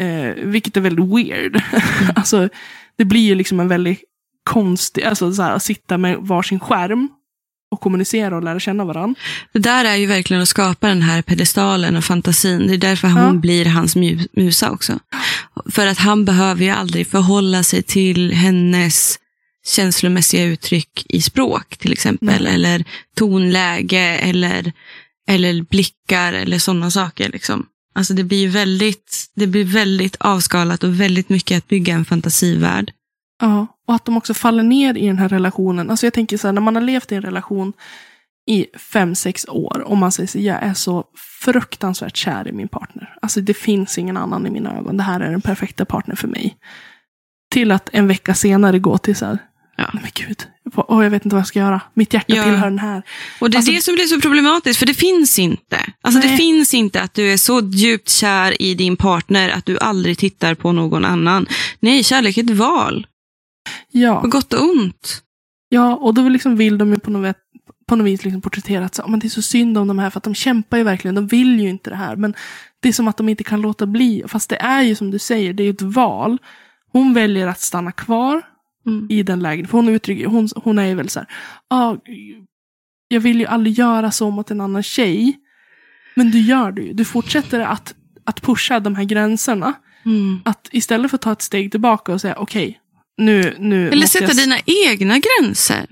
Eh, 0.00 0.34
vilket 0.44 0.76
är 0.76 0.80
väldigt 0.80 1.04
weird. 1.16 1.62
alltså, 2.16 2.48
det 2.98 3.04
blir 3.04 3.20
ju 3.20 3.34
liksom 3.34 3.60
en 3.60 3.68
väldigt 3.68 4.00
konstig, 4.44 5.04
alltså 5.04 5.32
så 5.32 5.42
här, 5.42 5.52
att 5.52 5.62
sitta 5.62 5.98
med 5.98 6.16
varsin 6.20 6.60
skärm 6.60 7.08
och 7.70 7.80
kommunicera 7.80 8.36
och 8.36 8.42
lära 8.42 8.60
känna 8.60 8.84
varandra. 8.84 9.20
Det 9.52 9.58
där 9.58 9.84
är 9.84 9.96
ju 9.96 10.06
verkligen 10.06 10.42
att 10.42 10.48
skapa 10.48 10.88
den 10.88 11.02
här 11.02 11.22
pedestalen 11.22 11.96
och 11.96 12.04
fantasin. 12.04 12.66
Det 12.66 12.74
är 12.74 12.78
därför 12.78 13.08
hon 13.08 13.22
Ja. 13.22 13.32
blir 13.32 13.64
hans 13.66 13.96
mu- 13.96 14.28
musa 14.32 14.70
också. 14.70 14.98
För 15.70 15.86
att 15.86 15.98
han 15.98 16.24
behöver 16.24 16.64
ju 16.64 16.70
aldrig 16.70 17.06
förhålla 17.06 17.62
sig 17.62 17.82
till 17.82 18.32
hennes 18.32 19.18
känslomässiga 19.66 20.44
uttryck 20.44 21.06
i 21.08 21.22
språk 21.22 21.76
till 21.76 21.92
exempel. 21.92 22.42
Nej. 22.44 22.54
Eller 22.54 22.84
tonläge 23.16 24.18
eller, 24.18 24.72
eller 25.28 25.62
blickar 25.62 26.32
eller 26.32 26.58
sådana 26.58 26.90
saker. 26.90 27.28
Liksom. 27.28 27.66
Alltså 27.94 28.14
det 28.14 28.24
blir 28.24 28.48
väldigt, 28.48 29.26
det 29.36 29.46
blir 29.46 29.64
väldigt 29.64 30.16
avskalat 30.20 30.84
och 30.84 31.00
väldigt 31.00 31.28
mycket 31.28 31.58
att 31.58 31.68
bygga 31.68 31.94
en 31.94 32.04
fantasivärld. 32.04 32.90
Ja, 33.40 33.66
och 33.88 33.94
att 33.94 34.04
de 34.04 34.16
också 34.16 34.34
faller 34.34 34.62
ner 34.62 34.96
i 34.96 35.06
den 35.06 35.18
här 35.18 35.28
relationen. 35.28 35.90
Alltså 35.90 36.06
jag 36.06 36.12
tänker 36.12 36.36
så 36.38 36.48
här, 36.48 36.52
när 36.52 36.60
man 36.60 36.74
har 36.74 36.82
levt 36.82 37.12
i 37.12 37.14
en 37.14 37.22
relation 37.22 37.72
i 38.50 38.66
fem, 38.78 39.14
sex 39.14 39.46
år 39.48 39.80
och 39.80 39.96
man 39.96 40.12
säger 40.12 40.26
så 40.26 40.38
jag 40.38 40.62
är 40.62 40.74
så 40.74 41.04
fruktansvärt 41.42 42.16
kär 42.16 42.48
i 42.48 42.52
min 42.52 42.68
partner. 42.68 43.14
Alltså 43.22 43.40
det 43.40 43.54
finns 43.54 43.98
ingen 43.98 44.16
annan 44.16 44.46
i 44.46 44.50
mina 44.50 44.76
ögon. 44.78 44.96
Det 44.96 45.02
här 45.02 45.20
är 45.20 45.30
den 45.30 45.40
perfekta 45.40 45.84
partner 45.84 46.14
för 46.16 46.28
mig. 46.28 46.56
Till 47.50 47.72
att 47.72 47.88
en 47.92 48.08
vecka 48.08 48.34
senare 48.34 48.78
gå 48.78 48.98
till 48.98 49.16
så 49.16 49.26
här, 49.26 49.38
Ja. 49.80 49.90
men 49.92 50.02
gud, 50.14 50.46
åh, 50.76 51.04
jag 51.04 51.10
vet 51.10 51.24
inte 51.24 51.34
vad 51.36 51.40
jag 51.40 51.46
ska 51.46 51.58
göra. 51.58 51.80
Mitt 51.94 52.14
hjärta 52.14 52.34
Ja. 52.36 52.44
tillhör 52.44 52.64
den 52.70 52.78
här. 52.78 53.02
Och 53.40 53.50
det 53.50 53.54
är 53.54 53.58
Alltså- 53.58 53.72
det 53.72 53.82
som 53.82 53.94
blir 53.94 54.04
så 54.04 54.20
problematiskt, 54.20 54.78
för 54.78 54.86
det 54.86 54.94
finns 54.94 55.38
inte. 55.38 55.78
Alltså 56.02 56.20
det 56.20 56.26
Nej. 56.28 56.36
finns 56.36 56.74
inte 56.74 57.02
att 57.02 57.14
du 57.14 57.32
är 57.32 57.36
så 57.36 57.60
djupt 57.60 58.10
kär 58.10 58.62
i 58.62 58.74
din 58.74 58.96
partner 58.96 59.48
att 59.48 59.66
du 59.66 59.78
aldrig 59.78 60.18
tittar 60.18 60.54
på 60.54 60.72
någon 60.72 61.04
annan. 61.04 61.46
Nej, 61.80 62.04
kärlek 62.04 62.38
är 62.38 62.42
ett 62.44 62.50
val, 62.50 63.06
Ja. 63.90 64.20
på 64.20 64.28
gott 64.28 64.52
och 64.52 64.62
ont. 64.62 65.22
Ja, 65.68 65.94
och 65.96 66.14
då 66.14 66.28
liksom 66.28 66.56
vill 66.56 66.78
de 66.78 66.90
ju 66.92 66.98
på 66.98 67.10
något, 67.10 67.36
på 67.88 67.96
något 67.96 68.06
vis 68.06 68.24
liksom 68.24 68.40
porträttera 68.40 68.84
att 68.84 68.94
så, 68.94 69.02
"Ja, 69.02 69.08
men 69.10 69.20
det 69.20 69.26
är 69.26 69.28
så 69.28 69.42
synd 69.42 69.78
om 69.78 69.88
de 69.88 69.98
här 69.98 70.10
för 70.10 70.18
att 70.20 70.24
de 70.24 70.34
kämpar 70.34 70.76
ju 70.76 70.82
verkligen. 70.84 71.14
De 71.14 71.26
vill 71.26 71.60
ju 71.60 71.68
inte 71.68 71.90
det 71.90 71.96
här. 71.96 72.16
Men 72.16 72.34
det 72.80 72.88
är 72.88 72.92
som 72.92 73.08
att 73.08 73.16
de 73.16 73.28
inte 73.28 73.44
kan 73.44 73.60
låta 73.60 73.86
bli. 73.86 74.22
Fast 74.28 74.50
det 74.50 74.56
är 74.56 74.82
ju 74.82 74.94
som 74.94 75.10
du 75.10 75.18
säger, 75.18 75.52
det 75.52 75.62
är 75.62 75.64
ju 75.64 75.70
ett 75.70 75.82
val. 75.82 76.38
Hon 76.92 77.14
väljer 77.14 77.46
att 77.46 77.60
stanna 77.60 77.92
kvar 77.92 78.42
Mm. 78.86 79.06
i 79.10 79.22
den 79.22 79.40
lägenheten. 79.40 79.70
För 79.70 79.78
hon, 79.78 79.88
uttrycker, 79.88 80.26
hon, 80.26 80.48
hon 80.56 80.78
är 80.78 80.86
ju 80.86 80.94
väl 80.94 81.08
så 81.08 81.18
här, 81.20 81.28
ah, 81.70 81.96
jag 83.08 83.20
vill 83.20 83.40
ju 83.40 83.46
aldrig 83.46 83.78
göra 83.78 84.10
så 84.10 84.30
mot 84.30 84.50
en 84.50 84.60
annan 84.60 84.82
tjej. 84.82 85.36
Men 86.14 86.30
du 86.30 86.40
gör 86.40 86.72
det 86.72 86.82
ju. 86.82 86.92
Du 86.92 87.04
fortsätter 87.04 87.60
att, 87.60 87.94
att 88.24 88.42
pusha 88.42 88.80
de 88.80 88.94
här 88.96 89.04
gränserna. 89.04 89.72
Mm. 90.04 90.40
Att 90.44 90.68
istället 90.72 91.10
för 91.10 91.16
att 91.16 91.22
ta 91.22 91.32
ett 91.32 91.42
steg 91.42 91.70
tillbaka 91.70 92.12
och 92.12 92.20
säga 92.20 92.34
okej, 92.38 92.80
nu, 93.18 93.56
nu 93.58 93.90
Eller 93.90 94.06
sätta 94.06 94.24
jag... 94.24 94.36
dina 94.36 94.58
egna 94.66 95.18
gränser. 95.18 95.86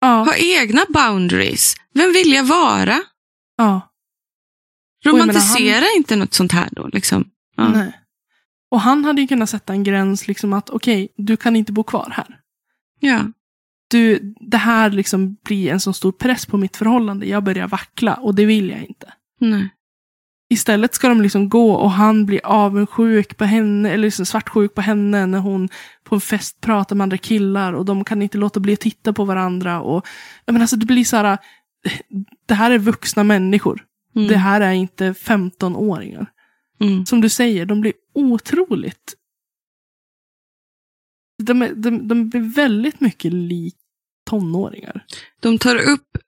Ja, 0.00 0.24
Ha 0.24 0.36
egna 0.36 0.86
boundaries. 0.88 1.74
Vem 1.94 2.12
vill 2.12 2.32
jag 2.32 2.44
vara? 2.44 3.00
ja. 3.58 3.92
jag 5.02 5.14
menar, 5.14 5.26
Romantisera 5.26 5.84
inte 5.96 6.16
något 6.16 6.34
sånt 6.34 6.52
här 6.52 6.68
då. 6.72 6.86
Liksom. 6.86 7.30
Ja. 7.56 7.68
Nej. 7.68 7.98
Och 8.70 8.80
han 8.80 9.04
hade 9.04 9.20
ju 9.20 9.26
kunnat 9.26 9.50
sätta 9.50 9.72
en 9.72 9.82
gräns, 9.84 10.28
liksom 10.28 10.52
att 10.52 10.70
okej, 10.70 11.08
du 11.16 11.36
kan 11.36 11.56
inte 11.56 11.72
bo 11.72 11.82
kvar 11.84 12.12
här. 12.16 12.40
Ja. 13.00 13.24
Du, 13.90 14.34
det 14.40 14.56
här 14.56 14.90
liksom 14.90 15.36
blir 15.44 15.72
en 15.72 15.80
så 15.80 15.92
stor 15.92 16.12
press 16.12 16.46
på 16.46 16.56
mitt 16.58 16.76
förhållande. 16.76 17.26
Jag 17.26 17.44
börjar 17.44 17.68
vackla 17.68 18.14
och 18.14 18.34
det 18.34 18.44
vill 18.44 18.70
jag 18.70 18.80
inte. 18.80 19.12
Nej. 19.40 19.68
Istället 20.52 20.94
ska 20.94 21.08
de 21.08 21.20
liksom 21.20 21.48
gå 21.48 21.72
och 21.72 21.90
han 21.90 22.26
blir 22.26 22.40
avundsjuk 22.46 23.36
på 23.36 23.44
henne, 23.44 23.90
eller 23.90 24.04
liksom 24.04 24.26
svartsjuk 24.26 24.74
på 24.74 24.80
henne 24.80 25.26
när 25.26 25.38
hon 25.38 25.68
på 26.04 26.14
en 26.14 26.20
fest 26.20 26.60
pratar 26.60 26.96
med 26.96 27.02
andra 27.02 27.18
killar 27.18 27.72
och 27.72 27.84
de 27.84 28.04
kan 28.04 28.22
inte 28.22 28.38
låta 28.38 28.60
bli 28.60 28.72
att 28.72 28.80
titta 28.80 29.12
på 29.12 29.24
varandra. 29.24 29.80
Och, 29.80 30.06
menar, 30.46 30.60
alltså, 30.60 30.76
det 30.76 30.86
blir 30.86 31.04
så 31.04 31.16
här, 31.16 31.38
det 32.46 32.54
här 32.54 32.70
är 32.70 32.78
vuxna 32.78 33.24
människor. 33.24 33.84
Mm. 34.16 34.28
Det 34.28 34.36
här 34.36 34.60
är 34.60 34.72
inte 34.72 35.12
15-åringar. 35.12 36.26
Mm. 36.80 37.06
som 37.06 37.20
du 37.20 37.28
säger, 37.28 37.66
de 37.66 37.80
blir 37.80 37.92
otroligt... 38.14 39.14
De, 41.42 41.58
de, 41.76 42.08
de 42.08 42.28
blir 42.28 42.54
väldigt 42.54 43.00
mycket 43.00 43.32
lik 43.32 43.76
tonåringar. 44.30 45.04
De 45.40 45.58
tar 45.58 45.76
upp 45.76 46.18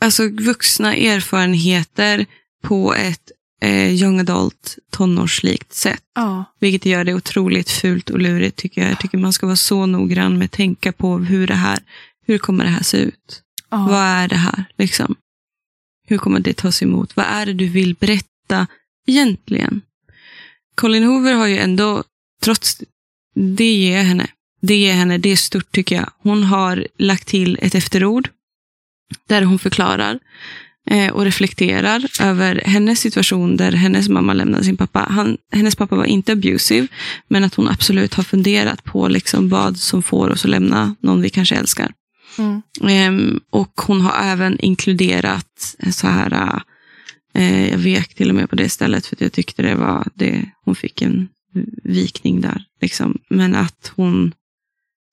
alltså, 0.00 0.28
vuxna 0.28 0.94
erfarenheter 0.94 2.26
på 2.62 2.94
ett 2.94 3.30
eh, 3.62 3.94
young 3.94 4.20
adult 4.20 4.78
tonårslikt 4.90 5.72
sätt. 5.72 6.02
Ja. 6.14 6.44
Vilket 6.58 6.86
gör 6.86 7.04
det 7.04 7.14
otroligt 7.14 7.70
fult 7.70 8.10
och 8.10 8.18
lurigt 8.18 8.56
tycker 8.56 8.80
jag. 8.82 8.90
Jag 8.90 9.00
tycker 9.00 9.18
man 9.18 9.32
ska 9.32 9.46
vara 9.46 9.56
så 9.56 9.86
noggrann 9.86 10.38
med 10.38 10.44
att 10.44 10.52
tänka 10.52 10.92
på 10.92 11.18
hur 11.18 11.46
det 11.46 11.54
här, 11.54 11.78
hur 12.26 12.38
kommer 12.38 12.64
det 12.64 12.70
här 12.70 12.82
se 12.82 12.96
ut? 12.96 13.42
ja. 13.72 13.86
Vad 13.90 14.02
är 14.02 14.28
det 14.28 14.36
här? 14.36 14.64
Liksom? 14.78 15.14
Hur 16.06 16.18
kommer 16.18 16.40
det 16.40 16.54
tas 16.54 16.82
emot? 16.82 17.16
Vad 17.16 17.26
är 17.26 17.46
det 17.46 17.52
du 17.52 17.68
vill 17.68 17.94
berätta 17.94 18.66
egentligen? 19.06 19.80
Colin 20.74 21.04
Hoover 21.04 21.34
har 21.34 21.46
ju 21.46 21.58
ändå, 21.58 22.04
trots 22.42 22.82
det 23.34 23.72
ger 23.74 24.02
henne, 24.02 24.26
det 24.60 24.76
ger 24.76 24.94
henne, 24.94 25.18
det 25.18 25.28
är 25.28 25.36
stort 25.36 25.72
tycker 25.72 25.96
jag. 25.96 26.10
Hon 26.18 26.44
har 26.44 26.86
lagt 26.98 27.28
till 27.28 27.58
ett 27.62 27.74
efterord 27.74 28.28
där 29.26 29.42
hon 29.42 29.58
förklarar 29.58 30.18
och 31.12 31.24
reflekterar 31.24 32.04
över 32.20 32.62
hennes 32.64 33.00
situation 33.00 33.56
där 33.56 33.72
hennes 33.72 34.08
mamma 34.08 34.32
lämnade 34.32 34.64
sin 34.64 34.76
pappa. 34.76 35.06
Han, 35.10 35.36
hennes 35.52 35.76
pappa 35.76 35.96
var 35.96 36.04
inte 36.04 36.32
abusive, 36.32 36.88
men 37.28 37.44
att 37.44 37.54
hon 37.54 37.68
absolut 37.68 38.14
har 38.14 38.22
funderat 38.22 38.84
på 38.84 39.08
liksom 39.08 39.48
vad 39.48 39.76
som 39.76 40.02
får 40.02 40.30
oss 40.30 40.44
att 40.44 40.50
lämna 40.50 40.94
någon 41.00 41.22
vi 41.22 41.30
kanske 41.30 41.54
älskar. 41.54 41.92
Mm. 42.38 42.62
Ehm, 42.88 43.40
och 43.50 43.80
hon 43.86 44.00
har 44.00 44.24
även 44.24 44.60
inkluderat 44.60 45.76
så 45.92 46.06
här, 46.06 46.62
eh, 47.34 47.70
jag 47.70 47.78
vek 47.78 48.14
till 48.14 48.28
och 48.28 48.34
med 48.34 48.50
på 48.50 48.56
det 48.56 48.68
stället 48.68 49.06
för 49.06 49.16
att 49.16 49.20
jag 49.20 49.32
tyckte 49.32 49.62
det 49.62 49.74
var 49.74 50.08
det, 50.14 50.50
hon 50.64 50.74
fick 50.74 51.02
en 51.02 51.28
vikning 51.82 52.40
där. 52.40 52.64
Liksom. 52.80 53.18
Men 53.28 53.54
att 53.54 53.92
hon, 53.96 54.34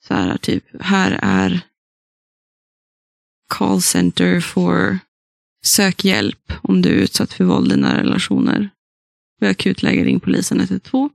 så 0.08 0.14
här 0.14 0.38
typ, 0.38 0.64
här 0.80 1.20
är 1.22 1.62
call 3.50 3.82
center 3.82 4.42
for 4.42 5.00
sök 5.64 6.06
hjälp 6.06 6.54
om 6.62 6.82
du 6.82 6.90
är 6.90 6.94
utsatt 6.94 7.34
för 7.34 7.44
våld 7.44 7.72
i 7.72 7.76
nära 7.78 8.00
relationer. 8.02 8.70
Vid 9.40 9.50
akutläge 9.50 10.04
ring 10.04 10.20
polisen 10.20 10.60
112. 10.60 11.10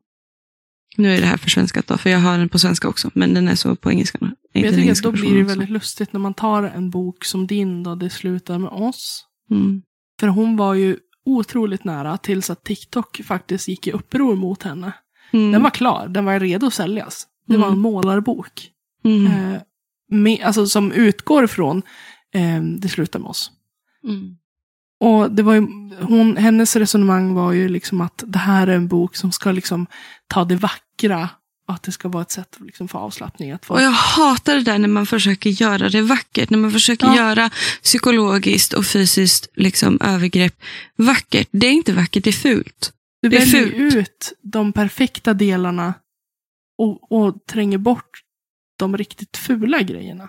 Nu 0.97 1.15
är 1.15 1.21
det 1.21 1.27
här 1.27 1.37
för 1.37 1.51
svenskat 1.51 1.87
då, 1.87 1.97
för 1.99 2.11
jag 2.11 2.19
har 2.19 2.39
den 2.39 2.49
på 2.49 2.59
svenska 2.59 2.89
också, 2.89 3.11
men 3.15 3.35
den 3.35 3.49
är 3.49 3.55
så 3.55 3.77
på 3.77 3.91
engelska. 3.91 4.19
Men 4.21 4.35
jag 4.53 4.75
tycker 4.75 4.93
att 4.93 5.03
då 5.03 5.13
blir 5.13 5.35
det 5.37 5.43
väldigt 5.43 5.71
lustigt 5.71 6.13
när 6.13 6.21
man 6.21 6.35
tar 6.35 6.63
en 6.63 6.91
bok 6.91 7.25
som 7.25 7.47
din 7.47 7.83
då, 7.83 7.95
Det 7.95 8.11
slutar 8.11 8.59
med 8.59 8.71
oss. 8.71 9.25
Mm. 9.51 9.83
För 10.21 10.27
hon 10.27 10.57
var 10.57 10.75
ju 10.75 10.97
otroligt 11.25 11.85
nära 11.85 12.17
tills 12.19 12.51
att 12.51 12.65
TikTok 12.65 13.21
faktiskt 13.25 13.69
gick 13.69 13.87
i 13.87 13.93
uppror 13.93 14.37
mot 14.37 14.63
henne. 14.63 14.93
Mm. 15.33 15.53
Den 15.53 15.63
var 15.63 15.71
klar, 15.71 16.09
den 16.09 16.25
var 16.25 16.41
redo 16.41 16.67
att 16.67 16.75
säljas. 16.75 17.27
Det 17.47 17.57
var 17.57 17.67
en 17.67 17.73
Mm. 17.73 17.83
målarbok. 17.83 18.71
Mm. 19.05 19.27
Eh, 19.27 19.61
med, 20.11 20.41
alltså 20.43 20.67
som 20.67 20.93
utgår 20.93 21.47
från 21.47 21.83
eh, 22.35 22.63
Det 22.63 22.89
slutar 22.89 23.19
med 23.19 23.29
oss. 23.29 23.51
Mm. 24.05 24.37
Och 25.01 25.33
det 25.33 25.43
var 25.43 25.55
ju, 25.55 25.61
hon, 26.01 26.37
hennes 26.37 26.77
resonemang 26.77 27.35
var 27.35 27.53
ju 27.53 27.69
liksom 27.69 28.01
att 28.01 28.25
det 28.27 28.39
här 28.39 28.67
är 28.67 28.77
en 28.77 28.89
bok 28.89 29.17
som 29.17 29.33
ska 29.33 29.53
liksom 29.53 29.87
ta 30.27 30.45
det 30.45 30.57
vackra. 30.57 31.29
Och 31.69 31.75
att 31.75 31.83
det 31.83 31.93
ska 31.93 32.09
vara 32.09 32.23
ett 32.23 32.31
sätt 32.31 32.59
liksom 32.61 32.89
för 32.89 32.99
avslappning. 32.99 33.51
Att 33.51 33.65
få, 33.67 33.75
Och 33.75 33.83
jag 33.83 33.91
hatar 33.91 34.55
det 34.55 34.63
där 34.63 34.79
när 34.79 34.89
man 34.89 35.07
försöker 35.07 35.51
göra 35.51 35.89
det 35.89 36.03
vackert. 36.03 36.51
När 36.51 36.59
man 36.59 36.71
försöker 36.73 37.07
Ja. 37.07 37.17
göra 37.17 37.51
psykologiskt 37.83 38.73
och 38.73 38.87
fysiskt 38.87 39.49
liksom, 39.55 39.99
övergrepp 40.01 40.63
vackert. 40.97 41.49
Det 41.51 41.67
är 41.67 41.73
inte 41.73 41.93
vackert, 41.93 42.25
det 42.25 42.31
är 42.31 42.33
fult. 42.33 42.93
du 43.23 43.29
det 43.29 43.37
är 43.37 43.41
väljer 43.47 43.67
fult. 43.91 43.95
ut 43.95 44.33
de 44.43 44.73
perfekta 44.73 45.35
delarna. 45.35 45.95
Och, 46.79 47.13
och 47.13 47.47
tränger 47.47 47.79
bort 47.79 48.21
de 48.79 48.97
riktigt 48.97 49.37
fula 49.37 49.83
grejerna. 49.83 50.29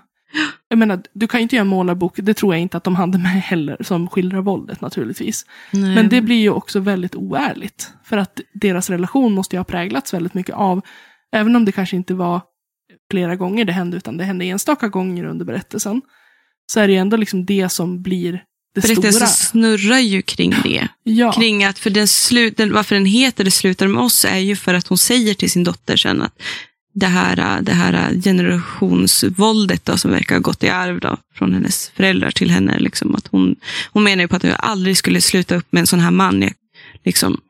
Jag 0.68 0.80
menar, 0.80 1.02
du 1.14 1.28
kan 1.28 1.40
ju 1.40 1.42
inte 1.44 1.56
göra 1.56 1.62
en 1.62 1.68
målarbok, 1.68 2.14
det 2.18 2.34
tror 2.34 2.54
jag 2.54 2.62
inte 2.62 2.78
att 2.78 2.84
de 2.84 2.96
hade 2.96 3.18
med 3.18 3.32
heller, 3.42 3.78
som 3.82 4.08
skildrar 4.08 4.42
våldet 4.42 4.82
naturligtvis. 4.82 5.46
Men 5.72 6.10
det 6.10 6.22
blir 6.22 6.40
ju 6.42 6.50
också 6.50 6.80
väldigt 6.80 7.16
oärligt. 7.16 7.92
För 8.04 8.18
att 8.18 8.40
deras 8.54 8.90
relation 8.90 9.34
måste 9.34 9.56
ju 9.56 9.60
ha 9.60 9.64
präglats 9.64 10.14
väldigt 10.14 10.34
mycket 10.34 10.56
av, 10.56 10.82
även 11.36 11.56
om 11.56 11.66
det 11.66 11.72
kanske 11.72 11.96
inte 11.96 12.14
var 12.14 12.42
flera 13.12 13.36
gånger 13.36 13.66
det 13.66 13.74
hände, 13.74 13.98
utan 13.98 14.18
det 14.18 14.24
hände 14.24 14.46
enstaka 14.46 14.88
gånger 14.88 15.24
under 15.24 15.46
berättelsen, 15.46 16.02
så 16.72 16.80
är 16.80 16.88
det 16.88 16.94
ju 16.94 17.00
ändå 17.00 17.18
liksom 17.18 17.46
det 17.46 17.70
som 17.70 18.02
blir 18.02 18.44
det 18.76 18.82
Berättelsen 18.82 19.12
stora. 19.14 19.28
snurrar 19.28 20.00
ju 20.00 20.22
kring 20.22 20.54
det. 20.64 20.88
Ja, 21.04 21.32
Kring 21.32 21.64
att 21.64 21.80
för 21.80 21.90
den 21.90 22.08
slut, 22.08 22.58
den, 22.58 22.74
varför 22.74 22.96
den 22.96 23.06
heter 23.06 23.44
Det 23.44 23.52
slutar 23.52 23.88
med 23.88 24.04
oss 24.04 24.26
är 24.26 24.38
ju 24.38 24.56
för 24.56 24.74
att 24.74 24.88
hon 24.88 24.98
säger 24.98 25.34
till 25.34 25.52
sin 25.52 25.64
dotter 25.64 25.98
sen 25.98 26.22
att 26.22 26.42
det 26.96 27.06
här, 27.08 27.62
det 27.62 27.72
här 27.74 28.22
generationsvåldet 28.24 29.86
då, 29.86 29.98
som 29.98 30.12
verkar 30.12 30.36
ha 30.36 30.40
gått 30.42 30.64
i 30.64 30.70
arv 30.70 31.00
då, 31.00 31.18
från 31.36 31.54
hennes 31.54 31.92
föräldrar 31.96 32.32
till 32.32 32.52
henne. 32.52 32.80
Liksom, 32.80 33.16
att 33.16 33.28
hon, 33.28 33.56
hon 33.92 34.04
menar 34.04 34.24
ju 34.24 34.28
på 34.28 34.36
att 34.36 34.44
jag 34.44 34.56
aldrig 34.60 34.98
skulle 34.98 35.22
sluta 35.22 35.56
upp 35.56 35.68
med 35.70 35.82
en 35.82 35.88
sån 35.88 36.00
här 36.00 36.12
man. 36.12 36.42
jag- 36.42 36.54
Liksom, 37.06 37.42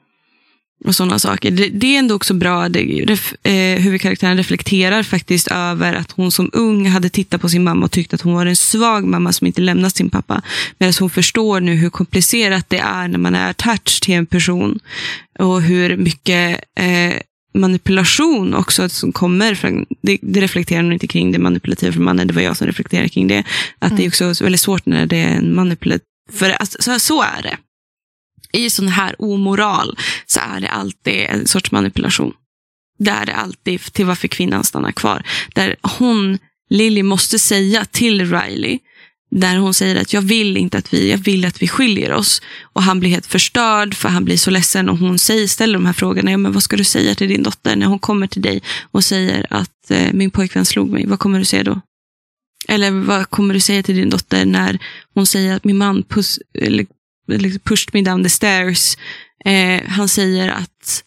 och 0.85 0.95
sådana 0.95 1.19
saker. 1.19 1.51
Det, 1.51 1.69
det 1.69 1.95
är 1.95 1.99
ändå 1.99 2.15
också 2.15 2.33
bra, 2.33 2.69
det, 2.69 2.79
ref, 3.07 3.33
eh, 3.43 3.79
huvudkaraktären 3.81 4.37
reflekterar 4.37 5.03
faktiskt 5.03 5.47
över 5.47 5.93
att 5.93 6.11
hon 6.11 6.31
som 6.31 6.49
ung 6.53 6.87
hade 6.87 7.09
tittat 7.09 7.41
på 7.41 7.49
sin 7.49 7.63
mamma 7.63 7.85
och 7.85 7.91
tyckt 7.91 8.13
att 8.13 8.21
hon 8.21 8.33
var 8.33 8.45
en 8.45 8.55
svag 8.55 9.05
mamma 9.07 9.31
som 9.33 9.47
inte 9.47 9.61
lämnat 9.61 9.95
sin 9.95 10.09
pappa. 10.09 10.41
Medan 10.77 10.93
hon 10.99 11.09
förstår 11.09 11.59
nu 11.59 11.75
hur 11.75 11.89
komplicerat 11.89 12.69
det 12.69 12.77
är 12.79 13.07
när 13.07 13.17
man 13.17 13.35
är 13.35 13.49
attached 13.49 14.01
till 14.01 14.13
en 14.13 14.25
person. 14.25 14.79
Och 15.39 15.61
hur 15.61 15.97
mycket 15.97 16.59
eh, 16.79 17.13
manipulation 17.55 18.53
också 18.53 18.89
som 18.89 19.11
kommer 19.11 19.55
från, 19.55 19.85
det, 20.01 20.17
det 20.21 20.41
reflekterar 20.41 20.83
hon 20.83 20.93
inte 20.93 21.07
kring 21.07 21.31
det 21.31 21.39
manipulativa 21.39 21.91
för 21.93 21.99
mannen, 21.99 22.27
det 22.27 22.33
var 22.33 22.41
jag 22.41 22.57
som 22.57 22.67
reflekterade 22.67 23.09
kring 23.09 23.27
det. 23.27 23.43
Att 23.79 23.97
det 23.97 24.03
är 24.03 24.07
också 24.07 24.43
väldigt 24.43 24.61
svårt 24.61 24.85
när 24.85 25.05
det 25.05 25.17
är 25.17 25.37
en 25.37 25.55
manipulativ, 25.55 26.05
för 26.31 26.49
alltså, 26.49 26.77
så, 26.81 26.99
så 26.99 27.21
är 27.21 27.41
det. 27.41 27.57
I 28.51 28.69
sån 28.69 28.87
här 28.87 29.15
omoral 29.19 29.97
så 30.25 30.39
är 30.55 30.59
det 30.59 30.69
alltid 30.69 31.25
en 31.29 31.47
sorts 31.47 31.71
manipulation. 31.71 32.33
Det 32.97 33.11
är 33.11 33.25
det 33.25 33.35
alltid 33.35 33.81
till 33.81 34.05
varför 34.05 34.27
kvinnan 34.27 34.63
stannar 34.63 34.91
kvar. 34.91 35.23
Där 35.53 35.75
hon, 35.81 36.37
Lily, 36.69 37.03
måste 37.03 37.39
säga 37.39 37.85
till 37.85 38.31
Riley, 38.31 38.79
där 39.31 39.57
hon 39.57 39.73
säger 39.73 39.95
att 39.95 40.13
jag 40.13 40.21
vill 40.21 40.57
inte 40.57 40.77
att 40.77 40.93
vi, 40.93 41.11
jag 41.11 41.17
vill 41.17 41.45
att 41.45 41.61
vi 41.61 41.67
skiljer 41.67 42.13
oss. 42.13 42.41
Och 42.63 42.83
han 42.83 42.99
blir 42.99 43.09
helt 43.09 43.25
förstörd 43.25 43.95
för 43.95 44.09
han 44.09 44.25
blir 44.25 44.37
så 44.37 44.51
ledsen 44.51 44.89
och 44.89 44.97
hon 44.97 45.19
säger, 45.19 45.47
ställer 45.47 45.73
de 45.73 45.85
här 45.85 45.93
frågorna. 45.93 46.31
Ja, 46.31 46.37
men 46.37 46.51
vad 46.51 46.63
ska 46.63 46.77
du 46.77 46.83
säga 46.83 47.15
till 47.15 47.27
din 47.27 47.43
dotter 47.43 47.75
när 47.75 47.85
hon 47.85 47.99
kommer 47.99 48.27
till 48.27 48.41
dig 48.41 48.61
och 48.91 49.03
säger 49.03 49.45
att 49.49 49.91
eh, 49.91 50.13
min 50.13 50.31
pojkvän 50.31 50.65
slog 50.65 50.89
mig? 50.89 51.05
Vad 51.07 51.19
kommer 51.19 51.39
du 51.39 51.45
säga 51.45 51.63
då? 51.63 51.81
Eller 52.67 52.91
vad 52.91 53.29
kommer 53.29 53.53
du 53.53 53.59
säga 53.59 53.83
till 53.83 53.95
din 53.95 54.09
dotter 54.09 54.45
när 54.45 54.79
hon 55.13 55.25
säger 55.25 55.55
att 55.55 55.63
min 55.63 55.77
man 55.77 56.03
pus, 56.03 56.39
eller, 56.59 56.85
eller 57.31 57.59
pushed 57.59 57.89
me 57.93 58.01
down 58.01 58.23
the 58.23 58.29
stairs. 58.29 58.97
Eh, 59.45 59.81
han 59.87 60.09
säger 60.09 60.49
att 60.49 61.03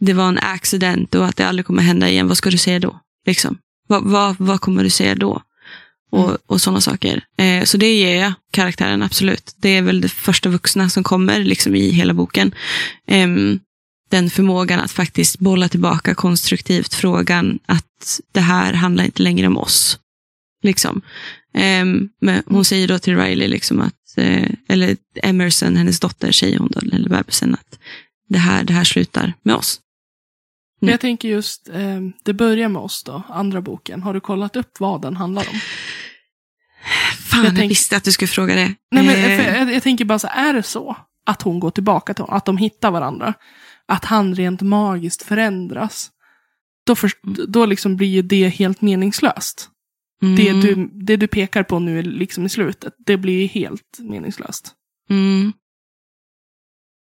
det 0.00 0.12
var 0.12 0.28
en 0.28 0.38
accident 0.38 1.14
och 1.14 1.26
att 1.26 1.36
det 1.36 1.46
aldrig 1.46 1.66
kommer 1.66 1.82
hända 1.82 2.08
igen. 2.08 2.28
Vad 2.28 2.36
ska 2.36 2.50
du 2.50 2.58
säga 2.58 2.78
då? 2.78 3.00
Liksom. 3.26 3.58
Vad, 3.88 4.04
vad, 4.04 4.36
vad 4.38 4.60
kommer 4.60 4.84
du 4.84 4.90
säga 4.90 5.14
då? 5.14 5.42
Och, 6.10 6.24
Mm. 6.28 6.38
och 6.46 6.60
sådana 6.60 6.80
saker. 6.80 7.24
Eh, 7.38 7.64
så 7.64 7.76
det 7.76 7.94
ger 7.94 8.20
jag 8.22 8.32
karaktären, 8.50 9.02
absolut. 9.02 9.54
Det 9.56 9.68
är 9.68 9.82
väl 9.82 10.00
det 10.00 10.08
första 10.08 10.48
vuxna 10.48 10.88
som 10.90 11.04
kommer 11.04 11.44
liksom, 11.44 11.74
i 11.74 11.90
hela 11.90 12.14
boken. 12.14 12.54
Ehm, 13.06 13.60
den 14.10 14.30
förmågan 14.30 14.80
att 14.80 14.90
faktiskt 14.90 15.38
bolla 15.38 15.68
tillbaka 15.68 16.14
konstruktivt 16.14 16.94
frågan 16.94 17.58
att 17.66 18.20
det 18.32 18.40
här 18.40 18.72
handlar 18.72 19.04
inte 19.04 19.22
längre 19.22 19.46
om 19.46 19.56
oss. 19.56 19.98
Liksom. 20.62 21.02
Ehm, 21.54 22.08
men 22.20 22.42
hon 22.46 22.64
säger 22.64 22.88
då 22.88 22.98
till 22.98 23.16
Riley, 23.16 23.48
liksom 23.48 23.80
att, 23.80 24.16
eh, 24.16 24.50
eller 24.68 24.96
Emerson, 25.22 25.76
hennes 25.76 26.00
dotter, 26.00 26.32
säger 26.32 26.58
hon 26.58 26.70
då, 26.74 26.80
eller 26.92 27.08
bebisen, 27.08 27.54
att 27.54 27.78
det 28.28 28.38
här, 28.38 28.64
det 28.64 28.72
här 28.72 28.84
slutar 28.84 29.32
med 29.42 29.54
oss. 29.54 29.80
Mm. 30.82 30.90
jag 30.92 31.00
tänker 31.00 31.28
just, 31.28 31.68
eh, 31.68 32.00
det 32.24 32.32
börjar 32.32 32.68
med 32.68 32.82
oss 32.82 33.02
då, 33.04 33.22
andra 33.28 33.60
boken. 33.60 34.02
Har 34.02 34.14
du 34.14 34.20
kollat 34.20 34.56
upp 34.56 34.80
vad 34.80 35.02
den 35.02 35.16
handlar 35.16 35.48
om? 35.48 35.60
Fan, 37.38 37.44
jag, 37.44 37.52
Jag 37.52 37.58
tänk- 37.58 37.70
visste 37.70 37.96
att 37.96 38.04
du 38.04 38.12
skulle 38.12 38.28
fråga 38.28 38.54
det. 38.54 38.74
Nej, 38.90 39.06
men, 39.06 39.08
Eh, 39.08 39.58
jag, 39.58 39.74
jag 39.74 39.82
tänker 39.82 40.04
bara 40.04 40.18
så, 40.18 40.28
är 40.30 40.52
det 40.52 40.62
så 40.62 40.96
att 41.26 41.42
hon 41.42 41.60
går 41.60 41.70
tillbaka 41.70 42.14
till 42.14 42.22
honom, 42.22 42.36
att 42.36 42.44
de 42.44 42.56
hittar 42.56 42.90
varandra, 42.90 43.34
att 43.86 44.04
han 44.04 44.34
rent 44.34 44.60
magiskt 44.62 45.22
förändras, 45.22 46.10
då, 46.86 46.94
för, 46.96 47.10
då 47.46 47.66
liksom 47.66 47.96
blir 47.96 48.08
ju 48.08 48.22
det 48.22 48.48
helt 48.48 48.80
meningslöst. 48.80 49.68
Det, 50.36 50.48
mm, 50.48 50.60
du, 50.60 50.90
det 51.04 51.16
du 51.16 51.26
pekar 51.26 51.62
på 51.62 51.78
nu 51.78 52.02
liksom 52.02 52.46
i 52.46 52.48
slutet, 52.48 52.94
det 53.06 53.16
blir 53.16 53.40
ju 53.40 53.46
helt 53.46 53.98
meningslöst. 53.98 54.72
Mm. 55.10 55.52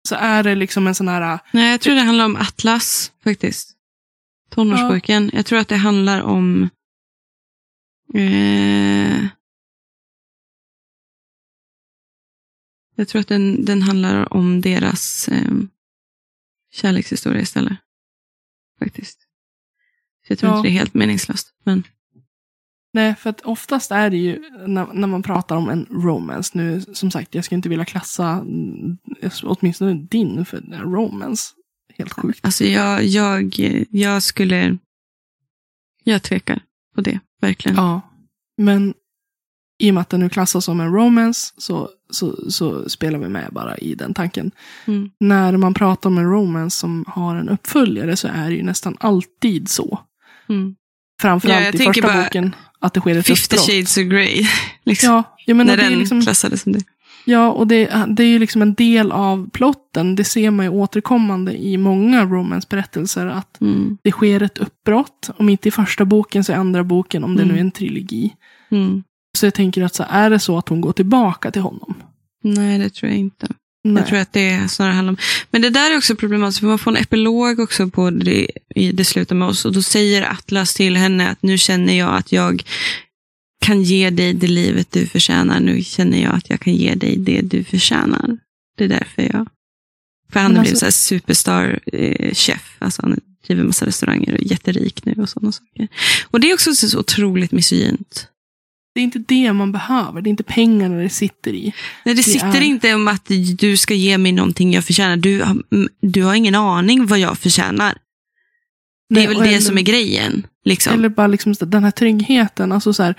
Så 0.10 0.16
är 0.16 0.44
det 0.44 0.56
liksom 0.56 0.88
en 0.88 0.96
sån 0.96 1.08
här, 1.08 1.40
Nej, 1.52 1.72
jag 1.72 1.82
tror 1.82 1.96
det 1.96 2.02
handlar 2.02 2.26
om 2.26 2.36
Atlas, 2.36 3.12
faktiskt. 3.24 3.74
Tonårspojken. 4.50 5.32
Jag 5.34 5.46
tror 5.46 5.60
att 5.60 5.68
det 5.68 5.76
handlar 5.76 6.22
om... 6.22 6.70
Eh, 8.14 9.26
jag 12.98 13.08
tror 13.08 13.20
att 13.22 13.28
den, 13.28 13.66
den 13.66 13.82
handlar 13.82 14.34
om 14.34 14.62
deras 14.62 15.28
eh, 15.28 15.52
kärlekshistoria 16.72 17.42
istället. 17.42 17.78
Faktiskt. 18.80 19.20
Så 20.28 20.32
jag 20.32 20.40
tror 20.40 20.52
Ja. 20.52 20.58
inte 20.58 20.68
det 20.70 20.72
är 20.72 20.80
helt 20.80 20.94
meningslöst. 20.94 21.54
Men 21.64 21.84
nej 22.94 23.16
för 23.16 23.30
att 23.30 23.42
oftast 23.42 23.92
är 23.92 24.10
det 24.10 24.18
ju, 24.18 24.50
när, 24.68 24.94
när 24.94 25.08
man 25.08 25.24
pratar 25.24 25.56
om 25.56 25.70
en 25.70 25.86
romance, 25.90 26.52
nu 26.58 26.82
som 26.82 27.12
sagt, 27.12 27.36
jag 27.36 27.46
skulle 27.46 27.58
inte 27.58 27.70
vilja 27.70 27.86
klassa 27.86 28.28
mm, 28.30 28.98
åtminstone 29.44 29.94
din 29.94 30.46
för 30.46 30.62
romance. 30.84 31.54
Helt 31.98 32.14
sjukt. 32.14 32.46
alltså 32.46 32.64
jag, 32.64 33.04
jag, 33.04 33.56
jag 33.90 34.24
skulle... 34.24 34.78
Jag 36.04 36.24
tvekar 36.24 36.62
på 36.96 37.02
det, 37.02 37.20
verkligen. 37.42 37.76
Ja, 37.78 38.02
men 38.58 38.94
i 39.80 39.90
och 39.90 39.94
med 39.94 40.02
att 40.02 40.10
den 40.10 40.20
nu 40.20 40.30
klassas 40.30 40.66
som 40.66 40.80
en 40.80 40.92
romance 40.94 41.54
så, 41.58 41.90
så, 42.10 42.52
så 42.52 42.90
spelar 42.90 43.20
vi 43.20 43.30
med 43.30 43.48
bara 43.52 43.78
i 43.78 43.96
den 43.96 44.14
tanken. 44.14 44.52
Mm. 44.86 45.10
När 45.20 45.58
man 45.58 45.74
pratar 45.74 46.10
om 46.10 46.18
en 46.18 46.32
romance 46.32 46.80
som 46.80 47.06
har 47.08 47.36
en 47.36 47.50
uppföljare 47.50 48.16
så 48.16 48.28
är 48.28 48.50
det 48.50 48.56
ju 48.56 48.64
nästan 48.64 48.98
alltid 49.00 49.70
så. 49.70 50.00
Mm. 50.50 50.76
Framförallt 51.22 51.64
Ja, 51.76 51.82
i 51.82 51.86
första 51.86 52.24
boken, 52.24 52.56
att 52.80 52.94
det 52.94 53.00
sker 53.00 53.16
ett 53.18 53.28
50 53.28 53.44
uppbrott. 53.56 53.68
shades 53.70 53.98
of 53.98 54.04
Grey. 54.04 54.48
liksom. 54.84 55.10
Ja, 55.14 55.24
jag 55.46 55.58
menar, 55.58 55.72
när 55.72 55.78
det 55.78 55.84
är 55.84 55.90
den 55.90 56.00
liksom, 56.00 56.22
klassades 56.22 56.62
som 56.62 56.72
det. 56.74 56.84
Ja, 57.26 57.52
och 57.52 57.68
det, 57.68 58.06
det 58.08 58.24
är 58.24 58.28
ju 58.28 58.40
liksom 58.40 58.62
en 58.62 58.74
del 58.74 59.12
av 59.12 59.50
plotten. 59.50 60.16
Det 60.16 60.24
ser 60.24 60.52
man 60.52 60.66
ju 60.66 60.70
återkommande 60.72 61.58
i 61.58 61.78
många 61.78 62.26
romance-berättelser. 62.26 63.26
Att 63.26 63.62
Mm. 63.62 63.98
det 64.04 64.12
sker 64.12 64.42
ett 64.44 64.58
uppbrott. 64.58 65.30
Om 65.38 65.50
inte 65.50 65.68
i 65.68 65.72
första 65.72 66.06
boken 66.06 66.44
så 66.44 66.52
i 66.52 66.56
andra 66.56 66.84
boken, 66.84 67.24
om 67.24 67.36
det 67.36 67.42
Mm. 67.44 67.54
nu 67.54 67.60
är 67.60 67.62
en 67.66 67.72
trilogi. 67.72 68.34
Mm. 68.72 69.04
Så 69.38 69.46
jag 69.46 69.54
tänker 69.54 69.82
att 69.82 69.96
så 69.96 70.06
är 70.10 70.30
det 70.30 70.40
så 70.40 70.58
att 70.58 70.70
hon 70.70 70.82
går 70.82 70.94
tillbaka 70.94 71.52
till 71.52 71.62
honom? 71.62 71.94
Nej, 72.44 72.80
det 72.80 72.90
tror 72.90 73.12
jag 73.12 73.20
inte. 73.20 73.48
Nej. 73.84 74.02
Jag 74.02 74.08
tror 74.08 74.20
att 74.20 74.34
det 74.34 74.72
snarare 74.72 74.94
handlar 74.94 75.12
om... 75.12 75.18
Men 75.52 75.62
det 75.62 75.70
där 75.70 75.92
är 75.92 75.98
också 75.98 76.16
problematiskt, 76.16 76.60
för 76.60 76.68
man 76.68 76.80
får 76.80 76.92
en 76.92 76.98
epilog 76.98 77.60
också 77.60 77.90
på 77.90 78.10
det, 78.10 78.48
i 78.76 78.92
Det 78.92 79.06
slutar 79.06 79.36
med 79.36 79.48
oss. 79.48 79.66
Och 79.66 79.74
då 79.74 79.82
säger 79.82 80.32
Atlas 80.32 80.74
till 80.74 80.98
henne 80.98 81.30
att 81.30 81.44
nu 81.44 81.58
känner 81.58 81.94
jag 81.94 82.16
att 82.16 82.32
jag 82.32 82.64
kan 83.66 83.84
ge 83.84 84.10
dig 84.10 84.34
det 84.34 84.48
livet 84.48 84.92
du 84.92 85.08
förtjänar. 85.08 85.60
Nu 85.60 85.84
känner 85.84 86.24
jag 86.24 86.36
att 86.36 86.50
jag 86.50 86.60
kan 86.60 86.74
ge 86.74 86.96
dig 86.96 87.18
det 87.18 87.42
du 87.42 87.64
förtjänar. 87.64 88.38
Det 88.78 88.84
är 88.84 88.88
därför 88.90 89.22
jag... 89.22 89.48
För 90.32 90.40
han 90.40 90.56
har 90.56 90.64
blivit 90.64 90.84
alltså- 90.84 91.02
så 91.02 91.16
här 91.16 91.20
superstar 91.20 91.80
eh. 91.94 92.58
Alltså 92.80 93.02
han 93.02 93.20
driver 93.48 93.64
massa 93.64 93.86
restauranger 93.86 94.34
och 94.34 94.40
är 94.40 94.52
jätterik 94.52 95.06
nu 95.06 95.14
och 95.18 95.30
sådana 95.30 95.52
saker. 95.52 95.88
Och 96.24 96.40
det 96.40 96.50
är 96.50 96.54
också 96.54 96.76
så 96.76 97.00
otroligt 97.00 97.52
misogynt. 97.52 98.28
Det 98.98 99.02
är 99.02 99.04
inte 99.04 99.20
det 99.20 99.54
man 99.54 99.72
behöver. 99.72 100.22
Det 100.22 100.28
är 100.28 100.32
inte 100.32 100.44
pengarna 100.44 100.96
det 100.98 101.10
sitter 101.10 101.54
i. 101.54 101.64
Nej, 102.06 102.16
det 102.16 102.20
Det 102.20 102.24
sitter 102.24 102.58
är- 102.58 102.62
inte 102.62 102.94
om 102.94 103.08
att 103.08 103.32
du 103.58 103.78
ska 103.78 103.94
ge 103.94 104.18
mig 104.18 104.32
någonting 104.32 104.74
jag 104.74 104.84
förtjänar. 104.86 105.18
Du, 105.18 105.42
har- 105.42 105.64
m- 105.72 105.90
du 106.02 106.24
har 106.24 106.36
ingen 106.36 106.56
aning 106.56 107.06
vad 107.06 107.20
jag 107.20 107.38
förtjänar. 107.38 107.98
Det 109.10 109.16
är 109.16 109.18
Nej, 109.20 109.28
väl 109.28 109.38
och 109.38 109.44
det 109.44 109.50
eller- 109.50 109.60
som 109.60 109.78
är 109.78 109.82
grejen. 109.82 110.48
Liksom. 110.66 110.94
Eller 110.94 111.10
bara 111.10 111.28
liksom 111.28 111.54
den 111.60 111.84
här 111.84 111.92
tryggheten. 111.92 112.72
Alltså 112.72 112.94
så 112.94 113.04
här, 113.04 113.16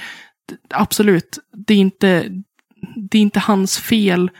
absolut, 0.70 1.38
det 1.66 1.74
är, 1.74 1.78
inte, 1.78 2.28
det 3.10 3.18
är 3.18 3.22
inte 3.22 3.40
hans 3.40 3.78
fel. 3.78 4.30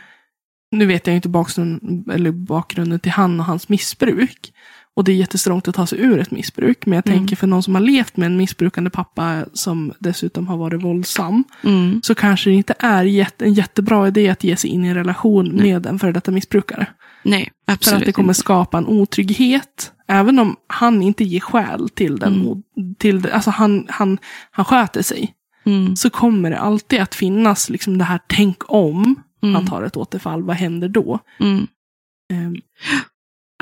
Nu 0.71 0.85
vet 0.85 1.07
jag 1.07 1.15
inte 1.15 1.29
bakgrunden, 1.29 2.05
eller 2.13 2.31
bakgrunden 2.31 2.99
till 2.99 3.11
han 3.11 3.39
och 3.39 3.45
hans 3.45 3.69
missbruk. 3.69 4.53
Och 4.99 5.05
det 5.05 5.11
är 5.11 5.15
jättestrångt 5.15 5.67
att 5.67 5.75
ta 5.75 5.85
sig 5.87 5.99
ur 5.99 6.19
ett 6.19 6.31
missbruk. 6.31 6.85
Men 6.85 6.95
jag 6.95 7.07
Mm. 7.07 7.19
tänker 7.19 7.35
för 7.35 7.47
någon 7.47 7.63
som 7.63 7.75
har 7.75 7.81
levt 7.81 8.17
med 8.17 8.25
en 8.25 8.37
missbrukande 8.37 8.89
pappa 8.89 9.45
som 9.53 9.93
dessutom 9.99 10.47
har 10.47 10.57
varit 10.57 10.83
våldsam. 10.83 11.43
Mm. 11.63 11.99
Så 12.03 12.15
kanske 12.15 12.49
det 12.49 12.55
inte 12.55 12.73
är 12.79 13.03
jätte, 13.03 13.45
en 13.45 13.53
jättebra 13.53 14.07
idé 14.07 14.29
att 14.29 14.43
ge 14.43 14.55
sig 14.55 14.69
in 14.69 14.85
i 14.85 14.87
en 14.87 14.95
relation 14.95 15.45
Nej. 15.53 15.73
med 15.73 15.85
en 15.85 15.99
före 15.99 16.11
detta 16.11 16.31
missbrukare. 16.31 16.87
Nej, 17.23 17.51
För 17.65 17.73
absolut 17.73 17.99
att 17.99 18.05
det 18.05 18.11
kommer 18.11 18.29
inte. 18.29 18.39
skapa 18.39 18.77
en 18.77 18.87
otrygghet. 18.87 19.91
Även 20.07 20.39
om 20.39 20.55
han 20.67 21.01
inte 21.01 21.23
ger 21.23 21.39
skäl 21.39 21.89
till 21.89 22.17
den. 22.19 22.33
Mm. 22.41 22.95
Till 22.97 23.29
alltså 23.31 23.49
han, 23.49 23.85
han, 23.89 24.17
han 24.51 24.65
sköter 24.65 25.01
sig. 25.01 25.33
Mm. 25.65 25.95
Så 25.95 26.09
kommer 26.09 26.49
det 26.49 26.59
alltid 26.59 26.99
att 27.01 27.15
finnas 27.15 27.69
liksom 27.69 27.97
det 27.97 28.03
här 28.03 28.19
tänk 28.27 28.57
om 28.67 29.15
Mm. 29.43 29.55
han 29.55 29.67
tar 29.67 29.83
ett 29.83 29.97
återfall. 29.97 30.43
Vad 30.43 30.55
händer 30.55 30.89
då? 30.89 31.19
Mm. 31.39 31.67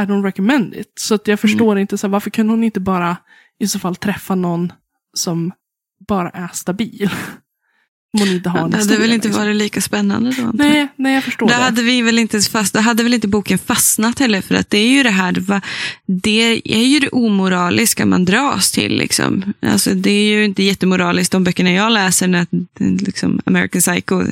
I 0.02 0.04
don't 0.04 0.24
recommend 0.24 0.74
it. 0.74 0.92
Så 1.00 1.16
att 1.16 1.28
jag 1.28 1.40
förstår 1.40 1.80
inte, 1.80 1.98
så 1.98 2.08
här, 2.08 2.12
varför 2.12 2.30
kunde 2.30 2.54
hon 2.54 2.64
inte 2.64 2.80
bara 2.80 3.18
i 3.60 3.68
så 3.68 3.80
fall 3.80 3.96
träffa 3.96 4.36
någon 4.36 4.74
som 5.14 5.52
bara 6.08 6.30
är 6.30 6.50
stabil? 6.54 7.10
Om 8.14 8.20
hon 8.20 8.30
inte 8.30 8.50
har 8.50 8.60
en 8.60 8.72
Det 8.72 8.78
hade 8.78 8.98
väl 8.98 9.14
inte 9.14 9.28
liksom. 9.28 9.44
varit 9.44 9.56
lika 9.56 9.82
spännande 9.82 10.32
då? 10.32 10.52
Nej, 10.54 10.88
nej, 10.96 11.14
jag 11.14 11.24
förstår 11.24 11.48
Då 11.48 11.54
det. 11.54 11.60
hade 11.60 11.82
vi 11.82 12.02
väl 12.02 12.20
inte 12.20 12.42
fast, 12.42 12.74
då 12.74 12.80
hade 12.80 13.04
väl 13.04 13.14
inte 13.14 13.28
boken 13.28 13.58
fastnat 13.58 14.20
heller 14.20 14.42
för 14.42 14.56
att 14.56 14.70
det 14.70 14.78
är 14.78 14.90
ju 14.90 15.04
det 15.04 15.10
här, 15.10 15.62
det 16.06 16.62
är 16.64 16.84
ju 16.84 17.00
det 17.00 17.10
omoraliska 17.10 18.06
man 18.06 18.26
dras 18.26 18.72
till. 18.72 18.98
Liksom. 18.98 19.54
Alltså, 19.62 19.94
det 19.94 20.12
är 20.12 20.24
ju 20.24 20.46
inte 20.46 20.64
jättemoraliskt 20.64 21.32
de 21.32 21.44
böckerna 21.44 21.72
jag 21.72 21.92
läser 21.92 22.28
när 22.28 22.48
liksom, 22.80 23.42
American 23.46 23.82
Psycho 23.82 24.24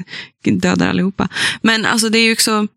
dödar 0.44 0.90
allihopa. 0.90 1.30
Men 1.62 1.86
alltså 1.86 2.10
det 2.10 2.20
är 2.20 2.24
ju 2.24 2.32
också, 2.32 2.68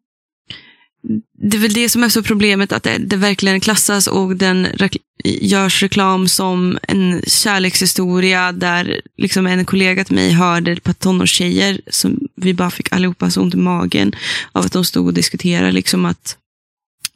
det 1.39 1.57
är 1.57 1.61
väl 1.61 1.73
det 1.73 1.89
som 1.89 2.03
är 2.03 2.09
så 2.09 2.23
problemet 2.23 2.73
att 2.73 2.83
det, 2.83 2.99
det 2.99 3.17
verkligen 3.17 3.61
klassas 3.61 4.07
och 4.07 4.37
den 4.37 4.67
rek- 4.67 4.99
görs 5.25 5.83
reklam 5.83 6.29
som 6.29 6.79
en 6.83 7.23
kärlekshistoria 7.27 8.53
där 8.53 9.01
liksom 9.17 9.47
en 9.47 9.65
kollega 9.65 10.05
till 10.05 10.15
mig 10.15 10.33
hörde 10.33 10.73
ett 10.73 10.83
par 10.83 10.93
tonårstjejer 10.93 11.81
som 11.91 12.19
vi 12.37 12.55
bara 12.55 12.71
fick 12.71 12.93
allihopa 12.93 13.31
så 13.31 13.43
ont 13.43 13.55
i 13.55 13.57
magen 13.57 14.13
av 14.53 14.65
att 14.65 14.73
de 14.73 14.85
stod 14.85 15.07
och 15.07 15.15
diskuterade 15.15 15.73
liksom 15.73 16.05
att 16.05 16.37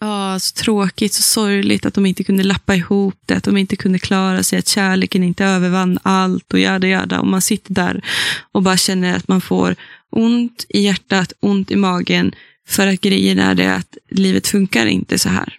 Ja, 0.01 0.39
så 0.39 0.55
tråkigt, 0.55 1.15
så 1.15 1.23
sorgligt 1.23 1.87
att 1.87 1.95
de 1.95 2.07
inte 2.07 2.25
kunde 2.25 2.43
lappa 2.43 2.75
ihop 2.75 3.15
det, 3.27 3.35
att 3.35 3.45
de 3.45 3.57
inte 3.57 3.77
kunde 3.77 3.99
klara 3.99 4.43
sig, 4.43 4.59
att 4.59 4.69
kärleken 4.69 5.23
inte 5.23 5.45
övervann 5.45 5.99
allt 6.03 6.53
och 6.53 6.59
jada 6.59 6.87
jada. 6.89 7.21
Och 7.21 7.27
man 7.27 7.43
sitter 7.43 7.75
där 7.75 8.05
och 8.53 8.63
bara 8.63 8.77
känner 8.77 9.17
att 9.17 9.29
man 9.29 9.41
får 9.41 9.77
ont 10.11 10.67
i 10.69 10.81
hjärtat, 10.81 11.33
ont 11.41 11.71
i 11.71 11.77
magen, 11.77 12.33
för 12.69 12.87
att 12.87 13.01
grejen 13.01 13.39
är 13.39 13.55
det 13.55 13.75
att 13.75 13.97
livet 14.11 14.47
funkar 14.47 14.87
inte 14.87 15.19
så 15.19 15.29
här. 15.29 15.59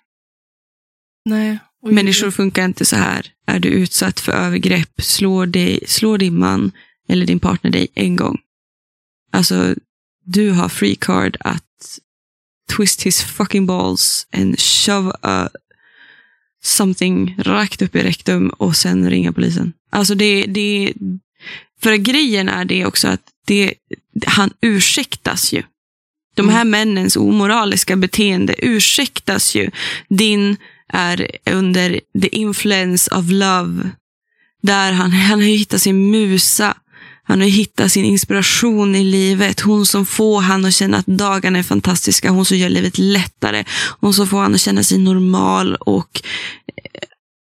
Nej. 1.26 1.60
Och 1.82 1.94
Människor 1.94 2.32
funkar 2.32 2.66
inte 2.66 2.86
så 2.86 2.96
här. 2.96 3.28
Är 3.46 3.60
du 3.60 3.70
utsatt 3.70 4.20
för 4.20 4.32
övergrepp, 4.32 5.02
slår, 5.02 5.46
dig, 5.46 5.80
slår 5.88 6.18
din 6.18 6.40
man 6.40 6.72
eller 7.08 7.26
din 7.26 7.40
partner 7.40 7.72
dig 7.72 7.88
en 7.94 8.16
gång. 8.16 8.38
Alltså, 9.32 9.76
du 10.26 10.52
har 10.52 10.70
free 10.70 10.96
card 10.96 11.38
att 11.40 12.00
twist 12.72 13.04
his 13.04 13.22
fucking 13.22 13.66
balls 13.66 14.28
and 14.32 14.60
shove 14.60 15.12
a 15.22 15.50
something 16.64 17.36
rakt 17.40 17.82
upp 17.82 17.96
i 17.96 18.04
rektum 18.04 18.50
och 18.50 18.76
sen 18.76 19.10
ringa 19.10 19.34
polisen. 19.34 19.74
Alltså 19.90 20.16
det, 20.16 20.46
det, 20.46 20.94
för 21.82 21.96
grejen 21.96 22.50
är 22.50 22.66
det 22.66 22.86
också 22.86 23.08
att 23.08 23.22
det, 23.46 23.74
han 24.26 24.54
ursäktas 24.62 25.54
ju. 25.54 25.64
De 26.34 26.50
här 26.50 26.66
männens 26.66 27.18
omoraliska 27.18 27.96
beteende 27.96 28.56
ursäktas 28.58 29.56
ju. 29.56 29.72
Din 30.10 30.58
är 30.94 31.28
under 31.52 32.00
the 32.22 32.28
influence 32.28 33.16
of 33.16 33.26
love. 33.30 33.90
Där 34.62 34.92
han, 34.92 35.12
han 35.12 35.40
har 35.40 35.48
hittat 35.48 35.82
sin 35.82 36.12
musa. 36.12 36.78
Han 37.24 37.40
har 37.42 37.48
hittat 37.48 37.92
sin 37.92 38.06
inspiration 38.06 38.96
i 38.96 39.04
livet. 39.04 39.60
Hon 39.60 39.86
som 39.86 40.06
får 40.06 40.42
han 40.42 40.66
att 40.66 40.74
känna 40.74 40.98
att 40.98 41.06
dagarna 41.06 41.60
är 41.60 41.64
fantastiska. 41.64 42.30
Hon 42.30 42.46
som 42.46 42.58
gör 42.58 42.70
livet 42.70 42.98
lättare. 42.98 43.64
Hon 44.00 44.14
som 44.14 44.28
får 44.28 44.40
han 44.42 44.54
att 44.54 44.62
känna 44.62 44.84
sig 44.84 44.98
normal 44.98 45.76
och 45.76 46.22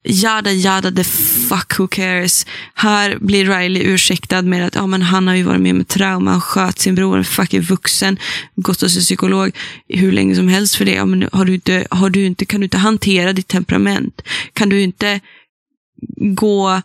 Jada 0.03 0.51
jada 0.51 0.91
the 0.91 1.03
fuck 1.03 1.79
who 1.79 1.87
cares. 1.87 2.45
Här 2.73 3.17
blir 3.21 3.45
Riley 3.59 3.83
ursäktad 3.83 4.41
med 4.41 4.65
att 4.67 4.77
ah, 4.77 4.87
men 4.87 5.01
han 5.01 5.27
har 5.27 5.35
ju 5.35 5.43
varit 5.43 5.61
med 5.61 5.75
om 5.75 5.85
trauma. 5.85 6.31
Han 6.31 6.41
sköt 6.41 6.79
sin 6.79 6.95
bror, 6.95 7.17
en 7.17 7.25
fucking 7.25 7.61
vuxen. 7.61 8.17
Gått 8.55 8.81
hos 8.81 8.95
en 8.95 9.01
psykolog 9.01 9.51
hur 9.87 10.11
länge 10.11 10.35
som 10.35 10.47
helst 10.47 10.75
för 10.75 10.85
det. 10.85 10.99
Ah, 10.99 11.05
men 11.05 11.29
har 11.31 11.45
du 11.45 11.53
inte, 11.53 11.87
har 11.91 12.09
du 12.09 12.25
inte, 12.25 12.45
kan 12.45 12.59
du 12.61 12.63
inte 12.65 12.77
hantera 12.77 13.33
ditt 13.33 13.47
temperament? 13.47 14.21
Kan 14.53 14.69
du 14.69 14.81
inte 14.81 15.19
gå 16.35 16.81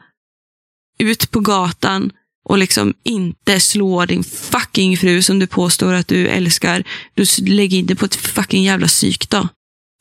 ut 0.99 1.31
på 1.31 1.41
gatan 1.41 2.11
och 2.45 2.59
liksom 2.59 2.95
inte 3.05 3.61
slå 3.61 4.07
din 4.07 4.25
fucking 4.25 4.97
fru 4.99 5.23
som 5.23 5.39
du 5.39 5.47
påstår 5.47 5.93
att 5.95 6.09
du 6.09 6.29
älskar. 6.29 6.85
Du 7.15 7.23
s- 7.23 7.39
lägger 7.43 7.79
inte 7.79 7.95
på 7.95 8.05
ett 8.05 8.15
fucking 8.15 8.65
jävla 8.65 8.87
psyk 8.87 9.31
då. 9.31 9.49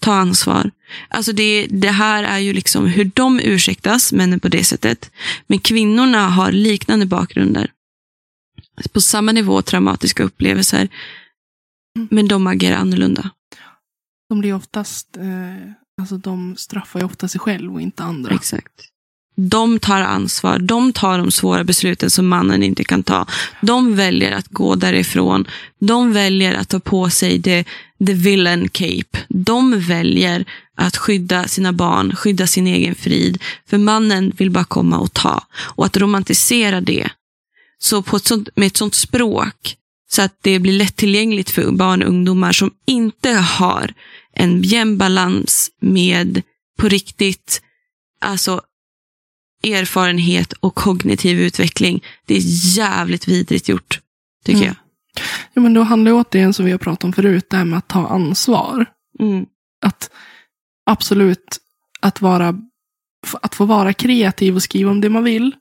Ta 0.01 0.13
ansvar. 0.13 0.71
Alltså 1.07 1.33
det, 1.33 1.67
det 1.69 1.91
här 1.91 2.23
är 2.23 2.39
ju 2.39 2.53
liksom 2.53 2.85
hur 2.85 3.11
de 3.13 3.39
ursäktas, 3.39 4.13
männen 4.13 4.39
på 4.39 4.47
det 4.47 4.63
sättet. 4.63 5.11
Men 5.47 5.59
kvinnorna 5.59 6.29
har 6.29 6.51
liknande 6.51 7.05
bakgrunder. 7.05 7.71
På 8.91 9.01
samma 9.01 9.31
nivå 9.31 9.61
traumatiska 9.61 10.23
upplevelser. 10.23 10.89
Men 12.09 12.27
de 12.27 12.47
agerar 12.47 12.77
annorlunda. 12.77 13.29
De 14.29 14.39
blir 14.39 14.53
oftast, 14.53 15.17
eh, 15.17 15.71
alltså 16.01 16.17
de 16.17 16.55
straffar 16.55 16.99
ju 16.99 17.05
ofta 17.05 17.27
sig 17.27 17.39
själv 17.39 17.73
och 17.73 17.81
inte 17.81 18.03
andra. 18.03 18.35
Exakt. 18.35 18.92
De 19.35 19.79
tar 19.79 20.01
ansvar. 20.01 20.59
De 20.59 20.93
tar 20.93 21.17
de 21.17 21.31
svåra 21.31 21.63
besluten 21.63 22.09
som 22.09 22.27
mannen 22.27 22.63
inte 22.63 22.83
kan 22.83 23.03
ta. 23.03 23.25
De 23.61 23.95
väljer 23.95 24.31
att 24.31 24.47
gå 24.47 24.75
därifrån. 24.75 25.47
De 25.79 26.13
väljer 26.13 26.53
att 26.53 26.69
ta 26.69 26.79
på 26.79 27.09
sig 27.09 27.37
det, 27.37 27.63
the 28.05 28.13
villain 28.13 28.69
cape. 28.69 29.19
De 29.27 29.79
väljer 29.79 30.45
att 30.77 30.97
skydda 30.97 31.47
sina 31.47 31.73
barn, 31.73 32.15
skydda 32.15 32.47
sin 32.47 32.67
egen 32.67 32.95
frid. 32.95 33.41
För 33.69 33.77
mannen 33.77 34.31
vill 34.37 34.51
bara 34.51 34.63
komma 34.63 34.99
och 34.99 35.13
ta. 35.13 35.43
Och 35.55 35.85
att 35.85 35.97
romantisera 35.97 36.81
det 36.81 37.09
så 37.79 38.01
på 38.01 38.17
ett 38.17 38.25
sånt, 38.25 38.49
med 38.55 38.67
ett 38.67 38.77
sånt 38.77 38.95
språk 38.95 39.75
så 40.09 40.21
att 40.21 40.37
det 40.41 40.59
blir 40.59 40.73
lättillgängligt 40.73 41.49
för 41.49 41.71
barn 41.71 42.03
och 42.03 42.09
ungdomar 42.09 42.51
som 42.51 42.71
inte 42.85 43.29
har 43.31 43.93
en 44.35 44.61
jämn 44.61 44.97
balans 44.97 45.71
med 45.81 46.41
på 46.77 46.87
riktigt 46.87 47.61
alltså 48.21 48.61
erfarenhet 49.63 50.53
och 50.53 50.75
kognitiv 50.75 51.39
utveckling. 51.39 52.03
Det 52.25 52.35
är 52.35 52.41
jävligt 52.77 53.27
vidrigt 53.27 53.69
gjort, 53.69 53.99
tycker 54.45 54.57
Mm. 54.61 54.67
jag. 54.67 54.75
Ja, 55.53 55.61
men 55.61 55.73
då 55.73 55.81
handlar 55.81 56.11
det 56.11 56.17
återigen 56.17 56.53
som 56.53 56.65
vi 56.65 56.71
har 56.71 56.77
pratat 56.79 57.03
om 57.03 57.13
förut, 57.13 57.49
det 57.49 57.57
här 57.57 57.65
med 57.65 57.77
att 57.77 57.87
ta 57.87 58.07
ansvar. 58.07 58.85
Mm. 59.19 59.45
Att 59.85 60.09
absolut, 60.85 61.57
att, 61.99 62.21
vara, 62.21 62.55
att 63.41 63.55
få 63.55 63.65
vara 63.65 63.93
kreativ 63.93 64.55
och 64.55 64.63
skriva 64.63 64.91
om 64.91 65.01
det 65.01 65.09
man 65.09 65.23
vill. 65.23 65.55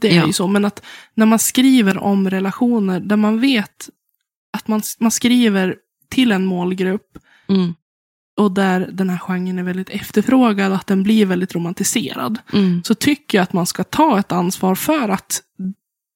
Det 0.00 0.08
är 0.12 0.16
Ja. 0.16 0.26
ju 0.26 0.32
så, 0.32 0.46
men 0.46 0.64
att 0.64 0.82
när 1.14 1.26
man 1.26 1.38
skriver 1.38 1.98
om 1.98 2.30
relationer 2.30 3.00
där 3.00 3.16
man 3.16 3.40
vet 3.40 3.88
att 4.52 4.68
man, 4.68 4.82
man 4.98 5.10
skriver 5.10 5.76
till 6.10 6.32
en 6.32 6.44
målgrupp 6.44 7.18
Mm. 7.48 7.74
Och 8.36 8.52
där 8.52 8.88
den 8.92 9.10
här 9.10 9.18
genren 9.18 9.58
är 9.58 9.62
väldigt 9.62 9.90
efterfrågad, 9.90 10.72
att 10.72 10.86
den 10.86 11.02
blir 11.02 11.26
väldigt 11.26 11.54
romantiserad. 11.54 12.38
Mm. 12.52 12.82
Så 12.84 12.94
tycker 12.94 13.38
jag 13.38 13.42
att 13.42 13.52
man 13.52 13.66
ska 13.66 13.84
ta 13.84 14.18
ett 14.18 14.32
ansvar 14.32 14.74
för 14.74 15.08
att 15.08 15.42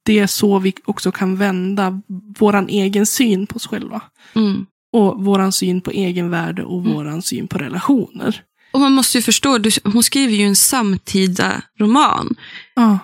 det 0.05 0.19
är 0.19 0.27
så 0.27 0.59
vi 0.59 0.75
också 0.85 1.13
kan 1.13 1.37
vända 1.37 2.01
våran 2.39 2.69
egen 2.69 3.07
syn 3.07 3.47
på 3.47 3.57
oss 3.57 3.67
själva. 3.67 4.03
Mm. 4.35 4.67
Och 4.93 5.25
våran 5.25 5.53
syn 5.53 5.81
på 5.81 5.91
egenvärde 5.91 6.65
och 6.65 6.85
våran 6.85 7.23
syn 7.23 7.49
på 7.49 7.59
relationer. 7.59 8.43
Och 8.73 8.81
man 8.81 8.93
måste 8.93 9.19
ju 9.19 9.23
förstå, 9.23 9.59
du, 9.59 9.71
hon 9.85 10.03
skriver 10.03 10.35
ju 10.35 10.45
en 10.45 10.57
samtida 10.57 11.63
roman. 11.79 12.35
Ja. 12.75 12.99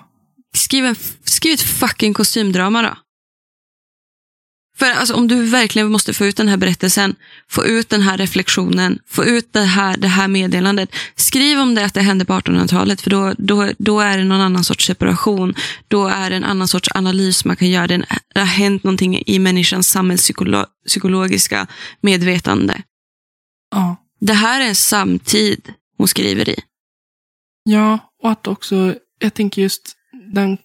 Skriv, 0.54 0.84
en, 0.84 0.96
skriv 1.24 1.54
ett 1.54 1.60
fucking 1.60 2.14
kostymdrama 2.14 2.82
då. 2.82 2.96
För 4.82 4.90
alltså, 4.90 5.14
om 5.14 5.28
du 5.28 5.42
verkligen 5.42 5.92
måste 5.92 6.14
få 6.14 6.26
ut 6.26 6.36
den 6.36 6.48
här 6.48 6.56
berättelsen, 6.56 7.14
få 7.48 7.64
ut 7.64 7.88
den 7.88 8.02
här 8.02 8.18
reflektionen, 8.18 8.98
få 9.06 9.24
ut 9.24 9.52
det 9.52 9.60
här, 9.60 9.96
det 9.96 10.08
här 10.08 10.28
meddelandet. 10.28 10.94
Skriv 11.16 11.58
om 11.58 11.74
det 11.74 11.84
att 11.84 11.94
det 11.94 12.00
hände 12.00 12.24
på 12.24 12.32
1800-talet, 12.32 13.00
för 13.00 13.10
då, 13.10 13.34
då, 13.38 13.72
då 13.78 14.00
är 14.00 14.18
det 14.18 14.24
någon 14.24 14.40
annan 14.40 14.64
sorts 14.64 14.86
separation. 14.86 15.54
Då 15.88 16.06
är 16.06 16.30
det 16.30 16.36
en 16.36 16.44
annan 16.44 16.68
sorts 16.68 16.88
analys 16.94 17.44
man 17.44 17.56
kan 17.56 17.68
göra. 17.70 17.86
Det 17.86 18.04
har 18.34 18.44
hänt 18.44 18.84
någonting 18.84 19.22
i 19.26 19.38
människans 19.38 19.88
samhällspsykologiska 19.88 21.66
medvetande. 22.00 22.82
ja. 23.70 23.96
Det 24.20 24.34
här 24.34 24.60
är 24.60 24.68
en 24.68 24.74
samtid 24.74 25.72
hon 25.98 26.08
skriver 26.08 26.48
i. 26.48 26.60
Ja, 27.64 27.98
och 28.22 28.30
att 28.30 28.46
också, 28.46 28.94
jag 29.18 29.34
tänker 29.34 29.62
just 29.62 29.96
den, 30.32 30.58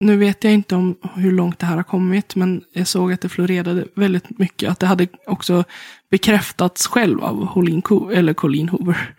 nu 0.00 0.16
vet 0.16 0.44
jag 0.44 0.52
inte 0.52 0.76
om 0.76 0.96
hur 1.14 1.32
långt 1.32 1.58
det 1.58 1.66
här 1.66 1.76
har 1.76 1.82
kommit, 1.82 2.36
men 2.36 2.62
jag 2.72 2.86
såg 2.86 3.12
att 3.12 3.20
det 3.20 3.28
florerade 3.28 3.86
väldigt 3.94 4.38
mycket, 4.38 4.70
att 4.70 4.78
det 4.80 4.86
hade 4.86 5.08
också 5.26 5.64
bekräftats 6.10 6.86
själv 6.86 7.24
av 7.24 7.52
Colleen, 7.52 7.82
Co- 7.82 8.10
eller 8.10 8.34
Colleen 8.34 8.68
Hoover, 8.68 9.14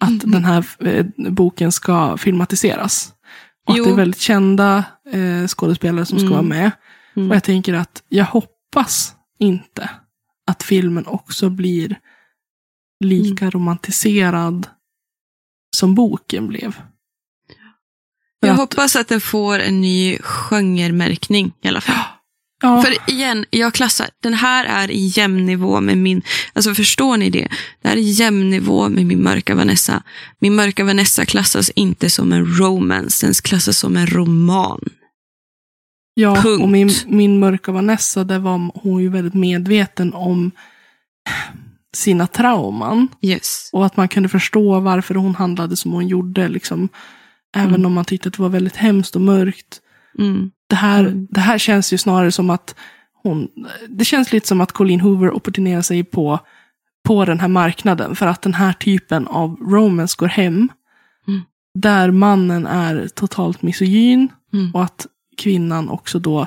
att 0.00 0.20
den 0.20 0.44
här 0.44 0.66
eh, 0.86 1.06
boken 1.16 1.72
ska 1.72 2.16
filmatiseras. 2.16 3.12
Och 3.66 3.74
Jo. 3.76 3.82
att 3.82 3.88
det 3.88 3.92
är 3.92 3.96
väldigt 3.96 4.20
kända 4.20 4.84
eh, 5.12 5.46
skådespelare 5.46 6.06
som 6.06 6.18
ska 6.18 6.26
Mm. 6.26 6.32
vara 6.36 6.42
med. 6.42 6.70
Mm. 7.16 7.30
Och 7.30 7.36
jag 7.36 7.44
tänker 7.44 7.74
att 7.74 8.02
jag 8.08 8.24
hoppas 8.24 9.14
inte 9.38 9.90
att 10.46 10.62
filmen 10.62 11.06
också 11.06 11.50
blir 11.50 11.98
lika 13.04 13.50
romantiserad 13.50 14.66
som 15.76 15.94
boken 15.94 16.48
blev. 16.48 16.76
Jag 18.46 18.52
att- 18.52 18.60
hoppas 18.60 18.96
att 18.96 19.08
den 19.08 19.20
får 19.20 19.58
en 19.58 19.80
ny 19.80 20.18
genremärkning 20.18 21.52
i 21.62 21.68
alla 21.68 21.80
fall. 21.80 21.94
Ja, 22.62 22.82
För 22.82 23.10
igen, 23.12 23.44
jag 23.50 23.74
klassar, 23.74 24.08
den 24.22 24.34
här 24.34 24.64
är 24.64 24.90
i 24.90 25.06
jämn 25.16 25.46
nivå 25.46 25.80
med 25.80 25.98
min, 25.98 26.22
alltså 26.52 26.74
förstår 26.74 27.16
ni 27.16 27.30
det? 27.30 27.48
Det 27.82 27.88
här 27.88 27.96
är 27.96 28.00
i 28.00 28.10
jämn 28.10 28.50
nivå 28.50 28.88
med 28.88 29.06
min 29.06 29.22
mörka 29.22 29.54
Vanessa. 29.54 30.02
Min 30.40 30.54
mörka 30.54 30.84
Vanessa 30.84 31.24
klassas 31.24 31.70
inte 31.70 32.10
som 32.10 32.32
en 32.32 32.58
romance, 32.58 33.26
den 33.26 33.34
klassas 33.34 33.78
som 33.78 33.96
en 33.96 34.06
roman. 34.06 34.80
ja 36.14 36.34
punkt. 36.42 36.62
och 36.62 36.68
min, 36.68 36.90
min 37.06 37.38
mörka 37.38 37.72
Vanessa, 37.72 38.24
där 38.24 38.38
var 38.38 38.70
hon 38.74 39.02
ju 39.02 39.08
väldigt 39.08 39.34
medveten 39.34 40.14
om 40.14 40.50
sina 41.96 42.26
trauman. 42.26 43.08
Yes. 43.22 43.70
Och 43.72 43.86
att 43.86 43.96
man 43.96 44.08
kunde 44.08 44.28
förstå 44.28 44.80
varför 44.80 45.14
hon 45.14 45.34
handlade 45.34 45.76
som 45.76 45.92
hon 45.92 46.08
gjorde. 46.08 46.48
Liksom, 46.48 46.88
även 47.54 47.74
Mm. 47.74 47.86
om 47.86 47.92
man 47.92 48.04
tyckte 48.04 48.28
att 48.28 48.34
det 48.36 48.42
var 48.42 48.48
väldigt 48.48 48.76
hemskt 48.76 49.14
och 49.16 49.22
mörkt. 49.22 49.80
Mm. 50.18 50.50
Det 50.66 50.76
här, 50.76 51.00
Mm. 51.00 51.26
det 51.30 51.40
här 51.40 51.58
känns 51.58 51.92
ju 51.92 51.98
snarare 51.98 52.32
som 52.32 52.50
att 52.50 52.74
hon... 53.22 53.48
Det 53.88 54.04
känns 54.04 54.32
lite 54.32 54.48
som 54.48 54.60
att 54.60 54.72
Colleen 54.72 55.00
Hoover 55.00 55.30
opportunerar 55.36 55.82
sig 55.82 56.04
på, 56.04 56.38
på 57.08 57.24
den 57.24 57.40
här 57.40 57.48
marknaden. 57.48 58.16
För 58.16 58.26
att 58.26 58.42
den 58.42 58.54
här 58.54 58.72
typen 58.72 59.26
av 59.26 59.56
romance 59.56 60.16
går 60.18 60.26
hem. 60.26 60.68
Mm. 61.28 61.40
Där 61.78 62.10
mannen 62.10 62.66
är 62.66 63.08
totalt 63.14 63.62
misogyn. 63.62 64.28
Mm. 64.52 64.70
Och 64.74 64.82
att 64.84 65.06
kvinnan 65.38 65.88
också 65.88 66.18
då 66.18 66.46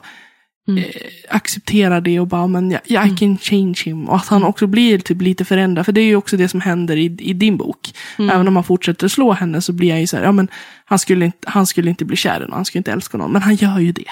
Mm. 0.68 0.84
eh, 0.84 0.90
accepterar 1.30 2.02
det 2.02 2.20
och 2.20 2.28
bara, 2.28 2.48
men 2.48 2.72
jag, 2.72 2.82
jag 2.86 3.04
I 3.06 3.10
Mm. 3.10 3.18
can 3.18 3.38
change 3.38 3.82
him. 3.86 4.10
Och 4.10 4.16
att 4.16 4.28
han 4.28 4.44
också 4.44 4.68
blir 4.68 5.00
typ 5.00 5.22
lite 5.22 5.46
förändrad. 5.46 5.86
För 5.86 5.92
det 5.92 6.02
är 6.02 6.06
ju 6.06 6.16
också 6.16 6.38
det 6.38 6.48
som 6.48 6.62
händer 6.62 6.98
i, 6.98 7.06
i 7.20 7.34
din 7.34 7.58
bok. 7.58 7.94
Mm. 8.20 8.30
Även 8.36 8.48
om 8.48 8.56
han 8.56 8.64
fortsätter 8.64 9.08
slå 9.08 9.34
henne 9.34 9.62
så 9.62 9.74
blir 9.74 9.90
jag 9.90 10.00
ju 10.00 10.08
så 10.08 10.18
här, 10.18 10.24
ja 10.24 10.32
men 10.32 10.48
han 10.86 11.00
skulle 11.00 11.26
inte, 11.26 11.50
han 11.50 11.68
skulle 11.68 11.90
inte 11.90 12.06
bli 12.06 12.16
kär 12.16 12.38
i 12.38 12.44
någon, 12.44 12.54
han 12.54 12.66
skulle 12.66 12.80
inte 12.80 12.92
älska 12.92 13.18
någon. 13.18 13.32
Men 13.32 13.42
han 13.42 13.56
gör 13.56 13.80
ju 13.80 13.92
det. 13.92 14.12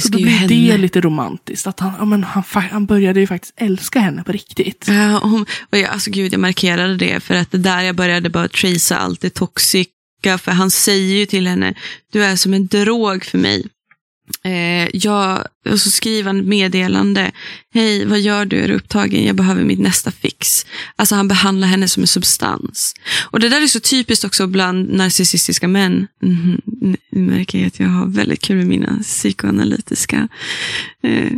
Så 0.00 0.08
då 0.08 0.18
blir 0.18 0.26
henne. 0.26 0.48
det 0.48 0.76
lite 0.78 1.00
romantiskt. 1.00 1.66
Att 1.66 1.80
han, 1.80 1.92
ja, 1.98 2.04
men 2.04 2.24
han, 2.24 2.44
han 2.70 2.86
började 2.86 3.20
ju 3.20 3.26
faktiskt 3.26 3.54
älska 3.56 4.00
henne 4.00 4.24
på 4.24 4.32
riktigt. 4.32 4.84
Ja, 4.88 5.20
och 5.20 5.30
hon, 5.30 5.46
och 5.70 5.78
jag, 5.78 5.90
alltså 5.90 6.10
gud, 6.10 6.32
jag 6.32 6.40
markerade 6.40 6.96
det 6.96 7.20
för 7.20 7.34
att 7.34 7.50
det 7.50 7.58
där 7.58 7.80
jag 7.82 7.96
började 7.96 8.30
bara 8.30 8.48
tracea 8.48 8.98
allt 8.98 9.20
det 9.20 9.30
toxiska. 9.30 9.90
För 10.38 10.50
han 10.50 10.70
säger 10.70 11.14
ju 11.16 11.26
till 11.26 11.46
henne, 11.46 11.74
du 12.12 12.24
är 12.24 12.36
som 12.36 12.54
en 12.54 12.66
drog 12.66 13.24
för 13.24 13.38
mig. 13.38 13.66
Eh, 14.44 14.88
jag, 14.96 15.44
och 15.68 15.80
så 15.80 15.90
skriver 15.90 16.26
han 16.26 16.40
ett 16.40 16.46
meddelande. 16.46 17.32
Hej, 17.74 18.04
vad 18.06 18.20
gör 18.20 18.44
du? 18.44 18.60
Är 18.60 18.68
du 18.68 18.74
upptagen? 18.74 19.24
Jag 19.24 19.36
behöver 19.36 19.64
mitt 19.64 19.78
nästa 19.78 20.10
fix. 20.10 20.66
Alltså 20.96 21.14
han 21.14 21.28
behandlar 21.28 21.68
henne 21.68 21.88
som 21.88 22.02
en 22.02 22.06
substans. 22.06 22.94
Och 23.30 23.40
det 23.40 23.48
där 23.48 23.62
är 23.62 23.66
så 23.66 23.80
typiskt 23.80 24.24
också 24.24 24.46
bland 24.46 24.92
narcissistiska 24.92 25.68
män. 25.68 26.06
Mm, 26.22 26.60
Nu 27.10 27.20
märker 27.20 27.58
jag 27.58 27.66
att 27.66 27.80
jag 27.80 27.88
har 27.88 28.06
väldigt 28.06 28.40
kul 28.40 28.56
med 28.56 28.66
mina 28.66 28.98
psykoanalytiska 29.02 30.28
eh, 31.02 31.32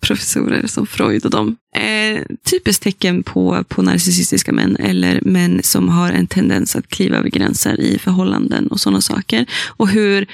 professorer 0.00 0.66
som 0.66 0.86
Freud 0.86 1.24
och 1.24 1.30
dem. 1.30 1.56
Eh, 1.76 2.22
typiskt 2.50 2.82
tecken 2.82 3.22
på, 3.22 3.64
på 3.68 3.82
narcissistiska 3.82 4.52
män 4.52 4.76
eller 4.76 5.20
män 5.22 5.60
som 5.62 5.88
har 5.88 6.12
en 6.12 6.26
tendens 6.26 6.76
att 6.76 6.88
kliva 6.88 7.16
över 7.16 7.28
gränser 7.30 7.80
i 7.80 7.98
förhållanden 7.98 8.68
och 8.68 8.80
sådana 8.80 9.00
saker. 9.00 9.46
Och 9.66 9.88
hur 9.88 10.26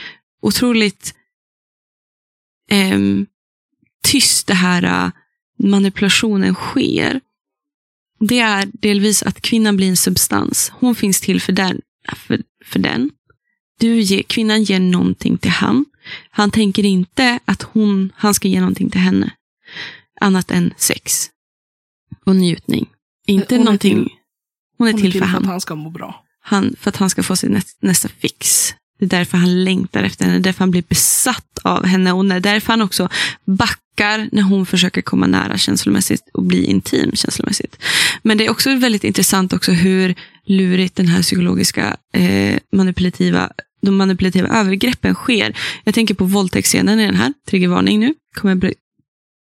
otroligt 0.43 1.15
ehm, 2.71 3.27
tyst 4.03 4.47
det 4.47 4.55
här 4.55 4.83
äh, 5.07 5.11
manipulationen 5.59 6.55
sker. 6.55 7.21
Det 8.21 8.39
är 8.41 8.69
delvis 8.73 9.23
att 9.23 9.41
kvinnan 9.43 9.77
blir 9.77 9.89
en 9.89 9.97
substans. 9.97 10.73
Hon 10.75 10.95
finns 10.95 11.21
till 11.21 11.41
för 11.41 11.53
den. 11.53 11.81
För, 12.17 12.43
för 12.65 12.79
den. 12.79 13.11
Du 13.81 14.01
ger, 14.01 14.23
kvinnan 14.23 14.63
ger 14.63 14.81
någonting 14.81 15.39
till 15.39 15.51
han. 15.51 15.85
Han 16.31 16.51
tänker 16.51 16.85
inte 16.85 17.39
att 17.45 17.63
hon, 17.63 18.13
han 18.17 18.35
ska 18.35 18.49
ge 18.49 18.61
någonting 18.61 18.91
till 18.91 19.01
henne. 19.01 19.31
Annat 20.21 20.51
än 20.51 20.75
sex. 20.77 21.31
Och 22.25 22.37
njutning. 22.37 22.87
Inte 23.27 23.55
Hon 23.55 23.61
är 23.61 23.65
någonting. 23.65 24.05
till- 24.05 24.09
hon 24.79 24.89
är 24.89 24.93
Hon 24.93 25.01
till 25.03 25.13
för 25.13 25.21
att 25.23 25.29
han. 25.29 25.45
han 25.45 25.61
ska 25.61 25.75
må 25.75 25.91
bra. 25.91 26.25
han. 26.41 26.75
För 26.79 26.89
att 26.89 26.97
han 26.97 27.11
ska 27.11 27.23
få 27.23 27.37
sin 27.37 27.51
nä 27.53 27.61
nästa 27.81 28.09
fix. 28.09 28.75
Det 29.01 29.07
är 29.07 29.19
därför 29.19 29.39
han 29.39 29.65
längtar 29.65 30.03
efter 30.03 30.25
henne. 30.25 30.37
Det 30.37 30.41
är 30.41 30.45
därför 30.45 30.59
han 30.59 30.71
blir 30.71 30.85
besatt 30.89 31.59
av 31.63 31.87
henne. 31.87 32.13
Och 32.13 32.25
det 32.25 32.35
är 32.35 32.41
därför 32.41 32.73
han 32.73 32.83
också 32.83 33.09
backar 33.45 34.29
när 34.33 34.43
hon 34.43 34.67
försöker 34.67 35.03
komma 35.03 35.27
nära 35.27 35.59
känslomässigt 35.59 36.23
och 36.33 36.43
bli 36.43 36.65
intim 36.65 37.13
känslomässigt. 37.15 37.77
Men 38.23 38.39
det 38.39 38.47
är 38.47 38.51
också 38.51 38.75
väldigt 38.75 39.05
intressant 39.05 39.53
också 39.53 39.73
hur 39.73 40.15
lurigt 40.47 40.97
den 40.97 41.09
här 41.09 41.23
psykologiska 41.23 41.97
eh, 42.13 42.59
manipulativa 42.73 43.51
de 43.83 43.97
manipulativa 43.97 44.49
övergreppen 44.49 45.15
sker. 45.15 45.57
Jag 45.85 45.95
tänker 45.95 46.15
på 46.15 46.25
våldtäktsscenen 46.25 47.01
i 47.01 47.07
den 47.07 47.17
här. 47.17 47.33
Triggervarning 47.51 48.01
nu. 48.01 48.15
Kommer 48.35 48.59
jag 48.63 48.73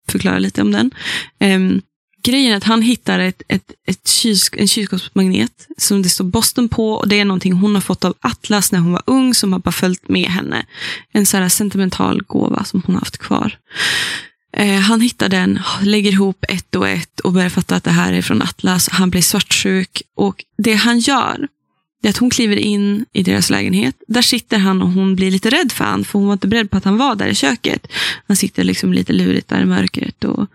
förklara 0.08 0.38
lite 0.38 0.62
om 0.62 0.72
den. 0.72 0.90
Ehm, 1.38 1.82
grejen 2.26 2.52
är 2.52 2.56
att 2.56 2.64
han 2.64 2.82
hittar 2.82 3.18
ett, 3.18 3.42
ett, 3.48 3.72
ett 3.86 4.08
kyls, 4.08 4.50
en 4.52 4.68
kylskåpsmagnet 4.68 5.68
som 5.78 6.02
det 6.02 6.08
står 6.08 6.24
Boston 6.24 6.68
på 6.68 6.92
och 6.92 7.08
det 7.08 7.20
är 7.20 7.24
någonting 7.24 7.52
hon 7.52 7.74
har 7.74 7.82
fått 7.82 8.04
av 8.04 8.14
Atlas 8.20 8.72
när 8.72 8.78
hon 8.78 8.92
var 8.92 9.02
ung 9.06 9.34
som 9.34 9.52
har 9.52 9.60
bara 9.60 9.72
följt 9.72 10.08
med 10.08 10.30
henne. 10.30 10.66
En 11.12 11.26
sån 11.26 11.42
här 11.42 11.48
sentimental 11.48 12.22
gåva 12.22 12.64
som 12.64 12.82
hon 12.86 12.94
har 12.94 13.00
haft 13.00 13.18
kvar. 13.18 13.58
Eh, 14.56 14.80
han 14.80 15.00
hittar 15.00 15.28
den, 15.28 15.60
lägger 15.82 16.12
ihop 16.12 16.44
ett 16.48 16.74
och 16.74 16.88
ett 16.88 17.20
och 17.20 17.32
börjar 17.32 17.48
fatta 17.48 17.76
att 17.76 17.84
det 17.84 17.90
här 17.90 18.12
är 18.12 18.22
från 18.22 18.42
Atlas. 18.42 18.88
Han 18.88 19.10
blir 19.10 19.22
svartsjuk 19.22 20.02
och 20.14 20.44
det 20.58 20.74
han 20.74 20.98
gör 20.98 21.48
det 22.02 22.08
är 22.08 22.10
att 22.10 22.16
hon 22.16 22.30
kliver 22.30 22.56
in 22.56 23.04
i 23.12 23.22
deras 23.22 23.50
lägenhet. 23.50 24.02
Där 24.08 24.22
sitter 24.22 24.58
han 24.58 24.82
och 24.82 24.90
hon 24.90 25.16
blir 25.16 25.30
lite 25.30 25.50
rädd 25.50 25.72
för 25.72 25.84
han, 25.84 26.04
för 26.04 26.18
hon 26.18 26.26
var 26.26 26.32
inte 26.32 26.48
beredd 26.48 26.70
på 26.70 26.76
att 26.76 26.84
han 26.84 26.96
var 26.98 27.14
där 27.14 27.26
i 27.26 27.34
köket. 27.34 27.86
Han 28.26 28.36
sitter 28.36 28.64
liksom 28.64 28.92
lite 28.92 29.12
lurigt 29.12 29.48
där 29.48 29.60
i 29.60 29.64
mörkret 29.64 30.24
och 30.24 30.50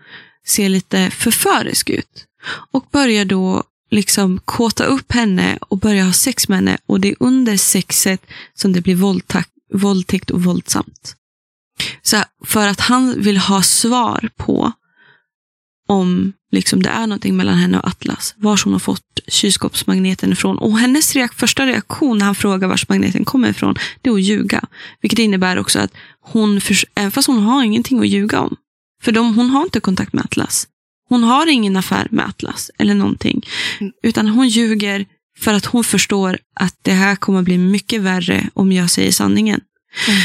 ser 0.46 0.68
lite 0.68 1.10
förförisk 1.10 1.90
ut. 1.90 2.26
Och 2.70 2.86
börjar 2.92 3.24
då 3.24 3.62
liksom 3.90 4.40
kåta 4.44 4.84
upp 4.84 5.12
henne 5.12 5.58
och 5.60 5.78
börjar 5.78 6.04
ha 6.04 6.12
sex 6.12 6.48
med 6.48 6.58
henne. 6.58 6.78
Och 6.86 7.00
det 7.00 7.08
är 7.08 7.16
under 7.20 7.56
sexet 7.56 8.26
som 8.54 8.72
det 8.72 8.80
blir 8.80 8.94
våldtäkt, 8.94 9.50
våldtäkt 9.74 10.30
och 10.30 10.44
våldsamt. 10.44 11.16
Så 12.02 12.16
för 12.44 12.68
att 12.68 12.80
han 12.80 13.22
vill 13.22 13.38
ha 13.38 13.62
svar 13.62 14.30
på 14.36 14.72
om 15.88 16.32
liksom 16.52 16.82
det 16.82 16.88
är 16.88 17.06
någonting 17.06 17.36
mellan 17.36 17.54
henne 17.54 17.78
och 17.78 17.86
Atlas. 17.88 18.34
Var 18.36 18.60
hon 18.64 18.72
har 18.72 18.80
fått 18.80 19.20
kylskåpsmagneten 19.28 20.32
ifrån. 20.32 20.58
Och 20.58 20.78
hennes 20.78 21.14
reak 21.14 21.34
första 21.34 21.66
reaktion 21.66 22.18
när 22.18 22.26
han 22.26 22.34
frågar 22.34 22.68
var 22.68 22.80
magneten 22.88 23.24
kommer 23.24 23.48
ifrån, 23.48 23.74
det 24.02 24.10
är 24.10 24.14
att 24.14 24.22
ljuga. 24.22 24.64
Vilket 25.00 25.18
innebär 25.18 25.58
också 25.58 25.78
att 25.78 25.92
hon, 26.20 26.60
även 26.94 27.10
fast 27.10 27.26
hon 27.26 27.42
har 27.42 27.62
ingenting 27.62 27.98
att 27.98 28.08
ljuga 28.08 28.40
om. 28.40 28.56
För 29.02 29.12
de, 29.12 29.34
hon 29.34 29.50
har 29.50 29.62
inte 29.62 29.80
kontakt 29.80 30.12
med 30.12 30.24
Atlas. 30.24 30.68
Hon 31.08 31.22
har 31.22 31.46
ingen 31.46 31.76
affär 31.76 32.08
med 32.10 32.26
Atlas 32.26 32.70
eller 32.78 32.94
någonting. 32.94 33.46
Mm. 33.80 33.92
Utan 34.02 34.28
hon 34.28 34.48
ljuger 34.48 35.06
för 35.38 35.54
att 35.54 35.64
hon 35.64 35.84
förstår 35.84 36.38
att 36.54 36.76
det 36.82 36.92
här 36.92 37.16
kommer 37.16 37.42
bli 37.42 37.58
mycket 37.58 38.00
värre 38.00 38.48
om 38.54 38.72
jag 38.72 38.90
säger 38.90 39.12
sanningen. 39.12 39.60
Mm. 40.08 40.22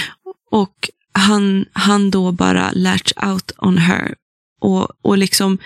Och 0.51 0.89
han, 1.11 1.65
han 1.73 2.11
då 2.11 2.31
bara 2.31 2.71
latch 2.71 3.11
out 3.25 3.51
on 3.57 3.77
her. 3.77 4.15
Och, 4.61 4.87
och 5.01 5.17
liksom 5.17 5.57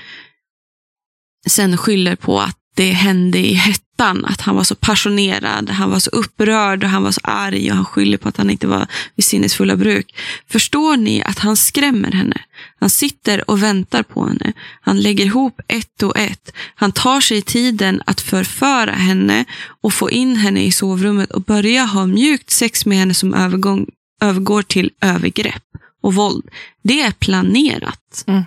sen 1.47 1.78
skyller 1.78 2.16
på 2.16 2.39
att 2.39 2.57
det 2.76 2.91
hände 2.91 3.39
i 3.39 3.53
hettan. 3.53 4.26
Att 4.26 4.41
han 4.41 4.55
var 4.55 4.64
så 4.64 4.76
passionerad, 4.76 5.70
han 5.70 5.89
var 5.89 5.99
så 5.99 6.09
upprörd 6.09 6.84
och 6.84 6.89
han 6.89 7.03
var 7.03 7.12
så 7.12 7.22
arg 7.24 7.72
och 7.72 7.76
han 7.76 7.86
skyller 7.86 8.18
på 8.18 8.30
att 8.30 8.38
han 8.38 8.49
inte 8.49 8.68
var 8.68 8.88
vid 9.16 9.26
sinnesfulla 9.26 9.76
bruk. 9.76 10.16
Förstår 10.47 10.97
ni 10.97 11.24
att 11.24 11.39
han 11.39 11.57
skrämmer 11.57 12.12
henne? 12.12 12.41
Han 12.82 12.89
sitter 12.89 13.49
och 13.49 13.63
väntar 13.63 14.03
på 14.03 14.25
henne. 14.25 14.53
Han 14.82 15.01
lägger 15.01 15.25
ihop 15.25 15.61
ett 15.67 16.03
och 16.03 16.17
ett. 16.17 16.53
Han 16.75 16.91
tar 16.91 17.21
sig 17.21 17.41
tiden 17.41 18.01
att 18.05 18.21
förföra 18.21 18.91
henne 18.91 19.45
och 19.82 19.93
få 19.93 20.11
in 20.11 20.36
henne 20.36 20.63
i 20.63 20.71
sovrummet 20.71 21.32
och 21.32 21.41
börja 21.41 21.86
ha 21.86 22.05
mjukt 22.05 22.49
sex 22.49 22.86
med 22.86 22.97
henne 22.97 23.13
som 23.13 23.34
övergång, 23.34 23.88
övergår 24.21 24.61
till 24.61 24.91
övergrepp 25.01 25.63
och 26.03 26.13
våld. 26.13 26.45
Det 26.84 27.01
är 27.01 27.11
planerat. 27.11 28.23
Mm. 28.27 28.43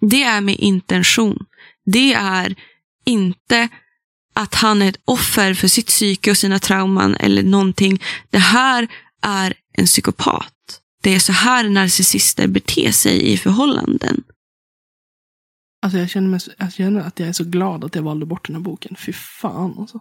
Det 0.00 0.22
är 0.22 0.40
med 0.40 0.56
intention. 0.58 1.46
Det 1.86 2.14
är 2.14 2.54
inte 3.04 3.68
att 4.34 4.54
han 4.54 4.82
är 4.82 4.88
ett 4.88 5.00
offer 5.04 5.54
för 5.54 5.68
sitt 5.68 5.86
psyke 5.86 6.30
och 6.30 6.36
sina 6.36 6.58
trauman 6.58 7.14
eller 7.14 7.42
någonting. 7.42 8.02
Det 8.30 8.38
här 8.38 8.88
är 9.22 9.54
en 9.72 9.86
psykopat. 9.86 10.52
Det 11.02 11.14
är 11.14 11.18
så 11.18 11.32
här 11.32 11.68
narcissister 11.68 12.46
beter 12.46 12.92
sig 12.92 13.32
i 13.32 13.36
förhållanden. 13.36 14.24
Alltså 15.82 15.98
jag 15.98 16.10
känner, 16.10 16.28
mig, 16.28 16.40
jag 16.58 16.72
känner 16.72 17.00
att 17.00 17.20
jag 17.20 17.28
är 17.28 17.32
så 17.32 17.44
glad 17.44 17.84
att 17.84 17.94
jag 17.94 18.02
valde 18.02 18.26
bort 18.26 18.46
den 18.46 18.56
här 18.56 18.62
boken. 18.62 18.96
Fy 18.98 19.12
fan 19.12 19.74
alltså. 19.78 20.00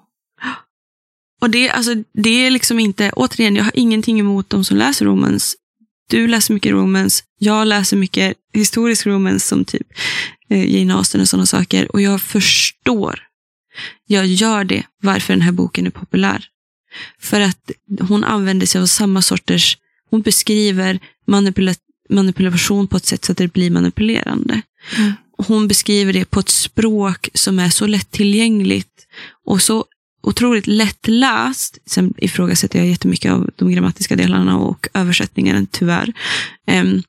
Och 1.41 1.49
det, 1.49 1.69
alltså, 1.69 1.95
det 2.13 2.29
är 2.29 2.51
liksom 2.51 2.79
inte, 2.79 3.11
återigen, 3.15 3.55
jag 3.55 3.63
har 3.63 3.71
ingenting 3.75 4.19
emot 4.19 4.49
de 4.49 4.65
som 4.65 4.77
läser 4.77 5.05
romance. 5.05 5.57
Du 6.09 6.27
läser 6.27 6.53
mycket 6.53 6.71
romance, 6.71 7.23
jag 7.39 7.67
läser 7.67 7.97
mycket 7.97 8.37
historisk 8.53 9.05
romance 9.05 9.47
som 9.47 9.65
typ 9.65 9.87
eh, 10.49 10.75
Jane 10.75 10.93
Austen 10.93 11.21
och 11.21 11.29
sådana 11.29 11.45
saker. 11.45 11.91
Och 11.91 12.01
jag 12.01 12.21
förstår, 12.21 13.19
jag 14.07 14.25
gör 14.25 14.63
det, 14.63 14.83
varför 15.01 15.33
den 15.33 15.41
här 15.41 15.51
boken 15.51 15.85
är 15.85 15.89
populär. 15.89 16.45
För 17.19 17.41
att 17.41 17.71
hon 18.01 18.23
använder 18.23 18.65
sig 18.65 18.81
av 18.81 18.85
samma 18.85 19.21
sorters, 19.21 19.77
hon 20.09 20.21
beskriver 20.21 20.99
manipula, 21.25 21.73
manipulation 22.09 22.87
på 22.87 22.97
ett 22.97 23.05
sätt 23.05 23.25
så 23.25 23.31
att 23.31 23.37
det 23.37 23.53
blir 23.53 23.71
manipulerande. 23.71 24.61
Mm. 24.97 25.13
Hon 25.37 25.67
beskriver 25.67 26.13
det 26.13 26.25
på 26.25 26.39
ett 26.39 26.49
språk 26.49 27.29
som 27.33 27.59
är 27.59 27.69
så 27.69 27.87
lättillgängligt 27.87 29.07
och 29.45 29.61
så 29.61 29.85
otroligt 30.21 30.67
lättläst. 30.67 31.77
Sen 31.85 32.13
ifrågasätter 32.17 32.79
jag 32.79 32.87
jättemycket 32.87 33.31
av 33.31 33.49
de 33.55 33.71
grammatiska 33.71 34.15
delarna 34.15 34.57
och 34.57 34.87
översättningen 34.93 35.67
tyvärr. 35.71 36.13
Ehm, 36.65 37.03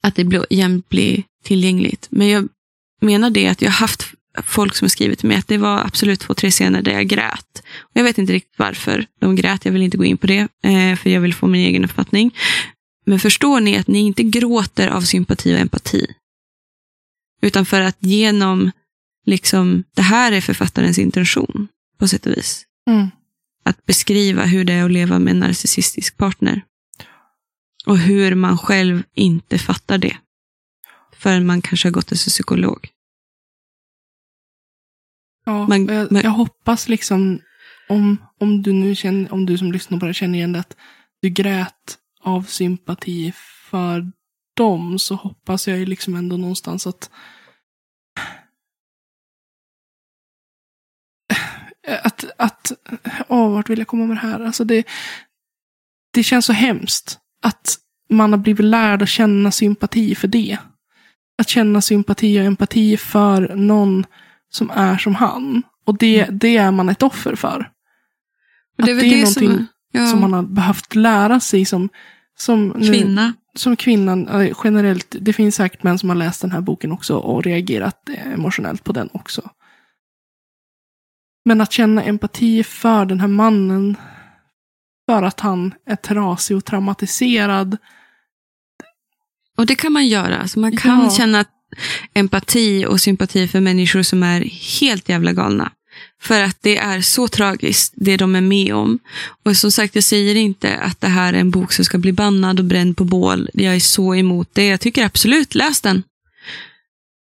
att 0.00 0.14
det 0.14 0.46
jämt 0.50 0.88
blir 0.88 1.22
tillgängligt. 1.44 2.06
Men 2.10 2.28
jag 2.28 2.48
menar 3.00 3.30
det 3.30 3.48
att 3.48 3.62
jag 3.62 3.70
har 3.70 3.78
haft 3.78 4.06
folk 4.42 4.74
som 4.74 4.84
har 4.84 4.90
skrivit 4.90 5.18
till 5.18 5.28
mig 5.28 5.36
att 5.36 5.48
det 5.48 5.58
var 5.58 5.78
absolut 5.78 6.20
två, 6.20 6.34
tre 6.34 6.50
scener 6.50 6.82
där 6.82 6.92
jag 6.92 7.06
grät. 7.06 7.62
Och 7.80 7.90
jag 7.92 8.04
vet 8.04 8.18
inte 8.18 8.32
riktigt 8.32 8.58
varför 8.58 9.06
de 9.20 9.36
grät, 9.36 9.64
jag 9.64 9.72
vill 9.72 9.82
inte 9.82 9.96
gå 9.96 10.04
in 10.04 10.18
på 10.18 10.26
det, 10.26 10.48
eh, 10.62 10.96
för 10.96 11.10
jag 11.10 11.20
vill 11.20 11.34
få 11.34 11.46
min 11.46 11.66
egen 11.66 11.84
uppfattning. 11.84 12.34
Men 13.06 13.18
förstår 13.18 13.60
ni 13.60 13.76
att 13.76 13.86
ni 13.88 13.98
inte 13.98 14.22
gråter 14.22 14.88
av 14.88 15.00
sympati 15.00 15.54
och 15.54 15.58
empati? 15.58 16.06
Utan 17.42 17.66
för 17.66 17.80
att 17.80 17.96
genom, 18.00 18.70
liksom, 19.26 19.84
det 19.94 20.02
här 20.02 20.32
är 20.32 20.40
författarens 20.40 20.98
intention 20.98 21.68
på 21.98 22.08
sätt 22.08 22.26
och 22.26 22.32
vis. 22.32 22.64
Mm. 22.90 23.08
Att 23.64 23.86
beskriva 23.86 24.44
hur 24.44 24.64
det 24.64 24.72
är 24.72 24.84
att 24.84 24.90
leva 24.90 25.18
med 25.18 25.30
en 25.30 25.40
narcissistisk 25.40 26.16
partner. 26.16 26.62
Och 27.86 27.98
hur 27.98 28.34
man 28.34 28.58
själv 28.58 29.02
inte 29.14 29.58
fattar 29.58 29.98
det. 29.98 30.16
Förrän 31.16 31.46
man 31.46 31.62
kanske 31.62 31.88
har 31.88 31.92
gått 31.92 32.06
till 32.06 32.16
psykolog. 32.16 32.88
Ja, 35.48 35.64
och 35.66 35.74
jag, 35.74 36.12
man- 36.12 36.22
jag 36.22 36.30
hoppas 36.30 36.88
liksom 36.88 37.40
om, 37.88 38.16
om 38.38 38.62
du 38.62 38.72
nu 38.72 38.94
känner, 38.94 39.32
om 39.32 39.46
du 39.46 39.58
som 39.58 39.72
lyssnar 39.72 39.98
på 40.00 40.06
det 40.06 40.14
känner 40.14 40.38
igen 40.38 40.52
det, 40.52 40.60
att 40.60 40.76
du 41.22 41.28
grät 41.28 41.98
av 42.20 42.42
sympati 42.42 43.32
för 43.70 44.12
dem 44.56 44.98
så 44.98 45.14
hoppas 45.14 45.68
jag 45.68 45.78
ju 45.78 45.86
liksom 45.86 46.14
ändå 46.14 46.36
någonstans 46.36 46.86
att 46.86 47.10
att, 52.02 52.24
att 52.38 52.72
åh, 53.28 53.50
vart 53.52 53.68
vill 53.70 53.78
jag 53.78 53.88
komma 53.88 54.06
med 54.06 54.16
det 54.16 54.20
här? 54.20 54.40
Alltså 54.40 54.64
det, 54.64 54.86
det 56.14 56.22
känns 56.22 56.46
så 56.46 56.52
hemskt 56.52 57.18
att 57.42 57.76
man 58.10 58.32
har 58.32 58.38
blivit 58.38 58.64
lärd 58.66 59.02
att 59.02 59.08
känna 59.08 59.50
sympati 59.50 60.14
för 60.14 60.28
det. 60.28 60.58
Att 61.38 61.48
känna 61.48 61.80
sympati 61.82 62.40
och 62.40 62.44
empati 62.44 62.96
för 62.96 63.54
någon 63.56 64.06
som 64.50 64.70
är 64.70 64.98
som 64.98 65.14
han. 65.14 65.62
Och 65.84 65.98
det, 65.98 66.24
det 66.30 66.56
är 66.56 66.70
man 66.70 66.88
ett 66.88 67.02
offer 67.02 67.34
för. 67.34 67.70
Och 68.78 68.80
Att 68.80 68.86
det 68.86 68.92
är 68.92 69.26
som- 69.26 69.44
någonting 69.44 69.66
ja, 69.92 70.06
Som 70.06 70.20
man 70.20 70.32
har 70.32 70.42
behövt 70.42 70.94
lära 70.94 71.40
sig 71.40 71.64
som, 71.64 71.88
som 72.38 72.68
nu- 72.68 72.88
kvinna. 72.92 73.32
som 73.56 73.76
kvinnan 73.76 74.28
generellt. 74.64 75.16
Det 75.20 75.32
finns 75.32 75.54
säkert 75.56 75.82
män 75.82 75.98
som 75.98 76.08
har 76.08 76.16
läst 76.16 76.40
den 76.40 76.52
här 76.52 76.60
boken 76.60 76.92
också 76.92 77.16
och 77.16 77.44
reagerat 77.44 78.08
eh, 78.08 78.32
emotionellt 78.32 78.84
på 78.84 78.92
den 78.92 79.08
också. 79.12 79.50
Men 81.44 81.60
att 81.60 81.72
känna 81.72 82.02
empati 82.02 82.64
för 82.64 83.04
den 83.04 83.20
här 83.20 83.28
mannen. 83.28 83.96
För 85.10 85.22
att 85.22 85.40
han 85.40 85.74
är 85.86 85.96
trasig 85.96 86.56
och 86.56 86.64
traumatiserad. 86.64 87.76
Och 89.56 89.66
det 89.66 89.74
kan 89.74 89.92
man 89.92 90.06
göra. 90.06 90.38
Alltså 90.38 90.58
man 90.60 90.76
kan 90.76 91.00
Ja. 91.04 91.10
känna 91.10 91.44
empati 92.14 92.86
och 92.88 93.00
sympati 93.00 93.48
för 93.48 93.60
människor 93.60 94.02
som 94.02 94.22
är 94.22 94.40
helt 94.80 95.08
jävla 95.08 95.32
galna. 95.32 95.72
För 96.22 96.42
att 96.42 96.56
det 96.60 96.76
är 96.76 97.00
så 97.00 97.28
tragiskt, 97.28 97.92
det 97.96 98.16
de 98.16 98.36
är 98.36 98.40
med 98.40 98.74
om. 98.74 98.98
Och 99.44 99.56
som 99.56 99.72
sagt, 99.72 99.94
jag 99.94 100.04
säger 100.04 100.34
inte 100.34 100.76
att 100.76 101.00
det 101.00 101.08
här 101.08 101.32
är 101.32 101.38
en 101.38 101.50
bok 101.50 101.72
som 101.72 101.84
ska 101.84 101.98
bli 101.98 102.12
bannad 102.12 102.58
och 102.58 102.64
bränd 102.64 102.96
på 102.96 103.04
bål. 103.04 103.48
Jag 103.52 103.74
är 103.74 103.80
så 103.80 104.14
emot 104.14 104.48
det. 104.52 104.66
Jag 104.66 104.80
tycker 104.80 105.04
absolut, 105.04 105.54
läs 105.54 105.80
den. 105.80 106.02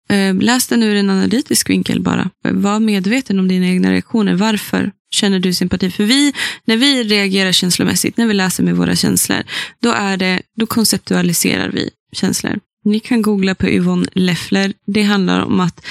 Eh, 0.09 0.35
läs 0.35 0.67
den 0.67 0.83
ur 0.83 0.95
en 0.95 1.09
analytisk 1.09 1.69
vinkel 1.69 2.01
bara. 2.01 2.29
Var 2.43 2.79
medveten 2.79 3.39
om 3.39 3.47
dina 3.47 3.65
egna 3.65 3.91
reaktioner. 3.91 4.33
Varför 4.35 4.91
känner 5.11 5.39
du 5.39 5.53
sympati? 5.53 5.91
För 5.91 6.03
vi, 6.03 6.33
när 6.65 6.77
vi 6.77 7.03
reagerar 7.03 7.51
känslomässigt, 7.51 8.17
när 8.17 8.27
vi 8.27 8.33
läser 8.33 8.63
med 8.63 8.75
våra 8.75 8.95
känslor, 8.95 9.43
då, 9.79 9.91
är 9.91 10.17
det, 10.17 10.41
då 10.55 10.65
konceptualiserar 10.65 11.69
vi 11.69 11.89
känslor. 12.11 12.59
Ni 12.85 12.99
kan 12.99 13.21
googla 13.21 13.55
på 13.55 13.69
Yvonne 13.69 14.07
Leffler. 14.13 14.73
Det 14.85 15.03
handlar 15.03 15.39
om 15.39 15.59
att 15.59 15.85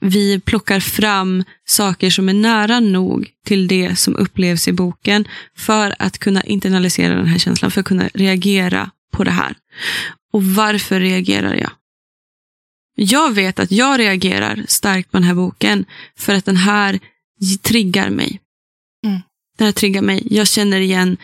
vi 0.00 0.40
plockar 0.40 0.80
fram 0.80 1.44
saker 1.64 2.10
som 2.10 2.28
är 2.28 2.34
nära 2.34 2.80
nog 2.80 3.30
till 3.46 3.68
det 3.68 3.98
som 3.98 4.16
upplevs 4.16 4.68
i 4.68 4.72
boken 4.72 5.28
för 5.56 5.94
att 5.98 6.18
kunna 6.18 6.42
internalisera 6.42 7.14
den 7.14 7.26
här 7.26 7.38
känslan, 7.38 7.70
för 7.70 7.80
att 7.80 7.86
kunna 7.86 8.08
reagera 8.14 8.90
på 9.12 9.24
det 9.24 9.30
här. 9.30 9.54
Och 10.32 10.44
varför 10.44 11.00
reagerar 11.00 11.54
jag? 11.54 11.70
Jag 12.94 13.34
vet 13.34 13.58
att 13.58 13.70
jag 13.72 13.98
reagerar 14.00 14.64
starkt 14.68 15.10
på 15.10 15.16
den 15.16 15.24
här 15.24 15.34
boken 15.34 15.84
för 16.16 16.34
att 16.34 16.44
den 16.44 16.56
här 16.56 16.98
triggar 17.62 18.10
mig. 18.10 18.40
Mm. 19.06 19.20
Den 19.58 19.64
här 19.64 19.72
triggar 19.72 20.02
mig. 20.02 20.26
Jag 20.30 20.48
känner 20.48 20.80
igen 20.80 21.16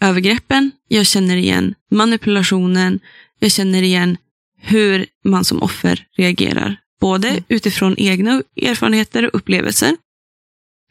övergreppen, 0.00 0.70
jag 0.88 1.06
känner 1.06 1.36
igen 1.36 1.74
manipulationen, 1.90 3.00
jag 3.38 3.52
känner 3.52 3.82
igen 3.82 4.16
hur 4.64 5.06
man 5.24 5.44
som 5.44 5.62
offer 5.62 6.06
reagerar. 6.16 6.80
Både 7.00 7.28
Mm. 7.28 7.44
utifrån 7.48 7.94
egna 7.98 8.42
erfarenheter 8.56 9.24
och 9.26 9.34
upplevelser 9.34 9.96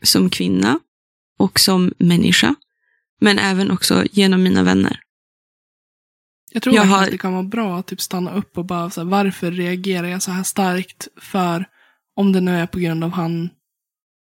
som 0.04 0.30
kvinna 0.30 0.80
och 1.40 1.60
som 1.60 1.94
människa. 1.98 2.56
Men 3.22 3.40
även 3.40 3.72
också 3.72 4.06
genom 4.12 4.44
mina 4.44 4.64
vänner. 4.64 5.00
Jag 6.52 6.64
tror 6.64 6.76
Jag 6.76 6.84
har- 6.84 7.04
att 7.04 7.12
det 7.12 7.18
kan 7.18 7.34
vara 7.34 7.44
bra 7.44 7.80
att 7.80 7.88
typ 7.88 8.02
stanna 8.02 8.34
upp 8.34 8.58
och 8.58 8.66
bara 8.66 8.90
så 8.90 9.02
här, 9.02 9.10
varför 9.10 9.52
reagerar 9.52 10.08
jag 10.08 10.22
så 10.24 10.32
här 10.32 10.44
starkt 10.44 11.08
för 11.18 11.66
om 12.16 12.32
det 12.32 12.42
nu 12.42 12.52
är 12.52 12.68
på 12.68 12.80
grund 12.80 13.04
av 13.04 13.12
han, 13.12 13.50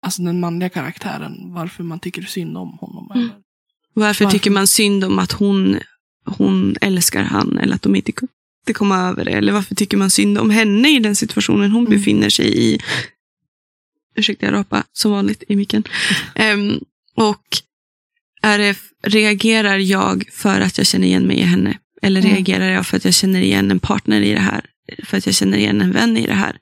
alltså 0.06 0.22
den 0.22 0.40
manliga 0.40 0.70
karaktären, 0.70 1.54
varför 1.54 1.84
man 1.84 2.00
tycker 2.00 2.22
synd 2.22 2.58
om 2.58 2.70
honom. 2.70 3.12
Mm. 3.16 3.28
Varför, 3.94 4.26
Varför? 4.26 4.38
tycker 4.38 4.52
man 4.52 4.68
synd 4.68 5.04
om 5.04 5.20
att 5.20 5.32
hon, 5.32 5.80
hon 6.26 6.76
älskar 6.82 7.24
han 7.24 7.58
eller 7.58 7.76
att 7.76 7.82
de 7.82 7.96
inte 7.96 8.12
kunde 8.66 8.78
komma 8.78 9.10
över 9.10 9.26
det? 9.26 9.32
Eller 9.32 9.54
varför 9.54 9.76
tycker 9.76 9.98
man 9.98 10.10
synd 10.10 10.38
om 10.38 10.50
henne 10.50 10.96
i 10.96 11.00
den 11.00 11.16
situationen 11.16 11.72
hon 11.72 11.88
Mm. 11.88 12.00
befinner 12.00 12.30
sig 12.30 12.58
i? 12.58 12.80
Ursäkta, 14.16 14.46
jag 14.46 14.54
rapar 14.54 14.84
som 14.94 15.12
vanligt 15.12 15.44
i 15.48 15.56
micken. 15.56 15.84
Ehm, 16.36 16.80
och 17.16 17.44
är 18.42 18.60
det, 18.60 18.78
reagerar 19.04 19.78
jag 19.78 20.26
för 20.32 20.62
att 20.62 20.78
jag 20.78 20.88
känner 20.88 21.08
igen 21.08 21.24
mig 21.28 21.38
i 21.38 21.42
henne? 21.44 21.78
Eller 22.02 22.22
Mm. 22.22 22.34
reagerar 22.34 22.72
jag 22.72 22.86
för 22.88 22.98
att 22.98 23.06
jag 23.06 23.14
känner 23.14 23.42
igen 23.42 23.72
en 23.72 23.80
partner 23.80 24.22
i 24.22 24.32
det 24.34 24.40
här? 24.40 24.66
för 25.04 25.18
att 25.18 25.26
jag 25.26 25.36
känner 25.36 25.58
igen 25.58 25.82
en 25.82 25.92
vän 25.92 26.18
i 26.18 26.28
det 26.28 26.34
här. 26.34 26.58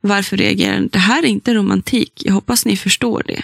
Varför 0.00 0.36
reagerar 0.36 0.72
den? 0.74 0.88
Det 0.88 0.98
här 0.98 1.22
är 1.22 1.26
inte 1.26 1.54
romantik. 1.54 2.12
Jag 2.24 2.32
hoppas 2.32 2.64
ni 2.64 2.76
förstår 2.76 3.22
det. 3.26 3.42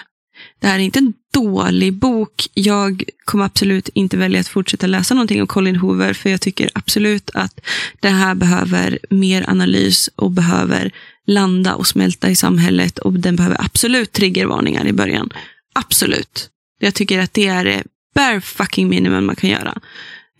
Det 0.65 0.69
här 0.69 0.79
är 0.79 0.83
inte 0.83 0.99
en 0.99 1.13
dålig 1.33 1.93
bok. 1.93 2.47
Jag 2.53 3.03
kommer 3.25 3.45
absolut 3.45 3.89
inte 3.89 4.17
välja 4.17 4.39
att 4.39 4.47
fortsätta 4.47 4.87
läsa 4.87 5.13
någonting 5.13 5.41
av 5.41 5.45
Colin 5.45 5.75
Hoover, 5.75 6.13
för 6.13 6.29
jag 6.29 6.41
tycker 6.41 6.69
absolut 6.73 7.29
att 7.33 7.59
det 7.99 8.09
här 8.09 8.35
behöver 8.35 8.99
mer 9.09 9.49
analys 9.49 10.09
och 10.15 10.31
behöver 10.31 10.91
landa 11.27 11.75
och 11.75 11.87
smälta 11.87 12.29
i 12.29 12.35
samhället 12.35 12.99
och 12.99 13.13
den 13.13 13.35
behöver 13.35 13.61
absolut 13.61 14.11
triggervarningar 14.11 14.87
i 14.87 14.93
början. 14.93 15.29
Absolut. 15.73 16.49
Jag 16.79 16.93
tycker 16.93 17.19
att 17.19 17.33
det 17.33 17.47
är 17.47 17.65
det 17.65 17.83
bare 18.15 18.41
fucking 18.41 18.89
minimum 18.89 19.25
man 19.25 19.35
kan 19.35 19.49
göra. 19.49 19.81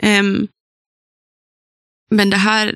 Um, 0.04 0.48
men 2.12 2.30
det 2.30 2.38
här, 2.38 2.76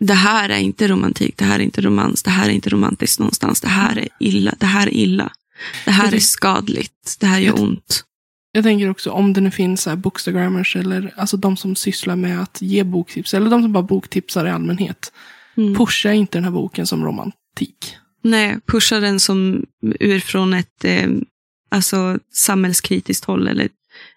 det 0.00 0.14
här 0.14 0.48
är 0.48 0.58
inte 0.58 0.88
romantik, 0.88 1.36
det 1.36 1.44
här 1.44 1.58
är 1.58 1.64
inte 1.64 1.80
romans, 1.80 2.22
det 2.22 2.30
här 2.30 2.48
är 2.48 2.52
inte 2.52 2.70
romantiskt 2.70 3.18
någonstans. 3.18 3.60
Det 3.60 3.68
här 3.68 3.98
är 3.98 4.08
illa, 4.20 4.54
det 4.58 4.66
här 4.66 4.86
är 4.86 4.94
illa. 4.94 5.32
Det 5.84 5.90
här 5.90 6.14
är 6.14 6.20
skadligt, 6.20 7.16
det 7.20 7.26
här 7.26 7.38
gör 7.38 7.60
ont. 7.60 8.04
Jag 8.52 8.64
tänker 8.64 8.90
också 8.90 9.10
om 9.10 9.32
det 9.32 9.40
nu 9.40 9.50
finns 9.50 9.82
så 9.82 9.90
här 9.90 9.96
bookstagrammers 9.96 10.76
eller 10.76 11.14
alltså 11.16 11.36
de 11.36 11.56
som 11.56 11.76
sysslar 11.76 12.16
med 12.16 12.42
att 12.42 12.62
ge 12.62 12.84
boktips 12.84 13.34
eller 13.34 13.50
de 13.50 13.62
som 13.62 13.72
bara 13.72 13.82
boktipsar 13.82 14.46
i 14.46 14.50
allmänhet. 14.50 15.12
Mm. 15.56 15.74
Pusha 15.74 16.12
inte 16.12 16.38
den 16.38 16.44
här 16.44 16.50
boken 16.50 16.86
som 16.86 17.04
romantik. 17.04 17.96
Nej, 18.22 18.58
pusha 18.66 19.00
den 19.00 19.20
som 19.20 19.66
urifrån 19.82 20.54
ett 20.54 20.84
eh, 20.84 21.08
alltså, 21.70 22.18
samhällskritiskt 22.32 23.24
håll 23.24 23.48
eller 23.48 23.68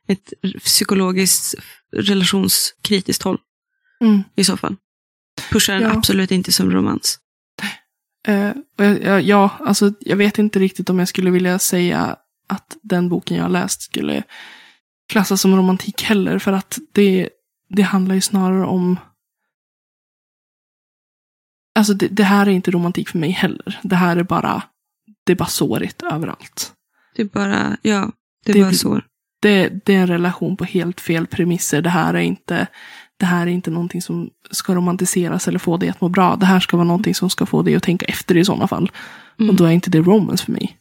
ett 0.07 0.33
psykologiskt 0.63 1.55
relationskritiskt 1.95 3.23
håll. 3.23 3.37
Mm. 4.01 4.23
I 4.35 4.43
så 4.43 4.57
fall. 4.57 4.75
Pusha 5.51 5.73
den 5.73 5.81
ja. 5.81 5.91
absolut 5.91 6.31
inte 6.31 6.51
som 6.51 6.71
romans. 6.71 7.19
Uh, 8.29 8.51
jag, 8.77 9.21
ja, 9.21 9.49
alltså 9.59 9.93
jag 9.99 10.17
vet 10.17 10.39
inte 10.39 10.59
riktigt 10.59 10.89
om 10.89 10.99
jag 10.99 11.07
skulle 11.07 11.31
vilja 11.31 11.59
säga 11.59 12.17
att 12.47 12.77
den 12.81 13.09
boken 13.09 13.37
jag 13.37 13.43
har 13.43 13.49
läst 13.49 13.81
skulle 13.81 14.23
klassas 15.09 15.41
som 15.41 15.55
romantik 15.55 16.03
heller. 16.03 16.39
För 16.39 16.53
att 16.53 16.79
det, 16.91 17.29
det 17.69 17.81
handlar 17.81 18.15
ju 18.15 18.21
snarare 18.21 18.65
om 18.65 18.97
Alltså 21.75 21.93
det, 21.93 22.07
det, 22.07 22.23
här 22.23 22.47
är 22.47 22.51
inte 22.51 22.71
romantik 22.71 23.09
för 23.09 23.17
mig 23.17 23.29
heller. 23.29 23.79
Det 23.83 23.95
här 23.95 24.17
är 24.17 24.23
bara, 24.23 24.63
det 25.23 25.31
är 25.31 25.35
bara 25.35 25.49
sårigt 25.49 26.01
överallt. 26.01 26.73
Det 27.15 27.21
är 27.21 27.25
bara, 27.25 27.77
ja, 27.81 28.11
det 28.45 28.51
är 28.51 28.53
det, 28.53 28.61
bara 28.61 28.73
sår. 28.73 29.05
Det, 29.41 29.85
det 29.85 29.95
är 29.95 29.99
en 29.99 30.07
relation 30.07 30.57
på 30.57 30.63
helt 30.63 31.01
fel 31.01 31.27
premisser. 31.27 31.81
Det 31.81 31.89
här 31.89 32.13
är 32.13 32.19
inte, 32.19 32.67
det 33.21 33.27
här 33.27 33.47
är 33.47 33.51
inte 33.51 33.71
någonting 33.71 34.01
som 34.01 34.29
ska 34.51 34.75
romantiseras 34.75 35.47
eller 35.47 35.59
få 35.59 35.77
dig 35.77 35.89
att 35.89 36.01
må 36.01 36.09
bra. 36.09 36.35
Det 36.35 36.45
här 36.45 36.59
ska 36.59 36.77
vara 36.77 36.87
någonting 36.87 37.15
som 37.15 37.29
ska 37.29 37.45
få 37.45 37.61
dig 37.61 37.75
att 37.75 37.83
tänka 37.83 38.05
efter 38.05 38.37
i 38.37 38.45
sådana 38.45 38.67
fall. 38.67 38.91
Mm. 39.39 39.49
Och 39.49 39.55
då 39.55 39.65
är 39.65 39.71
inte 39.71 39.89
det 39.89 39.99
romance 39.99 40.45
för 40.45 40.51
mig. 40.51 40.77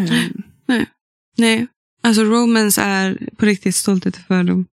Um. 0.00 0.42
Nej. 0.66 0.86
Nej, 1.36 1.66
alltså 2.02 2.22
romance 2.22 2.82
är 2.82 3.18
på 3.36 3.46
riktigt 3.46 3.74
stolthet 3.74 4.16
och 4.16 4.22
fördom. 4.22 4.66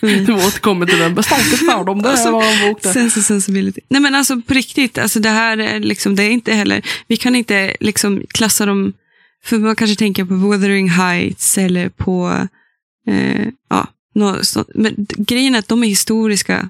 Du 0.00 0.32
återkommer 0.32 0.86
till 0.86 0.98
den 0.98 1.14
beståndet 1.14 1.58
för 1.58 1.84
dem. 1.84 2.02
Det 2.02 2.10
alltså, 2.10 2.30
var 2.30 2.44
en 2.44 2.68
bok 2.68 2.82
där. 2.82 2.92
Sense 2.92 3.22
sensibility. 3.22 3.80
Nej 3.88 4.00
men 4.00 4.14
alltså 4.14 4.40
på 4.40 4.54
riktigt, 4.54 4.98
alltså 4.98 5.20
det 5.20 5.28
här 5.28 5.58
är 5.58 5.80
liksom, 5.80 6.16
det 6.16 6.22
är 6.22 6.30
inte 6.30 6.52
heller, 6.52 6.86
vi 7.06 7.16
kan 7.16 7.36
inte 7.36 7.76
liksom 7.80 8.22
klassa 8.28 8.66
dem, 8.66 8.92
för 9.44 9.58
man 9.58 9.76
kanske 9.76 9.96
tänker 9.96 10.24
på 10.24 10.34
Wuthering 10.34 10.90
Heights 10.90 11.58
eller 11.58 11.88
på, 11.88 12.46
eh, 13.08 13.48
ja, 13.68 13.86
no, 14.16 14.44
så, 14.44 14.64
men 14.74 15.06
grejen 15.16 15.54
är 15.54 15.58
att 15.58 15.68
de 15.68 15.84
är 15.84 15.88
historiska 15.88 16.68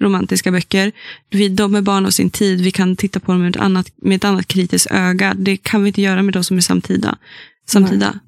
romantiska 0.00 0.50
böcker. 0.50 0.92
De 1.50 1.74
är 1.74 1.80
barn 1.80 2.06
av 2.06 2.10
sin 2.10 2.30
tid, 2.30 2.60
vi 2.60 2.70
kan 2.70 2.96
titta 2.96 3.20
på 3.20 3.32
dem 3.32 3.40
med 3.42 3.56
ett 3.56 3.62
annat, 3.62 3.92
med 3.96 4.16
ett 4.16 4.24
annat 4.24 4.46
kritiskt 4.46 4.90
öga. 4.90 5.34
Det 5.34 5.56
kan 5.56 5.82
vi 5.82 5.88
inte 5.88 6.02
göra 6.02 6.22
med 6.22 6.34
de 6.34 6.44
som 6.44 6.56
är 6.56 6.60
samtida, 6.60 7.18
samtida 7.66 8.20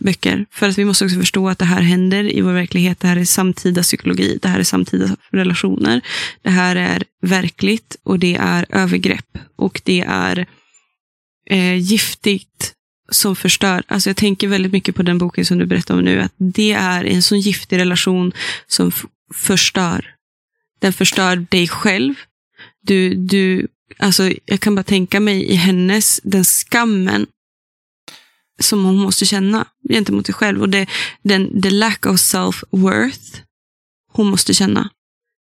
böcker. 0.00 0.46
För 0.50 0.68
att 0.68 0.78
vi 0.78 0.84
måste 0.84 1.04
också 1.04 1.18
förstå 1.18 1.48
att 1.48 1.58
det 1.58 1.64
här 1.64 1.80
händer 1.80 2.36
i 2.36 2.40
vår 2.40 2.52
verklighet. 2.52 3.00
Det 3.00 3.08
här 3.08 3.16
är 3.16 3.24
samtida 3.24 3.82
psykologi, 3.82 4.38
det 4.42 4.48
här 4.48 4.58
är 4.58 4.64
samtida 4.64 5.16
relationer. 5.30 6.00
Det 6.42 6.50
här 6.50 6.76
är 6.76 7.04
verkligt 7.22 7.96
och 8.02 8.18
det 8.18 8.34
är 8.34 8.66
övergrepp 8.68 9.38
och 9.56 9.80
det 9.84 10.04
är 10.08 10.46
eh, 11.50 11.74
giftigt 11.74 12.75
som 13.08 13.36
förstör. 13.36 13.82
Alltså 13.88 14.10
jag 14.10 14.16
tänker 14.16 14.48
väldigt 14.48 14.72
mycket 14.72 14.94
på 14.94 15.02
den 15.02 15.18
boken 15.18 15.46
som 15.46 15.58
du 15.58 15.66
berättade 15.66 15.98
om 15.98 16.04
nu. 16.04 16.20
Att 16.20 16.34
det 16.36 16.72
är 16.72 17.04
en 17.04 17.22
sån 17.22 17.40
giftig 17.40 17.78
relation 17.78 18.32
som 18.66 18.92
förstör. 19.34 20.14
Den 20.78 20.92
förstör 20.92 21.36
dig 21.36 21.68
själv. 21.68 22.14
Du, 22.82 23.14
du, 23.14 23.68
alltså 23.98 24.30
jag 24.44 24.60
kan 24.60 24.74
bara 24.74 24.82
tänka 24.82 25.20
mig 25.20 25.44
i 25.44 25.54
hennes, 25.54 26.20
den 26.24 26.44
skammen 26.44 27.26
som 28.60 28.84
hon 28.84 28.96
måste 28.96 29.26
känna 29.26 29.66
gentemot 29.88 30.26
sig 30.26 30.34
själv. 30.34 30.62
Och 30.62 30.68
det, 30.68 30.86
den, 31.22 31.62
the 31.62 31.70
lack 31.70 32.06
of 32.06 32.16
self-worth 32.16 33.40
hon 34.12 34.26
måste 34.26 34.54
känna. 34.54 34.90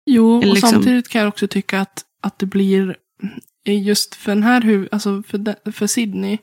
Jo, 0.07 0.36
och 0.36 0.47
liksom... 0.47 0.70
samtidigt 0.70 1.09
kan 1.09 1.20
jag 1.20 1.28
också 1.28 1.49
tycka 1.49 1.81
att, 1.81 2.05
att 2.23 2.39
det 2.39 2.47
blir, 2.47 2.97
just 3.65 4.15
för 4.15 4.35
den 4.35 4.43
här 4.43 4.89
alltså 4.93 5.23
för, 5.23 5.73
för 5.73 5.86
Sydney, 5.86 6.39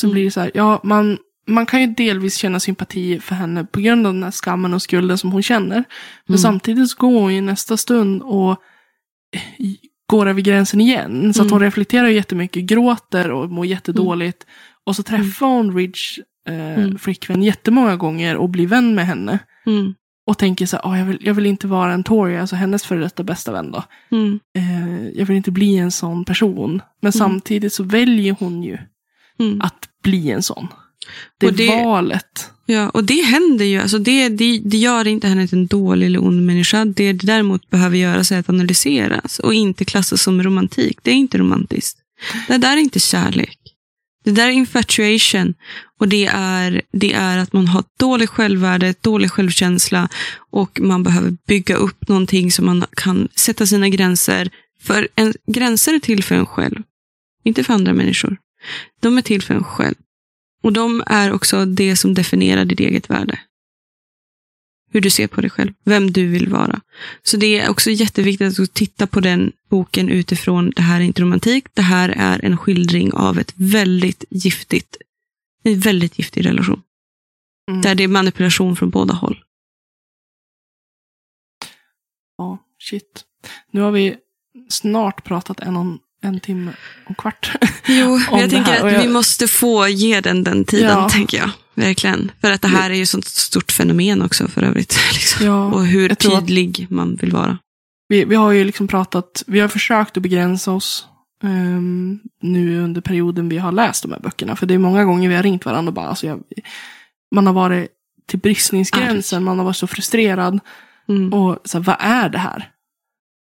så 0.00 0.06
mm. 0.06 0.14
blir 0.14 0.24
det 0.24 0.30
så 0.30 0.40
här, 0.40 0.50
ja, 0.54 0.80
man, 0.84 1.18
man 1.46 1.66
kan 1.66 1.80
ju 1.80 1.86
delvis 1.86 2.36
känna 2.36 2.60
sympati 2.60 3.20
för 3.20 3.34
henne 3.34 3.64
på 3.64 3.80
grund 3.80 4.06
av 4.06 4.14
den 4.14 4.22
här 4.22 4.30
skammen 4.30 4.74
och 4.74 4.82
skulden 4.82 5.18
som 5.18 5.32
hon 5.32 5.42
känner. 5.42 5.84
Men 6.26 6.34
mm. 6.34 6.38
samtidigt 6.38 6.90
så 6.90 6.96
går 6.98 7.20
hon 7.20 7.30
i 7.30 7.40
nästa 7.40 7.76
stund 7.76 8.22
och 8.22 8.56
går 10.10 10.28
över 10.28 10.40
gränsen 10.40 10.80
igen. 10.80 11.34
Så 11.34 11.40
mm. 11.40 11.46
att 11.46 11.52
hon 11.52 11.60
reflekterar 11.60 12.08
jättemycket, 12.08 12.62
gråter 12.62 13.30
och 13.30 13.50
mår 13.50 13.66
jättedåligt. 13.66 14.44
Mm. 14.44 14.54
Och 14.86 14.96
så 14.96 15.02
träffar 15.02 15.46
hon 15.46 15.76
Ridge 15.76 16.22
eh, 16.48 16.78
mm. 16.78 16.98
flickvän 16.98 17.42
jättemånga 17.42 17.96
gånger 17.96 18.36
och 18.36 18.48
blir 18.48 18.66
vän 18.66 18.94
med 18.94 19.06
henne. 19.06 19.38
Mm. 19.66 19.94
Och 20.26 20.38
tänker 20.38 20.66
så 20.66 20.76
här, 20.76 20.84
oh, 20.84 20.98
jag, 20.98 21.06
vill, 21.06 21.18
jag 21.20 21.34
vill 21.34 21.46
inte 21.46 21.66
vara 21.66 21.92
en 21.92 22.04
Tory, 22.04 22.36
alltså 22.36 22.56
hennes 22.56 22.84
före 22.84 23.00
detta 23.00 23.22
bästa 23.22 23.52
vän 23.52 23.72
då. 23.72 23.84
Mm. 24.10 24.40
Eh, 24.56 25.08
jag 25.08 25.26
vill 25.26 25.36
inte 25.36 25.50
bli 25.50 25.76
en 25.76 25.90
sån 25.90 26.24
person. 26.24 26.82
Men 27.00 27.08
mm. 27.08 27.12
samtidigt 27.12 27.72
så 27.72 27.82
väljer 27.82 28.36
hon 28.40 28.62
ju 28.62 28.78
mm. 29.40 29.60
att 29.60 29.88
bli 30.02 30.30
en 30.30 30.42
sån. 30.42 30.68
Det 31.38 31.46
är 31.46 31.52
det, 31.52 31.66
valet. 31.66 32.50
Ja, 32.66 32.88
och 32.90 33.04
det 33.04 33.22
händer 33.22 33.64
ju. 33.64 33.80
Alltså 33.80 33.98
det, 33.98 34.28
det, 34.28 34.60
det 34.64 34.76
gör 34.76 35.06
inte 35.06 35.28
henne 35.28 35.48
till 35.48 35.58
en 35.58 35.66
dålig 35.66 36.06
eller 36.06 36.24
ond 36.24 36.46
människa. 36.46 36.84
Det 36.84 37.12
det 37.12 37.26
däremot 37.26 37.70
behöver 37.70 37.96
göras 37.96 38.32
är 38.32 38.38
att 38.38 38.48
analyseras 38.48 39.38
och 39.38 39.54
inte 39.54 39.84
klassas 39.84 40.22
som 40.22 40.42
romantik. 40.42 40.98
Det 41.02 41.10
är 41.10 41.14
inte 41.14 41.38
romantiskt. 41.38 41.98
Det 42.48 42.58
där 42.58 42.72
är 42.72 42.80
inte 42.80 43.00
kärlek. 43.00 43.58
Det 44.24 44.30
där 44.30 44.46
är 44.46 44.50
infatuation 44.50 45.54
och 46.00 46.08
det 46.08 46.26
är, 46.32 46.82
det 46.92 47.12
är 47.12 47.38
att 47.38 47.52
man 47.52 47.68
har 47.68 47.84
dåligt 47.98 48.30
självvärde, 48.30 48.94
dålig 49.00 49.30
självkänsla 49.30 50.08
och 50.50 50.80
man 50.80 51.02
behöver 51.02 51.36
bygga 51.46 51.74
upp 51.74 52.08
någonting 52.08 52.52
så 52.52 52.62
man 52.62 52.84
kan 52.96 53.28
sätta 53.34 53.66
sina 53.66 53.88
gränser. 53.88 54.50
För 54.82 55.08
en, 55.14 55.34
gränser 55.46 55.94
är 55.94 55.98
till 55.98 56.24
för 56.24 56.34
en 56.34 56.46
själv, 56.46 56.82
inte 57.44 57.64
för 57.64 57.74
andra 57.74 57.92
människor. 57.92 58.36
De 59.00 59.18
är 59.18 59.22
till 59.22 59.42
för 59.42 59.54
en 59.54 59.64
själv. 59.64 59.94
Och 60.62 60.72
de 60.72 61.02
är 61.06 61.32
också 61.32 61.64
det 61.64 61.96
som 61.96 62.14
definierar 62.14 62.64
ditt 62.64 62.80
eget 62.80 63.10
värde 63.10 63.38
hur 64.90 65.00
du 65.00 65.10
ser 65.10 65.26
på 65.26 65.40
dig 65.40 65.50
själv, 65.50 65.72
vem 65.84 66.12
du 66.12 66.26
vill 66.26 66.48
vara. 66.48 66.80
Så 67.22 67.36
det 67.36 67.60
är 67.60 67.70
också 67.70 67.90
jätteviktigt 67.90 68.60
att 68.60 68.74
titta 68.74 69.06
på 69.06 69.20
den 69.20 69.52
boken 69.68 70.08
utifrån, 70.08 70.70
det 70.76 70.82
här 70.82 71.00
är 71.00 71.04
inte 71.04 71.22
romantik, 71.22 71.66
det 71.74 71.82
här 71.82 72.08
är 72.08 72.44
en 72.44 72.56
skildring 72.56 73.12
av 73.12 73.38
ett 73.38 73.52
väldigt 73.56 74.24
giftigt, 74.30 74.96
en 75.62 75.80
väldigt 75.80 76.18
giftig 76.18 76.46
relation. 76.46 76.82
Mm. 77.68 77.80
Där 77.80 77.94
det 77.94 78.04
är 78.04 78.08
manipulation 78.08 78.76
från 78.76 78.90
båda 78.90 79.14
håll. 79.14 79.44
Ja, 82.38 82.58
shit. 82.78 83.24
Nu 83.70 83.80
har 83.80 83.90
vi 83.90 84.16
snart 84.68 85.24
pratat 85.24 85.60
en, 85.60 85.76
om, 85.76 85.88
en 85.88 85.98
timme 86.42 86.72
och 87.06 87.16
kvart. 87.16 87.52
Jo, 87.86 88.20
jag 88.30 88.50
tänker 88.50 88.72
att 88.72 88.92
jag... 88.92 89.00
vi 89.00 89.08
måste 89.08 89.48
få 89.48 89.88
ge 89.88 90.20
den 90.20 90.44
den 90.44 90.64
tiden, 90.64 90.90
ja. 90.90 91.08
tänker 91.08 91.38
jag. 91.38 91.50
Verkligen. 91.74 92.32
För 92.40 92.50
att 92.50 92.62
det 92.62 92.68
här 92.68 92.90
är 92.90 92.94
ju 92.94 93.02
ett 93.02 93.08
sånt 93.08 93.24
stort 93.24 93.72
fenomen 93.72 94.22
också 94.22 94.48
för 94.48 94.62
övrigt. 94.62 94.98
Liksom. 95.12 95.46
Ja, 95.46 95.64
och 95.64 95.86
hur 95.86 96.14
tydlig 96.14 96.82
att... 96.84 96.90
man 96.90 97.16
vill 97.16 97.32
vara. 97.32 97.58
Vi, 98.08 98.24
vi 98.24 98.34
har 98.34 98.52
ju 98.52 98.64
liksom 98.64 98.88
pratat, 98.88 99.44
vi 99.46 99.60
har 99.60 99.68
försökt 99.68 100.16
att 100.16 100.22
begränsa 100.22 100.72
oss 100.72 101.06
um, 101.42 102.20
nu 102.42 102.80
under 102.80 103.00
perioden 103.00 103.48
vi 103.48 103.58
har 103.58 103.72
läst 103.72 104.02
de 104.02 104.12
här 104.12 104.20
böckerna. 104.20 104.56
För 104.56 104.66
det 104.66 104.74
är 104.74 104.78
många 104.78 105.04
gånger 105.04 105.28
vi 105.28 105.34
har 105.34 105.42
ringt 105.42 105.64
varandra 105.64 105.90
och 105.90 105.94
bara, 105.94 106.08
alltså 106.08 106.26
jag, 106.26 106.42
man 107.34 107.46
har 107.46 107.54
varit 107.54 107.88
till 108.28 108.38
bristningsgränsen, 108.38 109.36
Arg. 109.36 109.44
man 109.44 109.58
har 109.58 109.64
varit 109.64 109.76
så 109.76 109.86
frustrerad. 109.86 110.60
Mm. 111.08 111.32
Och 111.32 111.58
så 111.64 111.78
här, 111.78 111.84
vad 111.84 111.96
är 111.98 112.28
det 112.28 112.38
här? 112.38 112.70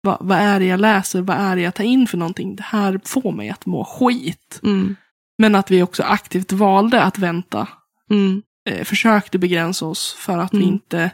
Vad, 0.02 0.18
vad 0.20 0.38
är 0.38 0.60
det 0.60 0.66
jag 0.66 0.80
läser? 0.80 1.22
Vad 1.22 1.38
är 1.38 1.56
det 1.56 1.62
jag 1.62 1.76
tar 1.76 1.84
in 1.84 2.08
för 2.08 2.18
någonting? 2.18 2.56
Det 2.56 2.64
här 2.64 3.00
får 3.06 3.32
mig 3.32 3.50
att 3.50 3.66
må 3.66 3.84
skit. 3.86 4.60
Mm. 4.64 4.96
Men 5.38 5.56
att 5.56 5.72
vi 5.72 5.84
också 5.84 6.04
aktivt 6.04 6.52
valde 6.52 7.04
att 7.04 7.18
vänta 7.18 7.68
Mm. 8.12 8.42
Eh, 8.70 8.84
försökte 8.84 9.38
begränsa 9.38 9.86
oss 9.86 10.14
för 10.14 10.38
att 10.38 10.54
mm. 10.54 10.66
vi 10.66 10.72
inte 10.72 11.12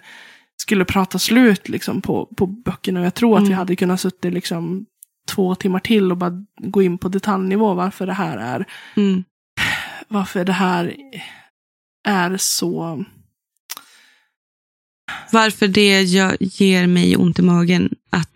skulle 0.58 0.86
prata 0.86 1.20
slut 1.20 1.70
liksom, 1.70 2.02
på, 2.02 2.26
på 2.26 2.48
böckerna. 2.48 3.00
Och 3.00 3.06
jag 3.06 3.14
tror 3.14 3.38
att 3.38 3.44
vi 3.44 3.48
mm. 3.48 3.58
hade 3.58 3.76
kunnat 3.76 4.02
suttit 4.02 4.34
liksom, 4.34 4.86
två 5.28 5.56
timmar 5.56 5.80
till 5.80 6.12
och 6.12 6.18
bara 6.18 6.46
gå 6.58 6.82
in 6.82 6.98
på 6.98 7.10
detaljnivå 7.10 7.74
varför 7.74 8.06
det 8.06 8.14
här 8.14 8.38
är, 8.38 8.66
Mm. 8.96 9.24
varför 10.08 10.46
det 10.46 10.54
här 10.54 10.96
är 12.08 12.38
så, 12.38 13.04
Varför 15.32 15.68
det 15.68 16.02
gör, 16.02 16.38
ger 16.40 16.88
mig 16.88 17.18
ont 17.18 17.40
i 17.40 17.42
magen 17.42 17.96
att, 18.10 18.32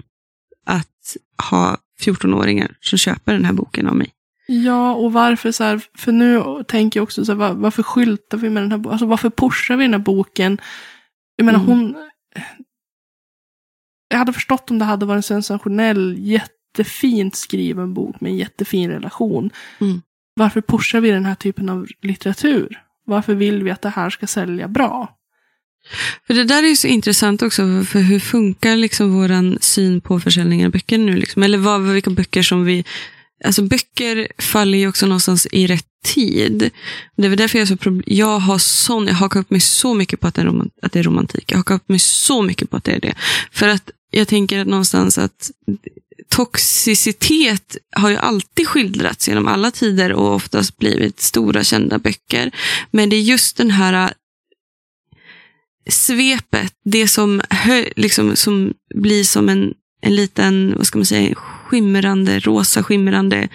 att 0.69 1.17
ha 1.49 1.77
14-åringar 2.01 2.75
som 2.81 2.97
köper 2.97 3.33
den 3.33 3.45
här 3.45 3.53
boken 3.53 3.87
av 3.87 3.95
mig. 3.95 4.13
ja 4.47 4.93
och 4.93 5.13
varför 5.13 5.51
så 5.51 5.63
här, 5.63 5.81
för 5.97 6.11
nu 6.11 6.43
tänker 6.67 6.99
jag 6.99 7.03
också 7.03 7.25
så 7.25 7.31
här, 7.31 7.39
var, 7.39 7.53
varför 7.53 7.83
skyltar 7.83 8.37
vi 8.37 8.49
med 8.49 8.63
den 8.63 8.71
här 8.71 8.77
boken, 8.77 8.91
alltså 8.91 9.05
varför 9.05 9.29
pushar 9.29 9.77
vi 9.77 9.83
den 9.83 9.93
här 9.93 9.99
boken? 9.99 10.61
Jag 11.35 11.45
menar 11.45 11.59
Mm. 11.59 11.69
hon, 11.69 11.95
jag 14.09 14.17
hade 14.17 14.33
förstått 14.33 14.71
om 14.71 14.79
det 14.79 14.85
hade 14.85 15.05
varit 15.05 15.17
en 15.17 15.23
sensationell, 15.23 16.15
jättefint 16.19 17.35
skriven 17.35 17.93
bok 17.93 18.21
med 18.21 18.29
en 18.31 18.37
jättefin 18.37 18.89
relation. 18.89 19.49
Mm. 19.81 20.01
Varför 20.33 20.61
pushar 20.61 21.01
vi 21.01 21.11
den 21.11 21.25
här 21.25 21.35
typen 21.35 21.69
av 21.69 21.87
litteratur? 22.01 22.83
Varför 23.05 23.33
vill 23.35 23.63
vi 23.63 23.71
att 23.71 23.81
det 23.81 23.89
här 23.89 24.09
ska 24.09 24.27
sälja 24.27 24.67
bra? 24.67 25.15
För 26.27 26.33
det 26.33 26.43
där 26.43 26.63
är 26.63 26.67
ju 26.67 26.75
så 26.75 26.87
intressant 26.87 27.41
också, 27.41 27.83
för 27.83 27.99
hur 27.99 28.19
funkar 28.19 28.75
liksom 28.75 29.13
våran 29.13 29.57
syn 29.61 30.01
på 30.01 30.19
försäljning 30.19 30.65
av 30.65 30.71
böcker 30.71 30.97
nu? 30.97 31.15
Liksom? 31.15 31.43
Eller 31.43 31.57
vad, 31.57 31.81
vilka 31.81 32.09
böcker 32.09 32.43
som 32.43 32.65
vi... 32.65 32.85
Alltså 33.45 33.61
böcker 33.61 34.27
faller 34.37 34.77
ju 34.77 34.87
också 34.87 35.05
någonstans 35.05 35.47
i 35.51 35.67
rätt 35.67 35.85
tid. 36.05 36.69
Det 37.15 37.25
är 37.25 37.29
väl 37.29 37.37
därför 37.37 37.59
jag, 37.59 37.67
så 37.67 38.01
jag 38.05 38.39
har 38.39 38.57
sån, 38.57 39.07
jag 39.07 39.13
hakar 39.13 39.39
upp 39.39 39.49
mig 39.49 39.59
så 39.59 39.93
mycket 39.93 40.19
på 40.19 40.27
att 40.27 40.35
det, 40.35 40.41
är 40.41 40.65
att 40.81 40.91
det 40.91 40.99
är 40.99 41.03
romantik. 41.03 41.51
Jag 41.51 41.57
hakar 41.57 41.75
upp 41.75 41.89
mig 41.89 41.99
så 41.99 42.41
mycket 42.41 42.69
på 42.69 42.77
att 42.77 42.83
det 42.83 42.91
är 42.91 42.99
det. 42.99 43.13
För 43.51 43.67
att 43.67 43.89
jag 44.11 44.27
tänker 44.27 44.59
att 44.59 44.67
någonstans 44.67 45.17
att 45.17 45.51
toxicitet 46.29 47.77
har 47.95 48.09
ju 48.09 48.17
alltid 48.17 48.67
skildrats 48.67 49.27
genom 49.27 49.47
alla 49.47 49.71
tider 49.71 50.13
och 50.13 50.35
oftast 50.35 50.77
blivit 50.77 51.19
stora 51.19 51.63
kända 51.63 51.97
böcker. 51.97 52.51
Men 52.91 53.09
det 53.09 53.15
är 53.15 53.21
just 53.21 53.57
den 53.57 53.71
här 53.71 54.13
svepet, 55.89 56.73
det 56.85 57.07
som, 57.07 57.41
hö, 57.49 57.85
liksom, 57.95 58.35
som 58.35 58.73
blir 58.95 59.23
som 59.23 59.49
en, 59.49 59.73
en 60.01 60.15
liten, 60.15 60.73
vad 60.77 60.85
ska 60.87 60.97
man 60.97 61.05
säga, 61.05 61.35
skimrande, 61.35 62.39
rosa 62.39 62.83
skimrande 62.83 63.47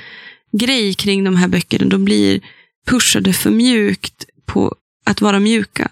grej 0.52 0.94
kring 0.94 1.24
de 1.24 1.36
här 1.36 1.48
böckerna. 1.48 1.86
De 1.86 2.04
blir 2.04 2.40
pushade 2.86 3.32
för 3.32 3.50
mjukt 3.50 4.24
på 4.46 4.74
att 5.06 5.20
vara 5.20 5.40
mjuka 5.40 5.88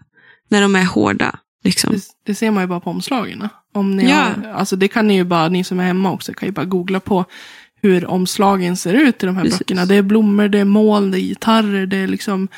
när 0.48 0.62
de 0.62 0.76
är 0.76 0.84
hårda. 0.84 1.38
Liksom. 1.64 1.92
Det, 1.92 2.02
det 2.26 2.34
ser 2.34 2.50
man 2.50 2.62
ju 2.62 2.66
bara 2.66 2.80
på 2.80 2.90
omslagen. 2.90 3.48
Om 3.74 3.96
ni 3.96 4.10
Ja. 4.10 4.16
har, 4.16 4.48
alltså 4.54 4.76
det 4.76 4.88
kan 4.88 5.06
ni 5.06 5.14
ju 5.14 5.24
bara, 5.24 5.48
ni 5.48 5.64
som 5.64 5.80
är 5.80 5.84
hemma 5.84 6.12
också, 6.12 6.34
kan 6.34 6.48
ju 6.48 6.52
bara 6.52 6.66
googla 6.66 7.00
på 7.00 7.24
hur 7.82 8.06
omslagen 8.06 8.76
ser 8.76 8.94
ut 8.94 9.22
i 9.22 9.26
de 9.26 9.36
här 9.36 9.42
Precis. 9.44 9.58
böckerna. 9.58 9.86
Det 9.86 9.94
är 9.94 10.02
blommor, 10.02 10.48
det 10.48 10.58
är 10.58 10.64
moln, 10.64 11.10
det 11.10 11.18
är 11.18 11.20
gitarrer, 11.20 11.86
det 11.86 11.96
är 11.96 12.06
liksom 12.06 12.48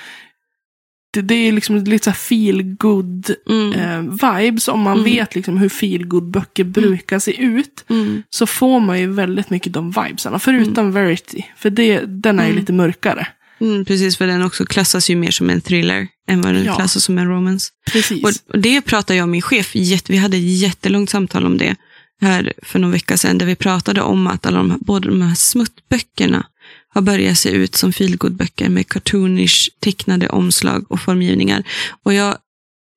det, 1.15 1.23
det 1.23 1.35
är 1.35 1.53
liksom 1.53 1.77
lite 1.85 2.13
feel 2.13 2.63
good 2.63 3.31
Mm. 3.51 3.73
eh, 3.73 4.01
vibes. 4.43 4.69
Om 4.69 4.81
man 4.81 4.93
Mm. 4.99 5.05
vet 5.05 5.35
liksom 5.35 5.59
hur 5.59 5.69
feel 5.69 6.07
good 6.07 6.31
böcker 6.31 6.65
brukar 6.65 7.19
se 7.19 7.43
ut. 7.43 7.85
Mm. 7.91 8.23
Så 8.31 8.47
får 8.47 8.81
man 8.81 9.01
ju 9.01 9.07
väldigt 9.13 9.51
mycket 9.51 9.73
de 9.73 9.91
vibesarna. 9.91 10.39
Förutom 10.39 10.93
Verity. 10.93 11.43
För 11.57 11.71
det, 11.71 12.01
den 12.07 12.39
är 12.39 12.45
ju 12.45 12.51
Mm. 12.51 12.61
lite 12.61 12.73
mörkare. 12.73 13.27
Mm, 13.61 13.85
precis, 13.85 14.17
för 14.17 14.27
den 14.27 14.43
också 14.43 14.65
klassas 14.67 15.11
ju 15.11 15.17
mer 15.17 15.31
som 15.31 15.51
en 15.51 15.61
thriller 15.61 16.09
än 16.29 16.41
vad 16.41 16.55
den 16.55 16.65
Ja. 16.65 16.75
klassas 16.75 17.05
som 17.05 17.19
en 17.19 17.29
romance. 17.29 17.71
Precis. 17.93 18.43
Och 18.49 18.59
det 18.59 18.81
pratade 18.81 19.17
jag 19.17 19.25
och 19.25 19.29
min 19.29 19.43
chef, 19.43 19.71
vi 20.09 20.17
hade 20.17 20.37
ett 20.37 20.43
jättelångt 20.61 21.11
samtal 21.11 21.47
om 21.47 21.59
det 21.59 21.77
här 22.21 22.53
för 22.63 22.79
någon 22.79 22.91
vecka 22.91 23.17
sedan, 23.17 23.39
där 23.39 23.47
vi 23.47 23.55
pratade 23.57 24.01
om 24.03 24.27
att 24.27 24.47
alla 24.47 24.57
de 24.59 24.71
här, 24.71 24.79
både 24.81 25.09
de 25.09 25.23
här 25.23 25.35
smuttböckerna 25.35 26.47
har 26.95 27.03
börjat 27.03 27.39
se 27.39 27.51
ut 27.51 27.75
som 27.75 27.93
feelgood-böcker 27.93 28.69
med 28.69 28.89
cartoonish 28.89 29.69
tecknade 29.81 30.29
omslag 30.29 30.85
och 30.89 31.01
formgivningar. 31.01 31.63
Och 32.03 32.15
jag, 32.15 32.37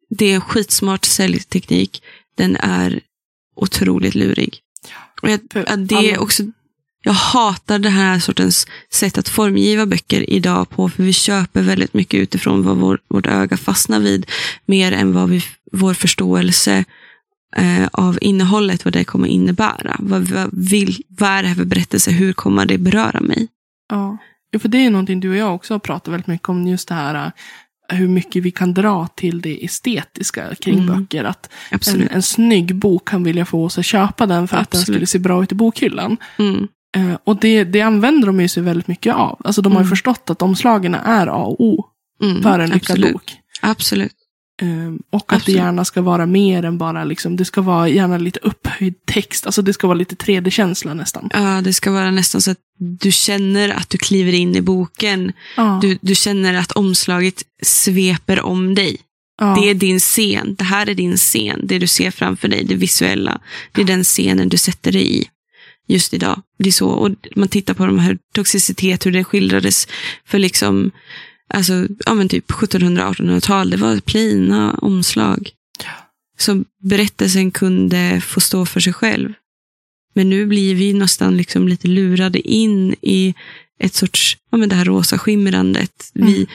det 0.09 0.31
är 0.31 0.39
skitsmart 0.39 1.05
säljteknik. 1.05 2.03
Den 2.35 2.55
är 2.55 2.99
otroligt 3.55 4.15
lurig. 4.15 4.59
Och 5.21 5.29
jag, 5.29 5.39
det 5.77 6.11
är 6.11 6.19
också, 6.19 6.43
jag 7.03 7.13
hatar 7.13 7.79
den 7.79 7.91
här 7.91 8.19
sortens 8.19 8.67
sätt 8.93 9.17
att 9.17 9.29
formgiva 9.29 9.85
böcker 9.85 10.29
idag 10.29 10.69
på, 10.69 10.89
för 10.89 11.03
vi 11.03 11.13
köper 11.13 11.61
väldigt 11.61 11.93
mycket 11.93 12.19
utifrån 12.19 12.63
vad 12.63 12.77
vår, 12.77 12.99
vårt 13.07 13.27
öga 13.27 13.57
fastnar 13.57 13.99
vid, 13.99 14.25
mer 14.65 14.91
än 14.91 15.13
vad 15.13 15.29
vi, 15.29 15.43
vår 15.71 15.93
förståelse 15.93 16.85
eh, 17.55 17.87
av 17.91 18.17
innehållet, 18.21 18.85
vad 18.85 18.93
det 18.93 19.03
kommer 19.03 19.27
innebära. 19.27 19.95
Vad, 19.99 20.21
vad, 20.21 20.49
vill, 20.51 21.03
vad 21.07 21.29
är 21.29 21.41
det 21.41 21.47
här 21.49 21.55
för 21.55 21.65
berättelse? 21.65 22.11
Hur 22.11 22.33
kommer 22.33 22.65
det 22.65 22.77
beröra 22.77 23.19
mig? 23.19 23.47
Ja. 23.89 24.17
Jo, 24.51 24.59
för 24.59 24.69
det 24.69 24.77
är 24.85 24.89
någonting 24.89 25.19
du 25.19 25.29
och 25.29 25.35
jag 25.35 25.55
också 25.55 25.73
har 25.73 25.79
pratat 25.79 26.13
väldigt 26.13 26.27
mycket 26.27 26.49
om. 26.49 26.67
Just 26.67 26.87
det 26.87 26.95
här 26.95 27.15
äh, 27.91 27.97
hur 27.97 28.07
mycket 28.07 28.43
vi 28.43 28.51
kan 28.51 28.73
dra 28.73 29.07
till 29.07 29.41
det 29.41 29.65
estetiska 29.65 30.55
kring 30.55 30.79
Mm. 30.79 30.87
böcker. 30.99 31.23
Att 31.23 31.49
en, 31.71 31.75
Absolut. 31.75 32.11
en 32.11 32.21
snygg 32.21 32.75
bok 32.75 33.07
kan 33.07 33.23
vilja 33.23 33.45
få 33.45 33.65
oss 33.65 33.77
att 33.77 33.85
köpa 33.85 34.25
den 34.25 34.47
för 34.47 34.57
att 34.57 34.71
den 34.71 34.79
Absolut. 34.79 34.95
skulle 34.95 35.05
se 35.07 35.19
bra 35.19 35.43
ut 35.43 35.51
i 35.51 35.55
bokhyllan. 35.55 36.17
Mm. 36.39 36.67
Eh, 36.97 37.17
och 37.23 37.39
det, 37.39 37.63
det 37.63 37.81
använder 37.81 38.27
de 38.27 38.41
ju 38.41 38.47
sig 38.47 38.63
väldigt 38.63 38.87
mycket 38.87 39.15
av. 39.15 39.41
Alltså 39.43 39.61
de 39.61 39.71
har 39.73 39.79
ju 39.79 39.83
Mm. 39.83 39.89
förstått 39.89 40.29
att 40.29 40.41
omslagen 40.41 40.95
är 40.95 41.27
A 41.27 41.35
och 41.43 41.61
O 41.61 41.85
Mm. 42.23 42.43
för 42.43 42.59
en 42.59 42.69
lyckad 42.69 42.91
Absolut. 42.91 43.13
bok. 43.13 43.35
Absolut. 43.61 44.13
Eh, 44.61 44.67
och 45.09 45.33
att 45.33 45.35
Absolut. 45.37 45.45
det 45.45 45.51
gärna 45.51 45.85
ska 45.85 46.01
vara 46.01 46.25
mer 46.25 46.63
än 46.65 46.77
bara 46.77 47.03
liksom, 47.03 47.35
det 47.35 47.45
ska 47.45 47.61
vara 47.61 47.89
gärna 47.89 48.17
lite 48.17 48.39
upphöjd 48.43 48.93
text. 49.05 49.45
Alltså 49.45 49.61
det 49.61 49.73
ska 49.73 49.87
vara 49.87 49.97
lite 49.97 50.15
3D-känsla 50.15 50.93
nästan. 50.93 51.29
Ja, 51.33 51.61
det 51.61 51.73
ska 51.73 51.91
vara 51.91 52.11
nästan 52.11 52.41
så 52.41 52.51
att 52.51 52.57
du 52.79 53.11
känner 53.11 53.69
att 53.69 53.89
du 53.89 53.97
kliver 53.97 54.33
in 54.33 54.55
i 54.55 54.61
boken. 54.61 55.31
Ja, 55.57 55.79
Du, 55.81 55.97
du 56.01 56.15
känner 56.15 56.53
att 56.53 56.71
omslaget 56.71 57.43
sveper 57.63 58.41
om 58.45 58.75
dig. 58.75 58.97
ja, 59.39 59.57
Det 59.61 59.69
är 59.69 59.73
din 59.73 59.99
scen. 59.99 60.55
Det 60.57 60.63
här 60.63 60.89
är 60.89 60.93
din 60.95 61.17
scen. 61.17 61.61
Det 61.63 61.79
du 61.79 61.87
ser 61.87 62.11
framför 62.11 62.47
dig, 62.47 62.63
det 62.63 62.75
visuella. 62.75 63.41
Det 63.71 63.81
är 63.81 63.85
den 63.85 64.03
scenen 64.03 64.49
du 64.49 64.57
sätter 64.57 64.91
dig 64.91 65.17
i 65.21 65.27
just 65.87 66.13
idag. 66.13 66.41
Det 66.59 66.69
är 66.69 66.73
så. 66.73 66.87
Och 66.89 67.09
man 67.35 67.47
tittar 67.47 67.73
på 67.73 67.85
de 67.85 67.99
här 67.99 68.17
toxicitet, 68.33 69.05
hur 69.05 69.11
det 69.11 69.23
skildrades 69.23 69.87
för 70.25 70.39
liksom, 70.39 70.91
alltså, 71.47 71.87
ja 72.05 72.13
men 72.13 72.29
typ 72.29 72.51
1700-1800-tal. 72.51 73.69
Det 73.69 73.77
var 73.77 73.99
plina 73.99 74.73
omslag. 74.73 75.49
Så 76.37 76.63
berättelsen 76.83 77.51
kunde 77.51 78.21
få 78.21 78.39
stå 78.39 78.65
för 78.65 78.79
sig 78.79 78.93
själv. 78.93 79.33
Men 80.13 80.29
nu 80.29 80.45
blir 80.45 80.75
vi 80.75 80.93
nästan 80.93 81.37
liksom 81.37 81.67
lite 81.67 81.87
lurade 81.87 82.39
in 82.49 82.95
i 83.01 83.33
ett 83.79 83.93
sorts, 83.93 84.37
ja 84.51 84.57
men 84.57 84.69
det 84.69 84.75
här 84.75 84.85
rosa 84.85 85.17
skimrandet. 85.17 86.11
Vi, 86.13 86.35
Mm. 86.35 86.47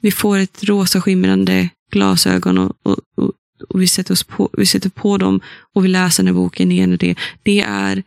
vi 0.00 0.10
får 0.10 0.38
ett 0.38 0.64
rosa 0.64 1.00
skimrande 1.00 1.68
glasögon 1.92 2.58
och, 2.58 2.76
och, 2.82 2.98
och, 3.16 3.32
och 3.68 3.82
vi, 3.82 3.86
sätter 3.86 4.12
oss 4.12 4.24
på, 4.24 4.50
vi 4.52 4.66
sätter 4.66 4.90
på 4.90 5.18
dem 5.18 5.40
och 5.74 5.84
vi 5.84 5.88
läser 5.88 6.22
den 6.22 6.34
här 6.34 6.42
boken 6.42 6.72
igen. 6.72 6.92
Och 6.92 6.98
det, 6.98 7.18
det 7.42 7.60
är 7.60 8.02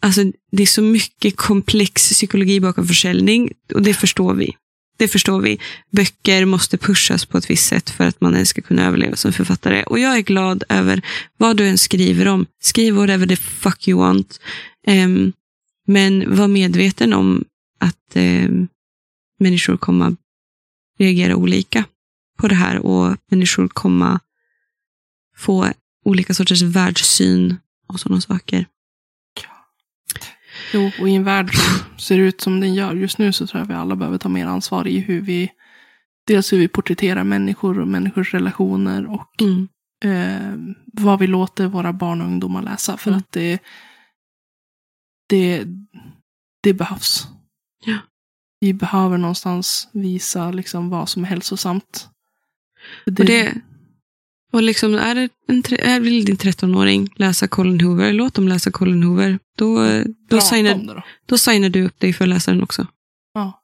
alltså 0.00 0.32
det 0.52 0.62
är 0.62 0.66
så 0.66 0.82
mycket 0.82 1.36
komplex 1.36 2.10
psykologi 2.10 2.60
bakom 2.60 2.86
försäljning 2.86 3.52
och 3.74 3.82
det 3.82 3.94
förstår 3.94 4.34
vi. 4.34 4.56
Det 4.96 5.08
förstår 5.08 5.40
vi. 5.40 5.58
Böcker 5.90 6.44
måste 6.44 6.78
pushas 6.78 7.24
på 7.24 7.38
ett 7.38 7.50
visst 7.50 7.66
sätt 7.66 7.90
för 7.90 8.04
att 8.04 8.20
man 8.20 8.34
ens 8.34 8.48
ska 8.48 8.62
kunna 8.62 8.86
överleva 8.86 9.16
som 9.16 9.32
författare. 9.32 9.82
Och 9.82 9.98
jag 9.98 10.16
är 10.16 10.22
glad 10.22 10.64
över 10.68 11.02
vad 11.36 11.56
du 11.56 11.68
än 11.68 11.78
skriver 11.78 12.28
om. 12.28 12.46
Skriv 12.60 12.94
whatever 12.94 13.26
the 13.26 13.36
fuck 13.36 13.88
you 13.88 13.98
want. 13.98 14.40
Ehm, 14.86 15.32
men 15.86 16.36
var 16.36 16.48
medveten 16.48 17.12
om 17.12 17.44
att 17.80 18.16
ehm, 18.16 18.68
människor 19.38 19.76
kommer 19.76 20.16
reagera 20.98 21.36
olika 21.36 21.84
på 22.38 22.48
det 22.48 22.54
här 22.54 22.78
och 22.78 23.16
människor 23.30 23.68
kommer 23.68 24.18
få 25.36 25.72
olika 26.04 26.34
sorters 26.34 26.62
världssyn 26.62 27.56
och 27.86 28.00
sådana 28.00 28.20
saker. 28.20 28.66
Jo, 30.72 30.90
och 31.00 31.08
i 31.08 31.14
en 31.14 31.24
värld 31.24 31.54
som 31.54 31.98
ser 31.98 32.18
ut 32.18 32.40
som 32.40 32.60
den 32.60 32.74
gör 32.74 32.94
just 32.94 33.18
nu 33.18 33.32
så 33.32 33.46
tror 33.46 33.60
jag 33.60 33.66
vi 33.68 33.74
alla 33.74 33.96
behöver 33.96 34.18
ta 34.18 34.28
mer 34.28 34.46
ansvar 34.46 34.86
i 34.88 34.98
hur 34.98 35.20
vi 35.20 35.50
dels 36.26 36.52
hur 36.52 36.58
vi 36.58 36.68
porträtterar 36.68 37.24
människor 37.24 37.78
och 37.80 37.88
människors 37.88 38.34
relationer 38.34 39.06
och 39.10 39.42
Mm. 39.42 39.68
eh, 40.04 40.76
vad 40.92 41.18
vi 41.18 41.26
låter 41.26 41.66
våra 41.66 41.92
barn 41.92 42.20
och 42.20 42.26
ungdomar 42.26 42.62
läsa. 42.62 42.96
För 42.96 43.10
Mm. 43.10 43.18
att 43.18 43.32
det, 43.32 43.58
det, 45.28 45.64
det 46.62 46.74
behövs. 46.74 47.28
Ja. 47.84 47.98
Vi 48.60 48.74
behöver 48.74 49.18
någonstans 49.18 49.88
visa 49.92 50.50
liksom 50.50 50.90
vad 50.90 51.08
som 51.08 51.24
är 51.24 51.28
hälsosamt. 51.28 52.08
För 53.04 53.10
Och, 53.10 53.26
det, 53.26 53.54
och 54.52 54.62
liksom, 54.62 54.94
är, 54.94 55.14
det 55.14 55.28
en, 55.46 55.62
är 55.78 56.00
vill 56.00 56.24
din 56.24 56.36
13-åring 56.36 57.08
läsa 57.16 57.48
Colin 57.48 57.80
Hoover, 57.80 58.12
låt 58.12 58.34
dem 58.34 58.48
läsa 58.48 58.70
Colin 58.70 59.02
Hoover. 59.02 59.38
Då, 59.58 59.74
då, 59.76 60.04
prata 60.28 60.40
signar, 60.40 60.94
då. 60.94 61.02
då 61.26 61.38
signar 61.38 61.68
du 61.68 61.84
upp 61.84 62.00
dig 62.00 62.12
för 62.12 62.24
att 62.24 62.28
läsa 62.28 62.50
den 62.50 62.62
också. 62.62 62.86
Ja. 63.34 63.62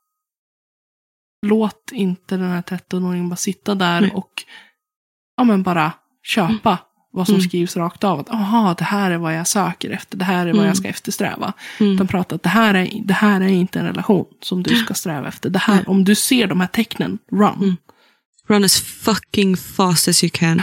Låt 1.47 1.91
inte 1.93 2.37
den 2.37 2.51
här 2.51 2.63
13-åringen 2.63 3.29
bara 3.29 3.37
sitta 3.37 3.75
där 3.75 4.01
Nej. 4.01 4.11
och 4.15 4.31
ja, 5.37 5.45
men 5.45 5.63
bara 5.63 5.93
köpa 6.23 6.79
vad 7.13 7.27
som 7.27 7.35
Mm. 7.35 7.49
skrivs 7.49 7.77
rakt 7.77 8.05
av. 8.05 8.21
Att 8.21 8.31
aha, 8.31 8.75
det 8.79 8.85
här 8.85 9.11
är 9.11 9.19
vad 9.19 9.35
jag 9.37 9.47
söker 9.49 9.91
efter. 9.91 10.17
Det 10.17 10.25
här 10.25 10.41
är 10.41 10.47
vad 10.47 10.55
Mm. 10.55 10.67
jag 10.67 10.77
ska 10.77 10.89
eftersträva. 10.89 11.53
Mm. 11.81 11.97
De 11.97 12.07
pratar 12.07 12.37
att 12.37 12.43
det 12.43 12.49
här, 12.49 12.75
är, 12.75 12.91
det 13.05 13.15
här 13.15 13.41
är 13.41 13.49
inte 13.49 13.79
en 13.81 13.87
relation 13.87 14.27
som 14.43 14.63
du 14.63 14.77
ska 14.77 14.95
sträva 14.95 15.29
efter. 15.29 15.51
Det 15.51 15.59
här, 15.59 15.89
om 15.89 16.05
du 16.05 16.15
ser 16.15 16.47
de 16.47 16.61
här 16.61 16.67
tecknen, 16.69 17.19
run. 17.33 17.77
Run 18.49 18.65
as 18.65 18.81
fucking 18.81 19.57
fast 19.57 20.09
as 20.09 20.25
you 20.25 20.31
can. 20.35 20.63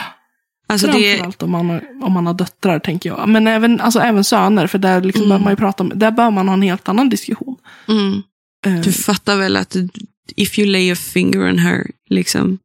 Alltså 0.67 0.87
det, 0.87 0.93
Framförallt 0.93 1.43
om 1.43 1.51
man, 1.51 1.69
har, 1.69 1.83
om 2.01 2.11
man 2.13 2.25
har 2.27 2.33
döttrar, 2.33 2.79
tänker 2.79 3.09
jag. 3.09 3.29
Men 3.29 3.47
även, 3.47 3.79
alltså, 3.81 3.99
även 3.99 4.23
söner, 4.23 4.67
för 4.67 4.77
där 4.77 5.01
liksom 5.01 5.25
Mm. 5.25 5.37
bör 5.37 5.43
man 5.43 5.53
ju 5.53 5.57
prata 5.57 5.83
om, 5.83 5.91
där 5.95 6.11
bör 6.11 6.31
man 6.31 6.47
ha 6.47 6.53
en 6.53 6.61
helt 6.61 6.89
annan 6.89 7.09
diskussion. 7.09 7.57
mm, 7.87 8.21
Eh, 8.65 8.81
du 8.81 8.91
fattar 8.91 9.37
väl 9.37 9.57
att 9.57 9.75
if 10.35 10.59
you 10.59 10.67
lay 10.67 10.91
a 10.91 10.95
finger 10.95 11.49
on 11.49 11.57
her, 11.59 11.87
liksom. 12.09 12.57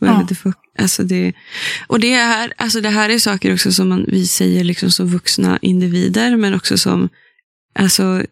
Ja. 0.00 0.26
the 0.28 0.34
fuck? 0.34 0.56
Alltså 0.78 1.02
det, 1.02 1.32
och 1.86 2.00
det 2.00 2.14
här, 2.14 2.52
alltså 2.56 2.80
det 2.80 2.88
här 2.90 3.10
är 3.10 3.18
saker 3.18 3.54
också 3.54 3.72
som 3.72 3.88
man, 3.88 4.04
vi 4.08 4.26
säger 4.26 4.64
liksom 4.64 4.90
som 4.90 5.06
vuxna 5.06 5.58
individer, 5.62 6.36
men 6.36 6.54
också 6.54 6.78
som, 6.78 7.08
alltså, 7.78 8.22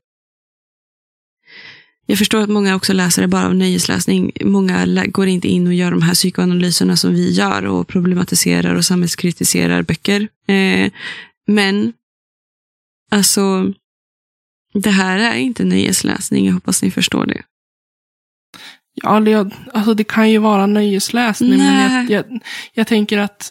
jag 2.13 2.19
förstår 2.19 2.41
att 2.41 2.49
många 2.49 2.77
också 2.77 2.93
läser 2.93 3.23
det 3.23 3.29
bara 3.29 3.47
av 3.47 3.55
nöjesläsning. 3.55 4.33
Många 4.45 5.07
går 5.07 5.27
inte 5.27 5.49
in 5.49 5.67
och 5.67 5.75
gör 5.75 5.91
de 5.91 6.03
här 6.03 6.15
psykoanalyserna 6.15 6.97
som 6.97 7.15
vi 7.15 7.31
gör 7.31 7.67
och 7.67 7.89
problematiserar 7.89 8.75
och 8.75 8.85
samhällskritiserar 8.85 9.83
böcker. 9.83 10.29
Eh, 10.47 10.93
men, 11.47 11.93
alltså, 13.11 13.73
det 14.75 14.91
här 14.91 15.19
är 15.19 15.35
inte 15.35 15.65
nöjesläsning. 15.65 16.47
Jag 16.47 16.55
hoppas 16.55 16.83
ni 16.83 16.91
förstår 16.91 17.27
det. 17.27 17.43
Ja, 18.95 19.21
det, 19.21 19.51
alltså 19.75 19.95
det 19.95 20.05
kan 20.05 20.31
ju 20.31 20.39
vara 20.39 20.67
nöjesläsning, 20.67 21.51
men 21.51 21.59
Nej. 21.59 22.07
jag, 22.11 22.11
jag, 22.11 22.41
jag 22.73 22.87
tänker 22.87 23.19
att, 23.19 23.51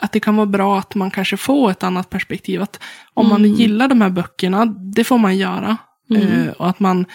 att 0.00 0.12
det 0.12 0.20
kan 0.20 0.36
vara 0.36 0.46
bra 0.46 0.78
att 0.78 0.94
man 0.94 1.10
kanske 1.10 1.36
får 1.36 1.70
ett 1.70 1.82
annat 1.82 2.10
perspektiv. 2.10 2.62
Att 2.62 2.80
om 3.14 3.28
man 3.28 3.44
Mm. 3.44 3.56
gillar 3.56 3.88
de 3.88 4.00
här 4.00 4.10
böckerna, 4.10 4.66
det 4.66 5.04
får 5.04 5.18
man 5.18 5.36
göra. 5.36 5.76
Mm. 6.10 6.22
Eh, 6.22 6.48
och 6.48 6.68
att 6.68 6.80
man, 6.80 7.06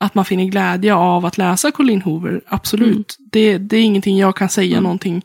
att 0.00 0.14
man 0.14 0.24
finner 0.24 0.44
glädje 0.44 0.94
av 0.94 1.26
att 1.26 1.38
läsa 1.38 1.70
Colleen 1.70 2.02
Hoover, 2.02 2.40
absolut. 2.48 3.16
Mm. 3.18 3.28
Det, 3.32 3.58
det 3.58 3.76
är 3.76 3.82
ingenting 3.82 4.18
jag 4.18 4.36
kan 4.36 4.48
säga 4.48 4.72
Mm. 4.72 4.82
någonting. 4.82 5.22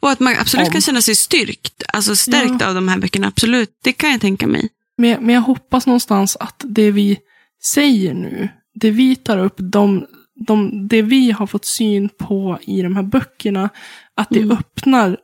Och 0.00 0.10
att 0.10 0.20
man 0.20 0.34
absolut 0.40 0.66
Om. 0.66 0.72
kan 0.72 0.80
känna 0.80 1.02
sig 1.02 1.14
styrkt, 1.14 1.82
alltså 1.92 2.16
stärkt 2.16 2.62
av 2.62 2.74
de 2.74 2.88
här 2.88 2.98
böckerna. 2.98 3.26
Absolut, 3.28 3.70
det 3.84 3.92
kan 3.92 4.10
jag 4.10 4.20
tänka 4.20 4.46
mig. 4.46 4.68
Men, 4.98 5.24
men 5.26 5.34
jag 5.34 5.42
hoppas 5.42 5.86
någonstans 5.86 6.36
att 6.40 6.64
det 6.66 6.90
vi 6.90 7.18
säger 7.62 8.14
nu, 8.14 8.48
det 8.74 8.90
vi 8.90 9.16
tar 9.16 9.38
upp, 9.38 9.54
de, 9.58 10.06
de, 10.46 10.88
det 10.88 11.02
vi 11.02 11.30
har 11.30 11.46
fått 11.46 11.64
syn 11.64 12.08
på 12.18 12.58
i 12.62 12.82
de 12.82 12.96
här 12.96 13.02
böckerna, 13.02 13.68
att 14.14 14.28
det 14.30 14.40
Mm. 14.40 14.56
öppnar 14.56 15.16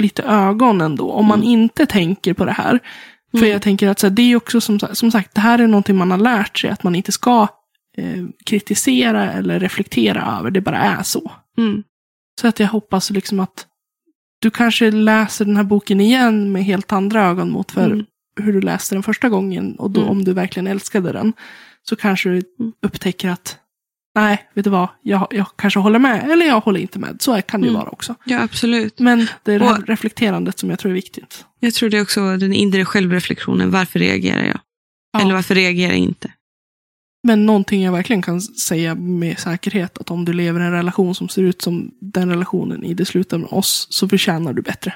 lite 0.00 0.22
ögon 0.22 0.80
ändå. 0.80 1.10
Om 1.12 1.26
man 1.26 1.38
Mm. 1.40 1.50
inte 1.50 1.86
tänker 1.86 2.34
på 2.34 2.44
det 2.44 2.52
här. 2.52 2.80
För 3.30 3.38
Mm. 3.38 3.50
jag 3.50 3.62
tänker 3.62 3.88
att 3.88 3.98
så 3.98 4.06
här, 4.06 4.14
det 4.14 4.22
är 4.22 4.36
också 4.36 4.60
som, 4.60 4.78
som 4.92 5.10
sagt, 5.10 5.34
det 5.34 5.40
här 5.40 5.58
är 5.58 5.66
någonting 5.66 5.96
man 5.96 6.10
har 6.10 6.18
lärt 6.18 6.58
sig, 6.58 6.70
att 6.70 6.82
man 6.82 6.94
inte 6.94 7.12
ska 7.12 7.48
eh, 7.96 8.24
kritisera 8.46 9.32
eller 9.32 9.60
reflektera 9.60 10.38
över, 10.38 10.50
det 10.50 10.60
bara 10.60 10.78
är 10.78 11.02
så. 11.02 11.32
Mm. 11.58 11.82
Så 12.40 12.48
att 12.48 12.60
jag 12.60 12.68
hoppas 12.68 13.10
liksom 13.10 13.40
att 13.40 13.66
du 14.40 14.50
kanske 14.50 14.90
läser 14.90 15.44
den 15.44 15.56
här 15.56 15.64
boken 15.64 16.00
igen 16.00 16.52
med 16.52 16.64
helt 16.64 16.92
andra 16.92 17.24
ögon 17.24 17.50
mot 17.50 17.70
för 17.72 17.86
Mm. 17.90 18.04
hur 18.40 18.52
du 18.52 18.60
läste 18.60 18.94
den 18.94 19.02
första 19.02 19.28
gången. 19.28 19.74
Och 19.76 19.90
då 19.90 20.00
Mm. 20.00 20.10
om 20.10 20.24
du 20.24 20.32
verkligen 20.32 20.66
älskade 20.66 21.12
den. 21.12 21.32
Så 21.82 21.96
kanske 21.96 22.28
du 22.28 22.42
Mm. 22.60 22.72
upptäcker 22.82 23.28
att 23.28 23.58
nej, 24.14 24.48
vet 24.54 24.64
du 24.64 24.70
vad, 24.70 24.88
jag, 25.02 25.26
jag 25.30 25.46
kanske 25.56 25.80
håller 25.80 25.98
med. 25.98 26.30
Eller 26.30 26.46
jag 26.46 26.60
håller 26.60 26.80
inte 26.80 26.98
med. 26.98 27.16
Så 27.22 27.42
kan 27.42 27.60
det 27.60 27.64
ju 27.66 27.70
Mm. 27.70 27.80
vara 27.80 27.90
också. 27.90 28.14
Ja, 28.24 28.42
absolut. 28.42 28.98
Men 28.98 29.26
det 29.42 29.52
är 29.52 29.62
Och- 29.62 29.88
reflekterandet 29.88 30.58
som 30.58 30.70
jag 30.70 30.78
tror 30.78 30.90
är 30.90 30.94
viktigt. 30.94 31.44
Jag 31.60 31.74
tror 31.74 31.90
det 31.90 31.96
är 31.98 32.02
också 32.02 32.36
den 32.36 32.52
inre 32.52 32.84
självreflektionen. 32.84 33.70
Varför 33.70 33.98
reagerar 33.98 34.44
jag? 34.46 34.58
Ja. 35.12 35.20
Eller 35.20 35.34
varför 35.34 35.54
reagerar 35.54 35.90
jag 35.90 35.98
inte? 35.98 36.32
Men 37.26 37.46
någonting 37.46 37.82
jag 37.82 37.92
verkligen 37.92 38.22
kan 38.22 38.40
säga 38.40 38.94
med 38.94 39.38
säkerhet. 39.38 39.98
Att 39.98 40.10
om 40.10 40.24
du 40.24 40.32
lever 40.32 40.60
i 40.60 40.64
en 40.64 40.72
relation 40.72 41.14
som 41.14 41.28
ser 41.28 41.42
ut 41.42 41.62
som 41.62 41.90
den 42.00 42.28
relationen 42.28 42.84
i 42.84 42.94
det 42.94 43.04
slutar 43.04 43.38
med 43.38 43.48
oss. 43.50 43.86
Så 43.90 44.08
förtjänar 44.08 44.52
du 44.52 44.62
bättre. 44.62 44.94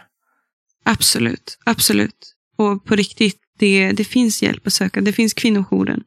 Absolut, 0.84 1.59
absolut. 1.64 2.34
Och 2.56 2.84
på 2.84 2.96
riktigt, 2.96 3.40
det, 3.59 3.92
det 3.92 4.05
finns 4.05 4.42
hjälp 4.42 4.66
att 4.66 4.72
söka. 4.72 5.00
Det 5.00 5.12
finns 5.12 5.34
kvinnojouren. 5.34 6.05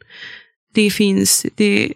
Det 0.73 0.91
finns, 0.91 1.45
det 1.56 1.93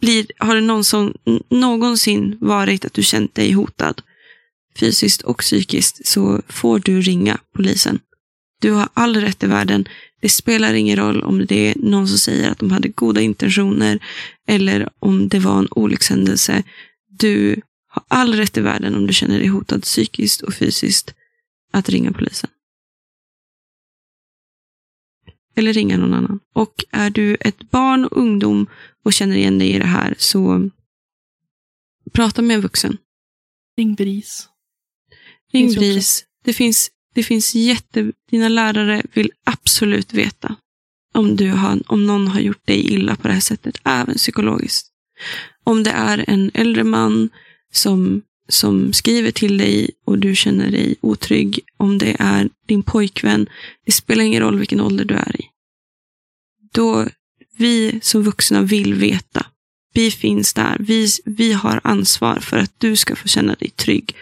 blir, 0.00 0.26
har 0.38 0.54
det 0.54 0.60
någonsin, 0.60 1.14
någonsin 1.48 2.38
varit 2.40 2.84
att 2.84 2.94
du 2.94 3.02
känt 3.02 3.34
dig 3.34 3.52
hotad 3.52 4.02
fysiskt 4.76 5.22
och 5.22 5.38
psykiskt 5.38 6.06
så 6.06 6.42
får 6.48 6.78
du 6.78 7.00
ringa 7.00 7.38
polisen. 7.54 8.00
Du 8.60 8.72
har 8.72 8.88
all 8.94 9.16
rätt 9.16 9.42
i 9.42 9.46
världen. 9.46 9.88
Det 10.20 10.28
spelar 10.28 10.74
ingen 10.74 10.96
roll 10.96 11.22
om 11.22 11.46
det 11.46 11.70
är 11.70 11.74
någon 11.76 12.08
som 12.08 12.18
säger 12.18 12.50
att 12.50 12.58
de 12.58 12.70
hade 12.70 12.88
goda 12.88 13.20
intentioner 13.20 13.98
eller 14.46 14.88
om 14.98 15.28
det 15.28 15.38
var 15.38 15.58
en 15.58 15.68
olyckshändelse. 15.70 16.62
Du 17.08 17.60
har 17.88 18.04
all 18.08 18.34
rätt 18.34 18.56
i 18.56 18.60
världen 18.60 18.94
om 18.94 19.06
du 19.06 19.12
känner 19.12 19.38
dig 19.38 19.48
hotad 19.48 19.82
psykiskt 19.82 20.42
och 20.42 20.54
fysiskt 20.54 21.14
att 21.72 21.88
ringa 21.88 22.12
polisen. 22.12 22.50
Eller 25.54 25.72
ringa 25.72 25.96
någon 25.96 26.14
annan. 26.14 26.40
Och 26.52 26.84
är 26.90 27.10
du 27.10 27.36
ett 27.40 27.70
barn 27.70 28.04
och 28.04 28.18
ungdom 28.18 28.66
och 29.04 29.12
känner 29.12 29.36
igen 29.36 29.58
dig 29.58 29.70
i 29.70 29.78
det 29.78 29.86
här 29.86 30.14
så 30.18 30.70
prata 32.12 32.42
med 32.42 32.54
en 32.54 32.60
vuxen. 32.60 32.98
Ring 33.76 33.94
BRIS. 33.94 34.48
Ring 35.52 35.74
BRIS. 35.74 36.24
Det 36.44 36.52
finns, 36.52 36.90
det 37.14 37.22
finns 37.22 37.54
jätte... 37.54 38.12
Dina 38.30 38.48
lärare 38.48 39.02
vill 39.12 39.30
absolut 39.44 40.12
veta 40.12 40.56
om, 41.14 41.36
du 41.36 41.50
har, 41.50 41.82
om 41.86 42.06
någon 42.06 42.28
har 42.28 42.40
gjort 42.40 42.66
dig 42.66 42.92
illa 42.92 43.16
på 43.16 43.28
det 43.28 43.34
här 43.34 43.40
sättet, 43.40 43.80
även 43.84 44.14
psykologiskt. 44.14 44.86
Om 45.64 45.82
det 45.82 45.90
är 45.90 46.24
en 46.26 46.50
äldre 46.54 46.84
man 46.84 47.30
som, 47.72 48.22
som 48.48 48.92
skriver 48.92 49.30
till 49.30 49.58
dig 49.58 49.90
och 50.04 50.18
du 50.18 50.34
känner 50.34 50.70
dig 50.70 50.96
otrygg, 51.00 51.60
om 51.76 51.98
det 51.98 52.16
är 52.18 52.48
din 52.66 52.82
pojkvän, 52.82 53.48
det 53.86 53.92
spelar 53.92 54.24
ingen 54.24 54.42
roll 54.42 54.58
vilken 54.58 54.80
ålder 54.80 55.04
du 55.04 55.14
är 55.14 55.40
i. 55.40 55.44
Då, 56.72 57.06
vi 57.58 58.00
som 58.02 58.22
vuxna 58.22 58.62
vill 58.62 58.94
veta. 58.94 59.46
Vi 59.92 60.10
finns 60.10 60.54
där. 60.54 60.76
Vi, 60.80 61.08
vi 61.24 61.52
har 61.52 61.80
ansvar 61.84 62.36
för 62.36 62.56
att 62.56 62.72
du 62.78 62.96
ska 62.96 63.16
få 63.16 63.28
känna 63.28 63.54
dig 63.54 63.70
trygg. 63.70 64.14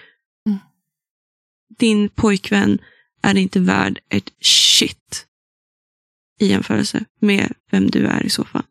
Din 1.78 2.08
pojkvän 2.08 2.78
är 3.22 3.36
inte 3.36 3.60
värd 3.60 3.98
ett 4.08 4.30
shit 4.40 5.26
i 6.40 6.46
jämförelse 6.46 7.04
med 7.20 7.52
vem 7.70 7.90
du 7.90 8.06
är 8.06 8.26
i 8.26 8.30
så 8.30 8.44
fall. 8.44 8.62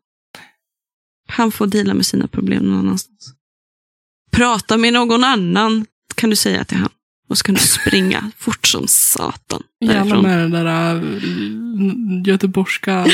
Han 1.28 1.52
får 1.52 1.66
dela 1.66 1.94
med 1.94 2.06
sina 2.06 2.26
problem 2.28 2.62
någon 2.62 2.78
annanstans. 2.78 3.34
Prata 4.30 4.76
med 4.76 4.92
någon 4.92 5.24
annan 5.24 5.86
kan 6.14 6.30
du 6.30 6.36
säga 6.36 6.64
till 6.64 6.76
han. 6.76 6.90
Och 7.28 7.38
så 7.38 7.44
kan 7.44 7.54
du 7.54 7.60
springa 7.60 8.30
fort 8.36 8.66
som 8.66 8.84
satan. 8.88 9.62
Gärna 9.80 10.22
med 10.22 10.38
den 10.38 10.50
där 10.50 10.96
äh, 10.96 11.02
göteborgska 12.24 13.06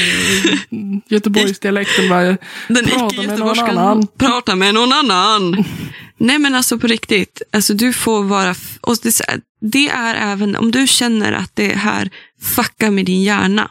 Göteborgsdialekten. 1.09 2.09
Bara, 2.09 2.37
Den 2.69 2.85
icke 2.85 3.23
göteborgskan. 3.23 4.07
Prata 4.19 4.57
med 4.57 4.75
någon 4.75 4.93
annan. 4.93 5.65
Nej 6.19 6.39
men 6.39 6.55
alltså 6.55 6.79
på 6.79 6.87
riktigt. 6.87 7.43
Alltså 7.51 7.75
du 7.75 7.93
får 7.93 8.25
vara... 8.25 8.55
Och 8.81 8.97
det, 9.03 9.41
det 9.61 9.89
är 9.89 10.33
även 10.33 10.57
om 10.57 10.71
du 10.71 10.87
känner 10.87 11.33
att 11.33 11.57
det 11.57 11.75
här 11.75 12.11
fuckar 12.41 12.91
med 12.91 13.07
din 13.07 13.23
hjärna. 13.23 13.71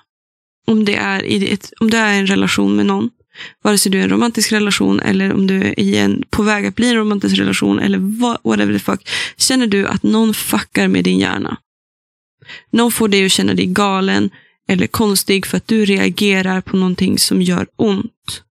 Om 0.67 0.85
det 0.85 0.95
är 0.95 1.23
i 1.23 1.53
ett, 1.53 1.73
om 1.79 1.89
du 1.89 1.97
är 1.97 2.13
i 2.13 2.17
en 2.17 2.27
relation 2.27 2.75
med 2.75 2.85
någon. 2.85 3.09
Vare 3.63 3.77
sig 3.77 3.91
du 3.91 3.97
är 3.97 4.01
i 4.01 4.03
en 4.03 4.09
romantisk 4.09 4.51
relation 4.51 4.99
eller 4.99 5.33
om 5.33 5.47
du 5.47 5.63
är 5.63 5.79
i 5.79 5.97
en, 5.97 6.23
på 6.29 6.43
väg 6.43 6.65
att 6.65 6.75
bli 6.75 6.89
en 6.89 6.95
romantisk 6.95 7.37
relation 7.37 7.79
eller 7.79 7.99
whatever 8.43 8.73
the 8.73 8.79
fuck. 8.79 9.09
Känner 9.37 9.67
du 9.67 9.87
att 9.87 10.03
någon 10.03 10.33
fuckar 10.33 10.87
med 10.87 11.03
din 11.03 11.19
hjärna. 11.19 11.57
Någon 12.69 12.91
får 12.91 13.07
dig 13.07 13.25
att 13.25 13.31
känna 13.31 13.53
dig 13.53 13.65
galen 13.65 14.29
eller 14.67 14.87
konstig 14.87 15.45
för 15.45 15.57
att 15.57 15.67
du 15.67 15.85
reagerar 15.85 16.61
på 16.61 16.77
någonting 16.77 17.19
som 17.19 17.41
gör 17.41 17.67
ont. 17.75 18.43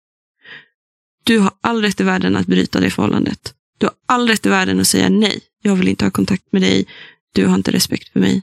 Du 1.24 1.38
har 1.38 1.52
all 1.60 1.82
rätt 1.82 2.00
i 2.00 2.04
världen 2.04 2.36
att 2.36 2.46
bryta 2.46 2.80
det 2.80 2.90
förhållandet. 2.90 3.54
Du 3.80 3.86
har 3.86 3.94
all 4.06 4.28
rätt 4.28 4.46
i 4.46 4.48
världen 4.48 4.80
att 4.80 4.86
säga 4.86 5.08
nej. 5.08 5.40
Jag 5.62 5.76
vill 5.76 5.88
inte 5.88 6.04
ha 6.04 6.10
kontakt 6.10 6.52
med 6.52 6.62
dig. 6.62 6.86
Du 7.32 7.46
har 7.46 7.54
inte 7.54 7.70
respekt 7.72 8.12
för 8.12 8.20
mig. 8.20 8.42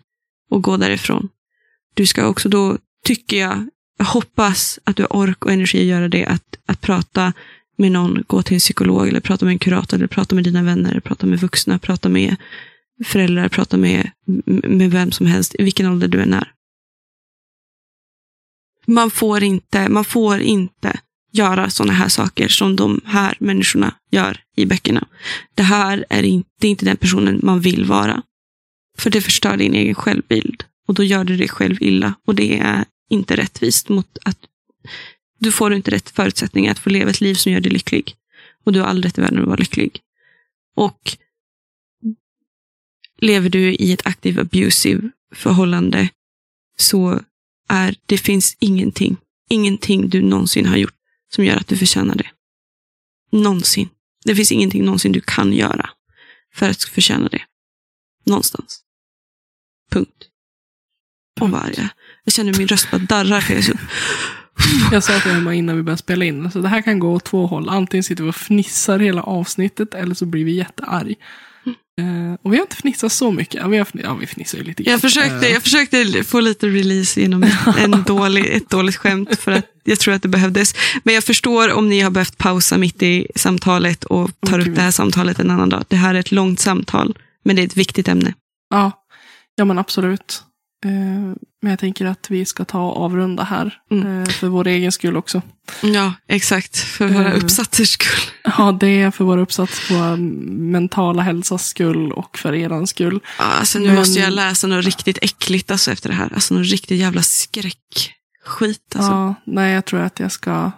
Och 0.49 0.63
gå 0.63 0.77
därifrån. 0.77 1.29
Du 1.93 2.05
ska 2.05 2.27
också 2.27 2.49
då, 2.49 2.77
tycker 3.03 3.37
jag, 3.37 3.69
jag 3.97 4.05
hoppas 4.05 4.79
att 4.83 4.95
du 4.95 5.03
har 5.03 5.15
ork 5.15 5.45
och 5.45 5.51
energi 5.51 5.79
att 5.79 5.85
göra 5.85 6.07
det. 6.07 6.25
Att, 6.25 6.57
att 6.65 6.81
prata 6.81 7.33
med 7.77 7.91
någon, 7.91 8.23
gå 8.27 8.43
till 8.43 8.53
en 8.53 8.59
psykolog 8.59 9.07
eller 9.07 9.19
prata 9.19 9.45
med 9.45 9.51
en 9.51 9.59
kurator 9.59 9.97
eller 9.97 10.07
prata 10.07 10.35
med 10.35 10.43
dina 10.43 10.63
vänner, 10.63 10.99
prata 10.99 11.25
med 11.25 11.39
vuxna, 11.39 11.79
prata 11.79 12.09
med 12.09 12.35
föräldrar, 13.05 13.49
prata 13.49 13.77
med, 13.77 14.11
med 14.45 14.91
vem 14.91 15.11
som 15.11 15.25
helst, 15.25 15.55
i 15.59 15.63
vilken 15.63 15.85
ålder 15.85 16.07
du 16.07 16.21
än 16.21 16.33
är. 16.33 16.51
Man 18.87 19.11
får 19.11 19.43
inte, 19.43 19.89
man 19.89 20.05
får 20.05 20.39
inte 20.39 20.99
göra 21.37 21.69
sådana 21.69 21.93
här 21.93 22.09
saker 22.09 22.47
som 22.47 22.75
de 22.75 23.01
här 23.05 23.37
människorna 23.39 23.95
gör 24.11 24.39
i 24.55 24.65
böckerna. 24.65 25.07
Det 25.55 25.63
här 25.63 26.05
är 26.09 26.23
inte, 26.23 26.49
det 26.59 26.67
är 26.67 26.71
inte 26.71 26.85
den 26.85 26.97
personen 26.97 27.39
man 27.43 27.59
vill 27.59 27.85
vara. 27.85 28.23
För 28.97 29.09
det 29.09 29.21
förstör 29.21 29.57
din 29.57 29.73
egen 29.73 29.95
självbild. 29.95 30.63
Och 30.87 30.93
då 30.93 31.03
gör 31.03 31.23
du 31.23 31.37
dig 31.37 31.47
själv 31.49 31.77
illa. 31.79 32.13
Och 32.25 32.35
det 32.35 32.59
är 32.59 32.85
inte 33.09 33.35
rättvist 33.35 33.89
mot 33.89 34.17
att 34.25 34.39
du 35.39 35.51
får 35.51 35.73
inte 35.73 35.91
rätt 35.91 36.09
förutsättningar 36.09 36.71
att 36.71 36.79
få 36.79 36.89
leva 36.89 37.09
ett 37.09 37.21
liv 37.21 37.33
som 37.35 37.51
gör 37.51 37.59
dig 37.59 37.71
lycklig. 37.71 38.15
Och 38.63 38.73
du 38.73 38.79
har 38.79 38.87
all 38.87 39.03
rätt 39.03 39.17
i 39.17 39.21
världen 39.21 39.41
att 39.41 39.47
vara 39.47 39.57
lycklig. 39.57 39.99
Och 40.75 41.17
lever 43.19 43.49
du 43.49 43.73
i 43.73 43.93
ett 43.93 44.07
aktivt 44.07 44.37
abusive 44.37 45.09
förhållande 45.35 46.09
så 46.77 47.21
är 47.69 47.95
det 48.05 48.17
finns 48.17 48.57
ingenting, 48.59 49.17
ingenting 49.49 50.09
du 50.09 50.21
någonsin 50.21 50.65
har 50.65 50.77
gjort 50.77 50.96
som 51.37 51.45
gör 51.45 51.55
att 51.55 51.67
du 51.67 51.77
förtjänar 51.77 52.15
det. 52.15 52.29
Någonsin. 53.31 53.89
Det 54.25 54.35
finns 54.35 54.51
ingenting 54.51 54.85
någonsin 54.85 55.11
du 55.11 55.21
kan 55.21 55.53
göra 55.53 55.89
för 56.53 56.69
att 56.69 56.83
förtjäna 56.83 57.27
det. 57.27 57.41
Någonstans. 58.25 58.81
Punkt. 59.91 60.27
Och 61.39 61.49
varje. 61.49 61.89
Jag 62.23 62.33
känner 62.33 62.53
min 62.57 62.67
röst 62.67 62.91
bara 62.91 62.97
darrar. 62.97 63.41
För 63.41 63.53
jag, 63.53 63.63
så, 63.63 63.73
Jag 64.91 65.03
sa 65.03 65.19
till 65.19 65.31
Emma 65.31 65.53
innan 65.53 65.77
vi 65.77 65.83
började 65.83 66.01
spela 66.01 66.25
in, 66.25 66.51
så 66.51 66.59
det 66.59 66.67
här 66.67 66.81
kan 66.81 66.99
gå 66.99 67.13
åt 67.13 67.25
två 67.25 67.47
håll. 67.47 67.69
Antingen 67.69 68.03
sitter 68.03 68.23
vi 68.23 68.29
och 68.29 68.35
fnissar 68.35 68.99
hela 68.99 69.23
avsnittet, 69.23 69.93
eller 69.93 70.15
så 70.15 70.25
blir 70.25 70.45
vi 70.45 70.51
jättearg. 70.51 71.15
Eh, 72.01 72.33
och 72.43 72.53
vi 72.53 72.57
har 72.57 72.63
inte 72.63 72.75
fnissat 72.75 73.11
så 73.11 73.31
mycket. 73.31 73.61
Ja, 73.61 73.67
vi, 73.67 73.77
har, 73.77 73.87
ja, 73.93 74.13
vi 74.13 74.27
fnissar 74.27 74.57
ju 74.57 74.63
lite 74.63 74.83
grann. 74.83 74.91
jag, 74.91 75.01
försökte, 75.01 75.49
jag 75.49 75.63
försökte 75.63 76.23
få 76.23 76.39
lite 76.39 76.67
release 76.67 77.21
genom 77.21 77.43
en 77.77 78.03
dålig, 78.03 78.45
ett 78.45 78.69
dåligt 78.69 78.95
skämt 78.95 79.39
för 79.39 79.51
att 79.51 79.65
jag 79.83 79.99
tror 79.99 80.13
att 80.13 80.21
det 80.21 80.27
behövdes. 80.27 80.75
Men 81.03 81.13
jag 81.15 81.23
förstår 81.23 81.73
om 81.73 81.89
ni 81.89 81.99
har 81.99 82.11
behövt 82.11 82.37
pausa 82.37 82.77
mitt 82.77 83.03
i 83.03 83.27
samtalet 83.35 84.03
och 84.03 84.31
tar 84.47 84.59
Okej. 84.59 84.69
upp 84.69 84.75
det 84.75 84.81
här 84.81 84.91
samtalet 84.91 85.39
en 85.39 85.51
annan 85.51 85.69
dag. 85.69 85.85
Det 85.87 85.95
här 85.95 86.15
är 86.15 86.19
ett 86.19 86.31
långt 86.31 86.59
samtal, 86.59 87.17
men 87.45 87.55
det 87.55 87.61
är 87.61 87.65
ett 87.65 87.77
viktigt 87.77 88.07
ämne. 88.07 88.33
ja, 88.69 88.91
ja, 89.55 89.65
men 89.65 89.77
absolut. 89.79 90.43
Eh, 90.85 90.91
men 91.61 91.69
jag 91.69 91.79
tänker 91.79 92.05
att 92.05 92.29
vi 92.29 92.45
ska 92.45 92.65
ta 92.65 92.79
och 92.89 93.01
avrunda 93.05 93.43
här. 93.43 93.73
Mm. 93.91 94.21
Eh, 94.23 94.29
för 94.29 94.47
vår 94.47 94.67
egen 94.67 94.91
skull 94.91 95.17
också. 95.17 95.41
Ja, 95.81 96.13
exakt. 96.27 96.77
För 96.77 97.07
våra 97.07 97.31
Eh. 97.33 97.37
uppsatsers 97.43 97.89
skull. 97.89 98.31
Ja, 98.57 98.71
det 98.79 98.87
är 99.01 99.11
för 99.11 99.25
vår 99.25 99.37
uppsats, 99.37 99.91
vår 99.91 100.17
mentala 100.71 101.21
hälsas 101.21 101.67
skull 101.67 102.11
och 102.11 102.37
för 102.37 102.55
eran 102.55 102.87
skull. 102.87 103.19
Ja, 103.39 103.43
Alltså, 103.45 103.79
nu 103.79 103.85
Men- 103.87 103.95
måste 103.95 104.19
jag 104.19 104.33
läsa 104.33 104.67
något 104.67 104.85
riktigt 104.85 105.17
äckligt 105.21 105.71
alltså, 105.71 105.91
efter 105.91 106.09
det 106.09 106.15
här. 106.15 106.33
Alltså 106.33 106.53
något 106.53 106.67
riktigt 106.71 106.99
jävla 106.99 107.21
skräckskit. 107.21 108.95
Alltså. 108.95 109.11
Ja, 109.11 109.35
nej, 109.45 109.73
jag 109.73 109.85
tror 109.85 109.99
att 109.99 110.19
jag 110.19 110.31
ska... 110.31 110.51
Jag 110.51 110.71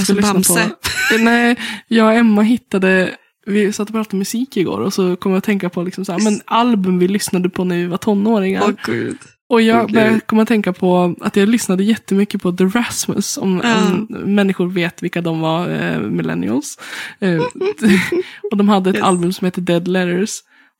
Läsa 0.00 0.04
ska 0.04 0.14
lyssna 0.14 0.32
Bamse. 0.32 0.70
på... 1.10 1.16
Nej, 1.18 1.56
jag 1.88 2.06
och 2.06 2.12
Emma 2.14 2.42
hittade... 2.42 3.14
Vi 3.46 3.72
satt 3.72 3.88
och 3.88 3.94
pratade 3.94 4.16
musik 4.16 4.56
igår 4.56 4.80
och 4.80 4.92
så 4.94 5.16
kom 5.16 5.32
jag 5.32 5.38
att 5.38 5.44
tänka 5.44 5.68
på 5.70 5.82
liksom 5.82 6.04
så 6.04 6.12
här, 6.12 6.24
men 6.24 6.40
album 6.44 6.98
vi 6.98 7.08
lyssnade 7.08 7.48
på 7.50 7.64
när 7.64 7.76
vi 7.76 7.86
var 7.86 7.96
tonåringar. 7.96 8.62
Åh 8.66 8.70
gud. 8.86 9.18
och 9.48 9.62
jag 9.62 9.92
började 9.92 10.20
komma 10.20 10.42
att 10.42 10.48
tänka 10.48 10.72
på 10.72 11.14
att 11.20 11.36
jag 11.36 11.48
lyssnade 11.48 11.84
jättemycket 11.84 12.42
på 12.42 12.52
The 12.52 12.64
Rasmus. 12.64 13.36
Om, 13.38 13.60
Ja. 13.64 13.76
om 13.86 14.06
människor 14.34 14.66
vet 14.68 15.02
vilka 15.02 15.20
de 15.20 15.40
var, 15.40 15.68
eh, 15.70 16.00
millennials. 16.00 16.78
Eh, 17.20 17.36
och 18.50 18.56
de 18.56 18.68
hade 18.68 18.90
ett 18.90 18.96
Yes. 18.96 19.04
album 19.04 19.32
som 19.32 19.44
heter 19.44 19.60
Dead 19.62 19.88
Letters. 19.88 20.30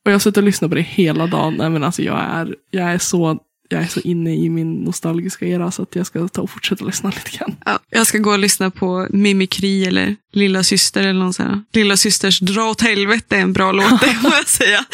Och 0.05 0.11
jag 0.11 0.13
har 0.15 0.19
suttit 0.19 0.37
och 0.37 0.43
lyssnat 0.43 0.71
på 0.71 0.75
det 0.75 0.81
hela 0.81 1.27
dagen. 1.27 1.55
Nej, 1.57 1.69
men 1.69 1.83
alltså 1.83 2.01
jag 2.01 2.19
är, 2.19 2.55
jag 2.71 2.91
är 2.93 2.97
så 2.97 3.39
jag 3.73 3.83
är 3.83 3.87
så 3.87 3.99
inne 3.99 4.35
i 4.35 4.49
min 4.49 4.73
nostalgiska 4.73 5.45
era 5.45 5.71
så 5.71 5.83
att 5.83 5.95
jag 5.95 6.05
ska 6.07 6.27
ta 6.27 6.41
och 6.41 6.49
fortsätta 6.49 6.85
lyssna 6.85 7.09
lite 7.09 7.37
grann. 7.37 7.55
Ja, 7.65 7.79
jag 7.89 8.07
ska 8.07 8.17
gå 8.17 8.31
och 8.31 8.39
lyssna 8.39 8.71
på 8.71 9.07
Mimikry 9.09 9.85
eller 9.85 10.15
Lilla 10.33 10.63
Syster 10.63 11.01
eller 11.01 11.19
någon 11.19 11.33
sån 11.33 11.45
här. 11.45 11.61
Lilla 11.73 11.97
Systers 11.97 12.39
Dra 12.39 12.69
åt 12.69 12.81
helvete 12.81 13.37
är 13.37 13.41
en 13.41 13.53
bra 13.53 13.71
låt, 13.71 14.01
det 14.01 14.13
får 14.21 14.31
jag 14.31 14.47
säga. 14.47 14.85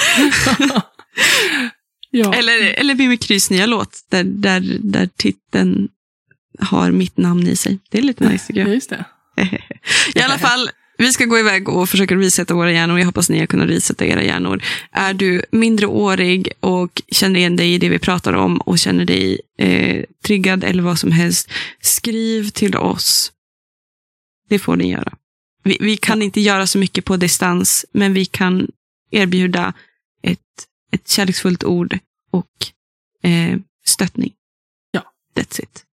Ja, 2.11 2.34
Eller, 2.34 2.73
eller 2.73 2.95
Mimikrys 2.95 3.49
nya 3.49 3.65
låt, 3.65 4.06
där, 4.10 4.23
där, 4.23 4.77
där 4.80 5.10
titeln 5.15 5.88
har 6.60 6.91
mitt 6.91 7.18
namn 7.18 7.47
i 7.47 7.56
sig. 7.56 7.80
Det 7.89 7.97
är 7.97 8.01
lite 8.01 8.30
nice 8.30 8.47
tycker 8.47 8.60
ja, 8.61 8.68
jag. 8.68 8.76
just 8.76 8.89
det. 8.89 9.06
I 10.15 10.22
alla 10.22 10.38
fall, 10.38 10.69
vi 10.99 11.11
ska 11.11 11.26
gå 11.26 11.39
iväg 11.39 11.69
och 11.69 11.89
försöka 11.89 12.15
resetta 12.15 12.53
våra 12.53 12.71
hjärnor. 12.71 12.99
Jag 12.99 13.05
hoppas 13.05 13.30
ni 13.30 13.39
har 13.39 13.45
kunnat 13.45 13.69
resetta 13.69 14.05
era 14.05 14.23
hjärnor. 14.23 14.63
Är 14.91 15.13
du 15.13 15.41
mindreårig 15.51 16.51
och 16.59 17.01
känner 17.07 17.39
igen 17.39 17.55
dig 17.55 17.73
i 17.73 17.77
det 17.77 17.89
vi 17.89 17.99
pratar 17.99 18.34
om 18.34 18.57
och 18.57 18.80
känner 18.80 19.05
dig 19.05 19.41
eh, 19.57 20.03
triggad 20.23 20.63
eller 20.63 20.84
vad 20.84 20.99
som 20.99 21.11
helst, 21.11 21.51
skriv 21.81 22.49
till 22.49 22.76
oss. 22.76 23.31
Det 24.49 24.59
får 24.59 24.76
ni 24.76 24.91
göra. 24.91 25.13
Vi, 25.63 25.77
vi 25.80 25.97
kan 25.97 26.21
inte 26.21 26.41
göra 26.41 26.67
så 26.67 26.77
mycket 26.77 27.05
på 27.05 27.17
distans, 27.17 27.85
men 27.91 28.13
vi 28.13 28.26
kan 28.26 28.67
erbjuda 29.11 29.73
ett, 30.23 30.39
ett 30.91 31.09
kärleksfullt 31.09 31.63
ord 31.63 31.97
och 32.31 32.51
eh, 33.30 33.57
stöttning. 33.85 34.34
Ja. 34.91 35.03
That's 35.35 35.61
it. 35.61 35.85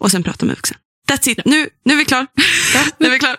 Och 0.00 0.10
sen 0.10 0.22
prata 0.22 0.46
med 0.46 0.56
vuxen. 0.56 0.78
That's 1.12 1.28
it. 1.30 1.38
Nu, 1.44 1.68
nu 1.84 1.92
är 1.94 1.98
vi 1.98 2.04
klar. 2.04 2.26
nu 2.98 3.06
är 3.06 3.10
vi 3.10 3.18
klar. 3.18 3.36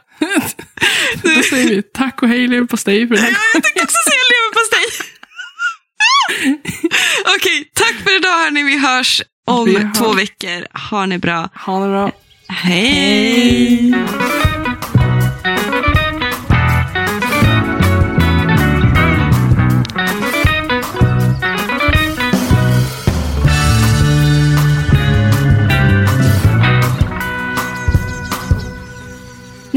Då 1.35 1.43
säger 1.43 1.67
vi 1.69 1.83
tack 1.83 2.21
och 2.23 2.27
hej 2.29 2.47
leverpastej 2.47 3.07
för 3.07 3.15
den 3.15 3.23
här 3.23 3.31
Ja, 3.31 3.37
jag 3.53 3.63
tänkte 3.63 3.83
också 3.83 3.97
säga 4.09 4.23
leverpastej. 4.33 5.07
Okej, 7.35 7.71
tack 7.73 7.93
för 8.03 8.15
idag 8.15 8.29
hörni. 8.43 8.63
Vi 8.63 8.77
hörs 8.77 9.21
om 9.47 9.65
Vi 9.65 9.77
hörs. 9.77 9.97
två 9.97 10.13
veckor. 10.13 10.67
Ha 10.91 11.07
det 11.07 11.17
bra. 11.17 11.49
Ha 11.65 11.79
det 11.79 11.87
bra. 11.91 12.11
Hej! 12.47 13.93